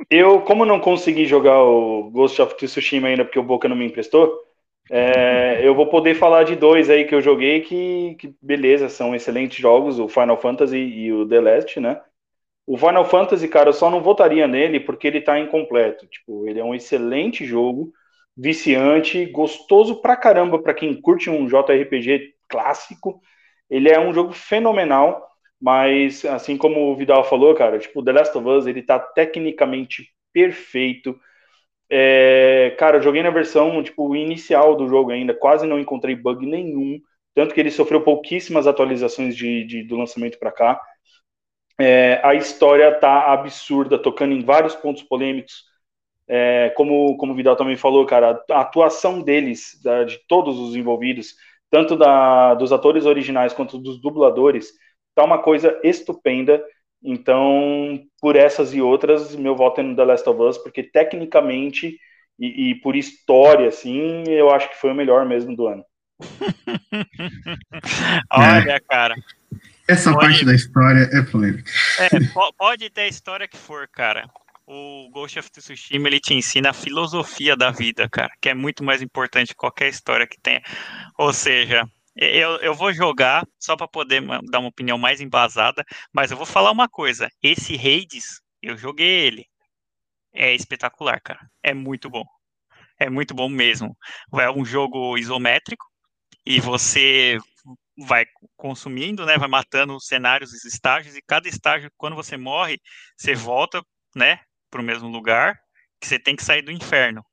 É, 0.10 0.18
eu, 0.18 0.42
como 0.42 0.66
não 0.66 0.80
consegui 0.80 1.26
jogar 1.26 1.64
o 1.64 2.10
Ghost 2.12 2.42
of 2.42 2.58
Tsushima 2.58 3.08
ainda 3.08 3.24
porque 3.24 3.40
o 3.40 3.44
Boca 3.44 3.70
não 3.70 3.76
me 3.76 3.86
emprestou, 3.86 4.44
é, 4.92 5.66
eu 5.66 5.74
vou 5.74 5.88
poder 5.88 6.16
falar 6.16 6.44
de 6.44 6.58
dois 6.58 6.90
aí 6.90 7.06
que 7.06 7.16
eu 7.16 7.22
joguei 7.22 7.62
que, 7.62 8.16
que, 8.20 8.36
beleza, 8.42 8.90
são 8.90 9.16
excelentes 9.16 9.58
jogos, 9.58 9.98
o 9.98 10.10
Final 10.10 10.40
Fantasy 10.42 10.78
e 10.78 11.14
o 11.14 11.26
The 11.26 11.40
Last, 11.40 11.80
né? 11.80 12.02
O 12.66 12.78
Final 12.78 13.06
Fantasy, 13.06 13.48
cara, 13.48 13.70
eu 13.70 13.74
só 13.74 13.90
não 13.90 14.02
votaria 14.02 14.48
nele 14.48 14.80
porque 14.80 15.08
ele 15.08 15.22
tá 15.22 15.38
incompleto. 15.40 16.08
Tipo, 16.08 16.48
ele 16.48 16.60
é 16.60 16.64
um 16.64 16.74
excelente 16.74 17.46
jogo, 17.46 17.92
viciante, 18.38 19.26
gostoso 19.26 20.02
pra 20.02 20.16
caramba 20.16 20.62
para 20.62 20.74
quem 20.74 21.00
curte 21.00 21.30
um 21.30 21.46
JRPG 21.48 22.34
clássico. 22.48 23.20
Ele 23.70 23.90
é 23.90 24.00
um 24.00 24.14
jogo 24.14 24.32
fenomenal, 24.34 25.28
mas 25.60 26.24
assim 26.26 26.58
como 26.58 26.92
o 26.92 26.96
Vidal 26.96 27.24
falou, 27.26 27.54
cara, 27.56 27.80
tipo, 27.80 28.04
The 28.04 28.12
Last 28.14 28.38
of 28.38 28.48
Us, 28.48 28.66
ele 28.68 28.82
tá 28.84 28.98
tecnicamente 29.00 30.10
perfeito. 30.32 31.20
É, 31.90 32.76
cara, 32.80 32.98
eu 32.98 33.02
joguei 33.02 33.22
na 33.24 33.30
versão 33.30 33.84
tipo 33.84 34.16
inicial 34.16 34.76
do 34.76 34.88
jogo 34.88 35.12
ainda, 35.12 35.34
quase 35.34 35.68
não 35.68 35.80
encontrei 35.80 36.16
bug 36.16 36.46
nenhum. 36.46 37.00
tanto 37.36 37.54
que 37.54 37.60
ele 37.60 37.72
sofreu 37.72 38.02
pouquíssimas 38.04 38.68
atualizações 38.68 39.36
de, 39.36 39.64
de 39.66 39.84
do 39.84 39.96
lançamento 39.98 40.40
para 40.40 40.52
cá. 40.52 40.80
É, 41.80 42.22
a 42.24 42.36
história 42.36 42.94
tá 43.00 43.34
absurda, 43.34 43.98
tocando 43.98 44.34
em 44.34 44.44
vários 44.44 44.76
pontos 44.76 45.04
polêmicos. 45.04 45.64
É, 46.28 46.70
como, 46.78 47.18
como 47.18 47.34
o 47.34 47.36
Vidal 47.36 47.56
também 47.56 47.76
falou, 47.76 48.06
cara, 48.06 48.42
a 48.52 48.62
atuação 48.62 49.22
deles, 49.22 49.80
da, 49.84 50.04
de 50.04 50.20
todos 50.28 50.60
os 50.60 50.76
envolvidos, 50.76 51.36
tanto 51.70 51.96
da, 51.96 52.54
dos 52.54 52.72
atores 52.72 53.06
originais 53.06 53.54
quanto 53.54 53.78
dos 53.78 54.00
dubladores, 54.00 54.72
tá 55.16 55.24
uma 55.24 55.42
coisa 55.42 55.80
estupenda. 55.84 56.64
Então, 57.04 58.00
por 58.22 58.36
essas 58.36 58.74
e 58.74 58.82
outras, 58.82 59.36
meu 59.36 59.56
voto 59.56 59.82
é 59.82 59.84
no 59.84 59.96
The 59.96 60.06
Last 60.06 60.30
of 60.30 60.42
Us, 60.42 60.58
porque 60.58 60.84
tecnicamente 60.84 61.98
e, 62.40 62.72
e 62.72 62.76
por 62.76 62.96
história, 62.96 63.68
assim, 63.68 64.24
eu 64.28 64.50
acho 64.50 64.70
que 64.70 64.78
foi 64.78 64.92
o 64.92 64.96
melhor 64.96 65.26
mesmo 65.26 65.56
do 65.56 65.68
ano. 65.68 65.84
Olha, 68.32 68.80
cara. 68.88 69.16
Essa 69.88 70.12
pode... 70.14 70.26
parte 70.26 70.46
da 70.46 70.54
história 70.54 71.10
é 71.12 71.22
polêmica. 71.22 71.72
É, 72.00 72.10
pode 72.58 72.90
ter 72.90 73.02
a 73.02 73.08
história 73.08 73.48
que 73.48 73.58
for, 73.58 73.88
cara. 73.88 74.30
O 74.66 75.10
Ghost 75.12 75.40
of 75.40 75.52
Tsushima 75.52 76.08
ele 76.08 76.22
te 76.22 76.34
ensina 76.34 76.70
a 76.70 76.74
filosofia 76.74 77.56
da 77.56 77.70
vida, 77.70 78.08
cara, 78.10 78.32
que 78.42 78.48
é 78.48 78.54
muito 78.54 78.82
mais 78.82 79.02
importante 79.02 79.50
que 79.50 79.56
qualquer 79.56 79.90
história 79.90 80.26
que 80.26 80.40
tenha. 80.40 80.62
Ou 81.18 81.34
seja, 81.34 81.86
eu, 82.16 82.58
eu 82.58 82.74
vou 82.74 82.94
jogar 82.94 83.46
só 83.60 83.76
para 83.76 83.88
poder 83.88 84.22
dar 84.50 84.60
uma 84.60 84.70
opinião 84.70 84.98
mais 84.98 85.20
embasada, 85.20 85.84
mas 86.14 86.32
eu 86.32 86.38
vou 86.38 86.46
falar 86.46 86.72
uma 86.72 86.88
coisa: 86.88 87.30
esse 87.42 87.76
Hades, 87.76 88.42
eu 88.62 88.78
joguei 88.78 89.26
ele. 89.26 89.46
É 90.34 90.56
espetacular, 90.56 91.20
cara. 91.22 91.40
É 91.62 91.74
muito 91.74 92.10
bom. 92.10 92.24
É 92.98 93.10
muito 93.10 93.34
bom 93.34 93.50
mesmo. 93.50 93.98
É 94.36 94.50
um 94.50 94.64
jogo 94.64 95.18
isométrico 95.18 95.86
e 96.46 96.60
você 96.60 97.38
vai 97.98 98.26
consumindo, 98.58 99.26
né, 99.26 99.38
vai 99.38 99.48
matando 99.48 99.96
os 99.96 100.06
cenários, 100.06 100.52
os 100.52 100.66
estágios, 100.66 101.16
e 101.16 101.22
cada 101.22 101.48
estágio, 101.48 101.92
quando 101.98 102.16
você 102.16 102.38
morre, 102.38 102.80
você 103.16 103.36
volta, 103.36 103.84
né, 104.16 104.40
para 104.70 104.82
o 104.82 104.84
mesmo 104.84 105.08
lugar, 105.08 105.60
que 106.00 106.08
você 106.08 106.18
tem 106.18 106.36
que 106.36 106.44
sair 106.44 106.62
do 106.62 106.72
inferno. 106.72 107.24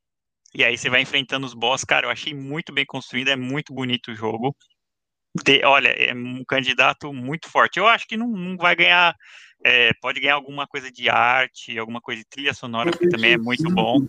E 0.54 0.64
aí 0.64 0.76
você 0.76 0.90
vai 0.90 1.00
enfrentando 1.00 1.46
os 1.46 1.54
boss, 1.54 1.84
cara, 1.84 2.06
eu 2.06 2.10
achei 2.10 2.34
muito 2.34 2.72
bem 2.72 2.84
construído, 2.84 3.28
é 3.28 3.36
muito 3.36 3.72
bonito 3.72 4.10
o 4.10 4.14
jogo. 4.14 4.54
De, 5.44 5.64
olha, 5.64 5.88
é 5.90 6.12
um 6.12 6.44
candidato 6.44 7.12
muito 7.12 7.48
forte. 7.48 7.78
Eu 7.78 7.86
acho 7.86 8.06
que 8.06 8.16
não, 8.16 8.26
não 8.26 8.56
vai 8.56 8.74
ganhar, 8.74 9.14
é, 9.64 9.92
pode 10.00 10.20
ganhar 10.20 10.34
alguma 10.34 10.66
coisa 10.66 10.90
de 10.90 11.08
arte, 11.08 11.78
alguma 11.78 12.00
coisa 12.00 12.20
de 12.20 12.28
trilha 12.28 12.52
sonora, 12.52 12.90
que 12.90 13.08
também 13.08 13.34
é 13.34 13.38
muito 13.38 13.70
bom. 13.70 14.04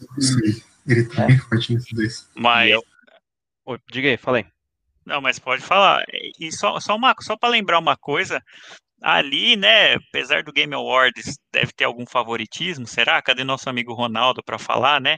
Ele 0.87 1.05
tá 1.05 1.27
bem 1.27 1.37
forte 1.37 1.75
nesses 1.75 1.93
dois. 1.93 2.29
Mas. 2.35 2.75
Oi, 3.65 3.79
diga 3.91 4.09
aí, 4.09 4.17
falei. 4.17 4.45
Não, 5.05 5.21
mas 5.21 5.39
pode 5.39 5.63
falar. 5.63 6.03
E 6.39 6.51
só, 6.51 6.79
só, 6.79 6.95
uma, 6.95 7.15
só 7.19 7.35
para 7.37 7.49
lembrar 7.49 7.79
uma 7.79 7.97
coisa, 7.97 8.41
ali, 9.01 9.55
né, 9.55 9.95
apesar 9.95 10.43
do 10.43 10.53
Game 10.53 10.73
Awards, 10.73 11.37
deve 11.51 11.71
ter 11.73 11.85
algum 11.85 12.05
favoritismo, 12.05 12.85
será? 12.85 13.21
Cadê 13.21 13.43
nosso 13.43 13.69
amigo 13.69 13.93
Ronaldo 13.93 14.41
para 14.43 14.59
falar, 14.59 15.01
né? 15.01 15.17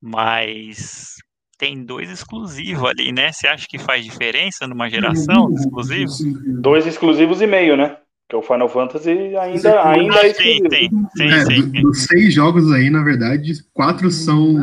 Mas 0.00 1.14
tem 1.58 1.84
dois 1.84 2.10
exclusivos 2.10 2.88
ali, 2.88 3.10
né? 3.12 3.32
Você 3.32 3.48
acha 3.48 3.66
que 3.68 3.78
faz 3.78 4.04
diferença 4.04 4.66
numa 4.66 4.88
geração 4.88 5.52
exclusivos? 5.52 6.18
Dois 6.60 6.86
exclusivos 6.86 7.40
e 7.40 7.46
meio, 7.46 7.76
né? 7.76 7.96
Que 8.28 8.36
é 8.36 8.38
o 8.38 8.42
Final 8.42 8.68
Fantasy 8.68 9.10
ainda, 9.36 9.82
ainda 9.88 10.20
é 10.20 10.26
exclusivo. 10.28 10.68
Tem, 10.68 10.90
tem, 11.16 11.32
é, 11.32 11.44
sim, 11.46 11.62
sim. 11.62 11.80
Dos 11.80 12.04
seis 12.04 12.34
jogos 12.34 12.70
aí, 12.72 12.90
na 12.90 13.02
verdade, 13.02 13.54
quatro 13.72 14.10
são. 14.10 14.54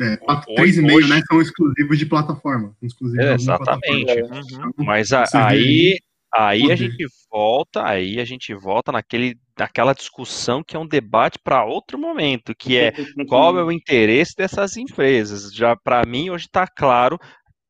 É, 0.00 0.16
quatro, 0.16 0.52
três 0.56 0.76
e 0.76 0.82
meio, 0.82 1.06
né? 1.06 1.22
São 1.30 1.40
exclusivos 1.40 1.96
de 1.96 2.04
plataforma. 2.04 2.74
Exclusivos 2.82 3.42
exatamente. 3.42 4.04
Plataforma. 4.06 4.66
Uhum. 4.76 4.84
Mas 4.84 5.12
a, 5.12 5.24
aí, 5.34 5.96
aí 6.34 6.72
a 6.72 6.74
gente 6.74 7.06
volta, 7.30 7.86
aí 7.86 8.18
a 8.18 8.24
gente 8.24 8.52
volta 8.52 8.90
naquele, 8.90 9.38
naquela 9.56 9.92
discussão 9.92 10.60
que 10.64 10.74
é 10.74 10.78
um 10.78 10.86
debate 10.86 11.38
para 11.38 11.64
outro 11.64 11.96
momento, 11.96 12.56
que 12.56 12.76
é 12.76 12.92
qual 13.28 13.56
é 13.56 13.62
o 13.62 13.70
interesse 13.72 14.34
dessas 14.36 14.76
empresas. 14.76 15.54
Já 15.54 15.76
para 15.76 16.04
mim 16.04 16.30
hoje 16.30 16.46
está 16.46 16.66
claro 16.66 17.20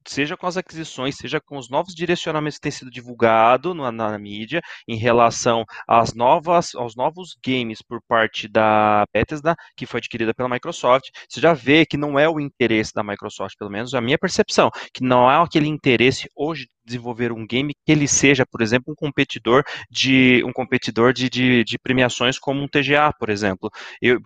seja 0.06 0.36
com 0.36 0.46
as 0.46 0.56
aquisições, 0.56 1.16
seja 1.16 1.40
com 1.40 1.56
os 1.56 1.68
novos 1.68 1.94
direcionamentos 1.94 2.58
que 2.58 2.62
têm 2.62 2.72
sido 2.72 2.90
divulgados 2.90 3.74
na, 3.74 3.90
na, 3.90 4.18
mídia 4.18 4.60
em 4.88 4.96
relação 4.96 5.64
às 5.88 6.14
novas, 6.14 6.74
aos 6.74 6.94
novos 6.96 7.36
games 7.44 7.82
por 7.82 8.00
parte 8.06 8.48
da 8.48 9.04
Bethesda, 9.12 9.54
que 9.76 9.86
foi 9.86 9.98
adquirida 9.98 10.34
pela 10.34 10.48
Microsoft, 10.48 11.10
você 11.28 11.40
já 11.40 11.52
vê 11.52 11.84
que 11.86 11.96
não 11.96 12.18
é 12.18 12.28
o 12.28 12.40
interesse 12.40 12.92
da 12.94 13.02
Microsoft, 13.02 13.56
pelo 13.58 13.70
menos 13.70 13.94
a 13.94 14.00
minha 14.00 14.18
percepção, 14.18 14.70
que 14.92 15.02
não 15.02 15.28
há 15.28 15.42
aquele 15.42 15.68
interesse 15.68 16.28
hoje 16.34 16.68
desenvolver 16.84 17.32
um 17.32 17.46
game 17.46 17.74
que 17.74 17.92
ele 17.92 18.06
seja, 18.06 18.44
por 18.46 18.60
exemplo, 18.60 18.92
um 18.92 18.94
competidor 18.94 19.64
de 19.90 20.42
um 20.44 20.52
competidor 20.52 21.12
de, 21.12 21.28
de, 21.30 21.64
de 21.64 21.78
premiações 21.78 22.38
como 22.38 22.62
um 22.62 22.68
TGA, 22.68 23.12
por 23.18 23.30
exemplo. 23.30 23.70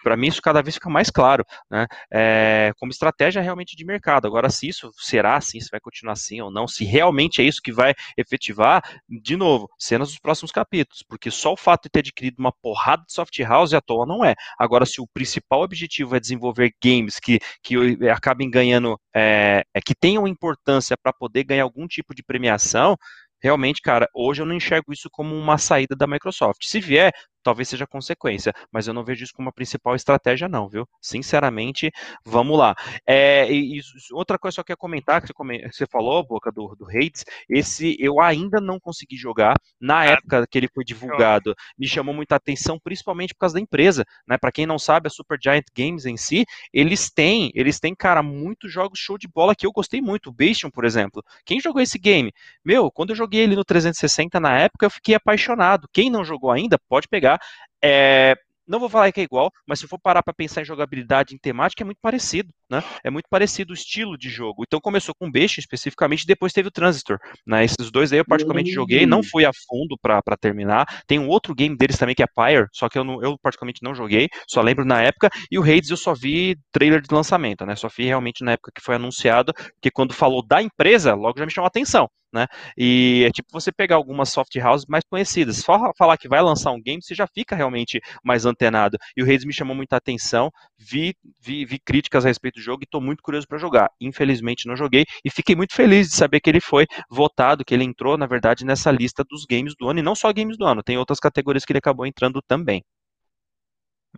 Para 0.02 0.16
mim 0.16 0.28
isso 0.28 0.42
cada 0.42 0.62
vez 0.62 0.74
fica 0.74 0.90
mais 0.90 1.10
claro, 1.10 1.44
né? 1.70 1.86
É, 2.12 2.72
como 2.78 2.90
estratégia 2.90 3.42
realmente 3.42 3.76
de 3.76 3.84
mercado. 3.84 4.26
Agora, 4.26 4.50
se 4.50 4.68
isso 4.68 4.90
será 4.96 5.36
assim, 5.36 5.60
se 5.60 5.70
vai 5.70 5.80
continuar 5.80 6.12
assim 6.12 6.40
ou 6.40 6.50
não, 6.50 6.66
se 6.66 6.84
realmente 6.84 7.40
é 7.40 7.44
isso 7.44 7.62
que 7.62 7.72
vai 7.72 7.94
efetivar, 8.16 8.82
de 9.08 9.36
novo, 9.36 9.68
cenas 9.78 10.08
dos 10.08 10.18
próximos 10.18 10.52
capítulos, 10.52 11.02
porque 11.08 11.30
só 11.30 11.52
o 11.52 11.56
fato 11.56 11.84
de 11.84 11.90
ter 11.90 12.00
adquirido 12.00 12.38
uma 12.38 12.52
porrada 12.52 13.04
de 13.06 13.12
soft 13.12 13.38
house 13.40 13.72
à 13.72 13.80
toa 13.80 14.06
não 14.06 14.24
é. 14.24 14.34
Agora, 14.58 14.84
se 14.84 15.00
o 15.00 15.06
principal 15.06 15.62
objetivo 15.62 16.16
é 16.16 16.20
desenvolver 16.20 16.72
games 16.82 17.18
que, 17.18 17.38
que 17.62 17.76
acabem 18.08 18.50
ganhando, 18.50 18.98
é, 19.14 19.64
é 19.74 19.80
que 19.80 19.94
tenham 19.94 20.26
importância 20.26 20.96
para 20.96 21.12
poder 21.12 21.44
ganhar 21.44 21.62
algum 21.62 21.86
tipo 21.86 22.14
de 22.14 22.22
premiação 22.22 22.47
premiação, 22.48 22.96
realmente, 23.42 23.80
cara, 23.82 24.08
hoje 24.14 24.42
eu 24.42 24.46
não 24.46 24.54
enxergo 24.54 24.92
isso 24.92 25.08
como 25.10 25.34
uma 25.34 25.58
saída 25.58 25.94
da 25.96 26.06
Microsoft. 26.06 26.64
Se 26.64 26.80
vier, 26.80 27.12
talvez 27.48 27.66
seja 27.66 27.86
consequência, 27.86 28.52
mas 28.70 28.86
eu 28.86 28.92
não 28.92 29.02
vejo 29.02 29.24
isso 29.24 29.32
como 29.32 29.48
a 29.48 29.52
principal 29.52 29.94
estratégia, 29.94 30.46
não, 30.46 30.68
viu? 30.68 30.86
Sinceramente, 31.00 31.90
vamos 32.22 32.58
lá. 32.58 32.76
É, 33.06 33.50
e, 33.50 33.78
e 33.78 33.80
outra 34.12 34.38
coisa 34.38 34.56
que 34.56 34.60
eu 34.60 34.64
quero 34.66 34.78
comentar, 34.78 35.22
que 35.22 35.32
você, 35.72 35.86
falou, 35.86 36.22
Boca, 36.26 36.52
do, 36.52 36.76
do 36.76 36.86
Hades, 36.90 37.24
esse 37.48 37.96
eu 37.98 38.20
ainda 38.20 38.60
não 38.60 38.78
consegui 38.78 39.16
jogar 39.16 39.56
na 39.80 40.04
é. 40.04 40.10
época 40.10 40.46
que 40.46 40.58
ele 40.58 40.68
foi 40.68 40.84
divulgado. 40.84 41.54
Me 41.78 41.88
chamou 41.88 42.14
muita 42.14 42.36
atenção, 42.36 42.78
principalmente 42.78 43.32
por 43.32 43.40
causa 43.40 43.54
da 43.54 43.60
empresa, 43.62 44.04
né? 44.26 44.36
Para 44.36 44.52
quem 44.52 44.66
não 44.66 44.78
sabe, 44.78 45.06
a 45.06 45.10
Super 45.10 45.38
Giant 45.42 45.64
Games 45.74 46.04
em 46.04 46.18
si, 46.18 46.44
eles 46.70 47.10
têm, 47.10 47.50
eles 47.54 47.80
têm, 47.80 47.94
cara, 47.94 48.22
muitos 48.22 48.70
jogos 48.70 48.98
show 48.98 49.16
de 49.16 49.26
bola 49.26 49.54
que 49.54 49.66
eu 49.66 49.72
gostei 49.72 50.02
muito. 50.02 50.28
O 50.28 50.32
Bastion, 50.34 50.68
por 50.70 50.84
exemplo. 50.84 51.24
Quem 51.46 51.60
jogou 51.60 51.80
esse 51.80 51.98
game? 51.98 52.30
Meu, 52.62 52.90
quando 52.90 53.10
eu 53.10 53.16
joguei 53.16 53.40
ele 53.40 53.56
no 53.56 53.64
360 53.64 54.38
na 54.38 54.58
época, 54.58 54.84
eu 54.84 54.90
fiquei 54.90 55.14
apaixonado. 55.14 55.88
Quem 55.90 56.10
não 56.10 56.22
jogou 56.22 56.50
ainda, 56.50 56.78
pode 56.78 57.08
pegar 57.08 57.37
é, 57.82 58.34
não 58.68 58.78
vou 58.78 58.88
falar 58.88 59.10
que 59.10 59.20
é 59.20 59.24
igual, 59.24 59.50
mas 59.66 59.78
se 59.80 59.88
for 59.88 59.98
parar 59.98 60.22
para 60.22 60.34
pensar 60.34 60.60
em 60.60 60.64
jogabilidade, 60.64 61.34
em 61.34 61.38
temática, 61.38 61.82
é 61.82 61.86
muito 61.86 61.98
parecido, 62.02 62.52
né? 62.70 62.84
É 63.02 63.08
muito 63.08 63.26
parecido 63.30 63.72
o 63.72 63.74
estilo 63.74 64.18
de 64.18 64.28
jogo. 64.28 64.62
Então 64.62 64.78
começou 64.78 65.14
com 65.18 65.26
o 65.26 65.30
Best 65.30 65.58
especificamente, 65.58 66.26
depois 66.26 66.52
teve 66.52 66.68
o 66.68 66.70
Transistor. 66.70 67.18
Né? 67.46 67.64
Esses 67.64 67.90
dois 67.90 68.12
aí 68.12 68.18
eu 68.18 68.26
particularmente 68.26 68.70
joguei, 68.70 69.06
não 69.06 69.22
fui 69.22 69.46
a 69.46 69.50
fundo 69.66 69.96
para 70.00 70.36
terminar. 70.38 70.86
Tem 71.06 71.18
um 71.18 71.28
outro 71.28 71.54
game 71.54 71.74
deles 71.74 71.96
também 71.96 72.14
que 72.14 72.22
é 72.22 72.26
Pyre, 72.26 72.66
só 72.72 72.88
que 72.90 72.98
eu, 72.98 73.04
não, 73.04 73.22
eu 73.22 73.38
particularmente 73.38 73.82
não 73.82 73.94
joguei, 73.94 74.28
só 74.46 74.60
lembro 74.60 74.84
na 74.84 75.00
época. 75.02 75.30
E 75.50 75.58
o 75.58 75.62
Hades 75.62 75.88
eu 75.88 75.96
só 75.96 76.12
vi 76.12 76.58
trailer 76.70 77.00
de 77.00 77.12
lançamento, 77.14 77.64
né? 77.64 77.74
Só 77.74 77.88
vi 77.88 78.04
realmente 78.04 78.44
na 78.44 78.52
época 78.52 78.70
que 78.74 78.82
foi 78.82 78.96
anunciado, 78.96 79.54
porque 79.54 79.90
quando 79.90 80.12
falou 80.12 80.46
da 80.46 80.62
empresa, 80.62 81.14
logo 81.14 81.38
já 81.38 81.46
me 81.46 81.52
chamou 81.52 81.66
a 81.66 81.68
atenção 81.68 82.08
né? 82.32 82.46
E 82.76 83.24
é 83.26 83.30
tipo 83.30 83.48
você 83.52 83.72
pegar 83.72 83.96
algumas 83.96 84.28
soft 84.30 84.54
houses 84.56 84.86
mais 84.86 85.04
conhecidas. 85.08 85.58
Só 85.58 85.92
falar 85.96 86.16
que 86.16 86.28
vai 86.28 86.42
lançar 86.42 86.72
um 86.72 86.80
game, 86.80 87.02
você 87.02 87.14
já 87.14 87.26
fica 87.26 87.56
realmente 87.56 88.00
mais 88.24 88.46
antenado. 88.46 88.96
E 89.16 89.22
o 89.22 89.26
Reis 89.26 89.44
me 89.44 89.52
chamou 89.52 89.74
muita 89.74 89.96
atenção, 89.96 90.50
vi, 90.78 91.14
vi, 91.40 91.64
vi 91.64 91.78
críticas 91.78 92.24
a 92.24 92.28
respeito 92.28 92.56
do 92.56 92.62
jogo 92.62 92.82
e 92.82 92.84
estou 92.84 93.00
muito 93.00 93.22
curioso 93.22 93.46
para 93.46 93.58
jogar. 93.58 93.90
Infelizmente 94.00 94.66
não 94.66 94.76
joguei 94.76 95.04
e 95.24 95.30
fiquei 95.30 95.56
muito 95.56 95.74
feliz 95.74 96.08
de 96.08 96.16
saber 96.16 96.40
que 96.40 96.50
ele 96.50 96.60
foi 96.60 96.86
votado, 97.10 97.64
que 97.64 97.74
ele 97.74 97.84
entrou, 97.84 98.16
na 98.16 98.26
verdade, 98.26 98.64
nessa 98.64 98.90
lista 98.90 99.24
dos 99.24 99.44
games 99.44 99.74
do 99.78 99.88
ano, 99.88 100.00
e 100.00 100.02
não 100.02 100.14
só 100.14 100.32
games 100.32 100.56
do 100.56 100.64
ano, 100.66 100.82
tem 100.82 100.98
outras 100.98 101.20
categorias 101.20 101.64
que 101.64 101.72
ele 101.72 101.78
acabou 101.78 102.06
entrando 102.06 102.40
também. 102.42 102.84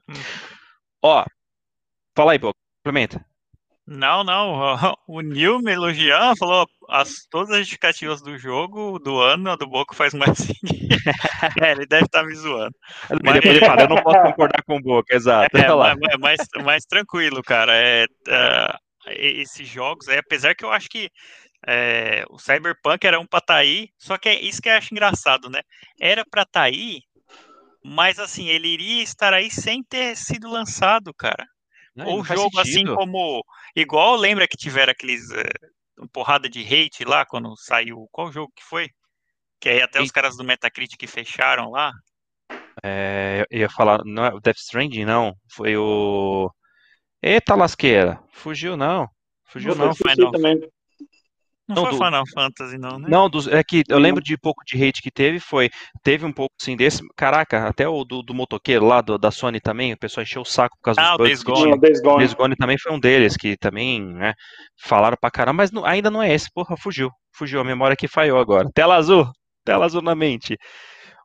Hum. 0.09 0.15
Ó, 1.03 1.25
fala 2.17 2.33
aí, 2.33 2.39
Boca, 2.39 2.59
complementa. 2.83 3.30
Não, 3.91 4.22
não. 4.22 4.61
O 5.08 5.21
Nil 5.21 5.58
me 5.58 5.72
elogiando, 5.72 6.37
falou 6.37 6.68
as, 6.88 7.26
todas 7.29 7.50
as 7.50 7.58
justificativas 7.58 8.22
do 8.22 8.38
jogo, 8.38 9.00
do 9.00 9.18
ano, 9.18 9.57
do 9.57 9.67
Boco 9.67 9.96
faz 9.96 10.14
mais 10.14 10.38
sentido. 10.38 10.95
é, 11.61 11.72
ele 11.72 11.84
deve 11.87 12.04
estar 12.04 12.21
tá 12.21 12.26
me 12.26 12.34
zoando. 12.37 12.75
Mas 13.25 13.37
ele 13.45 13.58
fala, 13.58 13.83
eu 13.83 13.88
não 13.88 14.00
posso 14.00 14.22
concordar 14.22 14.62
com 14.62 14.76
o 14.76 14.80
Boco, 14.80 15.12
exato. 15.12 15.57
É, 15.57 15.75
mas, 15.75 15.99
mas, 16.21 16.41
mas, 16.64 16.84
tranquilo, 16.84 17.42
cara. 17.42 17.75
É, 17.75 18.04
uh, 18.04 18.79
esses 19.08 19.67
jogos, 19.67 20.07
é, 20.07 20.18
apesar 20.18 20.54
que 20.54 20.64
eu 20.64 20.71
acho 20.71 20.88
que 20.88 21.11
é, 21.67 22.25
o 22.30 22.38
Cyberpunk 22.38 23.04
era 23.04 23.18
um 23.18 23.26
pra 23.26 23.41
tá 23.41 23.57
aí, 23.57 23.88
só 23.99 24.17
que 24.17 24.29
é 24.29 24.41
isso 24.41 24.62
que 24.62 24.68
eu 24.68 24.75
acho 24.75 24.95
engraçado, 24.95 25.50
né? 25.50 25.62
Era 26.00 26.25
pra 26.30 26.45
tá 26.45 26.62
aí, 26.62 27.00
mas 27.84 28.21
assim, 28.21 28.46
ele 28.46 28.68
iria 28.68 29.03
estar 29.03 29.34
aí 29.34 29.50
sem 29.50 29.83
ter 29.83 30.17
sido 30.17 30.49
lançado, 30.49 31.12
cara. 31.12 31.45
Não, 32.01 32.07
Ou 32.07 32.25
jogo 32.25 32.59
assim 32.59 32.85
como. 32.85 33.45
Igual 33.77 34.17
lembra 34.17 34.49
que 34.49 34.57
tiveram 34.57 34.93
aqueles. 34.93 35.31
Uh, 35.31 36.09
porrada 36.13 36.49
de 36.49 36.61
hate 36.63 37.05
lá 37.05 37.27
quando 37.27 37.55
saiu. 37.57 38.09
Qual 38.11 38.33
jogo 38.33 38.53
que 38.57 38.64
foi? 38.64 38.89
Que 39.61 39.68
aí 39.68 39.83
até 39.83 40.01
os 40.01 40.11
caras 40.11 40.37
do 40.37 40.45
Metacritic 40.45 41.07
fecharam 41.07 41.71
lá. 41.71 41.93
É, 42.83 43.47
eu 43.51 43.61
ia 43.61 43.68
falar, 43.68 44.01
não 44.05 44.25
é 44.25 44.33
o 44.33 44.41
Death 44.41 44.57
Stranding, 44.57 45.05
não. 45.05 45.35
Foi 45.53 45.77
o. 45.77 46.51
Eita 47.22 47.55
lasqueira, 47.55 48.18
fugiu 48.33 48.77
não. 48.77 49.07
Fugiu 49.45 49.75
não. 49.75 49.95
Final, 49.95 50.31
também. 50.31 50.59
Não, 51.75 51.83
não 51.83 51.91
foi 51.91 51.99
do... 51.99 52.05
Final 52.05 52.25
Fantasy, 52.34 52.79
não, 52.79 52.99
né? 52.99 53.09
Não, 53.09 53.30
dos, 53.30 53.47
é 53.47 53.63
que 53.63 53.83
eu 53.88 53.99
lembro 53.99 54.22
de 54.22 54.37
pouco 54.37 54.63
de 54.64 54.76
hate 54.83 55.01
que 55.01 55.11
teve, 55.11 55.38
foi. 55.38 55.71
Teve 56.03 56.26
um 56.26 56.33
pouco 56.33 56.55
assim 56.61 56.76
desse. 56.76 57.03
Caraca, 57.17 57.67
até 57.67 57.88
o 57.88 58.05
do, 58.05 58.22
do 58.22 58.34
motoqueiro 58.34 58.87
lá, 58.87 59.01
do, 59.01 59.17
da 59.17 59.30
Sony 59.30 59.61
também, 59.61 59.92
o 59.92 59.99
pessoal 59.99 60.22
encheu 60.22 60.42
o 60.42 60.45
saco 60.45 60.76
por 60.76 60.84
causa 60.84 61.01
ah, 61.01 61.17
dos 61.17 61.18
bugs. 61.18 61.29
Days 61.29 61.42
Gone. 61.42 61.80
Days 61.80 62.03
Gone. 62.03 62.18
Days 62.18 62.34
Gone 62.34 62.57
também 62.57 62.79
foi 62.79 62.92
um 62.92 63.01
deles, 63.01 63.37
que 63.37 63.57
também, 63.57 64.03
né, 64.03 64.34
falaram 64.83 65.17
pra 65.21 65.30
caramba, 65.30 65.63
mas 65.63 65.71
não, 65.71 65.84
ainda 65.84 66.11
não 66.11 66.22
é 66.22 66.33
esse, 66.33 66.49
porra, 66.53 66.76
fugiu. 66.76 67.11
Fugiu, 67.33 67.61
a 67.61 67.64
memória 67.64 67.97
que 67.97 68.09
falhou 68.09 68.38
agora. 68.38 68.68
Tela 68.75 68.97
azul, 68.97 69.26
tela 69.64 69.87
azul 69.87 70.03
na 70.03 70.14
mente. 70.14 70.57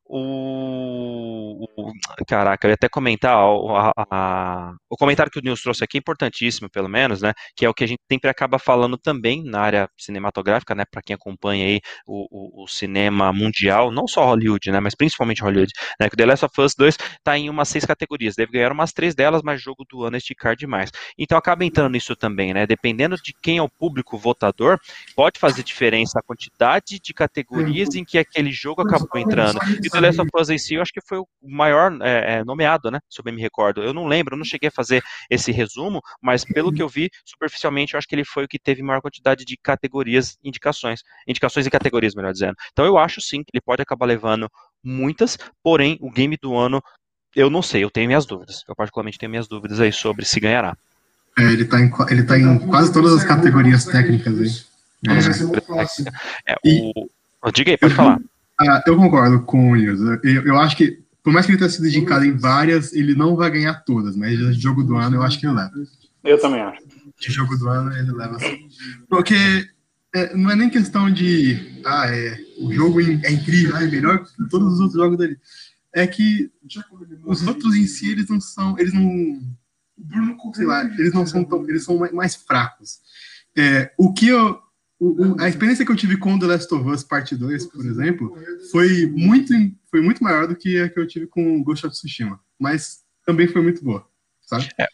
O, 0.08 1.66
o, 1.78 1.92
caraca, 2.28 2.68
eu 2.68 2.70
ia 2.70 2.76
até 2.76 2.88
comentar 2.88 3.36
a, 3.36 3.92
a, 4.12 4.74
o 4.88 4.96
comentário 4.96 5.32
que 5.32 5.40
o 5.40 5.42
Nils 5.42 5.62
trouxe 5.62 5.84
aqui 5.84 5.98
é 5.98 6.00
importantíssimo, 6.00 6.70
pelo 6.70 6.88
menos, 6.88 7.22
né? 7.22 7.34
Que 7.56 7.66
é 7.66 7.70
o 7.70 7.74
que 7.74 7.84
a 7.84 7.88
gente 7.88 8.02
sempre 8.12 8.30
acaba 8.30 8.60
falando 8.60 8.98
também 9.00 9.44
na 9.44 9.62
área 9.62 9.90
cinematográfica, 9.98 10.76
né? 10.76 10.84
Para 10.90 11.02
quem 11.02 11.16
acompanha 11.16 11.66
aí 11.66 11.82
o, 12.06 12.64
o, 12.64 12.68
cinema 12.68 13.34
mundial, 13.34 13.92
não 13.92 14.08
só 14.08 14.26
Hollywood, 14.26 14.72
né? 14.72 14.80
Mas 14.80 14.94
principalmente 14.94 15.42
Hollywood, 15.42 15.72
né? 16.00 16.08
Que 16.08 16.14
o 16.14 16.18
The 16.18 16.26
Last 16.26 16.46
of 16.46 16.62
Us 16.62 16.76
2 16.78 16.98
está 17.18 17.38
em 17.38 17.50
umas 17.50 17.68
seis 17.68 17.84
categorias, 17.84 18.36
deve 18.36 18.52
ganhar 18.52 18.72
umas 18.72 18.94
três 18.94 19.16
delas, 19.16 19.42
mas 19.44 19.60
jogo 19.60 19.84
do 19.90 20.04
ano 20.04 20.16
é 20.16 20.20
esticar 20.20 20.56
demais. 20.56 20.92
Então 21.18 21.36
acaba 21.36 21.66
entrando 21.66 21.94
nisso 21.94 22.16
também, 22.16 22.54
né? 22.54 22.68
Dependendo 22.68 23.16
de 23.16 23.34
quem 23.42 23.58
é 23.58 23.62
o 23.62 23.70
público 23.70 24.20
votador, 24.20 24.80
pode 25.16 25.40
fazer 25.40 25.64
diferença 25.64 26.20
a 26.20 26.22
quantidade 26.22 27.00
de 27.00 27.14
categorias 27.14 27.96
em 27.96 28.06
que 28.06 28.20
aquele 28.20 28.52
jogo 28.52 28.84
acabou 28.84 29.20
entrando. 29.20 29.60
E 29.84 29.95
The 29.96 30.08
Last 30.08 30.22
of 30.22 30.30
Us 30.36 30.50
em 30.50 30.58
si, 30.58 30.76
eu 30.76 30.82
acho 30.82 30.92
que 30.92 31.02
foi 31.02 31.20
o 31.20 31.28
maior 31.42 31.98
é, 32.02 32.36
é, 32.36 32.44
nomeado, 32.44 32.92
né? 32.92 33.00
Se 33.10 33.20
eu 33.20 33.24
bem 33.24 33.34
me 33.34 33.42
recordo. 33.42 33.82
Eu 33.82 33.94
não 33.94 34.06
lembro, 34.06 34.36
eu 34.36 34.38
não 34.38 34.46
cheguei 34.46 34.70
a 34.70 34.72
fazer 34.72 35.04
esse 35.30 35.52
resumo, 35.52 36.02
mas 36.22 36.44
pelo 36.44 36.72
que 36.72 36.82
eu 36.82 36.90
vi, 36.90 37.10
superficialmente, 37.26 37.94
eu 37.94 37.98
acho 37.98 38.08
que 38.08 38.16
ele 38.16 38.26
foi 38.26 38.46
o 38.46 38.48
que 38.48 38.60
teve 38.60 38.82
maior 38.84 39.02
quantidade 39.02 39.46
de 39.46 39.58
categorias, 39.58 40.38
indicações, 40.44 41.02
indicações 41.28 41.66
e 41.66 41.70
categorias, 41.70 42.16
melhor 42.16 42.32
dizendo. 42.32 42.56
Então 42.72 42.86
eu 42.86 42.98
acho 42.98 43.22
sim 43.22 43.44
que 43.44 43.52
ele 43.54 43.62
pode 43.62 43.82
acabar 43.82 44.06
levando 44.06 44.50
muitas, 44.84 45.38
porém, 45.64 45.98
o 46.02 46.12
game 46.12 46.38
do 46.42 46.56
ano, 46.56 46.82
eu 47.36 47.50
não 47.50 47.62
sei, 47.62 47.84
eu 47.84 47.92
tenho 47.92 48.08
minhas 48.08 48.26
dúvidas. 48.26 48.64
Eu 48.68 48.76
particularmente 48.76 49.18
tenho 49.18 49.30
minhas 49.30 49.48
dúvidas 49.48 49.80
aí 49.80 49.92
sobre 49.92 50.26
se 50.26 50.40
ganhará. 50.40 50.78
É, 51.38 51.44
ele 51.44 51.64
está 51.64 51.82
em, 51.82 51.92
ele 52.10 52.24
tá 52.24 52.38
em 52.40 52.60
quase 52.68 52.94
todas 52.94 53.14
as 53.14 53.24
categorias 53.24 53.86
técnicas 53.86 54.40
aí. 54.40 54.76
É, 56.48 56.54
é 56.54 56.56
o... 56.64 57.52
Diga 57.52 57.72
aí, 57.72 57.78
pode 57.78 57.94
falar. 57.94 58.20
Ah, 58.60 58.84
eu 58.86 58.96
concordo 58.96 59.42
com 59.42 59.72
o 59.72 59.76
Nils. 59.76 60.00
Eu, 60.24 60.46
eu, 60.46 60.58
acho 60.58 60.78
que, 60.78 61.04
por 61.22 61.34
mais 61.34 61.46
que 61.46 61.52
ele 61.52 61.58
tenha 61.58 61.70
sido 61.70 61.88
indicado 61.88 62.26
em 62.26 62.38
várias, 62.38 62.94
ele 62.94 63.14
não 63.14 63.36
vai 63.36 63.52
ganhar 63.52 63.84
todas, 63.84 64.16
mas 64.16 64.38
de 64.38 64.54
jogo 64.54 64.84
do 64.84 64.96
ano 64.96 65.18
eu 65.18 65.24
acho 65.24 65.40
que 65.40 65.46
ele 65.46 65.56
leva. 65.56 65.72
Eu 66.24 66.40
também 66.40 66.62
acho. 66.62 66.82
De 67.20 67.32
jogo 67.32 67.58
do 67.58 67.68
ano 67.68 67.96
ele 67.96 68.12
leva 68.12 68.40
sim. 68.40 68.68
Porque 69.10 69.36
é, 70.14 70.36
não 70.36 70.50
é 70.50 70.56
nem 70.56 70.70
questão 70.70 71.12
de, 71.12 71.82
ah, 71.86 72.08
é, 72.08 72.38
o 72.60 72.72
jogo 72.72 73.02
é 73.02 73.32
incrível, 73.32 73.76
é 73.76 73.86
melhor 73.86 74.24
que 74.24 74.50
todos 74.50 74.74
os 74.74 74.80
outros 74.80 75.00
jogos 75.00 75.18
dele. 75.18 75.38
É 75.94 76.08
que 76.08 76.50
os 77.26 77.46
outros 77.46 77.76
em 77.76 77.86
si, 77.86 78.12
eles 78.12 78.30
não 78.30 78.40
são, 78.40 78.78
eles 78.80 78.94
não, 78.94 80.54
sei 80.54 80.66
lá, 80.66 80.84
eles 80.84 81.14
não 81.14 81.26
são 81.26 81.44
tão, 81.44 81.68
eles 81.70 81.84
são 81.84 81.98
mais 82.14 82.36
fracos. 82.36 83.00
É, 83.58 83.92
o 83.98 84.14
que 84.14 84.28
eu, 84.28 84.60
a 85.40 85.48
experiência 85.48 85.86
que 85.86 85.92
eu 85.92 85.96
tive 85.96 86.18
com 86.18 86.38
The 86.40 86.46
Last 86.46 86.74
of 86.74 86.90
Us 86.90 87.04
Parte 87.04 87.36
2, 87.36 87.66
por 87.68 87.86
exemplo, 87.86 88.36
foi 88.72 89.06
muito, 89.08 89.54
foi 89.90 90.02
muito 90.02 90.24
maior 90.24 90.48
do 90.48 90.56
que 90.56 90.80
a 90.80 90.90
que 90.90 91.00
eu 91.00 91.08
tive 91.08 91.28
com 91.28 91.64
Ghost 91.64 91.86
of 91.86 91.96
Tsushima. 91.96 92.40
Mas 92.60 93.04
também 93.26 93.48
foi 93.48 93.62
muito 93.62 93.84
boa? 93.84 94.08
É. 94.78 94.88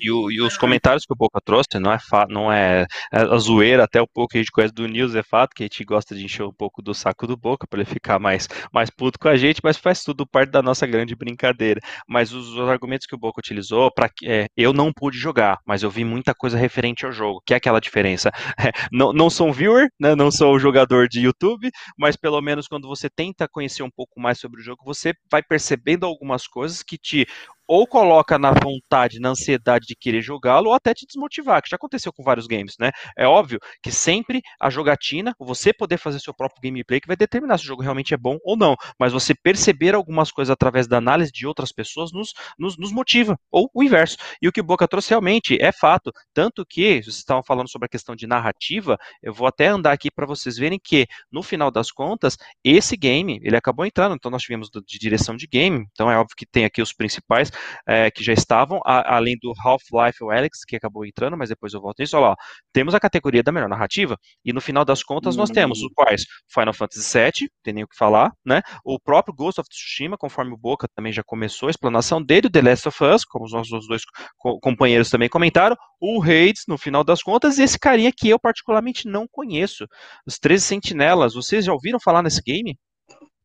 E, 0.00 0.10
o, 0.10 0.30
e, 0.30 0.40
os 0.40 0.56
comentários 0.56 1.04
que 1.04 1.12
o 1.12 1.16
Boca 1.16 1.38
trouxe 1.44 1.78
não 1.78 1.92
é 1.92 1.98
não 2.28 2.50
é, 2.50 2.86
é, 3.12 3.20
a 3.20 3.36
zoeira, 3.36 3.84
até 3.84 4.00
o 4.00 4.06
pouco 4.06 4.32
que 4.32 4.38
a 4.38 4.40
gente 4.40 4.50
conhece 4.50 4.72
do 4.72 4.86
News 4.86 5.14
é 5.14 5.22
fato, 5.22 5.54
que 5.54 5.62
a 5.62 5.66
gente 5.66 5.84
gosta 5.84 6.14
de 6.14 6.24
encher 6.24 6.44
um 6.44 6.52
pouco 6.52 6.80
do 6.80 6.94
saco 6.94 7.26
do 7.26 7.36
Boca 7.36 7.66
para 7.66 7.80
ele 7.80 7.88
ficar 7.88 8.18
mais, 8.18 8.48
mais 8.72 8.88
puto 8.88 9.18
com 9.18 9.28
a 9.28 9.36
gente, 9.36 9.60
mas 9.62 9.76
faz 9.76 10.02
tudo 10.02 10.26
parte 10.26 10.50
da 10.50 10.62
nossa 10.62 10.86
grande 10.86 11.14
brincadeira. 11.14 11.80
Mas 12.08 12.32
os, 12.32 12.48
os 12.48 12.68
argumentos 12.68 13.06
que 13.06 13.14
o 13.14 13.18
Boca 13.18 13.40
utilizou, 13.40 13.90
para 13.92 14.10
é, 14.24 14.46
eu 14.56 14.72
não 14.72 14.92
pude 14.92 15.18
jogar, 15.18 15.58
mas 15.66 15.82
eu 15.82 15.90
vi 15.90 16.04
muita 16.04 16.34
coisa 16.34 16.56
referente 16.56 17.04
ao 17.04 17.12
jogo, 17.12 17.42
que 17.44 17.52
é 17.52 17.56
aquela 17.56 17.80
diferença. 17.80 18.30
É, 18.60 18.72
não, 18.92 19.10
não 19.12 19.30
sou 19.30 19.48
um 19.48 19.52
viewer, 19.52 19.88
né, 19.98 20.14
não 20.14 20.30
sou 20.30 20.54
um 20.54 20.58
jogador 20.58 21.08
de 21.08 21.20
YouTube, 21.20 21.70
mas 21.96 22.14
pelo 22.14 22.38
menos 22.42 22.68
quando 22.68 22.86
você 22.86 23.08
tenta 23.08 23.48
conhecer 23.48 23.82
um 23.82 23.90
pouco 23.90 24.20
mais 24.20 24.38
sobre 24.38 24.60
o 24.60 24.62
jogo, 24.62 24.82
você 24.84 25.14
vai 25.30 25.42
percebendo 25.42 26.04
algumas 26.04 26.46
coisas 26.46 26.82
que 26.82 26.98
te 26.98 27.26
ou 27.70 27.86
coloca 27.86 28.36
na 28.36 28.50
vontade, 28.50 29.20
na 29.20 29.28
ansiedade 29.28 29.86
de 29.86 29.94
querer 29.94 30.20
jogá-lo, 30.20 30.70
ou 30.70 30.74
até 30.74 30.92
te 30.92 31.06
desmotivar, 31.06 31.62
que 31.62 31.70
já 31.70 31.76
aconteceu 31.76 32.12
com 32.12 32.20
vários 32.20 32.48
games, 32.48 32.74
né? 32.80 32.90
É 33.16 33.28
óbvio 33.28 33.60
que 33.80 33.92
sempre 33.92 34.42
a 34.60 34.68
jogatina, 34.68 35.32
você 35.38 35.72
poder 35.72 35.96
fazer 35.96 36.18
seu 36.18 36.34
próprio 36.34 36.60
gameplay, 36.60 37.00
que 37.00 37.06
vai 37.06 37.16
determinar 37.16 37.58
se 37.58 37.62
o 37.62 37.68
jogo 37.68 37.80
realmente 37.80 38.12
é 38.12 38.16
bom 38.16 38.38
ou 38.42 38.56
não, 38.56 38.74
mas 38.98 39.12
você 39.12 39.36
perceber 39.36 39.94
algumas 39.94 40.32
coisas 40.32 40.50
através 40.50 40.88
da 40.88 40.96
análise 40.96 41.30
de 41.30 41.46
outras 41.46 41.70
pessoas 41.70 42.10
nos, 42.10 42.34
nos, 42.58 42.76
nos 42.76 42.90
motiva, 42.90 43.38
ou 43.52 43.70
o 43.72 43.84
inverso. 43.84 44.16
E 44.42 44.48
o 44.48 44.52
que 44.52 44.60
o 44.60 44.64
Boca 44.64 44.88
trouxe 44.88 45.10
realmente 45.10 45.56
é 45.62 45.70
fato, 45.70 46.10
tanto 46.34 46.66
que, 46.66 47.00
vocês 47.00 47.18
estavam 47.18 47.44
falando 47.44 47.70
sobre 47.70 47.86
a 47.86 47.88
questão 47.88 48.16
de 48.16 48.26
narrativa, 48.26 48.98
eu 49.22 49.32
vou 49.32 49.46
até 49.46 49.68
andar 49.68 49.92
aqui 49.92 50.10
para 50.10 50.26
vocês 50.26 50.56
verem 50.56 50.80
que, 50.82 51.06
no 51.30 51.40
final 51.40 51.70
das 51.70 51.92
contas, 51.92 52.36
esse 52.64 52.96
game, 52.96 53.38
ele 53.44 53.56
acabou 53.56 53.86
entrando, 53.86 54.16
então 54.16 54.28
nós 54.28 54.42
tivemos 54.42 54.68
de 54.84 54.98
direção 54.98 55.36
de 55.36 55.46
game, 55.46 55.86
então 55.92 56.10
é 56.10 56.18
óbvio 56.18 56.34
que 56.36 56.44
tem 56.44 56.64
aqui 56.64 56.82
os 56.82 56.92
principais, 56.92 57.52
é, 57.86 58.10
que 58.10 58.22
já 58.22 58.32
estavam, 58.32 58.80
a, 58.84 59.16
além 59.16 59.36
do 59.40 59.52
Half-Life 59.64 60.22
Alex, 60.24 60.64
que 60.66 60.76
acabou 60.76 61.04
entrando, 61.04 61.36
mas 61.36 61.48
depois 61.48 61.72
eu 61.72 61.80
volto 61.80 62.00
nisso. 62.00 62.16
Olha 62.16 62.28
lá, 62.28 62.36
temos 62.72 62.94
a 62.94 63.00
categoria 63.00 63.42
da 63.42 63.52
melhor 63.52 63.68
narrativa, 63.68 64.16
e 64.44 64.52
no 64.52 64.60
final 64.60 64.84
das 64.84 65.02
contas 65.02 65.36
nós 65.36 65.50
temos 65.50 65.82
os 65.82 65.92
quais 65.94 66.24
Final 66.52 66.74
Fantasy 66.74 67.18
VII, 67.18 67.50
tem 67.62 67.74
nem 67.74 67.84
o 67.84 67.88
que 67.88 67.96
falar, 67.96 68.32
né? 68.44 68.62
O 68.84 68.98
próprio 68.98 69.34
Ghost 69.34 69.60
of 69.60 69.68
Tsushima, 69.68 70.16
conforme 70.16 70.52
o 70.52 70.56
Boca 70.56 70.88
também 70.94 71.12
já 71.12 71.22
começou 71.22 71.68
a 71.68 71.70
explanação 71.70 72.22
dele, 72.22 72.46
o 72.46 72.50
The 72.50 72.62
Last 72.62 72.88
of 72.88 73.04
Us, 73.04 73.24
como 73.24 73.44
os 73.44 73.52
nossos 73.52 73.86
dois 73.86 74.02
co 74.36 74.58
companheiros 74.60 75.10
também 75.10 75.28
comentaram, 75.28 75.76
o 76.00 76.22
Hades, 76.22 76.64
no 76.66 76.78
final 76.78 77.04
das 77.04 77.22
contas, 77.22 77.58
e 77.58 77.62
esse 77.62 77.78
carinha 77.78 78.12
que 78.16 78.28
eu 78.28 78.38
particularmente 78.38 79.08
não 79.08 79.26
conheço, 79.30 79.86
os 80.26 80.38
13 80.38 80.64
Sentinelas. 80.64 81.34
Vocês 81.34 81.64
já 81.64 81.72
ouviram 81.72 81.98
falar 82.00 82.22
nesse 82.22 82.42
game? 82.42 82.78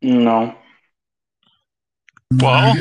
Não. 0.02 0.56
Qual? 2.40 2.74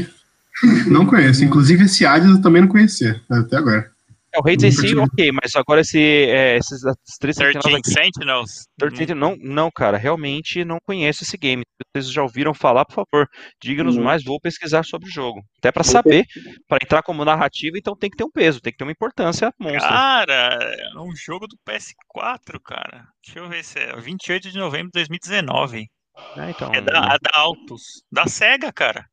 Não 0.86 1.06
conheço. 1.06 1.44
Inclusive, 1.44 1.84
esse 1.84 2.06
Hades 2.06 2.30
eu 2.30 2.40
também 2.40 2.62
não 2.62 2.68
conhecia, 2.68 3.20
até 3.30 3.56
agora. 3.56 3.92
É, 4.34 4.38
o 4.38 4.48
Hades 4.48 4.64
em 4.64 4.70
si, 4.72 4.96
ok, 4.96 5.30
mas 5.30 5.54
agora 5.54 5.80
esse, 5.80 5.98
é, 5.98 6.56
esses, 6.56 6.80
três 7.20 7.36
13 7.36 7.60
Sentinels. 7.84 8.66
13 8.76 8.96
Sentinels. 8.96 9.16
Não, 9.16 9.36
não, 9.40 9.70
cara, 9.70 9.96
realmente 9.96 10.64
não 10.64 10.78
conheço 10.84 11.22
esse 11.22 11.36
game. 11.36 11.62
Vocês 11.94 12.10
já 12.10 12.22
ouviram 12.22 12.52
falar, 12.52 12.84
por 12.84 12.94
favor, 12.94 13.28
diga-nos 13.62 13.96
mais, 13.96 14.24
vou 14.24 14.40
pesquisar 14.40 14.84
sobre 14.84 15.08
o 15.08 15.12
jogo. 15.12 15.40
Até 15.58 15.70
para 15.70 15.84
saber, 15.84 16.24
para 16.66 16.78
entrar 16.82 17.02
como 17.02 17.24
narrativa, 17.24 17.78
então 17.78 17.96
tem 17.96 18.10
que 18.10 18.16
ter 18.16 18.24
um 18.24 18.30
peso, 18.30 18.60
tem 18.60 18.72
que 18.72 18.78
ter 18.78 18.84
uma 18.84 18.92
importância 18.92 19.52
monstra. 19.58 19.88
Cara, 19.88 20.76
é 20.94 20.98
um 20.98 21.14
jogo 21.14 21.46
do 21.46 21.56
PS4, 21.68 22.58
cara. 22.64 23.06
Deixa 23.24 23.38
eu 23.38 23.48
ver 23.48 23.62
se 23.62 23.78
é 23.78 23.94
28 24.00 24.50
de 24.50 24.58
novembro 24.58 24.88
de 24.88 24.98
2019. 24.98 25.86
É, 26.36 26.50
então, 26.50 26.72
é 26.72 26.80
da, 26.80 27.18
da 27.18 27.30
Altus, 27.34 28.02
da 28.10 28.26
SEGA, 28.26 28.72
cara. 28.72 29.04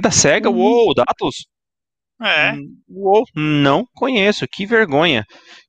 Da 0.00 0.10
SEGA? 0.10 0.50
Hum. 0.50 0.56
Uou, 0.56 0.94
da 0.94 1.04
Atlus? 1.06 1.46
É. 2.22 2.52
Hum, 2.52 2.76
uou, 2.88 3.24
não 3.34 3.84
conheço. 3.94 4.46
Que 4.50 4.64
vergonha. 4.64 5.24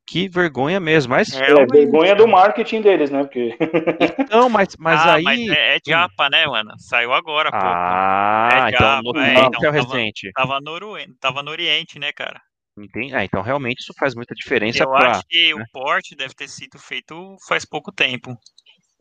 Que 0.08 0.30
vergonha 0.30 0.80
mesmo. 0.80 1.12
Mas 1.12 1.34
é, 1.34 1.52
é 1.52 1.66
vergonha 1.66 2.16
do 2.16 2.28
marketing 2.28 2.82
deles, 2.82 3.12
né? 3.12 3.24
Porque... 3.24 3.58
Então, 4.20 4.50
mas, 4.50 4.70
mas 4.80 5.00
ah, 5.02 5.16
aí. 5.16 5.24
Mas 5.24 5.50
é, 5.50 5.76
é 5.76 5.80
japa, 5.86 6.30
né, 6.30 6.46
mano? 6.46 6.72
Saiu 6.78 7.14
agora, 7.14 7.52
pô. 7.52 7.58
Ah, 7.62 8.50
é 8.54 8.70
então, 8.70 9.02
no, 9.02 9.20
é, 9.20 9.34
então, 9.34 9.64
é 9.64 9.72
recente. 9.72 10.32
Tava, 10.34 10.60
no, 10.62 10.80
tava 11.20 11.44
no 11.44 11.52
Oriente, 11.52 12.00
né, 12.00 12.12
cara? 12.14 12.40
Entendi. 12.78 13.14
Ah, 13.14 13.26
então 13.26 13.42
realmente 13.42 13.80
isso 13.80 13.94
faz 13.98 14.14
muita 14.14 14.36
diferença. 14.36 14.84
Eu 14.84 14.90
pra, 14.90 15.12
acho 15.12 15.24
que 15.28 15.54
né? 15.54 15.62
o 15.62 15.66
porte 15.72 16.16
deve 16.16 16.34
ter 16.34 16.48
sido 16.48 16.78
feito 16.78 17.36
faz 17.48 17.66
pouco 17.66 17.92
tempo. 17.92 18.38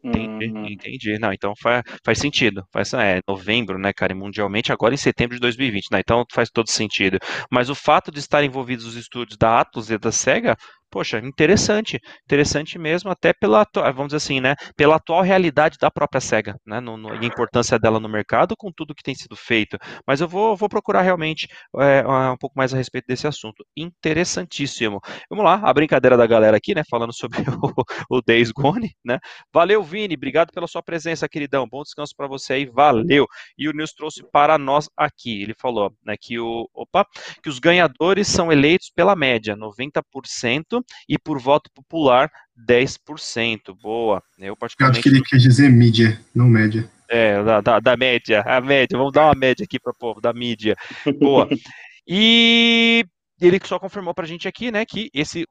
Entendi, 0.04 0.52
Hum, 0.54 0.66
entendi. 0.68 1.18
Não, 1.18 1.32
então 1.32 1.52
faz, 1.60 1.82
faz 2.04 2.18
sentido. 2.18 2.64
Faz, 2.72 2.92
é 2.94 3.20
novembro, 3.26 3.78
né, 3.78 3.92
cara, 3.92 4.14
mundialmente, 4.14 4.72
agora 4.72 4.94
em 4.94 4.96
setembro 4.96 5.34
de 5.34 5.40
2020, 5.40 5.90
né? 5.90 6.00
Então 6.00 6.24
faz 6.32 6.48
todo 6.50 6.70
sentido. 6.70 7.18
Mas 7.50 7.68
o 7.70 7.74
fato 7.74 8.10
de 8.12 8.18
estar 8.20 8.44
envolvidos 8.44 8.84
os 8.86 8.94
estúdios 8.96 9.36
da 9.36 9.60
Atlus 9.60 9.90
e 9.90 9.98
da 9.98 10.12
SEGA, 10.12 10.56
poxa, 10.90 11.18
interessante, 11.18 12.00
interessante 12.24 12.78
mesmo, 12.78 13.10
até 13.10 13.32
pela, 13.32 13.66
vamos 13.74 14.06
dizer 14.06 14.16
assim, 14.16 14.40
né, 14.40 14.54
pela 14.76 14.96
atual 14.96 15.22
realidade 15.22 15.76
da 15.80 15.90
própria 15.90 16.20
SEGA, 16.20 16.56
né, 16.66 16.80
no, 16.80 16.96
no, 16.96 17.14
e 17.14 17.18
a 17.18 17.24
importância 17.24 17.78
dela 17.78 18.00
no 18.00 18.08
mercado 18.08 18.54
com 18.56 18.72
tudo 18.72 18.94
que 18.94 19.02
tem 19.02 19.14
sido 19.14 19.36
feito. 19.36 19.78
Mas 20.06 20.20
eu 20.20 20.28
vou, 20.28 20.56
vou 20.56 20.68
procurar 20.68 21.02
realmente 21.02 21.48
é, 21.78 22.04
um 22.06 22.36
pouco 22.36 22.56
mais 22.56 22.72
a 22.72 22.76
respeito 22.76 23.06
desse 23.06 23.26
assunto. 23.26 23.64
Interessantíssimo. 23.76 25.00
Vamos 25.28 25.44
lá, 25.44 25.60
a 25.62 25.72
brincadeira 25.72 26.16
da 26.16 26.26
galera 26.26 26.56
aqui, 26.56 26.74
né, 26.74 26.82
falando 26.88 27.12
sobre 27.12 27.38
o, 28.10 28.16
o 28.16 28.22
Days 28.22 28.50
Gone, 28.50 28.92
né. 29.04 29.18
Valeu, 29.52 29.82
Vini, 29.82 30.14
obrigado 30.14 30.52
pela 30.52 30.66
sua 30.66 30.82
presença, 30.82 31.28
queridão. 31.28 31.66
Bom 31.68 31.82
descanso 31.82 32.14
para 32.16 32.26
você 32.26 32.54
aí, 32.54 32.66
valeu. 32.66 33.26
E 33.58 33.68
o 33.68 33.72
Nils 33.72 33.92
trouxe 33.92 34.22
para 34.32 34.58
nós 34.58 34.88
aqui, 34.96 35.42
ele 35.42 35.54
falou, 35.58 35.92
né, 36.04 36.14
que 36.20 36.38
o, 36.38 36.68
opa, 36.74 37.04
que 37.42 37.48
os 37.48 37.58
ganhadores 37.58 38.28
são 38.28 38.52
eleitos 38.52 38.90
pela 38.94 39.16
média, 39.16 39.56
90% 39.56 40.75
e 41.08 41.18
por 41.18 41.38
voto 41.38 41.70
popular 41.74 42.30
10%. 42.68 43.74
Boa. 43.80 44.22
Eu, 44.38 44.56
particularmente... 44.56 44.98
Eu 44.98 45.00
acho 45.00 45.02
que 45.02 45.08
ele 45.08 45.24
quer 45.24 45.36
dizer 45.38 45.70
mídia, 45.70 46.20
não 46.34 46.48
média. 46.48 46.90
É, 47.08 47.42
da, 47.42 47.60
da, 47.60 47.80
da, 47.80 47.96
média, 47.96 48.42
a 48.42 48.60
média. 48.60 48.98
Vamos 48.98 49.12
dar 49.12 49.26
uma 49.26 49.34
média 49.34 49.64
aqui 49.64 49.78
para 49.78 49.92
o 49.92 49.96
povo, 49.96 50.20
da 50.20 50.32
mídia. 50.32 50.76
Boa. 51.18 51.48
E 52.08 53.04
ele 53.40 53.58
só 53.64 53.80
confirmou 53.80 54.14
para 54.14 54.24
a 54.24 54.28
gente 54.28 54.46
aqui, 54.46 54.70
né, 54.70 54.84
que 54.86 55.10
esse 55.12 55.44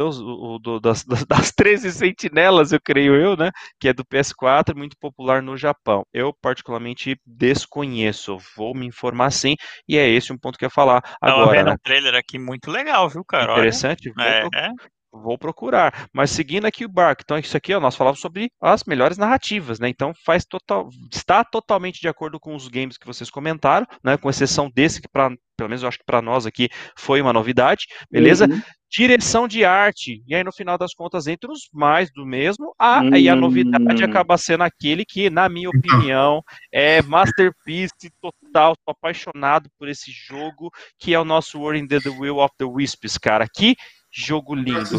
o, 0.00 0.56
o, 0.56 0.58
das, 0.80 1.04
das 1.04 1.52
13 1.52 1.90
sentinelas, 1.92 2.72
eu 2.72 2.80
creio 2.82 3.14
eu, 3.14 3.36
né? 3.36 3.50
Que 3.78 3.88
é 3.88 3.92
do 3.92 4.04
PS4, 4.04 4.74
muito 4.76 4.96
popular 4.98 5.42
no 5.42 5.56
Japão. 5.56 6.04
Eu, 6.12 6.32
particularmente, 6.40 7.16
desconheço. 7.26 8.36
Vou 8.56 8.74
me 8.74 8.86
informar 8.86 9.30
sim, 9.30 9.54
e 9.88 9.96
é 9.96 10.08
esse 10.08 10.32
um 10.32 10.38
ponto 10.38 10.58
que 10.58 10.64
eu 10.64 10.68
ia 10.68 10.70
falar 10.70 11.02
agora. 11.20 11.58
Vendo 11.58 11.66
né? 11.66 11.72
um 11.72 11.78
trailer 11.82 12.14
aqui 12.14 12.38
muito 12.38 12.70
legal, 12.70 13.08
viu, 13.08 13.24
cara? 13.24 13.52
Interessante. 13.52 14.12
É, 14.18 14.46
é. 14.54 14.70
Vou 15.12 15.36
procurar. 15.36 16.08
Mas 16.12 16.30
seguindo 16.30 16.66
aqui 16.66 16.84
o 16.84 16.88
barco, 16.88 17.22
então 17.24 17.36
isso 17.38 17.56
aqui 17.56 17.74
ó, 17.74 17.80
nós 17.80 17.96
falamos 17.96 18.20
sobre 18.20 18.50
as 18.60 18.84
melhores 18.84 19.18
narrativas, 19.18 19.80
né? 19.80 19.88
Então 19.88 20.12
faz 20.24 20.44
total, 20.44 20.88
está 21.12 21.42
totalmente 21.42 22.00
de 22.00 22.08
acordo 22.08 22.38
com 22.38 22.54
os 22.54 22.68
games 22.68 22.96
que 22.96 23.06
vocês 23.06 23.28
comentaram, 23.28 23.86
né? 24.04 24.16
Com 24.16 24.30
exceção 24.30 24.70
desse 24.70 25.00
que 25.00 25.08
para 25.08 25.30
pelo 25.56 25.68
menos 25.68 25.82
eu 25.82 25.88
acho 25.88 25.98
que 25.98 26.06
para 26.06 26.22
nós 26.22 26.46
aqui 26.46 26.70
foi 26.96 27.20
uma 27.20 27.34
novidade, 27.34 27.84
beleza? 28.10 28.46
Uhum. 28.46 28.62
Direção 28.90 29.46
de 29.46 29.62
arte, 29.62 30.22
e 30.26 30.34
aí 30.34 30.42
no 30.42 30.52
final 30.52 30.78
das 30.78 30.94
contas, 30.94 31.26
entre 31.26 31.52
os 31.52 31.68
mais 31.70 32.10
do 32.10 32.24
mesmo, 32.24 32.74
a, 32.78 33.02
uhum. 33.02 33.30
a 33.30 33.36
novidade 33.36 34.02
acaba 34.02 34.38
sendo 34.38 34.64
aquele 34.64 35.04
que, 35.04 35.28
na 35.28 35.50
minha 35.50 35.68
opinião, 35.68 36.42
é 36.72 37.02
masterpiece 37.02 38.10
total, 38.22 38.74
tô 38.84 38.90
apaixonado 38.90 39.68
por 39.78 39.86
esse 39.86 40.10
jogo, 40.10 40.70
que 40.98 41.12
é 41.12 41.20
o 41.20 41.26
nosso 41.26 41.60
War 41.60 41.76
in 41.76 41.86
the 41.86 42.00
Will 42.08 42.38
of 42.38 42.54
the 42.58 42.64
Wisps, 42.64 43.18
cara. 43.18 43.46
Que 43.54 43.76
jogo 44.10 44.54
lindo. 44.54 44.96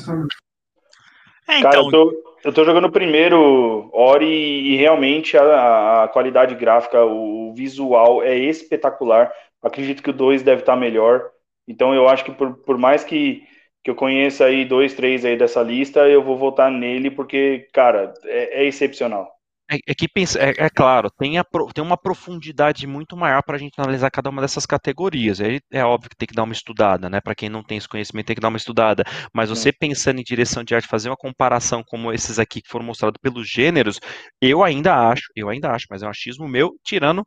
É, 1.48 1.60
então... 1.60 1.72
Cara, 1.72 1.78
eu 1.78 1.90
tô, 1.90 2.14
eu 2.44 2.54
tô 2.54 2.64
jogando 2.64 2.86
o 2.86 2.92
primeiro 2.92 3.90
Ori 3.94 4.26
e 4.26 4.76
realmente 4.78 5.38
a, 5.38 6.04
a, 6.04 6.08
qualidade 6.08 6.56
gráfica, 6.56 7.04
o 7.04 7.54
visual 7.54 8.24
é 8.24 8.38
espetacular. 8.38 9.32
Acredito 9.62 10.02
que 10.02 10.10
o 10.10 10.14
2 10.14 10.44
deve 10.44 10.62
estar 10.62 10.76
melhor. 10.76 11.30
Então 11.68 11.94
eu 11.94 12.08
acho 12.08 12.24
que 12.26 12.32
por, 12.32 12.56
por 12.58 12.78
mais 12.78 13.04
que, 13.04 13.44
que 13.84 13.92
eu 13.92 13.96
conheça 13.96 14.46
aí 14.46 14.66
dois, 14.66 14.94
três 14.94 15.24
aí 15.24 15.38
dessa 15.38 15.62
lista, 15.62 16.08
eu 16.08 16.24
vou 16.24 16.38
votar 16.38 16.72
nele 16.72 17.12
porque, 17.12 17.68
cara, 17.74 18.14
é, 18.26 18.64
é 18.64 18.66
excepcional. 18.66 19.30
É, 19.72 19.78
é 19.92 19.96
que 19.96 20.08
pensa, 20.08 20.38
é, 20.40 20.54
é, 20.58 20.70
claro, 20.70 21.10
tem, 21.18 21.38
a, 21.38 21.46
tem 21.74 21.84
uma 21.84 21.98
profundidade 21.98 22.86
muito 22.86 23.16
maior 23.16 23.42
para 23.42 23.56
a 23.56 23.60
gente 23.60 23.80
analisar 23.80 24.12
cada 24.12 24.30
uma 24.30 24.42
dessas 24.42 24.66
categorias. 24.66 25.40
É, 25.40 25.60
é 25.72 25.84
óbvio 25.86 26.10
que 26.10 26.16
tem 26.18 26.28
que 26.28 26.34
dar 26.36 26.44
uma 26.44 26.52
estudada, 26.54 27.10
né? 27.10 27.22
Para 27.22 27.34
quem 27.36 27.48
não 27.50 27.64
tem 27.64 27.78
esse 27.78 27.88
conhecimento, 27.88 28.26
tem 28.28 28.36
que 28.36 28.42
dar 28.42 28.50
uma 28.50 28.58
estudada. 28.58 29.04
Mas 29.34 29.50
você 29.50 29.72
pensando 29.72 30.20
em 30.20 30.24
direção 30.24 30.64
de 30.64 30.76
arte, 30.76 30.88
fazer 30.88 31.10
uma 31.10 31.16
comparação 31.16 31.84
como 31.88 32.12
esses 32.12 32.38
aqui 32.38 32.62
que 32.62 32.70
foram 32.70 32.86
mostrados 32.86 33.18
pelos 33.22 33.50
gêneros, 33.50 34.00
eu 34.42 34.62
ainda 34.64 34.94
acho, 35.10 35.24
eu 35.36 35.48
ainda 35.50 35.72
acho, 35.72 35.86
mas 35.90 36.04
é 36.04 36.08
um 36.08 36.10
achismo 36.10 36.48
meu, 36.50 36.72
tirando 36.84 37.24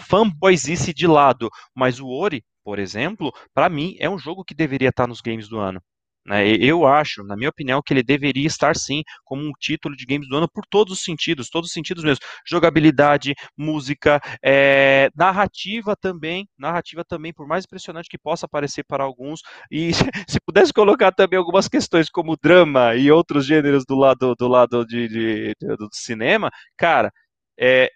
fanboyzice 0.00 0.94
de 0.94 1.06
lado. 1.06 1.50
Mas 1.76 2.00
o 2.00 2.08
Ori, 2.08 2.42
por 2.64 2.78
exemplo, 2.78 3.30
para 3.54 3.68
mim 3.68 3.94
é 3.98 4.08
um 4.08 4.18
jogo 4.18 4.42
que 4.44 4.54
deveria 4.54 4.88
estar 4.88 5.06
nos 5.06 5.20
games 5.20 5.48
do 5.48 5.58
ano. 5.58 5.80
Né? 6.24 6.46
Eu 6.56 6.86
acho, 6.86 7.22
na 7.24 7.36
minha 7.36 7.50
opinião, 7.50 7.82
que 7.84 7.92
ele 7.92 8.02
deveria 8.02 8.46
estar 8.46 8.76
sim 8.76 9.02
como 9.24 9.42
um 9.42 9.52
título 9.58 9.96
de 9.96 10.06
games 10.06 10.28
do 10.28 10.36
ano 10.36 10.48
por 10.48 10.64
todos 10.66 10.92
os 10.92 11.02
sentidos, 11.02 11.50
todos 11.50 11.68
os 11.68 11.74
sentidos 11.74 12.04
mesmo. 12.04 12.24
Jogabilidade, 12.46 13.34
música, 13.56 14.20
é, 14.42 15.10
narrativa 15.16 15.96
também, 15.96 16.48
narrativa 16.58 17.04
também, 17.04 17.32
por 17.32 17.46
mais 17.46 17.64
impressionante 17.64 18.08
que 18.08 18.18
possa 18.18 18.46
parecer 18.48 18.84
para 18.84 19.04
alguns. 19.04 19.40
E 19.70 19.92
se 20.28 20.40
pudesse 20.46 20.72
colocar 20.72 21.12
também 21.12 21.38
algumas 21.38 21.68
questões 21.68 22.08
como 22.08 22.36
drama 22.40 22.94
e 22.94 23.10
outros 23.10 23.46
gêneros 23.46 23.84
do 23.86 23.96
lado 23.96 24.34
do 24.36 24.48
lado 24.48 24.86
de, 24.86 25.08
de, 25.08 25.54
de 25.60 25.76
do 25.76 25.88
cinema, 25.92 26.50
cara, 26.76 27.12
é, 27.58 27.90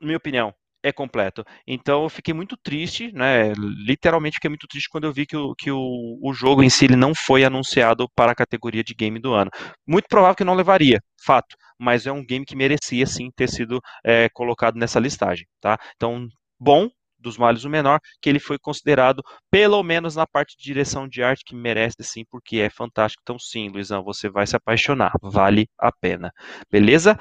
minha 0.00 0.16
opinião, 0.16 0.54
é 0.82 0.92
completo. 0.92 1.44
Então 1.66 2.02
eu 2.02 2.08
fiquei 2.08 2.34
muito 2.34 2.56
triste, 2.56 3.12
né? 3.12 3.52
Literalmente 3.54 4.34
fiquei 4.34 4.50
muito 4.50 4.66
triste 4.66 4.88
quando 4.88 5.04
eu 5.04 5.12
vi 5.12 5.26
que 5.26 5.36
o, 5.36 5.54
que 5.54 5.70
o, 5.70 6.18
o 6.22 6.32
jogo 6.32 6.62
em 6.62 6.70
si 6.70 6.86
ele 6.86 6.96
não 6.96 7.14
foi 7.14 7.44
anunciado 7.44 8.08
para 8.14 8.32
a 8.32 8.34
categoria 8.34 8.82
de 8.82 8.94
game 8.94 9.18
do 9.18 9.32
ano. 9.32 9.50
Muito 9.86 10.06
provável 10.08 10.34
que 10.36 10.44
não 10.44 10.54
levaria, 10.54 11.00
fato, 11.24 11.56
mas 11.78 12.06
é 12.06 12.12
um 12.12 12.24
game 12.24 12.44
que 12.44 12.56
merecia 12.56 13.06
sim 13.06 13.30
ter 13.36 13.48
sido 13.48 13.80
é, 14.04 14.28
colocado 14.32 14.76
nessa 14.76 14.98
listagem, 15.00 15.46
tá? 15.60 15.78
Então, 15.96 16.26
bom 16.58 16.88
dos 17.22 17.38
males 17.38 17.64
o 17.64 17.70
menor, 17.70 18.00
que 18.20 18.28
ele 18.28 18.40
foi 18.40 18.58
considerado, 18.58 19.22
pelo 19.50 19.82
menos 19.82 20.16
na 20.16 20.26
parte 20.26 20.56
de 20.58 20.64
direção 20.64 21.08
de 21.08 21.22
arte, 21.22 21.44
que 21.44 21.54
merece 21.54 22.02
sim, 22.02 22.24
porque 22.28 22.58
é 22.58 22.68
fantástico. 22.68 23.22
Então, 23.22 23.38
sim, 23.38 23.68
Luizão, 23.68 24.02
você 24.02 24.28
vai 24.28 24.46
se 24.46 24.56
apaixonar, 24.56 25.12
vale 25.22 25.68
a 25.78 25.92
pena. 25.92 26.32
Beleza? 26.70 27.16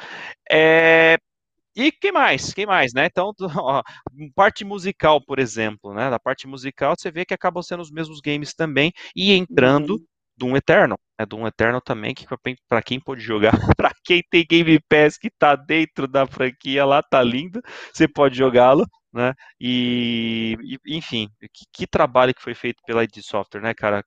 É, 0.51 1.17
e 1.75 1.91
quem 1.91 2.11
mais? 2.11 2.53
Quem 2.53 2.65
mais, 2.65 2.93
né? 2.93 3.05
Então, 3.05 3.31
ó, 3.57 3.81
parte 4.35 4.65
musical, 4.65 5.23
por 5.23 5.39
exemplo, 5.39 5.93
né? 5.93 6.09
Da 6.09 6.19
parte 6.19 6.47
musical, 6.47 6.95
você 6.97 7.11
vê 7.11 7.25
que 7.25 7.33
acabam 7.33 7.63
sendo 7.63 7.81
os 7.81 7.91
mesmos 7.91 8.19
games 8.19 8.53
também 8.53 8.91
e 9.15 9.33
entrando 9.33 9.91
uhum. 9.91 10.05
Doom 10.37 10.57
Eternal, 10.57 10.99
né? 11.19 11.25
Doom 11.25 11.47
Eternal 11.47 11.81
também, 11.81 12.13
que 12.13 12.25
para 12.67 12.81
quem 12.81 12.99
pode 12.99 13.21
jogar, 13.21 13.51
para 13.77 13.91
quem 14.03 14.23
tem 14.29 14.45
Game 14.45 14.79
Pass 14.89 15.17
que 15.17 15.29
tá 15.29 15.55
dentro 15.55 16.07
da 16.07 16.25
franquia 16.25 16.85
lá, 16.85 17.01
tá 17.01 17.23
lindo, 17.23 17.61
você 17.93 18.07
pode 18.07 18.37
jogá-lo, 18.37 18.85
né? 19.13 19.33
E, 19.59 20.57
e 20.85 20.97
enfim, 20.97 21.27
que, 21.53 21.65
que, 21.73 21.87
trabalho 21.87 22.33
que 22.33 22.41
foi 22.41 22.53
feito 22.55 22.81
pela 22.85 23.03
id 23.03 23.21
Software, 23.21 23.61
né, 23.61 23.73
cara, 23.73 24.03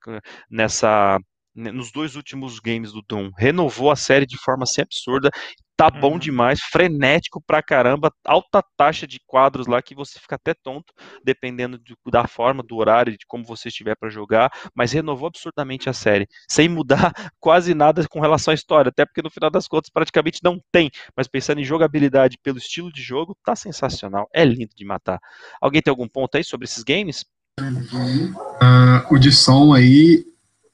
nessa 0.49 1.19
nos 1.55 1.89
dois 1.91 2.17
últimos 2.17 2.59
games 2.59 2.91
do 2.91 3.01
Doom. 3.01 3.31
Renovou 3.37 3.89
a 3.89 3.95
série 3.95 4.25
de 4.25 4.37
forma 4.37 4.63
assim 4.63 4.81
absurda 4.81 5.31
tá 5.77 5.89
bom 5.89 6.13
uhum. 6.13 6.19
demais, 6.19 6.59
frenético 6.61 7.41
pra 7.45 7.61
caramba, 7.61 8.11
alta 8.23 8.63
taxa 8.77 9.05
de 9.05 9.19
quadros 9.25 9.67
lá 9.67 9.81
que 9.81 9.93
você 9.93 10.19
fica 10.19 10.35
até 10.35 10.53
tonto, 10.53 10.93
dependendo 11.23 11.77
de, 11.77 11.95
da 12.09 12.27
forma, 12.27 12.63
do 12.63 12.77
horário, 12.77 13.17
de 13.17 13.25
como 13.27 13.43
você 13.43 13.67
estiver 13.67 13.95
para 13.95 14.09
jogar, 14.09 14.51
mas 14.73 14.91
renovou 14.91 15.27
absurdamente 15.27 15.89
a 15.89 15.93
série, 15.93 16.27
sem 16.49 16.69
mudar 16.69 17.11
quase 17.39 17.73
nada 17.73 18.07
com 18.07 18.19
relação 18.19 18.51
à 18.51 18.55
história, 18.55 18.89
até 18.89 19.05
porque 19.05 19.21
no 19.21 19.29
final 19.29 19.49
das 19.49 19.67
contas 19.67 19.89
praticamente 19.89 20.39
não 20.43 20.59
tem, 20.71 20.89
mas 21.15 21.27
pensando 21.27 21.59
em 21.59 21.65
jogabilidade 21.65 22.37
pelo 22.41 22.57
estilo 22.57 22.91
de 22.91 23.01
jogo, 23.01 23.37
tá 23.43 23.55
sensacional, 23.55 24.29
é 24.33 24.45
lindo 24.45 24.73
de 24.75 24.85
matar. 24.85 25.19
Alguém 25.59 25.81
tem 25.81 25.91
algum 25.91 26.07
ponto 26.07 26.37
aí 26.37 26.43
sobre 26.43 26.65
esses 26.65 26.83
games? 26.83 27.25
Uh, 27.59 29.13
o 29.13 29.17
de 29.17 29.31
som 29.31 29.73
aí, 29.73 30.25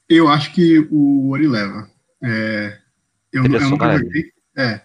eu 0.09 0.27
acho 0.27 0.51
que 0.53 0.79
o 0.91 1.29
Ori 1.29 1.47
leva. 1.47 1.89
É, 2.23 2.79
eu, 3.31 3.45
eu 3.45 3.69
nunca 3.69 3.97
joguei. 3.97 4.31
É, 4.57 4.81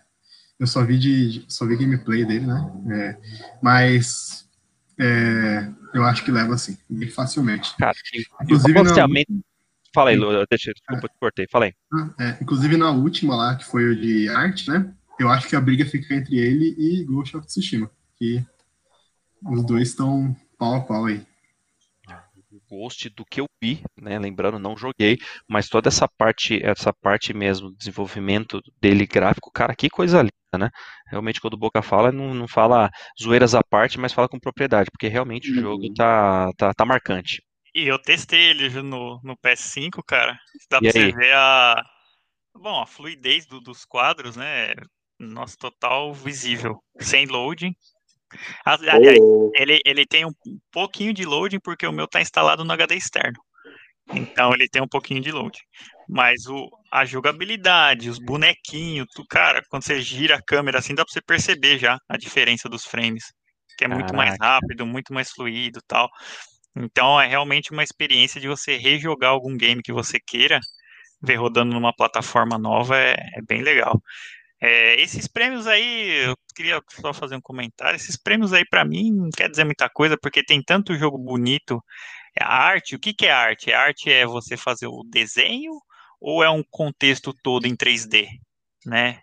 eu 0.59 0.67
só 0.67 0.85
vi 0.85 0.99
de 0.99 1.45
só 1.49 1.67
vi 1.67 1.77
gameplay 1.77 2.25
dele, 2.25 2.47
né? 2.47 2.73
É, 2.91 3.17
mas 3.63 4.49
é, 4.99 5.69
eu 5.95 6.05
acho 6.05 6.25
que 6.25 6.31
leva 6.31 6.55
assim, 6.55 6.77
bem 6.89 7.11
facilmente. 7.11 7.77
Cara, 7.77 7.97
inclusive 8.43 8.83
na. 8.83 8.95
Fala 9.95 10.11
aí, 10.11 10.17
Lu, 10.17 10.29
deixa, 10.51 10.73
desculpa, 10.73 11.07
é. 11.07 11.09
te 11.09 11.19
cortei, 11.19 11.47
fala 11.51 11.65
aí. 11.67 11.75
Ah, 11.93 12.11
é, 12.21 12.39
inclusive 12.43 12.77
na 12.77 12.91
última 12.91 13.35
lá, 13.35 13.57
que 13.57 13.65
foi 13.65 13.85
o 13.89 13.97
de 13.99 14.29
arte, 14.29 14.69
né? 14.69 14.93
Eu 15.19 15.31
acho 15.31 15.49
que 15.49 15.57
a 15.57 15.61
briga 15.61 15.87
fica 15.87 16.15
entre 16.15 16.37
ele 16.37 16.75
e 16.79 17.03
Ghost 17.05 17.35
of 17.35 17.47
Tsushima, 17.47 17.91
que 18.19 18.45
os 19.43 19.65
dois 19.65 19.89
estão 19.89 20.37
pau 20.59 20.75
a 20.75 20.81
pau 20.81 21.07
aí. 21.07 21.25
Ghost 22.69 23.09
do 23.11 23.25
que 23.25 23.41
eu 23.41 23.47
vi, 23.63 23.83
né? 23.97 24.19
Lembrando, 24.19 24.59
não 24.59 24.77
joguei, 24.77 25.19
mas 25.49 25.69
toda 25.69 25.89
essa 25.89 26.09
parte, 26.09 26.61
essa 26.65 26.93
parte 26.93 27.33
mesmo, 27.35 27.75
desenvolvimento 27.77 28.61
dele 28.81 29.07
gráfico, 29.07 29.51
cara, 29.53 29.75
que 29.75 29.89
coisa 29.89 30.23
linda, 30.23 30.59
né? 30.59 30.71
Realmente, 31.09 31.41
quando 31.41 31.55
o 31.55 31.59
Boca 31.59 31.83
fala, 31.83 32.13
não, 32.13 32.35
não 32.35 32.49
fala 32.49 32.91
zoeiras 33.21 33.55
à 33.55 33.63
parte, 33.63 33.99
mas 33.99 34.13
fala 34.13 34.29
com 34.29 34.39
propriedade, 34.39 34.91
porque 34.91 35.09
realmente 35.09 35.51
uhum. 35.51 35.59
o 35.59 35.61
jogo 35.63 35.95
tá, 35.95 36.51
tá, 36.57 36.75
tá 36.75 36.85
marcante. 36.85 37.43
E 37.75 37.87
eu 37.87 37.99
testei 37.99 38.51
ele 38.51 38.71
no, 38.83 39.21
no 39.23 39.37
PS5, 39.37 40.03
cara. 40.07 40.39
Dá 40.71 40.79
e 40.83 40.91
pra 40.91 41.01
aí? 41.01 41.11
você 41.11 41.13
ver 41.13 41.35
a. 41.35 41.83
Bom, 42.55 42.81
a 42.81 42.87
fluidez 42.87 43.45
do, 43.45 43.61
dos 43.61 43.85
quadros, 43.85 44.35
né? 44.35 44.73
Nossa, 45.19 45.57
total 45.59 46.15
visível. 46.15 46.83
Sem 46.99 47.27
loading. 47.27 47.75
Aliás, 48.65 49.19
oh. 49.21 49.51
ele, 49.55 49.81
ele 49.85 50.05
tem 50.07 50.25
um 50.25 50.33
pouquinho 50.71 51.13
de 51.13 51.25
loading 51.25 51.61
porque 51.61 51.87
o 51.87 51.93
meu 51.93 52.07
tá 52.07 52.21
instalado 52.21 52.65
no 52.65 52.73
HD 52.73 52.97
externo. 52.97 53.39
Então 54.13 54.53
ele 54.53 54.69
tem 54.69 54.83
um 54.83 54.89
pouquinho 54.89 55.21
de 55.21 55.33
loading. 55.33 55.59
Mas 56.09 56.47
o, 56.47 56.69
a 56.93 57.05
jogabilidade, 57.05 58.09
os 58.09 58.19
bonequinhos, 58.19 59.07
tu, 59.15 59.25
cara, 59.29 59.63
quando 59.69 59.85
você 59.85 60.01
gira 60.01 60.37
a 60.37 60.43
câmera 60.43 60.79
assim, 60.79 60.95
dá 60.95 61.05
pra 61.05 61.13
você 61.13 61.21
perceber 61.21 61.79
já 61.79 61.99
a 62.09 62.17
diferença 62.17 62.69
dos 62.69 62.85
frames. 62.85 63.25
Que 63.77 63.85
é 63.85 63.89
muito 63.89 64.15
mais 64.15 64.37
rápido, 64.41 64.87
muito 64.87 65.13
mais 65.13 65.31
fluido 65.31 65.81
tal. 65.87 66.09
Então 66.77 67.21
é 67.21 67.27
realmente 67.27 67.73
uma 67.73 67.83
experiência 67.83 68.41
de 68.41 68.49
você 68.49 68.77
rejogar 68.77 69.31
algum 69.31 69.57
game 69.57 69.83
que 69.83 69.93
você 69.93 70.19
queira, 70.25 70.61
ver 71.23 71.37
rodando 71.37 71.75
numa 71.75 71.93
plataforma 71.95 72.59
nova 72.59 72.97
é, 72.99 73.17
é 73.35 73.43
bem 73.47 73.63
legal. 73.63 74.01
É, 74.61 75.01
esses 75.01 75.29
prêmios 75.29 75.67
aí, 75.67 76.27
eu 76.27 76.37
queria 76.55 76.81
só 77.01 77.13
fazer 77.13 77.37
um 77.37 77.41
comentário. 77.41 77.97
Esses 77.97 78.17
prêmios 78.17 78.53
aí, 78.53 78.65
para 78.65 78.85
mim, 78.85 79.13
não 79.13 79.31
quer 79.31 79.51
dizer 79.51 79.65
muita 79.65 79.89
coisa, 79.89 80.17
porque 80.21 80.43
tem 80.45 80.63
tanto 80.63 80.97
jogo 80.97 81.19
bonito. 81.19 81.83
É 82.39 82.45
a 82.45 82.49
arte, 82.49 82.97
o 82.97 82.99
que, 82.99 83.15
que 83.15 83.27
é 83.27 83.33
arte? 83.33 83.73
A 83.73 83.81
arte 83.81 84.11
é 84.11 84.27
você 84.27 84.57
fazer 84.57 84.87
o 84.87 85.03
desenho 85.05 85.73
ou 86.21 86.43
é 86.43 86.51
um 86.51 86.63
contexto 86.71 87.33
todo 87.43 87.67
em 87.67 87.77
3D, 87.77 88.29
né? 88.87 89.23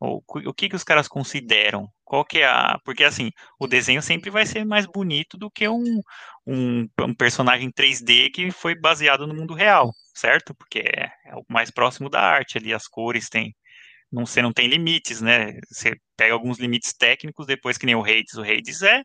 O, 0.00 0.20
o 0.48 0.54
que, 0.54 0.68
que 0.68 0.76
os 0.76 0.84
caras 0.84 1.08
consideram? 1.08 1.88
Qual 2.04 2.24
que 2.24 2.40
é 2.40 2.46
a. 2.46 2.78
Porque 2.84 3.04
assim, 3.04 3.30
o 3.58 3.66
desenho 3.66 4.02
sempre 4.02 4.30
vai 4.30 4.44
ser 4.46 4.64
mais 4.64 4.86
bonito 4.86 5.38
do 5.38 5.50
que 5.50 5.68
um, 5.68 6.00
um, 6.46 6.88
um 7.00 7.14
personagem 7.14 7.70
3D 7.72 8.30
que 8.32 8.50
foi 8.50 8.74
baseado 8.74 9.26
no 9.26 9.34
mundo 9.34 9.54
real, 9.54 9.90
certo? 10.14 10.54
Porque 10.54 10.80
é, 10.80 11.10
é 11.26 11.34
o 11.36 11.44
mais 11.48 11.70
próximo 11.70 12.10
da 12.10 12.20
arte 12.20 12.58
ali, 12.58 12.74
as 12.74 12.86
cores 12.86 13.28
têm 13.28 13.54
não, 14.14 14.24
você 14.26 14.40
não 14.40 14.52
tem 14.52 14.68
limites, 14.68 15.20
né? 15.20 15.58
Você 15.70 15.96
pega 16.16 16.32
alguns 16.34 16.58
limites 16.58 16.92
técnicos, 16.94 17.46
depois 17.46 17.76
que 17.76 17.86
nem 17.86 17.96
o 17.96 18.02
Hades. 18.02 18.34
O 18.34 18.42
Hades 18.42 18.82
é 18.82 19.02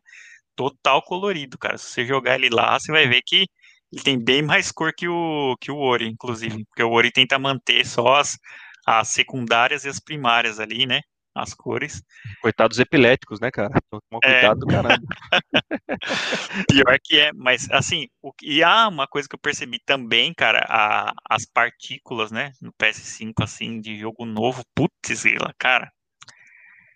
total 0.56 1.02
colorido, 1.02 1.58
cara. 1.58 1.78
Se 1.78 1.90
você 1.90 2.06
jogar 2.06 2.36
ele 2.36 2.50
lá, 2.50 2.78
você 2.78 2.92
vai 2.92 3.08
ver 3.08 3.22
que 3.26 3.46
ele 3.92 4.02
tem 4.04 4.18
bem 4.22 4.42
mais 4.42 4.70
cor 4.72 4.92
que 4.94 5.08
o, 5.08 5.56
que 5.60 5.70
o 5.72 5.78
Ori, 5.78 6.06
inclusive. 6.08 6.64
Porque 6.66 6.82
o 6.82 6.90
Ori 6.90 7.10
tenta 7.12 7.38
manter 7.38 7.84
só 7.86 8.16
as, 8.16 8.38
as 8.86 9.08
secundárias 9.08 9.84
e 9.84 9.88
as 9.88 10.00
primárias 10.00 10.60
ali, 10.60 10.86
né? 10.86 11.00
As 11.34 11.54
cores. 11.54 12.02
Coitados 12.40 12.78
epiléticos, 12.78 13.40
né, 13.40 13.50
cara? 13.50 13.70
Toma 13.90 14.20
é. 14.24 14.32
cuidado 14.32 14.56
é... 14.56 14.60
do 14.60 14.66
caramba. 14.66 15.06
Pior 16.68 16.98
que 17.02 17.20
é, 17.20 17.32
mas 17.32 17.70
assim, 17.70 18.08
o, 18.22 18.32
e 18.42 18.62
há 18.62 18.88
uma 18.88 19.06
coisa 19.06 19.28
que 19.28 19.34
eu 19.34 19.40
percebi 19.40 19.78
também, 19.84 20.34
cara, 20.34 20.64
a, 20.68 21.12
as 21.28 21.44
partículas, 21.44 22.30
né, 22.30 22.52
no 22.60 22.72
PS5, 22.72 23.32
assim, 23.42 23.80
de 23.80 23.98
jogo 23.98 24.24
novo, 24.24 24.62
putz, 24.74 25.24
cara, 25.58 25.90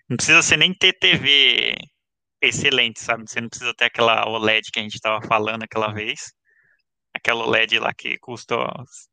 não 0.08 0.16
precisa 0.16 0.42
ser 0.42 0.56
nem 0.56 0.74
ter 0.74 0.92
TV 0.94 1.74
excelente, 2.42 3.00
sabe? 3.00 3.24
Você 3.26 3.40
não 3.40 3.48
precisa 3.48 3.72
ter 3.74 3.86
aquela 3.86 4.28
OLED 4.28 4.70
que 4.70 4.78
a 4.78 4.82
gente 4.82 5.00
tava 5.00 5.26
falando 5.26 5.62
aquela 5.62 5.92
vez 5.92 6.32
aquela 7.24 7.48
LED 7.48 7.78
lá 7.78 7.92
que 7.94 8.18
custa, 8.18 8.54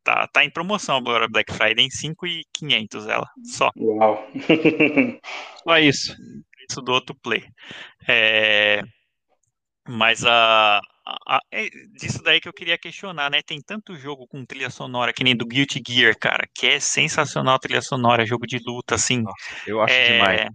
tá, 0.04 0.28
tá 0.28 0.44
em 0.44 0.50
promoção 0.50 0.98
agora 0.98 1.30
Black 1.30 1.54
Friday 1.54 1.86
em 1.86 1.90
5,500 1.90 3.08
ela, 3.08 3.30
só. 3.44 3.72
Uau. 3.78 4.28
só 5.64 5.80
isso. 5.80 6.14
Isso 6.70 6.82
do 6.82 6.92
outro 6.92 7.16
play. 7.16 7.46
É, 8.08 8.82
mas 9.88 10.26
a, 10.26 10.80
a, 11.06 11.38
a, 11.38 11.40
é 11.52 11.70
disso 11.98 12.22
daí 12.22 12.42
que 12.42 12.50
eu 12.50 12.54
queria 12.54 12.78
questionar, 12.78 13.32
né? 13.32 13.42
Tem 13.42 13.62
tanto 13.62 13.96
jogo 13.96 14.28
com 14.28 14.46
trilha 14.46 14.70
sonora 14.70 15.14
que 15.14 15.24
nem 15.24 15.36
do 15.36 15.46
Guilty 15.46 15.82
Gear, 15.86 16.14
cara, 16.20 16.46
que 16.54 16.68
é 16.68 16.80
sensacional 16.80 17.56
a 17.56 17.60
trilha 17.60 17.82
sonora, 17.82 18.26
jogo 18.26 18.46
de 18.46 18.60
luta, 18.66 18.96
assim. 18.96 19.24
Eu 19.66 19.82
acho 19.82 19.94
é, 19.94 20.14
demais. 20.14 20.50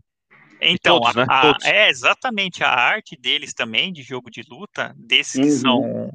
Então, 0.60 1.00
todos, 1.00 1.14
né? 1.16 1.26
a, 1.28 1.56
é 1.64 1.88
exatamente 1.88 2.62
a 2.62 2.70
arte 2.70 3.16
deles 3.18 3.52
também 3.52 3.92
de 3.92 4.02
jogo 4.02 4.30
de 4.30 4.42
luta, 4.48 4.94
desses 4.96 5.36
uhum. 5.36 5.42
que 5.42 5.50
são 5.50 6.10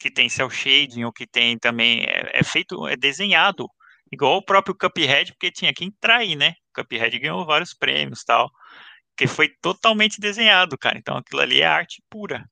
que 0.00 0.10
tem 0.10 0.28
cel 0.30 0.48
shading, 0.48 1.04
ou 1.04 1.12
que 1.12 1.26
tem 1.26 1.58
também, 1.58 2.02
é, 2.04 2.40
é, 2.40 2.42
feito, 2.42 2.88
é 2.88 2.96
desenhado, 2.96 3.68
igual 4.10 4.38
o 4.38 4.44
próprio 4.44 4.74
Cuphead, 4.74 5.32
porque 5.32 5.52
tinha 5.52 5.72
que 5.74 5.84
entrar 5.84 6.18
aí, 6.18 6.34
né? 6.34 6.54
O 6.70 6.82
Cuphead 6.82 7.18
ganhou 7.18 7.44
vários 7.44 7.74
prêmios 7.74 8.24
tal, 8.24 8.50
que 9.16 9.26
foi 9.26 9.50
totalmente 9.60 10.18
desenhado, 10.18 10.78
cara. 10.78 10.98
Então 10.98 11.18
aquilo 11.18 11.42
ali 11.42 11.60
é 11.60 11.66
arte 11.66 12.02
pura. 12.08 12.48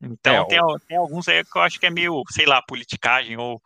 Então 0.00 0.44
é, 0.44 0.46
tem, 0.46 0.62
o... 0.62 0.78
tem, 0.80 0.96
alguns 0.98 1.26
aí 1.26 1.42
que 1.42 1.56
eu 1.56 1.62
acho 1.62 1.80
que 1.80 1.86
é 1.86 1.90
meio, 1.90 2.22
sei 2.30 2.44
lá, 2.44 2.60
politicagem 2.62 3.38
ou 3.38 3.60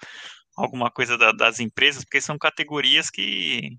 alguma 0.57 0.90
coisa 0.90 1.19
da, 1.19 1.32
das 1.32 1.59
empresas, 1.59 2.05
porque 2.05 2.20
são 2.20 2.39
categorias 2.39 3.11
que, 3.11 3.77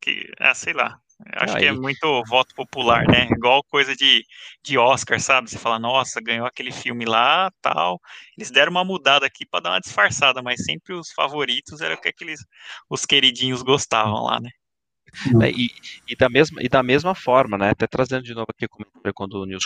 que 0.00 0.30
ah, 0.38 0.54
sei 0.54 0.74
lá, 0.74 0.98
Acho 1.32 1.56
Aí. 1.56 1.60
que 1.62 1.66
é 1.66 1.72
muito 1.72 2.22
voto 2.28 2.54
popular, 2.54 3.06
né? 3.08 3.28
Igual 3.30 3.64
coisa 3.64 3.94
de, 3.96 4.24
de 4.62 4.76
Oscar, 4.76 5.18
sabe? 5.18 5.48
Você 5.48 5.58
fala, 5.58 5.78
nossa, 5.78 6.20
ganhou 6.20 6.46
aquele 6.46 6.70
filme 6.70 7.04
lá, 7.04 7.50
tal. 7.62 8.00
Eles 8.36 8.50
deram 8.50 8.70
uma 8.70 8.84
mudada 8.84 9.24
aqui 9.26 9.46
para 9.46 9.60
dar 9.60 9.70
uma 9.70 9.80
disfarçada, 9.80 10.42
mas 10.42 10.64
sempre 10.64 10.94
os 10.94 11.10
favoritos 11.12 11.80
eram 11.80 11.96
que 11.96 12.08
aqueles 12.08 12.40
os 12.88 13.06
queridinhos 13.06 13.62
gostavam 13.62 14.24
lá, 14.24 14.38
né? 14.40 14.50
É, 15.42 15.50
e, 15.50 15.70
e, 16.08 16.16
da 16.16 16.28
mesma, 16.28 16.62
e 16.62 16.68
da 16.68 16.82
mesma 16.82 17.14
forma, 17.14 17.56
né? 17.56 17.70
Até 17.70 17.86
trazendo 17.86 18.22
de 18.22 18.34
novo 18.34 18.48
aqui 18.50 18.66
quando 19.14 19.34
o 19.34 19.46
Nils 19.46 19.64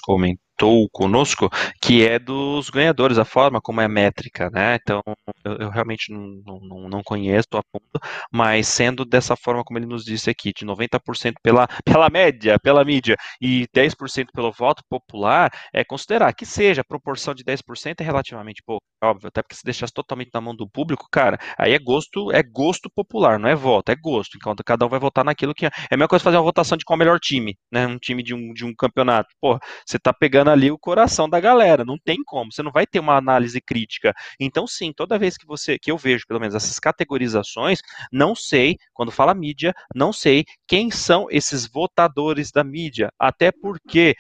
comentou 0.58 0.88
conosco, 0.90 1.48
que 1.80 2.06
é 2.06 2.18
dos 2.18 2.68
ganhadores, 2.70 3.18
a 3.18 3.24
forma 3.24 3.60
como 3.60 3.80
é 3.80 3.84
a 3.84 3.88
métrica, 3.88 4.50
né? 4.50 4.76
Então, 4.76 5.00
eu, 5.44 5.56
eu 5.58 5.70
realmente 5.70 6.12
não, 6.12 6.60
não, 6.60 6.88
não 6.88 7.02
conheço 7.02 7.48
a 7.54 7.62
fundo, 7.72 8.04
mas 8.32 8.66
sendo 8.68 9.04
dessa 9.04 9.36
forma 9.36 9.64
como 9.64 9.78
ele 9.78 9.86
nos 9.86 10.04
disse 10.04 10.30
aqui, 10.30 10.52
de 10.52 10.66
90% 10.66 11.34
pela, 11.42 11.66
pela 11.84 12.10
média, 12.10 12.58
pela 12.58 12.84
mídia, 12.84 13.16
e 13.40 13.66
10% 13.74 14.26
pelo 14.32 14.52
voto 14.52 14.82
popular, 14.88 15.50
é 15.72 15.84
considerar 15.84 16.32
que 16.34 16.44
seja, 16.44 16.82
a 16.82 16.84
proporção 16.84 17.34
de 17.34 17.44
10% 17.44 18.00
é 18.00 18.04
relativamente 18.04 18.62
pouco, 18.66 18.84
óbvio, 19.02 19.28
até 19.28 19.42
porque 19.42 19.54
se 19.54 19.64
deixasse 19.64 19.92
totalmente 19.92 20.30
na 20.34 20.40
mão 20.40 20.54
do 20.54 20.68
público, 20.68 21.06
cara, 21.10 21.38
aí 21.56 21.72
é 21.72 21.78
gosto, 21.78 22.32
é 22.32 22.42
gosto 22.42 22.90
popular, 22.94 23.38
não 23.38 23.48
é 23.48 23.54
voto, 23.54 23.90
é 23.90 23.96
gosto, 23.96 24.36
enquanto 24.36 24.64
cada 24.64 24.84
um 24.84 24.88
vai 24.88 24.98
votar 24.98 25.24
na 25.24 25.32
aquilo 25.38 25.54
que 25.54 25.66
é. 25.66 25.70
É 25.90 25.94
a 25.94 25.96
mesma 25.96 26.08
coisa 26.08 26.24
fazer 26.24 26.36
uma 26.36 26.42
votação 26.42 26.76
de 26.76 26.84
qual 26.84 26.96
é 26.96 26.98
o 26.98 26.98
melhor 26.98 27.20
time, 27.20 27.56
né? 27.72 27.86
Um 27.86 27.98
time 27.98 28.22
de 28.22 28.34
um, 28.34 28.52
de 28.52 28.64
um 28.64 28.74
campeonato. 28.74 29.28
Pô, 29.40 29.58
você 29.86 29.98
tá 29.98 30.12
pegando 30.12 30.47
ali 30.48 30.70
o 30.70 30.78
coração 30.78 31.28
da 31.28 31.40
galera, 31.40 31.84
não 31.84 31.98
tem 31.98 32.18
como, 32.24 32.52
você 32.52 32.62
não 32.62 32.72
vai 32.72 32.86
ter 32.86 33.00
uma 33.00 33.16
análise 33.16 33.60
crítica. 33.60 34.14
Então, 34.40 34.66
sim, 34.66 34.92
toda 34.92 35.18
vez 35.18 35.36
que 35.36 35.46
você, 35.46 35.78
que 35.78 35.90
eu 35.90 35.98
vejo, 35.98 36.26
pelo 36.26 36.40
menos, 36.40 36.54
essas 36.54 36.78
categorizações, 36.78 37.80
não 38.12 38.34
sei, 38.34 38.76
quando 38.92 39.12
fala 39.12 39.34
mídia, 39.34 39.74
não 39.94 40.12
sei 40.12 40.44
quem 40.66 40.90
são 40.90 41.26
esses 41.30 41.66
votadores 41.66 42.50
da 42.50 42.64
mídia. 42.64 43.10
Até 43.18 43.50
porque 43.52 44.14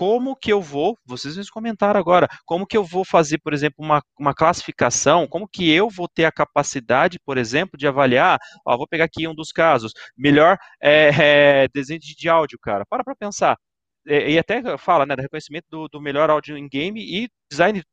como 0.00 0.34
que 0.34 0.50
eu 0.50 0.62
vou, 0.62 0.96
vocês 1.04 1.36
me 1.36 1.46
comentaram 1.48 2.00
agora, 2.00 2.26
como 2.46 2.66
que 2.66 2.74
eu 2.74 2.82
vou 2.82 3.04
fazer, 3.04 3.38
por 3.38 3.52
exemplo, 3.52 3.84
uma, 3.84 4.02
uma 4.18 4.32
classificação, 4.34 5.26
como 5.26 5.46
que 5.46 5.70
eu 5.70 5.90
vou 5.90 6.08
ter 6.08 6.24
a 6.24 6.32
capacidade, 6.32 7.18
por 7.22 7.36
exemplo, 7.36 7.76
de 7.76 7.86
avaliar, 7.86 8.38
ó, 8.66 8.78
vou 8.78 8.88
pegar 8.88 9.04
aqui 9.04 9.28
um 9.28 9.34
dos 9.34 9.52
casos, 9.52 9.92
melhor 10.16 10.56
é, 10.80 11.64
é, 11.64 11.68
desenho 11.68 12.00
de, 12.00 12.14
de 12.14 12.28
áudio, 12.30 12.58
cara, 12.58 12.86
para 12.88 13.04
para 13.04 13.14
pensar, 13.14 13.58
e, 14.06 14.34
e, 14.34 14.38
até 14.38 14.76
fala, 14.78 15.06
né, 15.06 15.16
do 15.16 15.22
reconhecimento 15.22 15.66
do, 15.70 15.88
do 15.88 16.00
melhor 16.00 16.30
áudio 16.30 16.56
em 16.56 16.68
game 16.68 17.00
e 17.00 17.28
design 17.50 17.80
de 17.80 17.86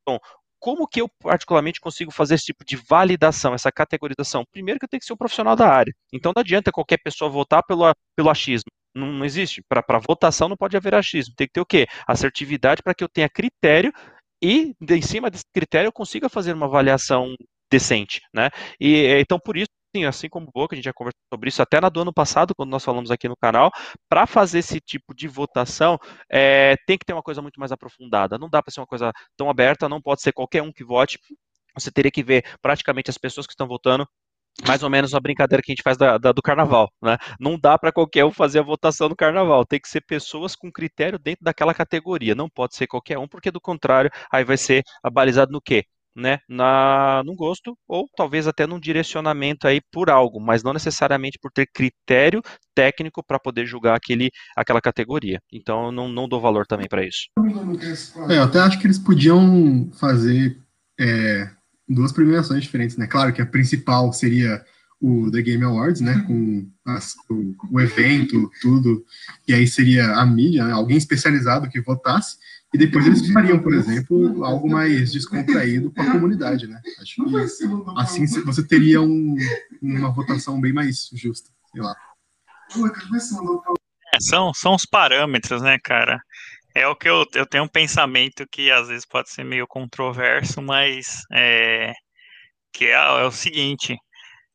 como 0.59 0.87
que 0.87 1.01
eu 1.01 1.09
particularmente 1.21 1.79
consigo 1.79 2.11
fazer 2.11 2.35
esse 2.35 2.45
tipo 2.45 2.65
de 2.65 2.75
validação, 2.75 3.53
essa 3.53 3.71
categorização? 3.71 4.43
Primeiro 4.51 4.79
que 4.79 4.85
eu 4.85 4.89
tenho 4.89 4.99
que 4.99 5.05
ser 5.05 5.13
um 5.13 5.17
profissional 5.17 5.55
da 5.55 5.67
área. 5.67 5.93
Então 6.11 6.31
não 6.35 6.41
adianta 6.41 6.71
qualquer 6.71 6.97
pessoa 6.97 7.29
votar 7.29 7.63
pelo, 7.63 7.83
pelo 8.15 8.29
achismo. 8.29 8.69
Não, 8.95 9.11
não 9.11 9.25
existe. 9.25 9.61
Para 9.69 9.99
votação 9.99 10.49
não 10.49 10.57
pode 10.57 10.75
haver 10.75 10.95
achismo. 10.95 11.35
Tem 11.35 11.47
que 11.47 11.53
ter 11.53 11.61
o 11.61 11.65
quê? 11.65 11.85
Assertividade 12.07 12.81
para 12.81 12.95
que 12.95 13.03
eu 13.03 13.09
tenha 13.09 13.29
critério 13.29 13.93
e, 14.41 14.73
em 14.89 15.01
cima 15.01 15.29
desse 15.29 15.45
critério, 15.53 15.87
eu 15.87 15.93
consiga 15.93 16.29
fazer 16.29 16.53
uma 16.53 16.65
avaliação 16.65 17.35
decente, 17.71 18.21
né? 18.33 18.49
E 18.79 19.19
então 19.19 19.39
por 19.39 19.57
isso, 19.57 19.69
sim, 19.97 20.05
assim 20.05 20.29
como 20.29 20.51
Boca, 20.53 20.75
a 20.75 20.77
gente 20.77 20.85
já 20.85 20.93
conversou 20.93 21.19
sobre 21.33 21.49
isso 21.49 21.61
até 21.61 21.81
na 21.81 21.89
do 21.89 22.01
ano 22.01 22.13
passado, 22.13 22.53
quando 22.55 22.69
nós 22.69 22.83
falamos 22.83 23.11
aqui 23.11 23.27
no 23.27 23.35
canal, 23.35 23.71
para 24.09 24.25
fazer 24.27 24.59
esse 24.59 24.79
tipo 24.79 25.13
de 25.15 25.27
votação, 25.27 25.97
é, 26.31 26.75
tem 26.85 26.97
que 26.97 27.05
ter 27.05 27.13
uma 27.13 27.23
coisa 27.23 27.41
muito 27.41 27.59
mais 27.59 27.71
aprofundada. 27.71 28.37
Não 28.37 28.49
dá 28.49 28.61
para 28.61 28.71
ser 28.71 28.79
uma 28.79 28.87
coisa 28.87 29.11
tão 29.35 29.49
aberta, 29.49 29.89
não 29.89 30.01
pode 30.01 30.21
ser 30.21 30.31
qualquer 30.33 30.61
um 30.61 30.71
que 30.71 30.83
vote. 30.83 31.19
Você 31.75 31.91
teria 31.91 32.11
que 32.11 32.23
ver 32.23 32.43
praticamente 32.61 33.09
as 33.09 33.17
pessoas 33.17 33.45
que 33.47 33.53
estão 33.53 33.67
votando 33.67 34.07
mais 34.67 34.81
ou 34.81 34.89
menos 34.89 35.13
uma 35.13 35.19
brincadeira 35.19 35.61
que 35.63 35.71
a 35.71 35.75
gente 35.75 35.83
faz 35.83 35.97
da, 35.97 36.17
da, 36.17 36.31
do 36.31 36.41
carnaval, 36.41 36.91
né? 37.01 37.17
Não 37.39 37.59
dá 37.59 37.77
para 37.77 37.91
qualquer 37.91 38.25
um 38.25 38.31
fazer 38.31 38.59
a 38.59 38.63
votação 38.63 39.07
do 39.07 39.15
carnaval, 39.15 39.65
tem 39.65 39.79
que 39.79 39.87
ser 39.87 40.01
pessoas 40.01 40.55
com 40.55 40.71
critério 40.71 41.19
dentro 41.19 41.43
daquela 41.43 41.73
categoria, 41.75 42.33
não 42.33 42.49
pode 42.49 42.75
ser 42.75 42.87
qualquer 42.87 43.19
um, 43.19 43.27
porque 43.27 43.51
do 43.51 43.61
contrário, 43.61 44.09
aí 44.31 44.43
vai 44.43 44.57
ser 44.57 44.83
abalizado 45.03 45.51
no 45.51 45.61
quê? 45.61 45.83
Né, 46.17 46.39
na, 46.49 47.21
no 47.23 47.35
gosto 47.35 47.77
ou 47.87 48.07
talvez 48.17 48.47
até 48.47 48.65
num 48.65 48.79
direcionamento 48.79 49.67
aí 49.67 49.79
por 49.91 50.09
algo, 50.09 50.39
mas 50.39 50.63
não 50.63 50.73
necessariamente 50.73 51.37
por 51.39 51.51
ter 51.51 51.67
critério 51.71 52.41
técnico 52.73 53.23
para 53.23 53.37
poder 53.37 53.67
julgar 53.67 53.95
aquele, 53.95 54.31
aquela 54.55 54.81
categoria. 54.81 55.39
Então 55.53 55.85
eu 55.85 55.91
não, 55.91 56.07
não 56.09 56.27
dou 56.27 56.41
valor 56.41 56.65
também 56.65 56.87
para 56.87 57.05
isso. 57.05 57.27
É, 58.29 58.37
eu 58.37 58.43
até 58.43 58.59
acho 58.59 58.79
que 58.79 58.87
eles 58.87 58.97
podiam 58.97 59.91
fazer 59.99 60.57
é, 60.99 61.51
duas 61.87 62.11
premiações 62.11 62.63
diferentes, 62.63 62.97
né? 62.97 63.07
Claro 63.07 63.31
que 63.31 63.41
a 63.41 63.45
principal 63.45 64.11
seria 64.11 64.63
o 64.99 65.29
The 65.31 65.41
Game 65.41 65.63
Awards, 65.63 66.01
né? 66.01 66.23
Com 66.27 66.69
as, 66.85 67.13
o, 67.29 67.55
o, 67.71 67.79
evento, 67.79 68.49
tudo. 68.61 69.05
E 69.47 69.53
aí 69.53 69.67
seria 69.67 70.15
a 70.15 70.25
mídia, 70.25 70.65
né? 70.65 70.73
alguém 70.73 70.97
especializado 70.97 71.69
que 71.69 71.79
votasse. 71.79 72.37
E 72.73 72.77
depois 72.77 73.05
eles 73.05 73.31
fariam, 73.31 73.59
por 73.59 73.73
exemplo, 73.73 74.43
algo 74.43 74.69
mais 74.69 75.11
descontraído 75.13 75.91
com 75.91 76.01
a 76.01 76.11
comunidade, 76.11 76.67
né? 76.67 76.81
Acho 76.99 77.23
que 77.23 77.37
assim 77.95 78.25
você 78.43 78.65
teria 78.67 79.01
um, 79.01 79.35
uma 79.81 80.11
votação 80.11 80.59
bem 80.59 80.73
mais 80.73 81.09
justa, 81.13 81.49
sei 81.71 81.81
lá. 81.81 81.95
É, 84.13 84.19
são, 84.19 84.53
são 84.53 84.75
os 84.75 84.85
parâmetros, 84.85 85.61
né, 85.61 85.77
cara? 85.81 86.21
É 86.75 86.85
o 86.87 86.95
que 86.95 87.09
eu, 87.09 87.25
eu 87.33 87.45
tenho 87.45 87.63
um 87.63 87.69
pensamento 87.69 88.45
que 88.51 88.69
às 88.69 88.89
vezes 88.89 89.05
pode 89.05 89.29
ser 89.29 89.43
meio 89.43 89.65
controverso, 89.65 90.61
mas 90.61 91.21
é, 91.31 91.93
que 92.73 92.85
é, 92.85 92.93
é 92.93 93.23
o 93.23 93.31
seguinte: 93.31 93.97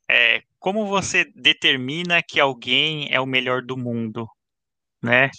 é, 0.09 0.43
como 0.59 0.86
você 0.86 1.24
determina 1.34 2.22
que 2.22 2.39
alguém 2.39 3.09
é 3.10 3.18
o 3.18 3.26
melhor 3.26 3.62
do 3.62 3.76
mundo, 3.76 4.28
né? 5.02 5.30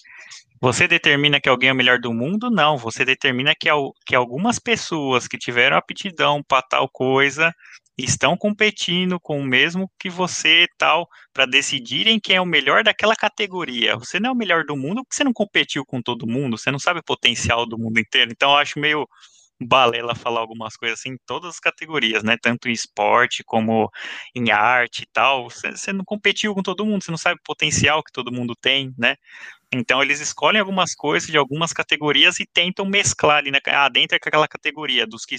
Você 0.63 0.87
determina 0.87 1.41
que 1.41 1.49
alguém 1.49 1.67
é 1.67 1.73
o 1.73 1.75
melhor 1.75 1.99
do 1.99 2.13
mundo? 2.13 2.49
Não, 2.49 2.77
você 2.77 3.03
determina 3.03 3.53
que, 3.53 3.67
que 4.05 4.15
algumas 4.15 4.59
pessoas 4.59 5.27
que 5.27 5.37
tiveram 5.37 5.75
aptidão 5.75 6.41
para 6.41 6.61
tal 6.61 6.87
coisa 6.87 7.53
estão 7.97 8.37
competindo 8.37 9.19
com 9.19 9.41
o 9.41 9.43
mesmo 9.43 9.91
que 9.99 10.09
você 10.09 10.65
tal 10.77 11.05
para 11.33 11.45
decidirem 11.45 12.17
quem 12.17 12.37
é 12.37 12.41
o 12.41 12.45
melhor 12.45 12.81
daquela 12.81 13.13
categoria. 13.13 13.97
Você 13.97 14.21
não 14.21 14.29
é 14.29 14.31
o 14.31 14.37
melhor 14.37 14.63
do 14.63 14.77
mundo 14.77 15.03
porque 15.03 15.17
você 15.17 15.25
não 15.25 15.33
competiu 15.33 15.85
com 15.85 16.01
todo 16.01 16.25
mundo, 16.25 16.57
você 16.57 16.71
não 16.71 16.79
sabe 16.79 17.01
o 17.01 17.03
potencial 17.03 17.65
do 17.65 17.77
mundo 17.77 17.99
inteiro. 17.99 18.31
Então 18.31 18.51
eu 18.51 18.57
acho 18.57 18.79
meio 18.79 19.05
balela 19.59 20.15
falar 20.15 20.39
algumas 20.41 20.75
coisas 20.75 20.99
assim 20.99 21.11
em 21.11 21.17
todas 21.25 21.51
as 21.51 21.59
categorias, 21.59 22.23
né? 22.23 22.37
Tanto 22.41 22.67
em 22.69 22.71
esporte 22.71 23.43
como 23.43 23.89
em 24.35 24.51
arte 24.51 25.03
e 25.03 25.07
tal. 25.11 25.49
Você, 25.49 25.71
você 25.71 25.93
não 25.93 26.05
competiu 26.05 26.53
com 26.53 26.61
todo 26.61 26.85
mundo, 26.85 27.03
você 27.03 27.11
não 27.11 27.17
sabe 27.17 27.39
o 27.39 27.43
potencial 27.43 28.03
que 28.03 28.11
todo 28.11 28.31
mundo 28.31 28.55
tem, 28.55 28.93
né? 28.97 29.15
Então 29.73 30.03
eles 30.03 30.19
escolhem 30.19 30.59
algumas 30.59 30.93
coisas 30.93 31.27
de 31.27 31.37
algumas 31.37 31.73
categorias 31.73 32.39
e 32.39 32.45
tentam 32.45 32.85
mesclar 32.85 33.37
ali, 33.37 33.51
né? 33.51 33.59
Ah, 33.67 33.89
dentro 33.89 34.19
daquela 34.19 34.47
categoria 34.47 35.07
dos 35.07 35.25
que 35.25 35.35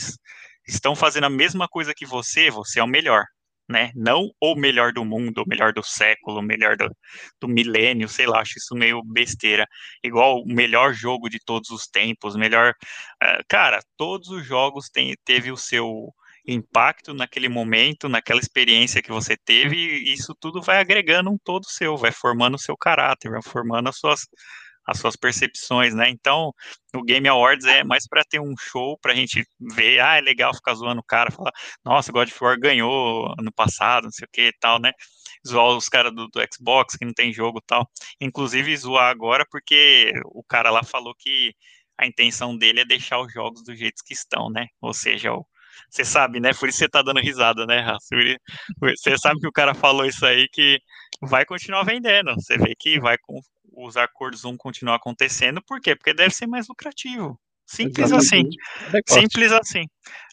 estão 0.66 0.96
fazendo 0.96 1.24
a 1.24 1.30
mesma 1.30 1.68
coisa 1.68 1.94
que 1.94 2.04
você, 2.04 2.50
você 2.50 2.80
é 2.80 2.82
o 2.82 2.86
melhor, 2.88 3.24
né? 3.68 3.92
Não 3.94 4.30
o 4.40 4.56
melhor 4.56 4.92
do 4.92 5.04
mundo, 5.04 5.42
o 5.42 5.48
melhor 5.48 5.72
do 5.72 5.84
século, 5.84 6.40
o 6.40 6.42
melhor 6.42 6.76
do, 6.76 6.90
do 7.40 7.48
milênio, 7.48 8.08
sei 8.08 8.26
lá, 8.26 8.40
acho 8.40 8.58
isso 8.58 8.74
meio 8.74 9.02
besteira. 9.04 9.66
Igual 10.02 10.40
o 10.40 10.46
melhor 10.46 10.92
jogo 10.92 11.28
de 11.28 11.38
todos 11.44 11.70
os 11.70 11.86
tempos, 11.86 12.34
melhor. 12.36 12.74
Uh, 13.22 13.42
cara, 13.48 13.80
todos 13.96 14.28
os 14.30 14.44
jogos 14.44 14.88
tem, 14.90 15.14
teve 15.24 15.52
o 15.52 15.56
seu 15.56 16.12
impacto 16.46 17.14
naquele 17.14 17.48
momento, 17.48 18.08
naquela 18.08 18.40
experiência 18.40 19.02
que 19.02 19.10
você 19.10 19.36
teve, 19.36 19.76
e 19.76 20.12
isso 20.12 20.34
tudo 20.38 20.60
vai 20.60 20.78
agregando 20.78 21.30
um 21.30 21.38
todo 21.38 21.68
seu, 21.68 21.96
vai 21.96 22.12
formando 22.12 22.54
o 22.56 22.58
seu 22.58 22.76
caráter, 22.76 23.30
vai 23.30 23.42
formando 23.42 23.88
as 23.88 23.96
suas, 23.96 24.26
as 24.86 24.98
suas 24.98 25.16
percepções, 25.16 25.94
né? 25.94 26.08
Então, 26.10 26.52
o 26.94 27.02
Game 27.02 27.26
Awards 27.28 27.66
é 27.66 27.82
mais 27.82 28.06
para 28.06 28.24
ter 28.24 28.40
um 28.40 28.54
show 28.58 28.98
para 28.98 29.12
a 29.12 29.14
gente 29.14 29.46
ver, 29.74 30.00
ah, 30.00 30.16
é 30.16 30.20
legal 30.20 30.54
ficar 30.54 30.74
zoando 30.74 31.00
o 31.00 31.04
cara, 31.04 31.30
falar, 31.30 31.52
nossa, 31.84 32.12
God 32.12 32.28
of 32.28 32.44
War 32.44 32.58
ganhou 32.60 33.34
ano 33.38 33.52
passado, 33.52 34.04
não 34.04 34.12
sei 34.12 34.26
o 34.26 34.30
que 34.32 34.48
e 34.48 34.52
tal, 34.60 34.78
né? 34.78 34.92
Zoar 35.46 35.76
os 35.76 35.88
caras 35.88 36.14
do, 36.14 36.28
do, 36.28 36.40
Xbox 36.52 36.96
que 36.96 37.04
não 37.04 37.12
tem 37.14 37.32
jogo 37.32 37.58
e 37.58 37.66
tal. 37.66 37.88
Inclusive, 38.20 38.76
zoar 38.76 39.10
agora 39.10 39.46
porque 39.50 40.12
o 40.26 40.42
cara 40.44 40.70
lá 40.70 40.82
falou 40.82 41.14
que 41.18 41.54
a 41.98 42.06
intenção 42.06 42.56
dele 42.56 42.80
é 42.80 42.84
deixar 42.84 43.20
os 43.20 43.32
jogos 43.32 43.62
do 43.64 43.74
jeito 43.74 44.02
que 44.04 44.14
estão, 44.14 44.50
né? 44.50 44.66
Ou 44.80 44.92
seja, 44.94 45.32
o, 45.32 45.46
você 45.90 46.04
sabe, 46.04 46.40
né? 46.40 46.52
Por 46.54 46.68
isso 46.68 46.78
você 46.78 46.88
tá 46.88 47.02
dando 47.02 47.20
risada, 47.20 47.66
né, 47.66 47.84
Você 48.80 49.18
sabe 49.18 49.40
que 49.40 49.48
o 49.48 49.52
cara 49.52 49.74
falou 49.74 50.04
isso 50.04 50.24
aí 50.24 50.48
que 50.48 50.80
vai 51.22 51.44
continuar 51.44 51.84
vendendo. 51.84 52.34
Você 52.34 52.56
vê 52.56 52.74
que 52.78 53.00
vai 53.00 53.16
com 53.18 53.40
os 53.76 53.96
acordos 53.96 54.42
vão 54.42 54.56
continuar 54.56 54.96
acontecendo. 54.96 55.60
Por 55.62 55.80
quê? 55.80 55.96
Porque 55.96 56.14
deve 56.14 56.34
ser 56.34 56.46
mais 56.46 56.68
lucrativo. 56.68 57.38
Simples 57.66 58.10
Exatamente. 58.12 58.56
assim. 59.06 59.20
Simples 59.20 59.52
assim. 59.52 59.84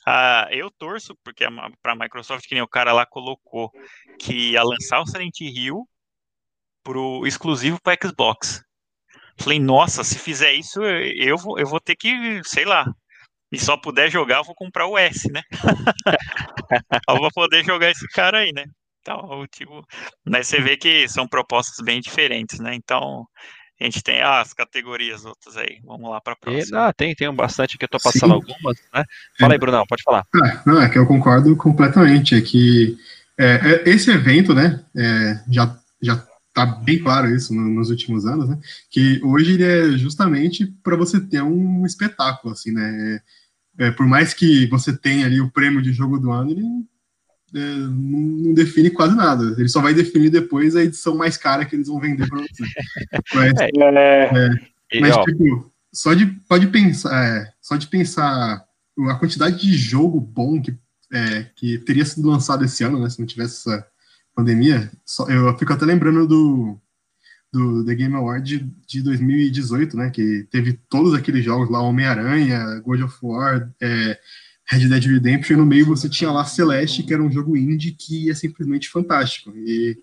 Ah, 0.06 0.48
eu 0.52 0.70
torço, 0.72 1.16
porque 1.24 1.46
para 1.82 1.94
a 1.94 1.96
Microsoft, 1.96 2.46
que 2.48 2.56
nem 2.56 2.64
o 2.64 2.68
cara 2.68 2.92
lá 2.92 3.06
colocou, 3.06 3.72
que 4.20 4.52
ia 4.52 4.64
lançar 4.64 5.02
o 5.02 5.06
Silent 5.06 5.40
Hill 5.40 5.88
pro 6.84 7.26
exclusivo 7.26 7.80
para 7.82 7.98
Xbox. 8.02 8.64
Falei, 9.40 9.60
nossa, 9.60 10.04
se 10.04 10.20
fizer 10.20 10.54
isso, 10.54 10.84
eu 10.84 11.38
vou, 11.38 11.58
eu 11.58 11.66
vou 11.66 11.80
ter 11.80 11.96
que, 11.96 12.42
sei 12.44 12.66
lá, 12.66 12.86
e 13.52 13.60
só 13.60 13.76
puder 13.76 14.10
jogar, 14.10 14.38
eu 14.38 14.44
vou 14.44 14.56
comprar 14.56 14.88
o 14.88 14.98
S, 14.98 15.32
né? 15.32 15.42
eu 17.10 17.18
vou 17.18 17.30
poder 17.34 17.64
jogar 17.66 17.92
esse 17.92 18.08
cara 18.10 18.40
aí, 18.40 18.52
né? 18.54 18.66
Então, 19.02 19.46
tipo, 19.52 19.84
né, 20.26 20.44
você 20.44 20.62
vê 20.62 20.78
que 20.78 21.08
são 21.10 21.28
propostas 21.28 21.84
bem 21.84 22.00
diferentes, 22.00 22.60
né? 22.60 22.76
Então, 22.76 23.26
a 23.80 23.84
gente 23.84 24.04
tem 24.04 24.22
ah, 24.22 24.42
as 24.42 24.54
categorias 24.54 25.26
outras 25.26 25.58
aí. 25.58 25.80
Vamos 25.84 26.10
lá 26.10 26.22
para 26.22 26.34
a 26.34 26.36
próxima. 26.36 26.88
Ah, 26.88 26.94
tem, 26.94 27.16
tem 27.16 27.34
bastante 27.34 27.78
que 27.78 27.86
eu 27.86 27.90
tô 27.90 27.98
passando 27.98 28.30
Sim. 28.30 28.36
algumas, 28.36 28.78
né? 28.94 29.04
Fala 29.40 29.54
aí, 29.54 29.60
Brunão, 29.60 29.86
pode 29.88 30.04
falar. 30.04 30.24
Ah, 30.36 30.62
não, 30.66 30.82
é 30.82 30.88
que 30.88 31.00
eu 31.00 31.08
concordo 31.08 31.56
completamente. 31.58 32.36
É 32.36 32.42
que 32.42 32.96
é, 33.38 33.56
é, 33.56 33.90
esse 33.90 34.12
evento, 34.12 34.54
né, 34.54 34.86
é, 34.96 35.44
já, 35.50 35.76
já 36.00 36.24
tá 36.54 36.66
bem 36.66 37.00
claro 37.00 37.34
isso 37.34 37.54
nos 37.56 37.90
últimos 37.90 38.26
anos, 38.26 38.48
né? 38.50 38.60
Que 38.90 39.20
hoje 39.24 39.54
ele 39.54 39.64
é 39.64 39.98
justamente 39.98 40.68
para 40.84 40.96
você 40.96 41.20
ter 41.20 41.42
um 41.42 41.84
espetáculo, 41.84 42.54
assim, 42.54 42.72
né? 42.72 43.20
É, 43.82 43.90
por 43.90 44.06
mais 44.06 44.32
que 44.32 44.68
você 44.68 44.96
tenha 44.96 45.26
ali 45.26 45.42
o 45.42 45.50
prêmio 45.50 45.82
de 45.82 45.92
jogo 45.92 46.20
do 46.20 46.32
ano, 46.32 46.52
ele 46.52 46.64
é, 47.56 47.76
não 47.90 48.54
define 48.54 48.92
quase 48.92 49.16
nada. 49.16 49.56
Ele 49.58 49.68
só 49.68 49.82
vai 49.82 49.92
definir 49.92 50.30
depois 50.30 50.76
a 50.76 50.84
edição 50.84 51.18
mais 51.18 51.36
cara 51.36 51.66
que 51.66 51.76
eles 51.76 51.88
vão 51.88 52.00
vender 52.00 52.30
para 52.30 52.38
você. 52.38 52.64
Mas, 53.34 53.60
é, 53.60 53.70
é, 53.74 54.50
é 54.94 55.00
mas 55.00 55.18
tipo, 55.18 55.72
só 55.92 56.14
de 56.14 56.28
pode 56.48 56.68
pensar, 56.68 57.26
é, 57.26 57.52
só 57.60 57.76
de 57.76 57.88
pensar 57.88 58.64
a 59.10 59.16
quantidade 59.16 59.60
de 59.60 59.76
jogo 59.76 60.20
bom 60.20 60.62
que, 60.62 60.78
que 61.56 61.80
teria 61.80 62.06
sido 62.06 62.30
lançado 62.30 62.64
esse 62.64 62.84
ano, 62.84 63.02
né, 63.02 63.10
se 63.10 63.20
não 63.20 63.26
tivesse 63.26 63.70
essa 63.70 63.88
pandemia, 64.36 64.92
só, 65.04 65.28
eu 65.28 65.58
fico 65.58 65.74
até 65.74 65.86
lembrando 65.86 66.28
do 66.28 66.78
do 67.52 67.86
The 67.86 67.96
Game 67.96 68.16
Award 68.16 68.60
de, 68.60 68.72
de 68.88 69.02
2018, 69.02 69.98
né, 69.98 70.10
que 70.10 70.48
teve 70.50 70.80
todos 70.90 71.14
aqueles 71.14 71.44
jogos 71.44 71.70
lá, 71.70 71.82
Homem-Aranha, 71.82 72.80
God 72.80 73.02
of 73.02 73.18
War, 73.22 73.70
é, 73.82 74.18
Red 74.66 74.88
Dead 74.88 75.04
Redemption, 75.06 75.56
e 75.56 75.58
no 75.58 75.66
meio 75.66 75.86
você 75.86 76.08
tinha 76.08 76.32
lá 76.32 76.46
Celeste, 76.46 77.04
que 77.04 77.14
era 77.14 77.22
um 77.22 77.32
jogo 77.32 77.58
indie 77.58 77.92
que 77.92 78.30
é 78.30 78.34
simplesmente 78.34 78.90
fantástico, 78.90 79.52
e 79.56 79.98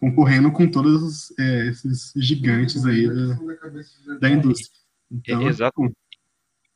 concorrendo 0.00 0.50
com 0.50 0.66
todos 0.66 1.32
é, 1.38 1.68
esses 1.68 2.12
gigantes 2.16 2.84
aí 2.86 3.08
da, 3.08 4.18
da 4.20 4.30
indústria. 4.30 4.84
Então, 5.10 5.46
Exato. 5.48 5.94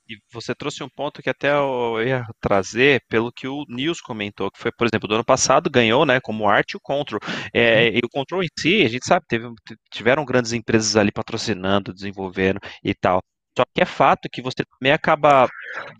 E 0.09 0.17
você 0.33 0.55
trouxe 0.55 0.83
um 0.83 0.89
ponto 0.89 1.23
que 1.23 1.29
até 1.29 1.53
eu 1.53 2.03
ia 2.03 2.25
trazer 2.41 3.03
pelo 3.09 3.31
que 3.31 3.47
o 3.47 3.65
Nils 3.69 4.01
comentou, 4.01 4.51
que 4.51 4.59
foi, 4.59 4.73
por 4.73 4.87
exemplo, 4.87 5.07
do 5.07 5.15
ano 5.15 5.25
passado 5.25 5.69
ganhou, 5.71 6.07
né, 6.07 6.19
como 6.21 6.49
arte 6.49 6.77
o 6.77 6.81
Control. 6.81 7.21
É, 7.53 7.91
e 7.91 7.99
o 8.03 8.09
Control 8.09 8.43
em 8.43 8.49
si, 8.59 8.83
a 8.85 8.89
gente 8.89 9.05
sabe, 9.07 9.27
teve, 9.29 9.47
tiveram 9.93 10.25
grandes 10.25 10.53
empresas 10.55 10.97
ali 10.97 11.13
patrocinando, 11.13 11.93
desenvolvendo 11.93 12.59
e 12.83 12.95
tal. 12.95 13.21
Só 13.57 13.65
que 13.79 13.83
é 13.83 13.87
fato 13.87 14.29
que 14.29 14.43
você 14.43 14.65
também 14.65 14.93
acaba, 14.93 15.49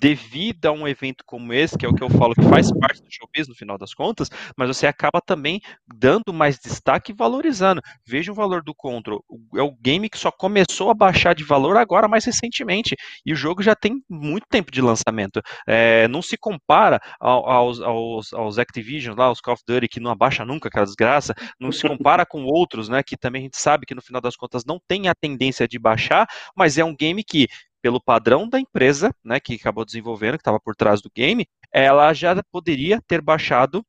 devido 0.01 0.67
a 0.67 0.73
um 0.73 0.89
evento 0.89 1.23
como 1.25 1.53
esse, 1.53 1.79
que 1.79 1.87
é 1.87 1.89
o 1.89 1.95
que 1.95 2.03
eu 2.03 2.11
falo 2.11 2.35
que 2.35 2.43
faz 2.43 2.73
parte 2.73 3.01
do 3.01 3.09
showbiz 3.09 3.47
no 3.47 3.55
final 3.55 3.79
das 3.79 3.95
contas, 3.95 4.29
mas 4.57 4.67
você 4.67 4.85
acaba 4.85 5.21
também 5.21 5.61
dando 5.87 6.33
mais 6.33 6.59
destaque 6.59 7.13
e 7.13 7.15
valorizando. 7.15 7.81
Veja 8.05 8.33
o 8.33 8.35
valor 8.35 8.65
do 8.65 8.75
Control. 8.75 9.25
É 9.55 9.63
o 9.63 9.71
game 9.81 10.09
que 10.11 10.19
só 10.19 10.33
começou 10.33 10.91
a 10.91 10.95
baixar 10.95 11.37
de 11.37 11.45
valor 11.45 11.77
agora, 11.77 12.09
mais 12.09 12.25
recentemente. 12.25 12.97
E 13.25 13.33
o 13.33 13.37
jogo 13.37 13.63
já 13.63 13.77
tem 13.77 14.03
muito 14.11 14.47
tempo 14.51 14.73
de 14.73 14.81
lançamento. 14.81 15.41
É, 15.65 16.09
não 16.09 16.21
se 16.21 16.37
compara 16.37 16.99
aos, 17.21 17.81
aos, 17.81 18.33
aos 18.33 18.59
Activision, 18.59 19.15
lá, 19.17 19.31
os 19.31 19.41
Call 19.41 19.55
of 19.55 19.63
Duty, 19.65 19.87
que 19.87 20.01
não 20.01 20.11
abaixa 20.11 20.45
nunca 20.45 20.69
aquela 20.69 20.85
desgraça. 20.85 21.33
Não 21.61 21.71
se 21.71 21.87
compara 21.87 22.27
com 22.27 22.43
outros, 22.43 22.89
né? 22.89 23.05
Que 23.05 23.17
também 23.17 23.43
a 23.43 23.45
gente 23.45 23.59
sabe 23.59 23.87
que 23.87 23.95
no 23.95 24.03
final 24.03 24.21
das 24.21 24.35
contas 24.35 24.65
não 24.65 24.81
tem 24.89 25.07
a 25.07 25.15
tendência 25.15 25.69
de 25.69 25.79
baixar, 25.79 26.27
mas 26.57 26.77
é 26.77 26.85
um 26.85 26.97
game 26.97 27.23
que 27.23 27.47
pelo 27.81 28.01
padrão 28.01 28.49
da 28.49 28.59
empresa, 28.61 29.15
né, 29.25 29.41
que 29.41 29.55
acabou 29.55 29.85
desenvolvendo, 29.85 30.35
que 30.35 30.41
estava 30.41 30.61
por 30.61 30.75
trás 30.75 31.01
do 31.01 31.11
game, 31.15 31.47
ela 31.73 32.13
já 32.13 32.43
poderia 32.51 33.01
ter 33.07 33.21
baixado, 33.21 33.85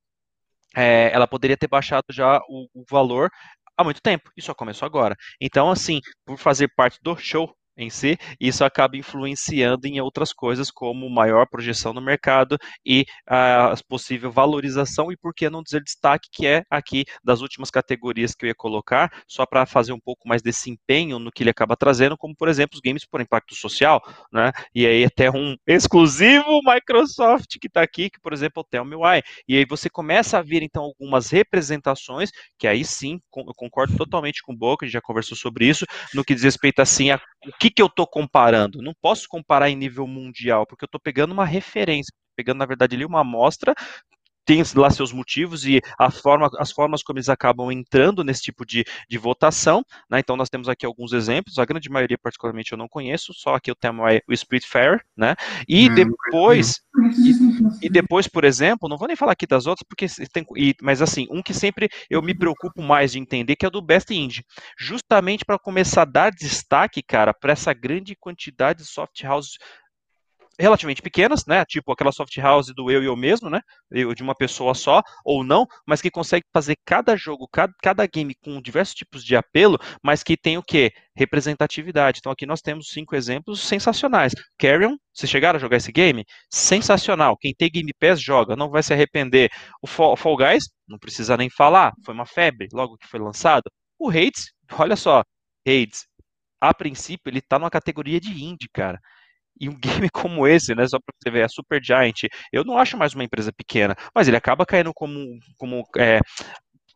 é, 0.76 1.11
ela 1.14 1.28
poderia 1.28 1.57
ter 1.57 1.68
baixado 1.68 2.06
já 2.11 2.40
o, 2.48 2.68
o 2.74 2.84
valor 2.90 3.30
há 3.78 3.84
muito 3.84 4.02
tempo, 4.02 4.32
e 4.36 4.41
só 4.41 4.53
começou 4.53 4.86
agora. 4.86 5.16
Então, 5.40 5.72
assim, 5.72 6.02
por 6.26 6.38
fazer 6.38 6.68
parte 6.76 6.99
do 7.02 7.16
show 7.18 7.56
em 7.80 7.89
si, 7.89 8.18
isso 8.39 8.64
acaba 8.64 8.97
influenciando 8.97 9.88
em 9.88 10.01
outras 10.01 10.34
coisas, 10.34 10.69
como 10.69 11.10
maior 11.10 11.47
projeção 11.47 11.93
no 11.93 12.01
mercado 12.01 12.57
e 12.85 13.06
a 13.27 13.73
possível 13.88 14.31
valorização, 14.31 15.11
e 15.11 15.18
por 15.18 15.34
que 15.34 15.49
não 15.49 15.64
dizer 15.64 15.81
destaque, 15.81 16.30
que 16.31 16.45
é 16.45 16.64
aqui 16.69 17.06
das 17.23 17.41
últimas 17.41 17.72
categorias 17.72 18.35
que 18.35 18.45
eu 18.45 18.49
ia 18.49 18.56
colocar, 18.56 19.10
só 19.27 19.45
para 19.45 19.65
fazer 19.65 19.93
um 19.93 19.99
pouco 19.99 20.27
mais 20.27 20.41
desse 20.41 20.69
empenho 20.69 21.18
no 21.19 21.31
que 21.31 21.41
ele 21.43 21.49
acaba 21.49 21.76
trazendo, 21.77 22.18
como 22.18 22.35
por 22.35 22.49
exemplo 22.49 22.76
os 22.76 22.81
games 22.81 23.06
por 23.06 23.22
impacto 23.22 23.56
social, 23.56 24.01
né? 24.31 24.51
E 24.76 24.85
aí 24.85 25.06
até 25.06 25.31
um 25.31 25.56
exclusivo 25.65 26.60
Microsoft 26.65 27.57
que 27.60 27.68
está 27.68 27.81
aqui, 27.81 28.10
que 28.10 28.19
por 28.19 28.34
exemplo 28.34 28.60
é 28.60 28.61
o 28.61 28.64
Tell. 28.64 28.85
E 29.47 29.57
aí 29.57 29.65
você 29.65 29.89
começa 29.89 30.38
a 30.38 30.41
ver 30.41 30.61
então 30.64 30.84
algumas 30.84 31.30
representações, 31.30 32.30
que 32.57 32.68
aí 32.68 32.84
sim, 32.84 33.19
eu 33.35 33.53
concordo 33.56 33.95
totalmente 33.95 34.41
com 34.41 34.53
o 34.53 34.57
Boca, 34.57 34.85
a 34.85 34.88
gente 34.88 34.93
já 34.93 35.01
conversou 35.01 35.38
sobre 35.38 35.65
isso, 35.65 35.85
no 36.14 36.23
que 36.23 36.34
diz 36.34 36.43
respeito 36.43 36.81
assim 36.81 37.11
a 37.11 37.19
o 37.45 37.52
que, 37.60 37.70
que 37.70 37.82
eu 37.82 37.88
estou 37.88 38.06
comparando? 38.06 38.82
Não 38.82 38.94
posso 39.02 39.28
comparar 39.28 39.70
em 39.70 39.76
nível 39.76 40.06
mundial, 40.07 40.66
porque 40.66 40.84
eu 40.84 40.88
estou 40.88 40.99
pegando 40.99 41.32
uma 41.32 41.45
referência, 41.45 42.14
pegando, 42.36 42.57
na 42.60 42.66
verdade, 42.66 42.95
ali 42.95 43.06
uma 43.06 43.22
amostra 43.22 43.74
tem 44.49 44.63
lá 44.76 44.89
seus 44.89 45.13
motivos 45.13 45.63
e 45.63 45.80
a 45.99 46.09
forma, 46.09 46.49
as 46.57 46.71
formas 46.71 47.03
como 47.03 47.19
eles 47.19 47.30
acabam 47.30 47.71
entrando 47.71 48.23
nesse 48.23 48.41
tipo 48.41 48.65
de, 48.65 48.84
de 49.07 49.17
votação. 49.19 49.84
Né? 50.09 50.17
Então, 50.17 50.35
nós 50.35 50.49
temos 50.49 50.67
aqui 50.67 50.88
alguns 50.88 51.13
exemplos, 51.13 51.59
a 51.59 51.65
grande 51.65 51.88
maioria, 51.88 52.17
particularmente, 52.17 52.71
eu 52.71 52.77
não 52.77 52.88
conheço, 52.88 53.31
só 53.31 53.53
aqui 53.53 53.69
o 53.69 53.76
tema 53.76 54.11
é 54.11 54.21
o 54.27 54.35
Spirit 54.35 54.67
Fair, 54.67 55.01
né? 55.15 55.35
E 55.67 55.85
é, 55.85 55.89
depois, 55.93 56.81
e, 57.81 57.85
e, 57.85 57.89
depois, 57.91 58.27
por 58.27 58.43
exemplo, 58.43 58.89
não 58.89 58.97
vou 58.97 59.07
nem 59.07 59.15
falar 59.15 59.34
aqui 59.34 59.45
das 59.45 59.67
outras, 59.67 59.85
porque 59.88 60.07
tem, 60.34 60.43
e, 60.57 60.73
mas 60.81 60.99
assim, 60.99 61.27
um 61.30 61.43
que 61.43 61.53
sempre 61.53 61.88
eu 62.09 62.19
me 62.19 62.34
preocupo 62.34 62.81
mais 62.81 63.11
de 63.11 63.19
entender, 63.19 63.55
que 63.55 63.65
é 63.65 63.67
o 63.67 63.71
do 63.71 63.84
Best 63.84 64.11
Indie, 64.11 64.43
justamente 64.80 65.45
para 65.45 65.59
começar 65.59 66.01
a 66.01 66.05
dar 66.05 66.31
destaque, 66.31 67.03
cara, 67.03 67.35
para 67.35 67.53
essa 67.53 67.71
grande 67.71 68.15
quantidade 68.15 68.80
de 68.80 68.89
soft 68.89 69.23
houses 69.23 69.57
relativamente 70.60 71.02
pequenas, 71.02 71.45
né? 71.45 71.64
Tipo 71.65 71.91
aquela 71.91 72.11
soft 72.11 72.36
house 72.38 72.73
do 72.76 72.91
eu 72.91 73.02
e 73.02 73.06
eu 73.06 73.15
mesmo, 73.15 73.49
né? 73.49 73.61
Eu 73.90 74.14
de 74.14 74.22
uma 74.22 74.36
pessoa 74.36 74.73
só 74.73 75.02
ou 75.23 75.44
não, 75.44 75.65
mas 75.88 76.02
que 76.02 76.11
consegue 76.11 76.45
fazer 76.53 76.76
cada 76.86 77.15
jogo, 77.15 77.48
cada, 77.52 77.73
cada 77.81 78.06
game 78.06 78.36
com 78.44 78.61
diversos 78.61 78.94
tipos 78.94 79.23
de 79.23 79.36
apelo, 79.36 79.80
mas 80.03 80.22
que 80.22 80.36
tem 80.36 80.57
o 80.57 80.64
quê? 80.64 80.91
Representatividade. 81.15 82.19
Então 82.19 82.31
aqui 82.31 82.45
nós 82.45 82.61
temos 82.61 82.90
cinco 82.90 83.15
exemplos 83.15 83.61
sensacionais. 83.61 84.34
Carrion, 84.57 84.98
vocês 85.14 85.30
chegaram 85.30 85.57
a 85.57 85.60
jogar 85.60 85.77
esse 85.77 85.91
game? 85.91 86.26
Sensacional. 86.49 87.38
Quem 87.38 87.53
tem 87.53 87.69
Game 87.69 87.94
Pass 87.99 88.22
joga, 88.22 88.56
não 88.56 88.69
vai 88.69 88.84
se 88.84 88.94
arrepender. 88.94 89.49
O 89.81 89.88
Fall, 89.88 90.18
Fall 90.18 90.38
Guys, 90.38 90.65
não 90.88 90.98
precisa 90.98 91.38
nem 91.38 91.49
falar, 91.49 91.94
foi 92.03 92.14
uma 92.14 92.26
febre 92.26 92.68
logo 92.73 92.98
que 92.98 93.07
foi 93.07 93.19
lançado. 93.19 93.69
O 93.98 94.10
Hades, 94.10 94.52
olha 94.77 94.95
só, 94.95 95.23
Hades, 95.68 96.06
a 96.61 96.73
princípio 96.73 97.30
ele 97.30 97.41
tá 97.41 97.57
numa 97.60 97.69
categoria 97.69 98.19
de 98.19 98.44
indie, 98.44 98.68
cara. 98.73 98.99
E 99.60 99.69
um 99.69 99.77
game 100.07 100.10
como 100.10 100.48
esse, 100.48 100.73
né, 100.76 100.88
só 100.88 100.99
para 100.99 101.14
você 101.18 101.31
ver, 101.31 101.44
a 101.44 101.49
Super 101.49 101.84
Giant, 101.84 102.23
eu 102.52 102.64
não 102.64 102.77
acho 102.77 102.98
mais 102.98 103.14
uma 103.14 103.23
empresa 103.23 103.52
pequena, 103.52 103.95
mas 104.14 104.27
ele 104.27 104.38
acaba 104.38 104.65
caindo 104.65 104.94
como, 104.94 105.40
como 105.57 105.84
é, 105.98 106.19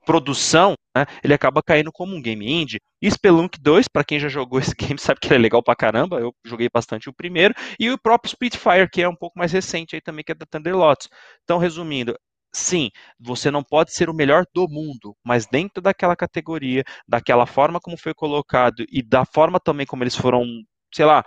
produção, 0.05 0.75
né, 0.95 1.05
ele 1.23 1.33
acaba 1.33 1.61
caindo 1.63 1.91
como 1.91 2.15
um 2.15 2.21
game 2.21 2.49
indie. 2.49 2.79
E 3.01 3.09
Spelunk 3.09 3.59
2, 3.59 3.87
para 3.87 4.03
quem 4.03 4.19
já 4.19 4.27
jogou 4.27 4.59
esse 4.71 4.75
game, 4.75 4.99
sabe 4.99 5.19
que 5.19 5.27
ele 5.27 5.35
é 5.35 5.39
legal 5.39 5.63
pra 5.63 5.75
caramba, 5.75 6.19
eu 6.19 6.33
joguei 6.45 6.69
bastante 6.73 7.09
o 7.09 7.13
primeiro, 7.13 7.53
e 7.79 7.89
o 7.91 7.97
próprio 7.97 8.31
Spitfire, 8.31 8.89
que 8.89 9.01
é 9.01 9.09
um 9.09 9.15
pouco 9.15 9.37
mais 9.37 9.51
recente 9.51 9.95
aí 9.95 10.01
também, 10.01 10.23
que 10.23 10.31
é 10.31 10.35
da 10.35 10.45
Thunderlots. 10.45 11.09
Então, 11.43 11.57
resumindo, 11.57 12.15
sim, 12.53 12.89
você 13.19 13.49
não 13.51 13.63
pode 13.63 13.93
ser 13.93 14.09
o 14.09 14.13
melhor 14.13 14.45
do 14.53 14.67
mundo, 14.69 15.15
mas 15.25 15.45
dentro 15.47 15.81
daquela 15.81 16.15
categoria, 16.15 16.83
daquela 17.07 17.45
forma 17.45 17.79
como 17.79 17.97
foi 17.97 18.13
colocado 18.13 18.85
e 18.91 19.01
da 19.01 19.25
forma 19.25 19.59
também 19.59 19.85
como 19.85 20.03
eles 20.03 20.15
foram 20.15 20.45
sei 20.93 21.05
lá, 21.05 21.23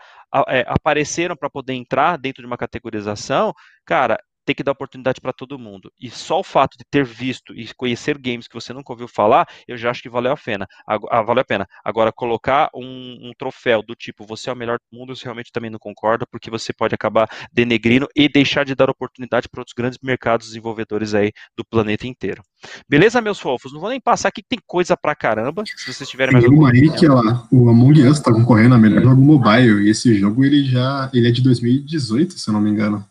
é, 0.49 0.65
apareceram 0.69 1.37
para 1.37 1.51
poder 1.51 1.75
entrar 1.75 2.17
dentro 2.19 2.43
de 2.43 2.47
uma 2.47 2.57
categorização, 2.57 3.53
cara, 3.85 4.19
tem 4.47 4.55
que 4.55 4.63
dar 4.63 4.73
oportunidade 4.73 5.21
para 5.21 5.33
todo 5.33 5.59
mundo. 5.59 5.93
E 6.01 6.09
só 6.09 6.39
o 6.39 6.45
fato 6.45 6.79
de 6.79 6.85
ter 6.89 7.05
visto 7.05 7.53
e 7.53 7.69
conhecer 7.75 8.17
games 8.17 8.47
que 8.47 8.55
você 8.55 8.73
nunca 8.73 8.93
ouviu 8.93 9.09
falar, 9.09 9.47
eu 9.67 9.77
já 9.77 9.91
acho 9.91 10.01
que 10.01 10.09
valeu 10.09 10.33
a 10.33 10.37
pena. 10.37 10.67
Ah, 10.87 11.21
valeu 11.23 11.43
a 11.43 11.45
pena. 11.45 11.67
Agora, 11.85 12.13
colocar 12.13 12.71
um, 12.73 13.29
um, 13.29 13.33
troféu 13.37 13.83
do 13.83 13.95
tipo 13.95 14.25
você 14.25 14.49
é 14.49 14.53
o 14.53 14.57
melhor 14.57 14.79
do 14.79 14.97
mundo, 14.97 15.13
eu 15.13 15.17
realmente 15.23 15.51
também 15.51 15.69
não 15.69 15.79
concordo, 15.79 16.27
porque 16.31 16.49
você 16.49 16.73
pode 16.73 16.95
acabar 16.95 17.29
denegrindo 17.53 18.07
e 18.15 18.29
deixar 18.29 18.65
de 18.65 18.75
dar 18.75 18.89
oportunidade 18.89 19.49
para 19.49 19.61
outros 19.61 19.75
grandes 19.77 19.99
mercados 20.01 20.47
desenvolvedores 20.47 21.13
aí 21.13 21.33
do 21.57 21.65
planeta 21.65 22.07
inteiro. 22.07 22.43
Beleza, 22.89 23.21
meus 23.21 23.41
fofos? 23.41 23.73
Não 23.73 23.81
vou 23.81 23.91
nem 23.91 24.01
passar 24.01 24.29
aqui, 24.29 24.43
tem 24.49 24.61
coisa 24.65 24.97
pra 24.97 25.17
caramba. 25.17 25.65
Se 25.67 25.93
vocês 25.93 26.09
tiverem 26.09 26.33
mais 26.33 26.45
alguma 26.45 26.71
aí 26.71 26.89
que 26.91 27.05
ela, 27.05 27.47
o 27.51 27.69
Among 27.69 28.01
Us 28.07 28.21
tá 28.21 28.33
concorrendo 28.33 28.77
a 28.77 28.79
melhor 28.79 29.03
jogo 29.03 29.21
mobile, 29.21 29.87
e 29.87 29.91
esse 29.91 30.15
jogo 30.15 30.45
ele 30.45 30.65
já 30.65 31.11
ele 31.13 31.29
é 31.29 31.33
de 31.33 31.43
2018, 31.43 32.39
se 32.39 32.49
eu 32.49 32.55
não 32.55 32.61
me 32.61 32.71
engano. 32.71 33.05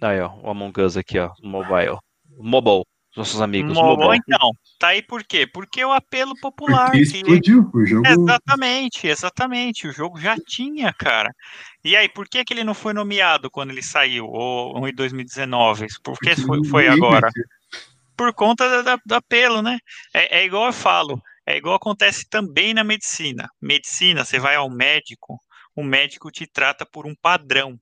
Aí, 0.00 0.20
ó, 0.20 0.32
o 0.42 0.50
Among 0.50 0.80
Us 0.80 0.96
aqui, 0.96 1.18
ó, 1.18 1.30
mobile. 1.42 1.98
Mobile, 2.38 2.84
nossos 3.16 3.40
amigos. 3.40 3.74
Mobile, 3.74 4.06
mobile. 4.06 4.22
então. 4.26 4.50
Tá 4.78 4.88
aí 4.88 5.02
por 5.02 5.22
quê? 5.24 5.46
Porque 5.46 5.84
o 5.84 5.92
apelo 5.92 6.34
popular. 6.40 6.86
Porque 6.86 7.02
explodiu 7.02 7.70
o 7.72 7.84
jogo. 7.84 8.06
Exatamente, 8.06 9.06
exatamente. 9.06 9.88
O 9.88 9.92
jogo 9.92 10.18
já 10.18 10.36
tinha, 10.46 10.92
cara. 10.92 11.34
E 11.84 11.94
aí, 11.96 12.08
por 12.08 12.28
que, 12.28 12.44
que 12.44 12.54
ele 12.54 12.64
não 12.64 12.74
foi 12.74 12.94
nomeado 12.94 13.50
quando 13.50 13.70
ele 13.70 13.82
saiu, 13.82 14.26
ou 14.26 14.88
em 14.88 14.94
2019? 14.94 15.86
Por 16.02 16.16
que 16.18 16.34
foi, 16.36 16.64
foi 16.64 16.88
agora? 16.88 17.28
Por 18.16 18.32
conta 18.34 18.82
da, 18.82 18.98
do 19.04 19.14
apelo, 19.14 19.60
né? 19.60 19.78
É, 20.14 20.40
é 20.40 20.44
igual 20.44 20.66
eu 20.66 20.72
falo, 20.72 21.20
é 21.46 21.56
igual 21.56 21.74
acontece 21.74 22.28
também 22.28 22.72
na 22.72 22.84
medicina. 22.84 23.48
Medicina, 23.60 24.24
você 24.24 24.38
vai 24.38 24.56
ao 24.56 24.70
médico, 24.70 25.38
o 25.74 25.82
médico 25.82 26.30
te 26.30 26.46
trata 26.46 26.86
por 26.86 27.06
um 27.06 27.14
padrão 27.14 27.78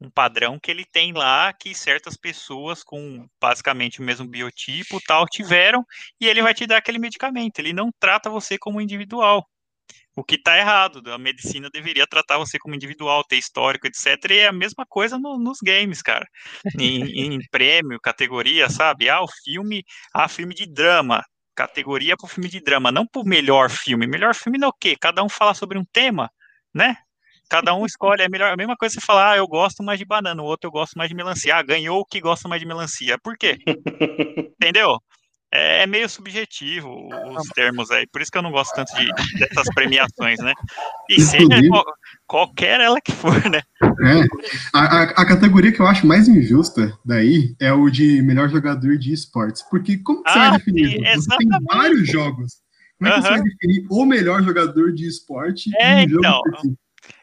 um 0.00 0.10
padrão 0.10 0.58
que 0.60 0.70
ele 0.70 0.84
tem 0.84 1.12
lá 1.12 1.52
que 1.52 1.74
certas 1.74 2.16
pessoas 2.16 2.82
com 2.82 3.26
basicamente 3.40 4.00
o 4.00 4.02
mesmo 4.02 4.26
biotipo 4.26 5.00
tal 5.06 5.26
tiveram 5.26 5.84
e 6.20 6.28
ele 6.28 6.42
vai 6.42 6.52
te 6.52 6.66
dar 6.66 6.78
aquele 6.78 6.98
medicamento. 6.98 7.58
Ele 7.58 7.72
não 7.72 7.90
trata 7.98 8.28
você 8.28 8.58
como 8.58 8.80
individual. 8.80 9.46
O 10.16 10.22
que 10.22 10.36
está 10.36 10.56
errado, 10.56 11.02
a 11.12 11.18
medicina 11.18 11.68
deveria 11.72 12.06
tratar 12.06 12.38
você 12.38 12.56
como 12.58 12.74
individual, 12.74 13.24
ter 13.24 13.36
histórico, 13.36 13.86
etc. 13.86 14.30
E 14.30 14.38
é 14.38 14.46
a 14.46 14.52
mesma 14.52 14.86
coisa 14.86 15.18
no, 15.18 15.38
nos 15.38 15.58
games, 15.60 16.02
cara. 16.02 16.24
Em, 16.78 17.34
em 17.34 17.38
prêmio, 17.50 18.00
categoria, 18.00 18.70
sabe? 18.70 19.08
Ah, 19.08 19.22
o 19.22 19.26
filme, 19.42 19.82
ah, 20.14 20.28
filme 20.28 20.54
de 20.54 20.66
drama, 20.66 21.24
categoria 21.54 22.16
para 22.16 22.26
o 22.26 22.28
filme 22.28 22.48
de 22.48 22.60
drama, 22.60 22.92
não 22.92 23.06
para 23.06 23.22
o 23.22 23.26
melhor 23.26 23.68
filme. 23.68 24.06
Melhor 24.06 24.34
filme 24.36 24.56
não 24.56 24.68
é 24.68 24.70
o 24.70 24.74
quê? 24.78 24.96
Cada 24.96 25.22
um 25.22 25.28
fala 25.28 25.52
sobre 25.52 25.78
um 25.78 25.84
tema, 25.84 26.30
né? 26.72 26.96
Cada 27.48 27.74
um 27.74 27.84
escolhe, 27.84 28.22
é 28.22 28.28
melhor, 28.28 28.52
a 28.52 28.56
mesma 28.56 28.76
coisa 28.76 28.94
você 28.94 29.00
falar, 29.00 29.32
ah, 29.32 29.36
eu 29.36 29.46
gosto 29.46 29.82
mais 29.82 29.98
de 29.98 30.04
banana, 30.04 30.42
o 30.42 30.46
outro 30.46 30.68
eu 30.68 30.72
gosto 30.72 30.96
mais 30.96 31.08
de 31.08 31.14
melancia. 31.14 31.56
Ah, 31.56 31.62
ganhou 31.62 32.00
o 32.00 32.04
que 32.04 32.20
gosta 32.20 32.48
mais 32.48 32.60
de 32.60 32.66
melancia. 32.66 33.18
Por 33.22 33.36
quê? 33.36 33.58
Entendeu? 34.60 34.98
É, 35.54 35.84
é, 35.84 35.86
meio 35.86 36.08
subjetivo 36.08 37.08
os 37.30 37.48
termos 37.50 37.88
aí, 37.92 38.08
por 38.08 38.20
isso 38.20 38.28
que 38.28 38.36
eu 38.36 38.42
não 38.42 38.50
gosto 38.50 38.74
tanto 38.74 38.92
de, 38.96 39.06
dessas 39.38 39.72
premiações, 39.72 40.40
né? 40.40 40.52
E 41.08 41.20
seja 41.20 41.46
qual, 41.68 41.84
qualquer 42.26 42.80
ela 42.80 43.00
que 43.00 43.12
for, 43.12 43.32
né? 43.48 43.62
É, 43.80 44.26
a, 44.72 44.80
a, 44.80 45.02
a, 45.02 45.24
categoria 45.24 45.70
que 45.70 45.80
eu 45.80 45.86
acho 45.86 46.08
mais 46.08 46.26
injusta 46.26 46.98
daí 47.04 47.54
é 47.60 47.72
o 47.72 47.88
de 47.88 48.20
melhor 48.22 48.48
jogador 48.48 48.98
de 48.98 49.12
esportes, 49.12 49.62
porque 49.70 49.98
como 49.98 50.24
que 50.24 50.32
você 50.32 50.38
ah, 50.40 50.50
vai 50.50 50.58
definir? 50.58 50.90
Sim, 50.90 51.14
você 51.14 51.36
tem 51.36 51.48
vários 51.72 52.08
jogos. 52.08 52.54
Como 52.98 53.10
é 53.10 53.12
que 53.12 53.18
uhum. 53.18 53.22
você 53.22 53.30
vai 53.30 53.42
definir 53.42 53.86
o 53.88 54.04
melhor 54.04 54.42
jogador 54.42 54.92
de 54.92 55.06
esporte 55.06 55.70
é, 55.78 56.02
em 56.02 56.16
um 56.16 56.18
então, 56.18 56.40
jogo 56.50 56.76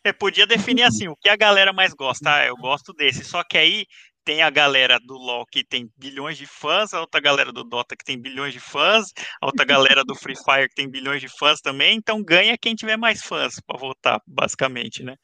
eu 0.04 0.14
podia 0.14 0.46
definir 0.48 0.84
assim, 0.84 1.08
o 1.08 1.16
que 1.16 1.30
a 1.30 1.36
galera 1.36 1.74
mais 1.74 1.94
gosta. 1.94 2.36
Ah, 2.36 2.46
eu 2.46 2.56
gosto 2.58 2.94
desse. 2.94 3.24
Só 3.24 3.44
que 3.44 3.58
aí 3.58 3.86
tem 4.24 4.42
a 4.42 4.50
galera 4.50 5.00
do 5.00 5.16
LoL 5.16 5.46
que 5.46 5.64
tem 5.64 5.90
bilhões 5.98 6.38
de 6.38 6.46
fãs, 6.46 6.94
a 6.94 7.02
outra 7.02 7.20
galera 7.20 7.52
do 7.52 7.64
Dota 7.64 7.96
que 7.96 8.06
tem 8.06 8.20
bilhões 8.20 8.54
de 8.54 8.60
fãs, 8.60 9.08
a 9.42 9.46
outra 9.46 9.66
galera 9.66 10.04
do 10.04 10.16
Free 10.16 10.36
Fire 10.36 10.70
que 10.70 10.76
tem 10.76 10.90
bilhões 10.90 11.22
de 11.22 11.28
fãs 11.28 11.60
também. 11.60 11.98
Então 11.98 12.24
ganha 12.24 12.58
quem 12.58 12.76
tiver 12.76 12.98
mais 12.98 13.22
fãs 13.22 13.60
para 13.66 13.80
votar, 13.80 14.22
basicamente, 14.28 15.04
né? 15.04 15.16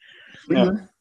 É. 0.51 0.96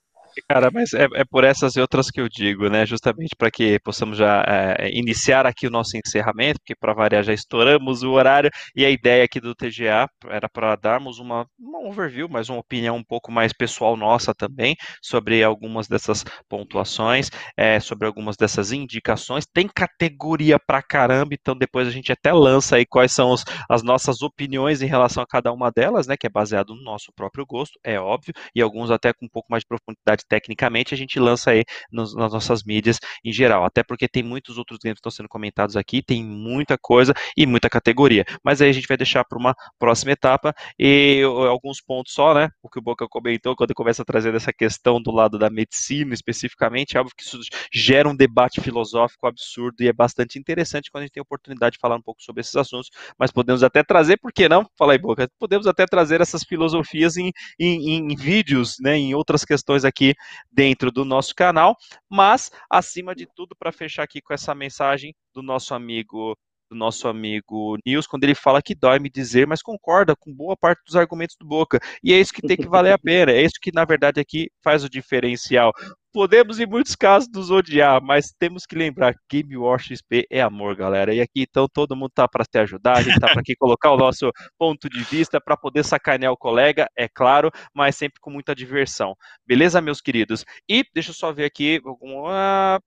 Cara, 0.49 0.71
mas 0.71 0.93
é, 0.93 1.07
é, 1.15 1.25
por 1.25 1.45
essas 1.45 1.77
e 1.77 1.81
outras 1.81 2.11
que 2.11 2.21
eu 2.21 2.29
digo, 2.29 2.69
né? 2.69 2.85
Justamente 2.85 3.35
para 3.37 3.51
que 3.51 3.79
possamos 3.81 4.19
já 4.19 4.45
é, 4.47 4.91
iniciar 4.93 5.47
aqui 5.47 5.67
o 5.67 5.71
nosso 5.71 5.97
encerramento, 5.97 6.61
porque 6.61 6.75
para 6.79 6.93
variar 6.93 7.23
já 7.25 7.33
estouramos 7.33 8.03
o 8.03 8.11
horário, 8.13 8.51
e 8.75 8.85
a 8.85 8.91
ideia 8.91 9.25
aqui 9.25 9.41
do 9.41 9.55
TGA 9.55 10.07
era 10.29 10.47
para 10.49 10.77
darmos 10.77 11.19
uma, 11.19 11.47
uma 11.59 11.81
overview, 11.89 12.29
mas 12.29 12.51
uma 12.51 12.59
opinião 12.61 12.97
um 12.97 13.05
pouco 13.05 13.33
mais 13.33 13.53
pessoal 13.53 13.97
nossa 13.97 14.35
também, 14.35 14.77
sobre 15.03 15.43
algumas 15.43 15.89
dessas 15.89 16.23
pontuações, 16.49 17.31
é, 17.57 17.81
sobre 17.81 18.07
algumas 18.07 18.37
dessas 18.37 18.73
indicações. 18.73 19.47
Tem 19.47 19.67
categoria 19.67 20.59
para 20.59 20.83
caramba, 20.83 21.31
então 21.35 21.57
depois 21.57 21.89
a 21.89 21.91
gente 21.91 22.13
até 22.13 22.31
lança 22.33 22.77
aí 22.77 22.85
quais 22.85 23.13
são 23.13 23.31
os, 23.31 23.43
as 23.71 23.83
nossas 23.83 24.21
opiniões 24.21 24.83
em 24.83 24.87
relação 24.87 25.23
a 25.23 25.27
cada 25.27 25.51
uma 25.53 25.71
delas, 25.71 26.07
né? 26.07 26.15
Que 26.19 26.27
é 26.27 26.31
baseado 26.31 26.75
no 26.75 26.83
nosso 26.83 27.11
próprio 27.15 27.47
gosto, 27.47 27.79
é 27.83 27.99
óbvio, 27.99 28.35
e 28.55 28.61
alguns 28.61 28.91
até 28.91 29.13
com 29.15 29.25
um 29.25 29.29
pouco 29.29 29.47
mais 29.51 29.63
de 29.63 29.67
profundidade 29.69 30.25
tecnicamente, 30.29 30.95
a 30.95 30.97
gente 30.97 31.19
lança 31.19 31.51
aí 31.51 31.65
nos, 31.91 32.15
nas 32.15 32.33
nossas 32.33 32.63
mídias 32.65 32.99
em 33.25 33.33
geral. 33.33 33.65
Até 33.65 33.83
porque 33.83 34.09
tem 34.09 34.23
muitos 34.23 34.59
outros 34.59 34.79
games 34.83 34.97
que 34.97 35.01
estão 35.01 35.11
sendo 35.11 35.29
comentados 35.29 35.77
aqui, 35.77 36.03
tem 36.03 36.25
muita 36.25 36.77
coisa 36.79 37.15
e 37.37 37.47
muita 37.47 37.69
categoria. 37.69 38.25
Mas 38.45 38.61
aí 38.61 38.71
a 38.71 38.73
gente 38.73 38.89
vai 38.89 38.97
deixar 38.97 39.25
para 39.25 39.39
uma 39.39 39.55
próxima 39.79 40.13
etapa 40.13 40.55
e 40.79 41.23
alguns 41.49 41.81
pontos 41.81 42.13
só, 42.13 42.35
né? 42.35 42.49
O 42.63 42.69
que 42.69 42.79
o 42.79 42.83
Boca 42.83 43.07
comentou 43.09 43.55
quando 43.57 43.75
começa 43.75 44.03
a 44.03 44.05
trazer 44.05 44.35
essa 44.35 44.53
questão 44.53 45.01
do 45.01 45.11
lado 45.11 45.39
da 45.39 45.51
medicina 45.51 46.15
especificamente, 46.15 46.97
é 46.97 46.99
algo 46.99 47.11
que 47.17 47.23
isso 47.23 47.39
gera 47.73 48.09
um 48.09 48.17
debate 48.17 48.61
filosófico 48.61 49.27
absurdo 49.27 49.77
e 49.81 49.89
é 49.89 49.93
bastante 49.93 50.39
interessante 50.39 50.91
quando 50.91 51.03
a 51.03 51.07
gente 51.07 51.13
tem 51.13 51.21
a 51.21 51.23
oportunidade 51.23 51.75
de 51.75 51.79
falar 51.79 51.97
um 51.97 52.03
pouco 52.03 52.23
sobre 52.23 52.41
esses 52.41 52.55
assuntos, 52.57 52.91
mas 53.19 53.31
podemos 53.31 53.63
até 53.63 53.83
trazer, 53.83 54.19
por 54.19 54.33
que 54.33 54.49
não? 54.49 54.67
Fala 54.79 54.93
aí, 54.93 54.99
Boca, 54.99 55.29
podemos 55.39 55.67
até 55.67 55.87
trazer 55.87 56.21
essas 56.21 56.43
filosofias 56.43 57.17
em, 57.17 57.33
em, 57.59 58.11
em 58.11 58.17
vídeos, 58.17 58.77
né, 58.81 58.97
em 58.97 59.15
outras 59.15 59.45
questões 59.45 59.85
aqui 59.85 60.15
dentro 60.51 60.91
do 60.91 61.05
nosso 61.05 61.35
canal, 61.35 61.77
mas 62.09 62.51
acima 62.71 63.15
de 63.15 63.27
tudo, 63.27 63.55
para 63.57 63.73
fechar 63.73 64.03
aqui 64.03 64.21
com 64.21 64.35
essa 64.35 64.55
mensagem 64.55 65.15
do 65.35 65.43
nosso 65.43 65.75
amigo 65.75 66.37
do 66.69 66.77
nosso 66.77 67.07
amigo 67.07 67.79
Nils 67.87 68.07
quando 68.07 68.25
ele 68.25 68.35
fala 68.35 68.61
que 68.61 68.75
dói 68.75 68.99
me 68.99 69.09
dizer, 69.09 69.47
mas 69.47 69.63
concorda 69.63 70.17
com 70.17 70.35
boa 70.35 70.57
parte 70.57 70.83
dos 70.85 70.97
argumentos 70.97 71.37
do 71.39 71.47
Boca. 71.47 71.79
E 72.03 72.13
é 72.13 72.19
isso 72.19 72.33
que 72.33 72.43
tem 72.43 72.57
que 72.57 72.69
valer 72.69 72.93
a 72.93 72.99
pena, 72.99 73.31
é 73.33 73.43
isso 73.43 73.55
que 73.61 73.71
na 73.73 73.85
verdade 73.85 74.21
aqui 74.21 74.51
faz 74.63 74.83
o 74.83 74.91
diferencial. 74.91 75.73
Podemos, 76.17 76.59
em 76.59 76.65
muitos 76.65 76.97
casos, 76.97 77.29
nos 77.31 77.51
odiar, 77.51 78.01
mas 78.03 78.33
temos 78.39 78.65
que 78.65 78.75
lembrar 78.75 79.13
que 79.13 79.43
Game 79.43 79.55
War 79.55 79.79
XP 79.79 80.27
é 80.31 80.41
amor, 80.41 80.75
galera. 80.75 81.13
E 81.13 81.21
aqui, 81.21 81.43
então, 81.43 81.69
todo 81.69 81.95
mundo 81.95 82.11
tá 82.15 82.27
para 82.27 82.43
te 82.43 82.57
ajudar, 82.57 82.97
a 82.97 83.03
gente 83.03 83.21
tá 83.21 83.29
para 83.29 83.43
aqui 83.43 83.55
colocar 83.55 83.91
o 83.93 83.99
nosso 83.99 84.33
ponto 84.59 84.89
de 84.89 85.01
vista, 85.05 85.39
para 85.39 85.59
poder 85.59 85.85
sacanear 85.85 86.33
o 86.33 86.37
colega, 86.39 86.89
é 86.97 87.07
claro, 87.07 87.51
mas 87.75 87.97
sempre 87.97 88.19
com 88.19 88.31
muita 88.31 88.55
diversão. 88.55 89.15
Beleza, 89.47 89.79
meus 89.83 90.01
queridos? 90.01 90.43
E 90.67 90.87
deixa 90.95 91.11
eu 91.11 91.15
só 91.15 91.31
ver 91.35 91.45
aqui 91.45 91.83
alguma. 91.85 92.81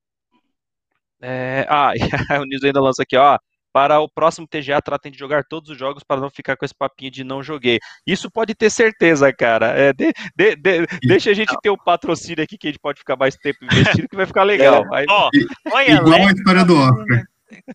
É... 1.21 1.67
Ah, 1.69 1.91
o 2.41 2.45
Nils 2.45 2.63
ainda 2.63 2.81
lança 2.81 3.03
aqui, 3.03 3.15
ó. 3.15 3.37
Para 3.79 4.01
o 4.01 4.09
próximo 4.09 4.45
TGA, 4.45 4.81
tratem 4.81 5.09
de 5.09 5.17
jogar 5.17 5.45
todos 5.45 5.69
os 5.69 5.77
jogos 5.77 6.03
para 6.03 6.19
não 6.19 6.29
ficar 6.29 6.57
com 6.57 6.65
esse 6.65 6.75
papinho 6.75 7.09
de 7.09 7.23
não 7.23 7.41
joguei. 7.41 7.79
Isso 8.05 8.29
pode 8.29 8.53
ter 8.53 8.69
certeza, 8.69 9.31
cara. 9.31 9.67
É, 9.67 9.93
de, 9.93 10.11
de, 10.35 10.55
de, 10.57 10.85
deixa 11.07 11.31
a 11.31 11.33
gente 11.33 11.55
ter 11.61 11.69
o 11.69 11.75
um 11.75 11.77
patrocínio 11.77 12.43
aqui 12.43 12.57
que 12.57 12.67
a 12.67 12.71
gente 12.71 12.81
pode 12.81 12.99
ficar 12.99 13.15
mais 13.15 13.37
tempo 13.37 13.63
investindo, 13.63 14.09
que 14.09 14.17
vai 14.17 14.25
ficar 14.25 14.43
legal. 14.43 14.83
É. 14.93 14.97
Aí... 14.97 15.05
Oh, 15.09 15.29
olha, 15.71 15.91
Igual 15.93 16.27
a 16.27 16.31
história 16.33 16.65
do 16.65 16.75
Oscar. 16.75 17.23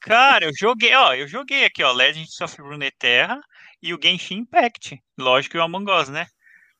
Cara, 0.02 0.44
eu 0.44 0.52
joguei, 0.54 0.94
ó, 0.94 1.14
eu 1.14 1.26
joguei 1.26 1.64
aqui, 1.64 1.82
ó, 1.82 1.90
Legends 1.90 2.38
of 2.38 2.60
Runeterra 2.60 3.40
e 3.82 3.94
o 3.94 3.98
Genshin 4.02 4.40
Impact. 4.40 5.02
Lógico 5.18 5.52
que 5.52 5.58
o 5.58 5.62
Among 5.62 5.90
Us, 5.90 6.10
né? 6.10 6.26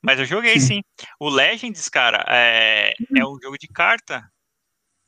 Mas 0.03 0.19
eu 0.19 0.27
joguei 0.27 0.61
sim. 0.61 0.83
O 1.19 1.31
Legends, 1.31 1.89
cara, 1.89 2.23
é, 2.29 2.93
é 3.17 3.25
um 3.25 3.39
jogo 3.43 3.57
de 3.59 3.69
carta. 3.69 4.23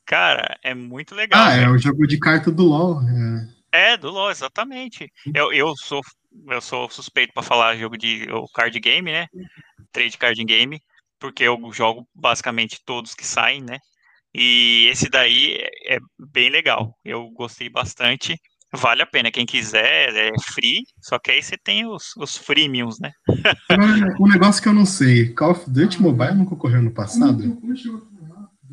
Cara, 0.07 0.57
é 0.63 0.73
muito 0.73 1.13
legal. 1.13 1.39
Ah, 1.39 1.53
é 1.53 1.69
o 1.69 1.77
jogo 1.77 2.07
de 2.07 2.17
carta 2.17 2.49
do 2.49 2.63
LoL. 2.63 3.03
É. 3.03 3.56
É, 3.77 3.95
do 3.95 4.09
LoL, 4.09 4.31
exatamente. 4.31 5.11
Eu, 5.35 5.53
eu 5.53 5.75
sou 5.77 6.01
eu 6.49 6.61
sou 6.61 6.89
suspeito 6.89 7.31
para 7.31 7.43
falar 7.43 7.77
jogo 7.77 7.95
de 7.95 8.27
o 8.31 8.47
card 8.47 8.79
game, 8.79 9.11
né? 9.11 9.27
Trade 9.91 10.17
card 10.17 10.43
game, 10.43 10.81
porque 11.19 11.43
eu 11.43 11.59
jogo 11.71 12.07
basicamente 12.13 12.81
todos 12.83 13.13
que 13.13 13.25
saem, 13.25 13.61
né? 13.61 13.77
E 14.33 14.87
esse 14.91 15.09
daí 15.09 15.57
é, 15.85 15.95
é 15.95 15.99
bem 16.17 16.49
legal. 16.49 16.91
Eu 17.05 17.29
gostei 17.29 17.69
bastante. 17.69 18.35
Vale 18.73 19.03
a 19.03 19.05
pena. 19.05 19.31
Quem 19.31 19.45
quiser, 19.45 20.13
é 20.15 20.31
free. 20.53 20.81
Só 20.99 21.19
que 21.19 21.29
aí 21.29 21.41
você 21.41 21.55
tem 21.55 21.85
os, 21.85 22.15
os 22.17 22.35
freemiums, 22.35 22.99
né? 22.99 23.11
um 24.19 24.27
negócio 24.27 24.61
que 24.61 24.67
eu 24.67 24.73
não 24.73 24.85
sei: 24.85 25.33
Call 25.33 25.51
of 25.51 25.69
Duty 25.69 26.01
Mobile 26.01 26.33
nunca 26.33 26.55
ocorreu 26.55 26.81
no 26.81 26.91
passado? 26.91 27.61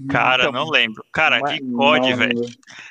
Cara, 0.08 0.44
então, 0.44 0.52
não 0.52 0.70
lembro. 0.70 1.04
Cara, 1.12 1.40
de 1.40 1.60
COD, 1.60 2.14
velho. 2.14 2.40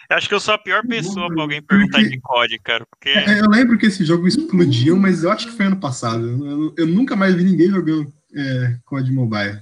Acho 0.10 0.28
que 0.28 0.34
eu 0.34 0.40
sou 0.40 0.54
a 0.54 0.58
pior 0.58 0.86
pessoa 0.86 1.28
pra 1.28 1.42
alguém 1.42 1.62
perguntar 1.62 2.00
porque... 2.00 2.16
de 2.16 2.22
COD, 2.22 2.60
cara. 2.60 2.86
Porque... 2.86 3.10
É, 3.10 3.40
eu 3.40 3.50
lembro 3.50 3.78
que 3.78 3.88
esse 3.88 4.06
jogo 4.06 4.28
explodiu, 4.28 4.96
mas 4.96 5.24
eu 5.24 5.32
acho 5.32 5.48
que 5.48 5.58
foi 5.58 5.66
ano 5.66 5.80
passado. 5.80 6.26
Eu, 6.26 6.74
eu 6.78 6.88
nunca 6.88 7.16
mais 7.16 7.36
vi 7.36 7.44
ninguém 7.44 7.70
jogando 7.70 8.12
é, 8.36 8.78
COD 8.86 9.12
Mobile. 9.12 9.60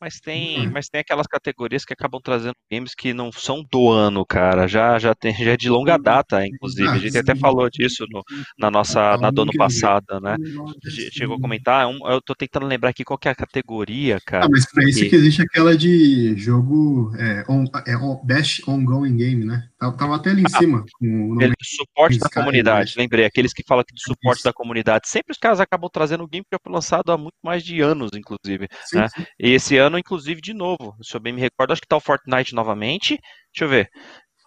Mas 0.00 0.20
tem, 0.20 0.66
uhum. 0.66 0.70
mas 0.72 0.88
tem 0.88 1.00
aquelas 1.00 1.26
categorias 1.26 1.84
que 1.84 1.92
acabam 1.92 2.20
trazendo 2.22 2.54
games 2.70 2.94
que 2.94 3.12
não 3.12 3.32
são 3.32 3.64
do 3.70 3.90
ano, 3.90 4.24
cara. 4.24 4.68
Já, 4.68 4.96
já, 4.98 5.12
tem, 5.12 5.34
já 5.34 5.52
é 5.52 5.56
de 5.56 5.68
longa 5.68 5.98
data, 5.98 6.46
inclusive. 6.46 6.88
A 6.88 6.98
gente 6.98 7.18
até 7.18 7.34
falou 7.34 7.68
disso 7.68 8.04
no, 8.08 8.22
na 8.56 8.70
nossa 8.70 9.16
na 9.16 9.30
do 9.30 9.42
ano 9.42 9.52
passado, 9.56 10.20
né? 10.20 10.36
Chegou 11.12 11.36
a 11.36 11.40
comentar. 11.40 11.88
É 11.88 12.14
eu 12.14 12.20
tô 12.22 12.34
tentando 12.34 12.66
lembrar 12.66 12.90
aqui 12.90 13.02
qual 13.02 13.18
que 13.18 13.26
é 13.26 13.32
a 13.32 13.34
categoria, 13.34 14.20
cara. 14.24 14.46
Ah, 14.46 14.48
mas 14.48 14.70
pra 14.70 14.84
isso 14.88 15.08
que 15.08 15.16
existe 15.16 15.42
aquela 15.42 15.76
de 15.76 16.36
jogo 16.36 17.12
é, 17.18 17.44
on, 17.48 17.64
é 17.86 17.96
on, 17.96 18.20
Best 18.24 18.62
Ongoing 18.68 19.16
Game, 19.16 19.44
né? 19.44 19.68
Tava 19.78 20.16
até 20.16 20.30
ali 20.30 20.42
em 20.42 20.46
ah, 20.46 20.58
cima. 20.58 20.84
Ele, 21.40 21.54
suporte 21.62 22.18
da 22.18 22.28
comunidade, 22.28 22.94
lembrei. 22.96 23.24
Aqueles 23.24 23.52
que 23.52 23.62
falam 23.66 23.84
de 23.92 24.02
suporte 24.02 24.38
isso. 24.38 24.44
da 24.44 24.52
comunidade. 24.52 25.08
Sempre 25.08 25.30
os 25.30 25.38
caras 25.38 25.60
acabam 25.60 25.88
trazendo 25.92 26.24
o 26.24 26.28
game 26.28 26.44
que 26.44 26.58
foi 26.60 26.72
lançado 26.72 27.12
há 27.12 27.16
muito 27.16 27.36
mais 27.44 27.62
de 27.62 27.80
anos, 27.80 28.10
inclusive. 28.12 28.66
Sim, 28.86 28.98
né? 28.98 29.08
Sim. 29.08 29.24
E 29.38 29.50
esse 29.52 29.76
ano 29.76 29.96
inclusive, 29.96 30.40
de 30.40 30.52
novo. 30.52 30.96
Se 31.00 31.16
eu 31.16 31.20
bem 31.20 31.32
me 31.32 31.40
recordo, 31.40 31.72
acho 31.72 31.80
que 31.80 31.86
tá 31.86 31.96
o 31.96 32.00
Fortnite 32.00 32.56
novamente. 32.56 33.20
Deixa 33.54 33.64
eu 33.64 33.68
ver. 33.68 33.88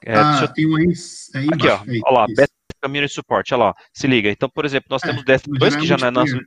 É, 0.06 0.16
ah, 0.16 0.40
eu... 0.42 0.48
tem 0.54 0.68
um 0.68 0.76
aí, 0.76 0.92
aí 1.36 1.48
Aqui, 1.54 1.68
ó. 1.68 1.80
Aí, 1.88 2.02
olha 2.06 2.20
lá, 2.20 2.26
Best 2.36 2.54
Community 2.84 3.14
Support, 3.14 3.52
olha 3.54 3.64
lá. 3.66 3.74
Se 3.94 4.08
liga. 4.08 4.30
Então, 4.30 4.50
por 4.50 4.66
exemplo, 4.66 4.88
nós 4.90 5.02
é, 5.04 5.08
temos 5.08 5.24
Destiny 5.24 5.58
2, 5.58 5.76
que 5.78 5.86
já 5.86 5.98
não 5.98 6.08
é 6.08 6.12
nosso. 6.12 6.38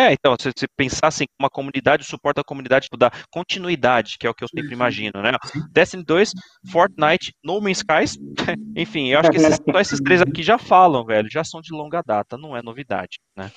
É, 0.00 0.14
então, 0.14 0.34
se 0.40 0.50
você 0.50 0.66
pensar 0.74 1.08
assim, 1.08 1.26
uma 1.38 1.50
comunidade, 1.50 2.02
o 2.02 2.06
suporte 2.06 2.36
da 2.36 2.44
comunidade 2.44 2.84
tipo, 2.84 2.96
dá 2.96 3.10
continuidade, 3.30 4.16
que 4.18 4.26
é 4.26 4.30
o 4.30 4.34
que 4.34 4.42
eu 4.42 4.48
sempre 4.48 4.72
imagino, 4.72 5.20
né? 5.20 5.32
Destiny 5.70 6.02
2, 6.02 6.32
Fortnite, 6.72 7.34
No 7.44 7.60
Man's 7.60 7.78
Skies, 7.78 8.18
enfim, 8.74 9.08
eu 9.08 9.20
acho 9.20 9.30
que 9.30 9.36
esses, 9.36 9.56
só 9.56 9.78
esses 9.78 10.00
três 10.00 10.22
aqui 10.22 10.42
já 10.42 10.56
falam, 10.56 11.04
velho, 11.04 11.28
já 11.30 11.44
são 11.44 11.60
de 11.60 11.70
longa 11.70 12.02
data, 12.02 12.38
não 12.38 12.56
é 12.56 12.62
novidade, 12.62 13.18
né? 13.36 13.52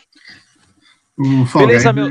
O 1.18 1.46
Beleza, 1.60 1.94
meu... 1.94 2.10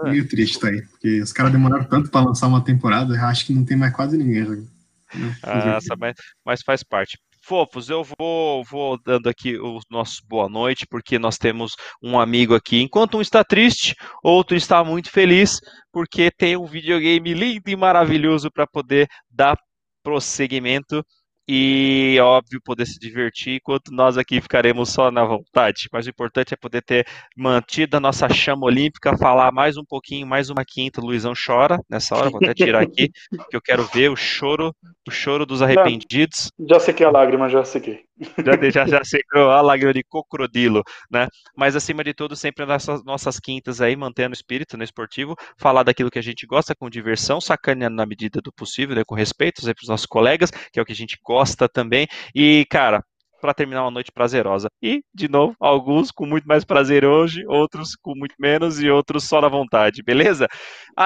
É. 0.00 0.10
meio 0.10 0.26
triste 0.26 0.58
tá 0.58 0.68
aí, 0.68 0.80
porque 0.80 1.20
os 1.20 1.30
caras 1.30 1.52
demoraram 1.52 1.84
tanto 1.84 2.10
para 2.10 2.24
lançar 2.24 2.46
uma 2.46 2.64
temporada, 2.64 3.14
acho 3.26 3.44
que 3.44 3.52
não 3.52 3.66
tem 3.66 3.76
mais 3.76 3.94
quase 3.94 4.16
ninguém 4.16 4.46
jogando. 4.46 4.70
Né? 5.14 5.36
Ah, 5.42 5.78
mas, 5.98 6.14
mas 6.42 6.62
faz 6.62 6.82
parte. 6.82 7.18
Fofos, 7.46 7.90
eu 7.90 8.02
vou, 8.02 8.64
vou 8.64 8.98
dando 9.04 9.28
aqui 9.28 9.58
o 9.58 9.78
nosso 9.90 10.22
boa 10.26 10.48
noite, 10.48 10.86
porque 10.88 11.18
nós 11.18 11.36
temos 11.36 11.74
um 12.02 12.18
amigo 12.18 12.54
aqui. 12.54 12.80
Enquanto 12.80 13.18
um 13.18 13.20
está 13.20 13.44
triste, 13.44 13.94
outro 14.22 14.56
está 14.56 14.82
muito 14.82 15.10
feliz, 15.10 15.60
porque 15.92 16.30
tem 16.30 16.56
um 16.56 16.64
videogame 16.64 17.34
lindo 17.34 17.68
e 17.68 17.76
maravilhoso 17.76 18.50
para 18.50 18.66
poder 18.66 19.06
dar 19.30 19.58
prosseguimento 20.02 21.04
e, 21.46 22.16
óbvio, 22.20 22.60
poder 22.64 22.86
se 22.86 22.98
divertir, 22.98 23.56
enquanto 23.56 23.92
nós 23.92 24.16
aqui 24.16 24.40
ficaremos 24.40 24.90
só 24.90 25.10
na 25.10 25.24
vontade. 25.24 25.88
Mas 25.92 26.06
o 26.06 26.10
importante 26.10 26.54
é 26.54 26.56
poder 26.56 26.82
ter 26.82 27.06
mantido 27.36 27.96
a 27.96 28.00
nossa 28.00 28.28
chama 28.28 28.66
olímpica, 28.66 29.16
falar 29.16 29.52
mais 29.52 29.76
um 29.76 29.84
pouquinho, 29.84 30.26
mais 30.26 30.48
uma 30.48 30.64
quinta. 30.64 31.00
O 31.00 31.04
Luizão 31.04 31.32
chora 31.34 31.78
nessa 31.88 32.16
hora, 32.16 32.30
vou 32.30 32.40
até 32.42 32.54
tirar 32.54 32.82
aqui, 32.82 33.10
que 33.50 33.56
eu 33.56 33.60
quero 33.60 33.84
ver 33.84 34.10
o 34.10 34.16
choro, 34.16 34.74
o 35.06 35.10
choro 35.10 35.44
dos 35.44 35.60
arrependidos. 35.60 36.50
Já 36.68 36.80
sequei 36.80 37.04
a 37.04 37.10
lágrima, 37.10 37.48
já 37.48 37.62
sequei. 37.64 38.04
Já, 38.44 38.70
já, 38.70 38.86
já 38.86 39.04
secou 39.04 39.50
a 39.50 39.60
lágrima 39.60 39.92
de 39.92 40.04
crocodilo, 40.04 40.82
né? 41.10 41.26
Mas 41.56 41.74
acima 41.74 42.04
de 42.04 42.14
tudo, 42.14 42.36
sempre 42.36 42.64
nessas 42.64 43.04
nossas 43.04 43.40
quintas 43.40 43.80
aí, 43.80 43.96
mantendo 43.96 44.30
o 44.30 44.34
espírito 44.34 44.76
no 44.76 44.84
esportivo, 44.84 45.34
falar 45.58 45.82
daquilo 45.82 46.10
que 46.10 46.18
a 46.18 46.22
gente 46.22 46.46
gosta 46.46 46.74
com 46.74 46.88
diversão, 46.88 47.40
sacaneando 47.40 47.96
na 47.96 48.06
medida 48.06 48.40
do 48.40 48.52
possível, 48.52 48.94
né, 48.94 49.02
com 49.04 49.14
respeito 49.14 49.60
sempre 49.62 49.82
os 49.82 49.88
nossos 49.88 50.06
colegas, 50.06 50.50
que 50.72 50.78
é 50.78 50.82
o 50.82 50.84
que 50.84 50.92
a 50.92 50.96
gente 50.96 51.18
gosta 51.24 51.68
também. 51.68 52.06
E, 52.34 52.64
cara, 52.70 53.02
para 53.44 53.52
terminar 53.52 53.82
uma 53.82 53.90
noite 53.90 54.10
prazerosa. 54.10 54.68
E, 54.82 55.02
de 55.14 55.28
novo, 55.28 55.54
alguns 55.60 56.10
com 56.10 56.24
muito 56.24 56.46
mais 56.46 56.64
prazer 56.64 57.04
hoje, 57.04 57.44
outros 57.46 57.94
com 57.94 58.14
muito 58.14 58.34
menos 58.38 58.80
e 58.80 58.88
outros 58.88 59.24
só 59.24 59.38
na 59.38 59.48
vontade, 59.48 60.02
beleza? 60.02 60.48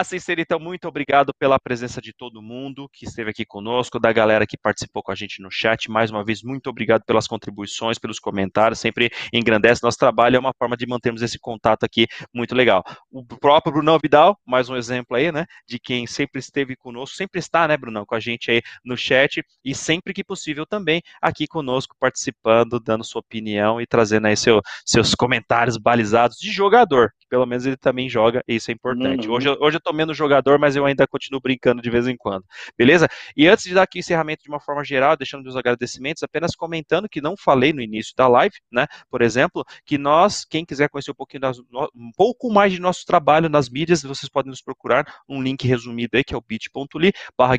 Ser, 0.04 0.38
então, 0.38 0.60
muito 0.60 0.86
obrigado 0.86 1.32
pela 1.36 1.58
presença 1.58 2.00
de 2.00 2.12
todo 2.12 2.40
mundo 2.40 2.88
que 2.92 3.06
esteve 3.06 3.30
aqui 3.30 3.44
conosco, 3.44 3.98
da 3.98 4.12
galera 4.12 4.46
que 4.46 4.56
participou 4.56 5.02
com 5.02 5.10
a 5.10 5.16
gente 5.16 5.42
no 5.42 5.50
chat. 5.50 5.90
Mais 5.90 6.12
uma 6.12 6.24
vez, 6.24 6.40
muito 6.44 6.70
obrigado 6.70 7.02
pelas 7.04 7.26
contribuições, 7.26 7.98
pelos 7.98 8.20
comentários, 8.20 8.78
sempre 8.78 9.10
engrandece 9.32 9.82
nosso 9.82 9.98
trabalho, 9.98 10.36
é 10.36 10.38
uma 10.38 10.54
forma 10.56 10.76
de 10.76 10.86
mantermos 10.86 11.22
esse 11.22 11.40
contato 11.40 11.82
aqui 11.82 12.06
muito 12.32 12.54
legal. 12.54 12.84
O 13.10 13.24
próprio 13.24 13.72
Brunão 13.72 13.98
Vidal, 14.00 14.38
mais 14.46 14.68
um 14.68 14.76
exemplo 14.76 15.16
aí, 15.16 15.32
né, 15.32 15.44
de 15.66 15.80
quem 15.80 16.06
sempre 16.06 16.38
esteve 16.38 16.76
conosco, 16.76 17.16
sempre 17.16 17.40
está, 17.40 17.66
né, 17.66 17.76
Brunão, 17.76 18.06
com 18.06 18.14
a 18.14 18.20
gente 18.20 18.48
aí 18.48 18.62
no 18.84 18.96
chat 18.96 19.42
e 19.64 19.74
sempre 19.74 20.14
que 20.14 20.22
possível 20.22 20.64
também 20.64 21.02
aqui 21.20 21.48
conosco 21.48 21.96
participando 21.98 22.27
participando, 22.32 22.80
dando 22.80 23.04
sua 23.04 23.20
opinião 23.20 23.80
e 23.80 23.86
trazendo 23.86 24.26
aí 24.26 24.36
seu, 24.36 24.60
seus 24.84 25.14
comentários 25.14 25.76
balizados 25.76 26.36
de 26.38 26.50
jogador, 26.50 27.12
pelo 27.28 27.46
menos 27.46 27.66
ele 27.66 27.76
também 27.76 28.08
joga, 28.08 28.42
e 28.48 28.56
isso 28.56 28.70
é 28.70 28.74
importante. 28.74 29.28
Uhum. 29.28 29.34
Hoje, 29.34 29.48
hoje 29.60 29.76
eu 29.76 29.80
tô 29.80 29.92
menos 29.92 30.16
jogador, 30.16 30.58
mas 30.58 30.74
eu 30.74 30.86
ainda 30.86 31.06
continuo 31.06 31.40
brincando 31.40 31.82
de 31.82 31.90
vez 31.90 32.06
em 32.06 32.16
quando, 32.16 32.44
beleza? 32.76 33.06
E 33.36 33.46
antes 33.46 33.64
de 33.64 33.74
dar 33.74 33.82
aqui 33.82 33.98
encerramento 33.98 34.42
de 34.42 34.48
uma 34.48 34.60
forma 34.60 34.82
geral, 34.82 35.16
deixando 35.16 35.46
os 35.46 35.56
agradecimentos, 35.56 36.22
apenas 36.22 36.54
comentando 36.54 37.08
que 37.08 37.20
não 37.20 37.36
falei 37.36 37.72
no 37.72 37.82
início 37.82 38.14
da 38.16 38.26
live, 38.26 38.56
né? 38.72 38.86
Por 39.10 39.22
exemplo, 39.22 39.64
que 39.84 39.98
nós, 39.98 40.44
quem 40.44 40.64
quiser 40.64 40.88
conhecer 40.88 41.10
um 41.10 41.14
pouquinho 41.14 41.42
das, 41.42 41.58
um 41.58 42.10
pouco 42.16 42.50
mais 42.50 42.72
de 42.72 42.80
nosso 42.80 43.04
trabalho 43.04 43.48
nas 43.48 43.68
mídias, 43.68 44.02
vocês 44.02 44.30
podem 44.30 44.50
nos 44.50 44.62
procurar 44.62 45.04
um 45.28 45.42
link 45.42 45.66
resumido 45.66 46.16
aí, 46.16 46.24
que 46.24 46.34
é 46.34 46.36
o 46.36 46.40
bit.ly 46.40 47.12
barra. 47.36 47.58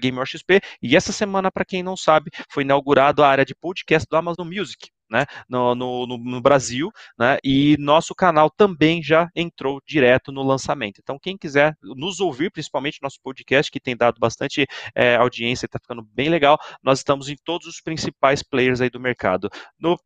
E 0.81 0.95
essa 0.95 1.11
semana, 1.11 1.51
para 1.51 1.65
quem 1.65 1.83
não 1.83 1.97
sabe, 1.97 2.31
foi 2.49 2.63
inaugurado 2.63 3.23
a 3.23 3.27
área 3.27 3.45
de 3.45 3.53
podcast 3.53 4.07
do 4.09 4.15
Amazon 4.15 4.47
Music. 4.47 4.89
Né, 5.09 5.25
no, 5.49 5.73
no, 5.73 6.05
no, 6.05 6.39
Brasil, 6.39 6.91
né, 7.17 7.39
e 7.43 7.75
nosso 7.79 8.13
canal 8.13 8.47
também 8.47 9.01
já 9.01 9.27
entrou 9.35 9.81
direto 9.83 10.31
no 10.31 10.43
lançamento. 10.43 10.99
Então, 11.01 11.17
quem 11.17 11.35
quiser 11.35 11.75
nos 11.81 12.19
ouvir, 12.19 12.51
principalmente 12.51 13.01
nosso 13.01 13.19
podcast, 13.23 13.71
que 13.71 13.79
tem 13.79 13.97
dado 13.97 14.19
bastante 14.19 14.67
é, 14.93 15.15
audiência, 15.15 15.65
está 15.65 15.79
ficando 15.79 16.03
bem 16.03 16.29
legal, 16.29 16.59
nós 16.83 16.99
estamos 16.99 17.27
em 17.27 17.35
todos 17.43 17.65
os 17.65 17.81
principais 17.81 18.43
players 18.43 18.81
aí 18.81 18.89
do 18.89 18.99
mercado. 18.99 19.49
No 19.79 19.97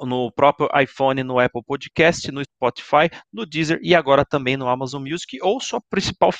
no 0.00 0.30
próprio 0.32 0.68
iPhone, 0.80 1.22
no 1.22 1.38
Apple 1.38 1.62
Podcast, 1.62 2.30
no 2.30 2.42
Spotify, 2.44 3.10
no 3.32 3.44
Deezer 3.44 3.78
e 3.82 3.94
agora 3.94 4.24
também 4.24 4.56
no 4.56 4.68
Amazon 4.68 5.02
Music 5.02 5.38
ou 5.42 5.60
sua 5.60 5.80
principal 5.90 6.30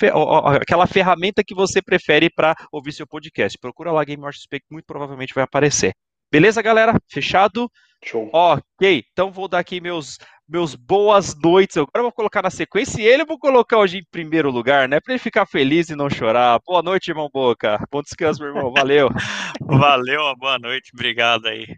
aquela 0.60 0.86
ferramenta 0.86 1.42
que 1.44 1.54
você 1.54 1.82
prefere 1.82 2.30
para 2.30 2.54
ouvir 2.72 2.92
seu 2.92 3.06
podcast. 3.06 3.58
Procura 3.58 3.92
lá 3.92 4.04
Game 4.04 4.22
XP 4.32 4.60
que 4.60 4.66
muito 4.70 4.86
provavelmente 4.86 5.34
vai 5.34 5.44
aparecer. 5.44 5.94
Beleza, 6.34 6.60
galera? 6.60 7.00
Fechado? 7.08 7.70
Show. 8.02 8.28
Ok, 8.32 9.04
então 9.12 9.30
vou 9.30 9.46
dar 9.46 9.60
aqui 9.60 9.80
meus, 9.80 10.18
meus 10.48 10.74
boas 10.74 11.32
noites. 11.40 11.76
Agora 11.76 11.98
eu 11.98 12.02
vou 12.02 12.12
colocar 12.12 12.42
na 12.42 12.50
sequência 12.50 13.00
e 13.00 13.06
ele 13.06 13.22
eu 13.22 13.26
vou 13.26 13.38
colocar 13.38 13.78
hoje 13.78 13.98
em 13.98 14.04
primeiro 14.10 14.50
lugar, 14.50 14.88
né? 14.88 14.98
Para 14.98 15.12
ele 15.12 15.22
ficar 15.22 15.46
feliz 15.46 15.90
e 15.90 15.94
não 15.94 16.10
chorar. 16.10 16.58
Boa 16.66 16.82
noite, 16.82 17.06
irmão 17.06 17.30
Boca. 17.32 17.78
Bom 17.88 18.02
descanso, 18.02 18.40
meu 18.40 18.48
irmão. 18.48 18.72
Valeu. 18.72 19.10
Valeu, 19.62 20.34
boa 20.36 20.58
noite. 20.58 20.90
Obrigado 20.92 21.46
aí 21.46 21.68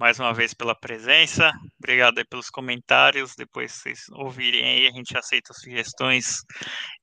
mais 0.00 0.18
uma 0.18 0.32
vez 0.32 0.54
pela 0.54 0.74
presença. 0.74 1.52
Obrigado 1.78 2.16
aí 2.16 2.24
pelos 2.24 2.48
comentários. 2.48 3.34
Depois 3.36 3.70
vocês 3.70 4.06
ouvirem 4.12 4.64
aí, 4.64 4.88
a 4.88 4.90
gente 4.90 5.14
aceita 5.14 5.52
sugestões 5.52 6.38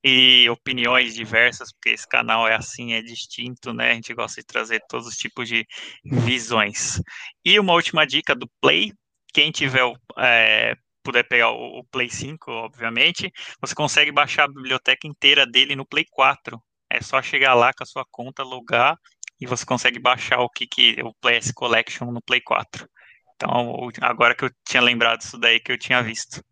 e 0.02 0.50
opiniões 0.50 1.14
diversas, 1.14 1.72
porque 1.72 1.90
esse 1.90 2.08
canal 2.08 2.48
é 2.48 2.56
assim, 2.56 2.94
é 2.94 3.00
distinto, 3.00 3.72
né? 3.72 3.92
A 3.92 3.94
gente 3.94 4.12
gosta 4.12 4.40
de 4.40 4.46
trazer 4.48 4.82
todos 4.88 5.06
os 5.06 5.16
tipos 5.16 5.48
de 5.48 5.64
visões. 6.04 7.00
E 7.44 7.60
uma 7.60 7.72
última 7.72 8.04
dica 8.04 8.34
do 8.34 8.50
Play. 8.60 8.92
Quem 9.32 9.52
tiver 9.52 9.84
é, 10.18 10.74
puder 11.04 11.22
pegar 11.22 11.50
o, 11.52 11.84
Play 11.92 12.10
5, 12.10 12.50
obviamente, 12.50 13.30
você 13.60 13.76
consegue 13.76 14.10
baixar 14.10 14.44
a 14.44 14.48
biblioteca 14.48 15.06
inteira 15.06 15.46
dele 15.46 15.76
no 15.76 15.86
Play 15.86 16.04
4. 16.10 16.60
É 16.90 17.00
só 17.00 17.22
chegar 17.22 17.54
lá 17.54 17.72
com 17.72 17.84
a 17.84 17.86
sua 17.86 18.04
conta, 18.10 18.42
logar 18.42 18.98
e 19.40 19.46
você 19.46 19.64
consegue 19.64 19.98
baixar 19.98 20.40
o 20.40 20.48
que, 20.48 20.66
que 20.66 20.96
o 21.02 21.14
PS 21.14 21.52
Collection 21.52 22.10
no 22.10 22.20
Play 22.22 22.40
4. 22.40 22.88
Então, 23.36 23.88
agora 24.00 24.34
que 24.34 24.44
eu 24.44 24.50
tinha 24.68 24.82
lembrado 24.82 25.20
isso 25.20 25.38
daí 25.38 25.60
que 25.60 25.70
eu 25.70 25.78
tinha 25.78 26.02
visto. 26.02 26.42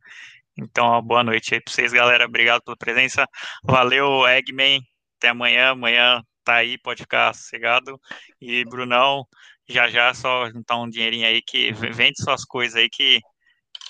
Então, 0.56 1.02
boa 1.02 1.24
noite 1.24 1.54
aí 1.54 1.60
para 1.60 1.72
vocês, 1.72 1.92
galera. 1.92 2.24
Obrigado 2.26 2.62
pela 2.62 2.76
presença. 2.76 3.26
Valeu, 3.64 4.26
Eggman. 4.26 4.80
Até 5.18 5.28
amanhã. 5.28 5.70
Amanhã 5.70 6.22
tá 6.44 6.54
aí, 6.54 6.78
pode 6.78 7.02
ficar 7.02 7.34
sossegado. 7.34 8.00
E 8.40 8.64
Brunão, 8.64 9.26
já 9.68 9.88
já 9.88 10.14
só 10.14 10.48
juntar 10.48 10.76
um 10.76 10.88
dinheirinho 10.88 11.26
aí 11.26 11.42
que 11.42 11.72
vende 11.72 12.22
suas 12.22 12.44
coisas 12.44 12.76
aí 12.76 12.88
que, 12.88 13.20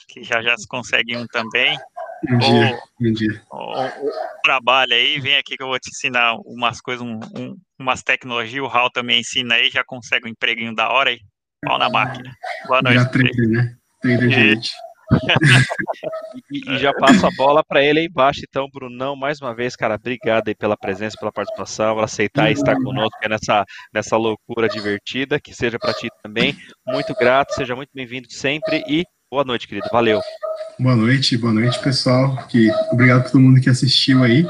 que 0.08 0.24
já 0.24 0.42
já 0.42 0.56
se 0.56 0.66
consegue 0.66 1.16
um 1.16 1.26
também. 1.26 1.78
Um 2.28 2.38
dia, 2.38 2.78
um 3.00 3.12
dia. 3.12 3.42
trabalho 4.42 4.92
aí, 4.94 5.20
vem 5.20 5.36
aqui 5.36 5.56
que 5.56 5.62
eu 5.62 5.68
vou 5.68 5.78
te 5.78 5.90
ensinar 5.90 6.34
umas 6.44 6.80
coisas, 6.80 7.06
um, 7.06 7.20
um, 7.38 7.56
umas 7.78 8.02
tecnologias, 8.02 8.64
o 8.64 8.68
Raul 8.68 8.90
também 8.90 9.20
ensina 9.20 9.54
aí, 9.54 9.70
já 9.70 9.84
consegue 9.84 10.26
um 10.26 10.30
empreguinho 10.30 10.74
da 10.74 10.88
hora 10.90 11.10
aí. 11.10 11.20
Pau 11.64 11.78
na 11.78 11.88
máquina. 11.88 12.32
Boa 12.66 12.82
noite. 12.82 12.98
Já 12.98 13.04
trader, 13.06 13.48
né? 13.48 13.76
Trader 14.02 14.30
gente. 14.30 14.70
e, 16.52 16.72
e, 16.72 16.78
já 16.78 16.92
passo 16.92 17.26
a 17.26 17.30
bola 17.36 17.62
para 17.64 17.82
ele 17.82 18.00
aí 18.00 18.06
embaixo, 18.06 18.40
então, 18.48 18.68
Brunão, 18.72 19.14
mais 19.14 19.40
uma 19.40 19.54
vez, 19.54 19.76
cara, 19.76 19.94
obrigado 19.94 20.48
aí 20.48 20.54
pela 20.54 20.76
presença, 20.76 21.16
pela 21.18 21.30
participação, 21.30 21.94
por 21.94 22.04
aceitar 22.04 22.50
estar 22.50 22.74
conosco 22.74 23.16
nessa, 23.28 23.64
nessa 23.94 24.16
loucura 24.16 24.68
divertida, 24.68 25.38
que 25.40 25.54
seja 25.54 25.78
para 25.78 25.94
ti 25.94 26.08
também. 26.22 26.56
Muito 26.86 27.14
grato, 27.14 27.54
seja 27.54 27.76
muito 27.76 27.90
bem-vindo 27.94 28.26
sempre 28.30 28.82
e 28.88 29.04
boa 29.30 29.44
noite, 29.44 29.68
querido. 29.68 29.88
Valeu. 29.92 30.20
Boa 30.78 30.94
noite, 30.94 31.38
boa 31.38 31.54
noite, 31.54 31.78
pessoal. 31.80 32.36
Que, 32.48 32.70
obrigado 32.92 33.20
a 33.20 33.24
todo 33.24 33.40
mundo 33.40 33.62
que 33.62 33.70
assistiu 33.70 34.22
aí. 34.22 34.46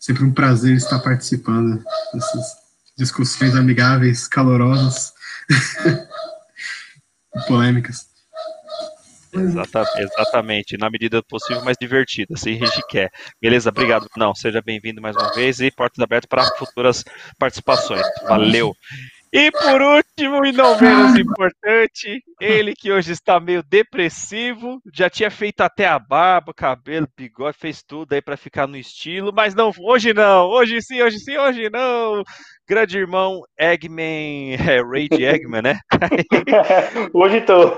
Sempre 0.00 0.24
um 0.24 0.32
prazer 0.32 0.74
estar 0.74 0.98
participando 0.98 1.80
dessas 2.12 2.56
discussões 2.96 3.54
amigáveis, 3.54 4.26
calorosas 4.26 5.12
polêmicas. 7.46 8.08
exatamente, 10.00 10.76
na 10.76 10.90
medida 10.90 11.18
do 11.18 11.26
possível, 11.26 11.62
mais 11.62 11.76
divertida, 11.80 12.36
se 12.36 12.50
a 12.50 12.52
gente 12.54 12.82
quer. 12.88 13.12
Beleza, 13.40 13.70
obrigado. 13.70 14.08
Não, 14.16 14.34
seja 14.34 14.60
bem-vindo 14.60 15.00
mais 15.00 15.14
uma 15.14 15.32
vez 15.32 15.60
e 15.60 15.70
portas 15.70 16.02
abertas 16.02 16.28
para 16.28 16.56
futuras 16.56 17.04
participações. 17.38 18.02
Valeu. 18.26 18.74
E 19.32 19.50
por 19.50 19.82
último, 19.82 20.44
e 20.46 20.52
não 20.52 20.80
menos 20.80 21.18
importante, 21.18 22.22
ele 22.40 22.74
que 22.74 22.90
hoje 22.90 23.12
está 23.12 23.38
meio 23.38 23.62
depressivo, 23.62 24.80
já 24.92 25.10
tinha 25.10 25.30
feito 25.30 25.60
até 25.60 25.86
a 25.86 25.98
barba, 25.98 26.54
cabelo, 26.54 27.06
bigode, 27.16 27.56
fez 27.58 27.82
tudo 27.82 28.14
aí 28.14 28.22
para 28.22 28.36
ficar 28.36 28.66
no 28.66 28.76
estilo, 28.76 29.30
mas 29.34 29.54
não, 29.54 29.70
hoje 29.80 30.14
não, 30.14 30.46
hoje 30.46 30.80
sim, 30.80 31.02
hoje 31.02 31.18
sim, 31.18 31.36
hoje 31.36 31.68
não. 31.70 32.22
Grande 32.66 32.98
irmão 32.98 33.40
Eggman, 33.58 34.54
é, 34.54 34.82
Rage 34.82 35.24
Eggman, 35.24 35.62
né? 35.62 35.78
hoje 37.14 37.40
tô. 37.40 37.74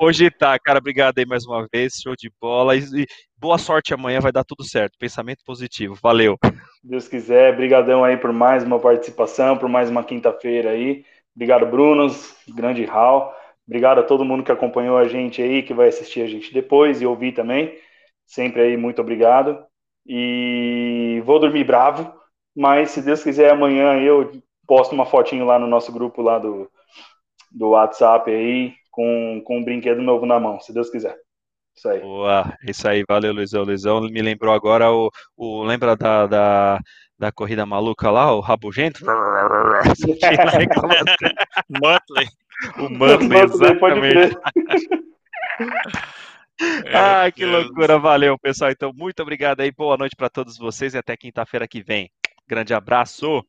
Hoje 0.00 0.30
tá, 0.30 0.56
cara, 0.58 0.78
obrigado 0.78 1.18
aí 1.18 1.26
mais 1.26 1.44
uma 1.44 1.66
vez, 1.72 1.94
show 2.00 2.14
de 2.16 2.30
bola. 2.40 2.76
E, 2.76 3.06
boa 3.40 3.56
sorte 3.56 3.94
amanhã, 3.94 4.20
vai 4.20 4.30
dar 4.30 4.44
tudo 4.44 4.62
certo. 4.62 4.98
Pensamento 4.98 5.42
positivo, 5.44 5.96
valeu. 6.00 6.36
Deus 6.84 7.08
quiser, 7.08 7.56
brigadão 7.56 8.04
aí 8.04 8.16
por 8.16 8.32
mais 8.32 8.62
uma 8.62 8.78
participação, 8.78 9.56
por 9.56 9.68
mais 9.68 9.88
uma 9.88 10.04
quinta-feira 10.04 10.70
aí. 10.70 11.04
Obrigado, 11.34 11.64
Brunos, 11.66 12.36
grande 12.54 12.84
Hal. 12.84 13.34
Obrigado 13.66 14.00
a 14.00 14.02
todo 14.02 14.24
mundo 14.24 14.44
que 14.44 14.52
acompanhou 14.52 14.98
a 14.98 15.08
gente 15.08 15.40
aí, 15.40 15.62
que 15.62 15.72
vai 15.72 15.88
assistir 15.88 16.20
a 16.20 16.26
gente 16.26 16.52
depois 16.52 17.00
e 17.00 17.06
ouvir 17.06 17.32
também. 17.32 17.78
Sempre 18.26 18.62
aí, 18.62 18.76
muito 18.76 19.00
obrigado. 19.00 19.64
E 20.06 21.22
vou 21.24 21.38
dormir 21.38 21.64
bravo, 21.64 22.12
mas 22.54 22.90
se 22.90 23.00
Deus 23.00 23.22
quiser, 23.22 23.50
amanhã 23.50 23.94
eu 24.00 24.30
posto 24.66 24.92
uma 24.92 25.06
fotinho 25.06 25.46
lá 25.46 25.58
no 25.58 25.66
nosso 25.66 25.92
grupo 25.92 26.20
lá 26.20 26.38
do, 26.38 26.70
do 27.50 27.70
WhatsApp 27.70 28.30
aí, 28.30 28.74
com, 28.90 29.40
com 29.44 29.58
um 29.58 29.64
brinquedo 29.64 30.02
novo 30.02 30.26
na 30.26 30.38
mão, 30.38 30.60
se 30.60 30.72
Deus 30.72 30.90
quiser. 30.90 31.16
Isso 31.80 31.88
aí. 31.88 32.00
Boa, 32.00 32.58
isso 32.68 32.86
aí, 32.86 33.02
valeu, 33.08 33.32
Luizão. 33.32 33.62
Luizão 33.62 34.02
me 34.02 34.20
lembrou 34.20 34.52
agora 34.52 34.92
o. 34.92 35.10
o 35.34 35.64
lembra 35.64 35.96
da, 35.96 36.26
da, 36.26 36.78
da 37.18 37.32
corrida 37.32 37.64
maluca 37.64 38.10
lá, 38.10 38.30
o 38.34 38.40
Rabugento? 38.40 39.00
Muttley. 41.70 42.28
O 42.76 42.90
Muttley, 42.90 43.44
exatamente. 43.44 44.36
ah, 46.92 47.30
que 47.32 47.46
loucura, 47.46 47.98
valeu, 47.98 48.38
pessoal. 48.38 48.70
Então, 48.70 48.92
muito 48.94 49.22
obrigado 49.22 49.60
aí, 49.60 49.72
boa 49.72 49.96
noite 49.96 50.14
para 50.14 50.28
todos 50.28 50.58
vocês 50.58 50.92
e 50.92 50.98
até 50.98 51.16
quinta-feira 51.16 51.66
que 51.66 51.82
vem. 51.82 52.10
Grande 52.46 52.74
abraço. 52.74 53.42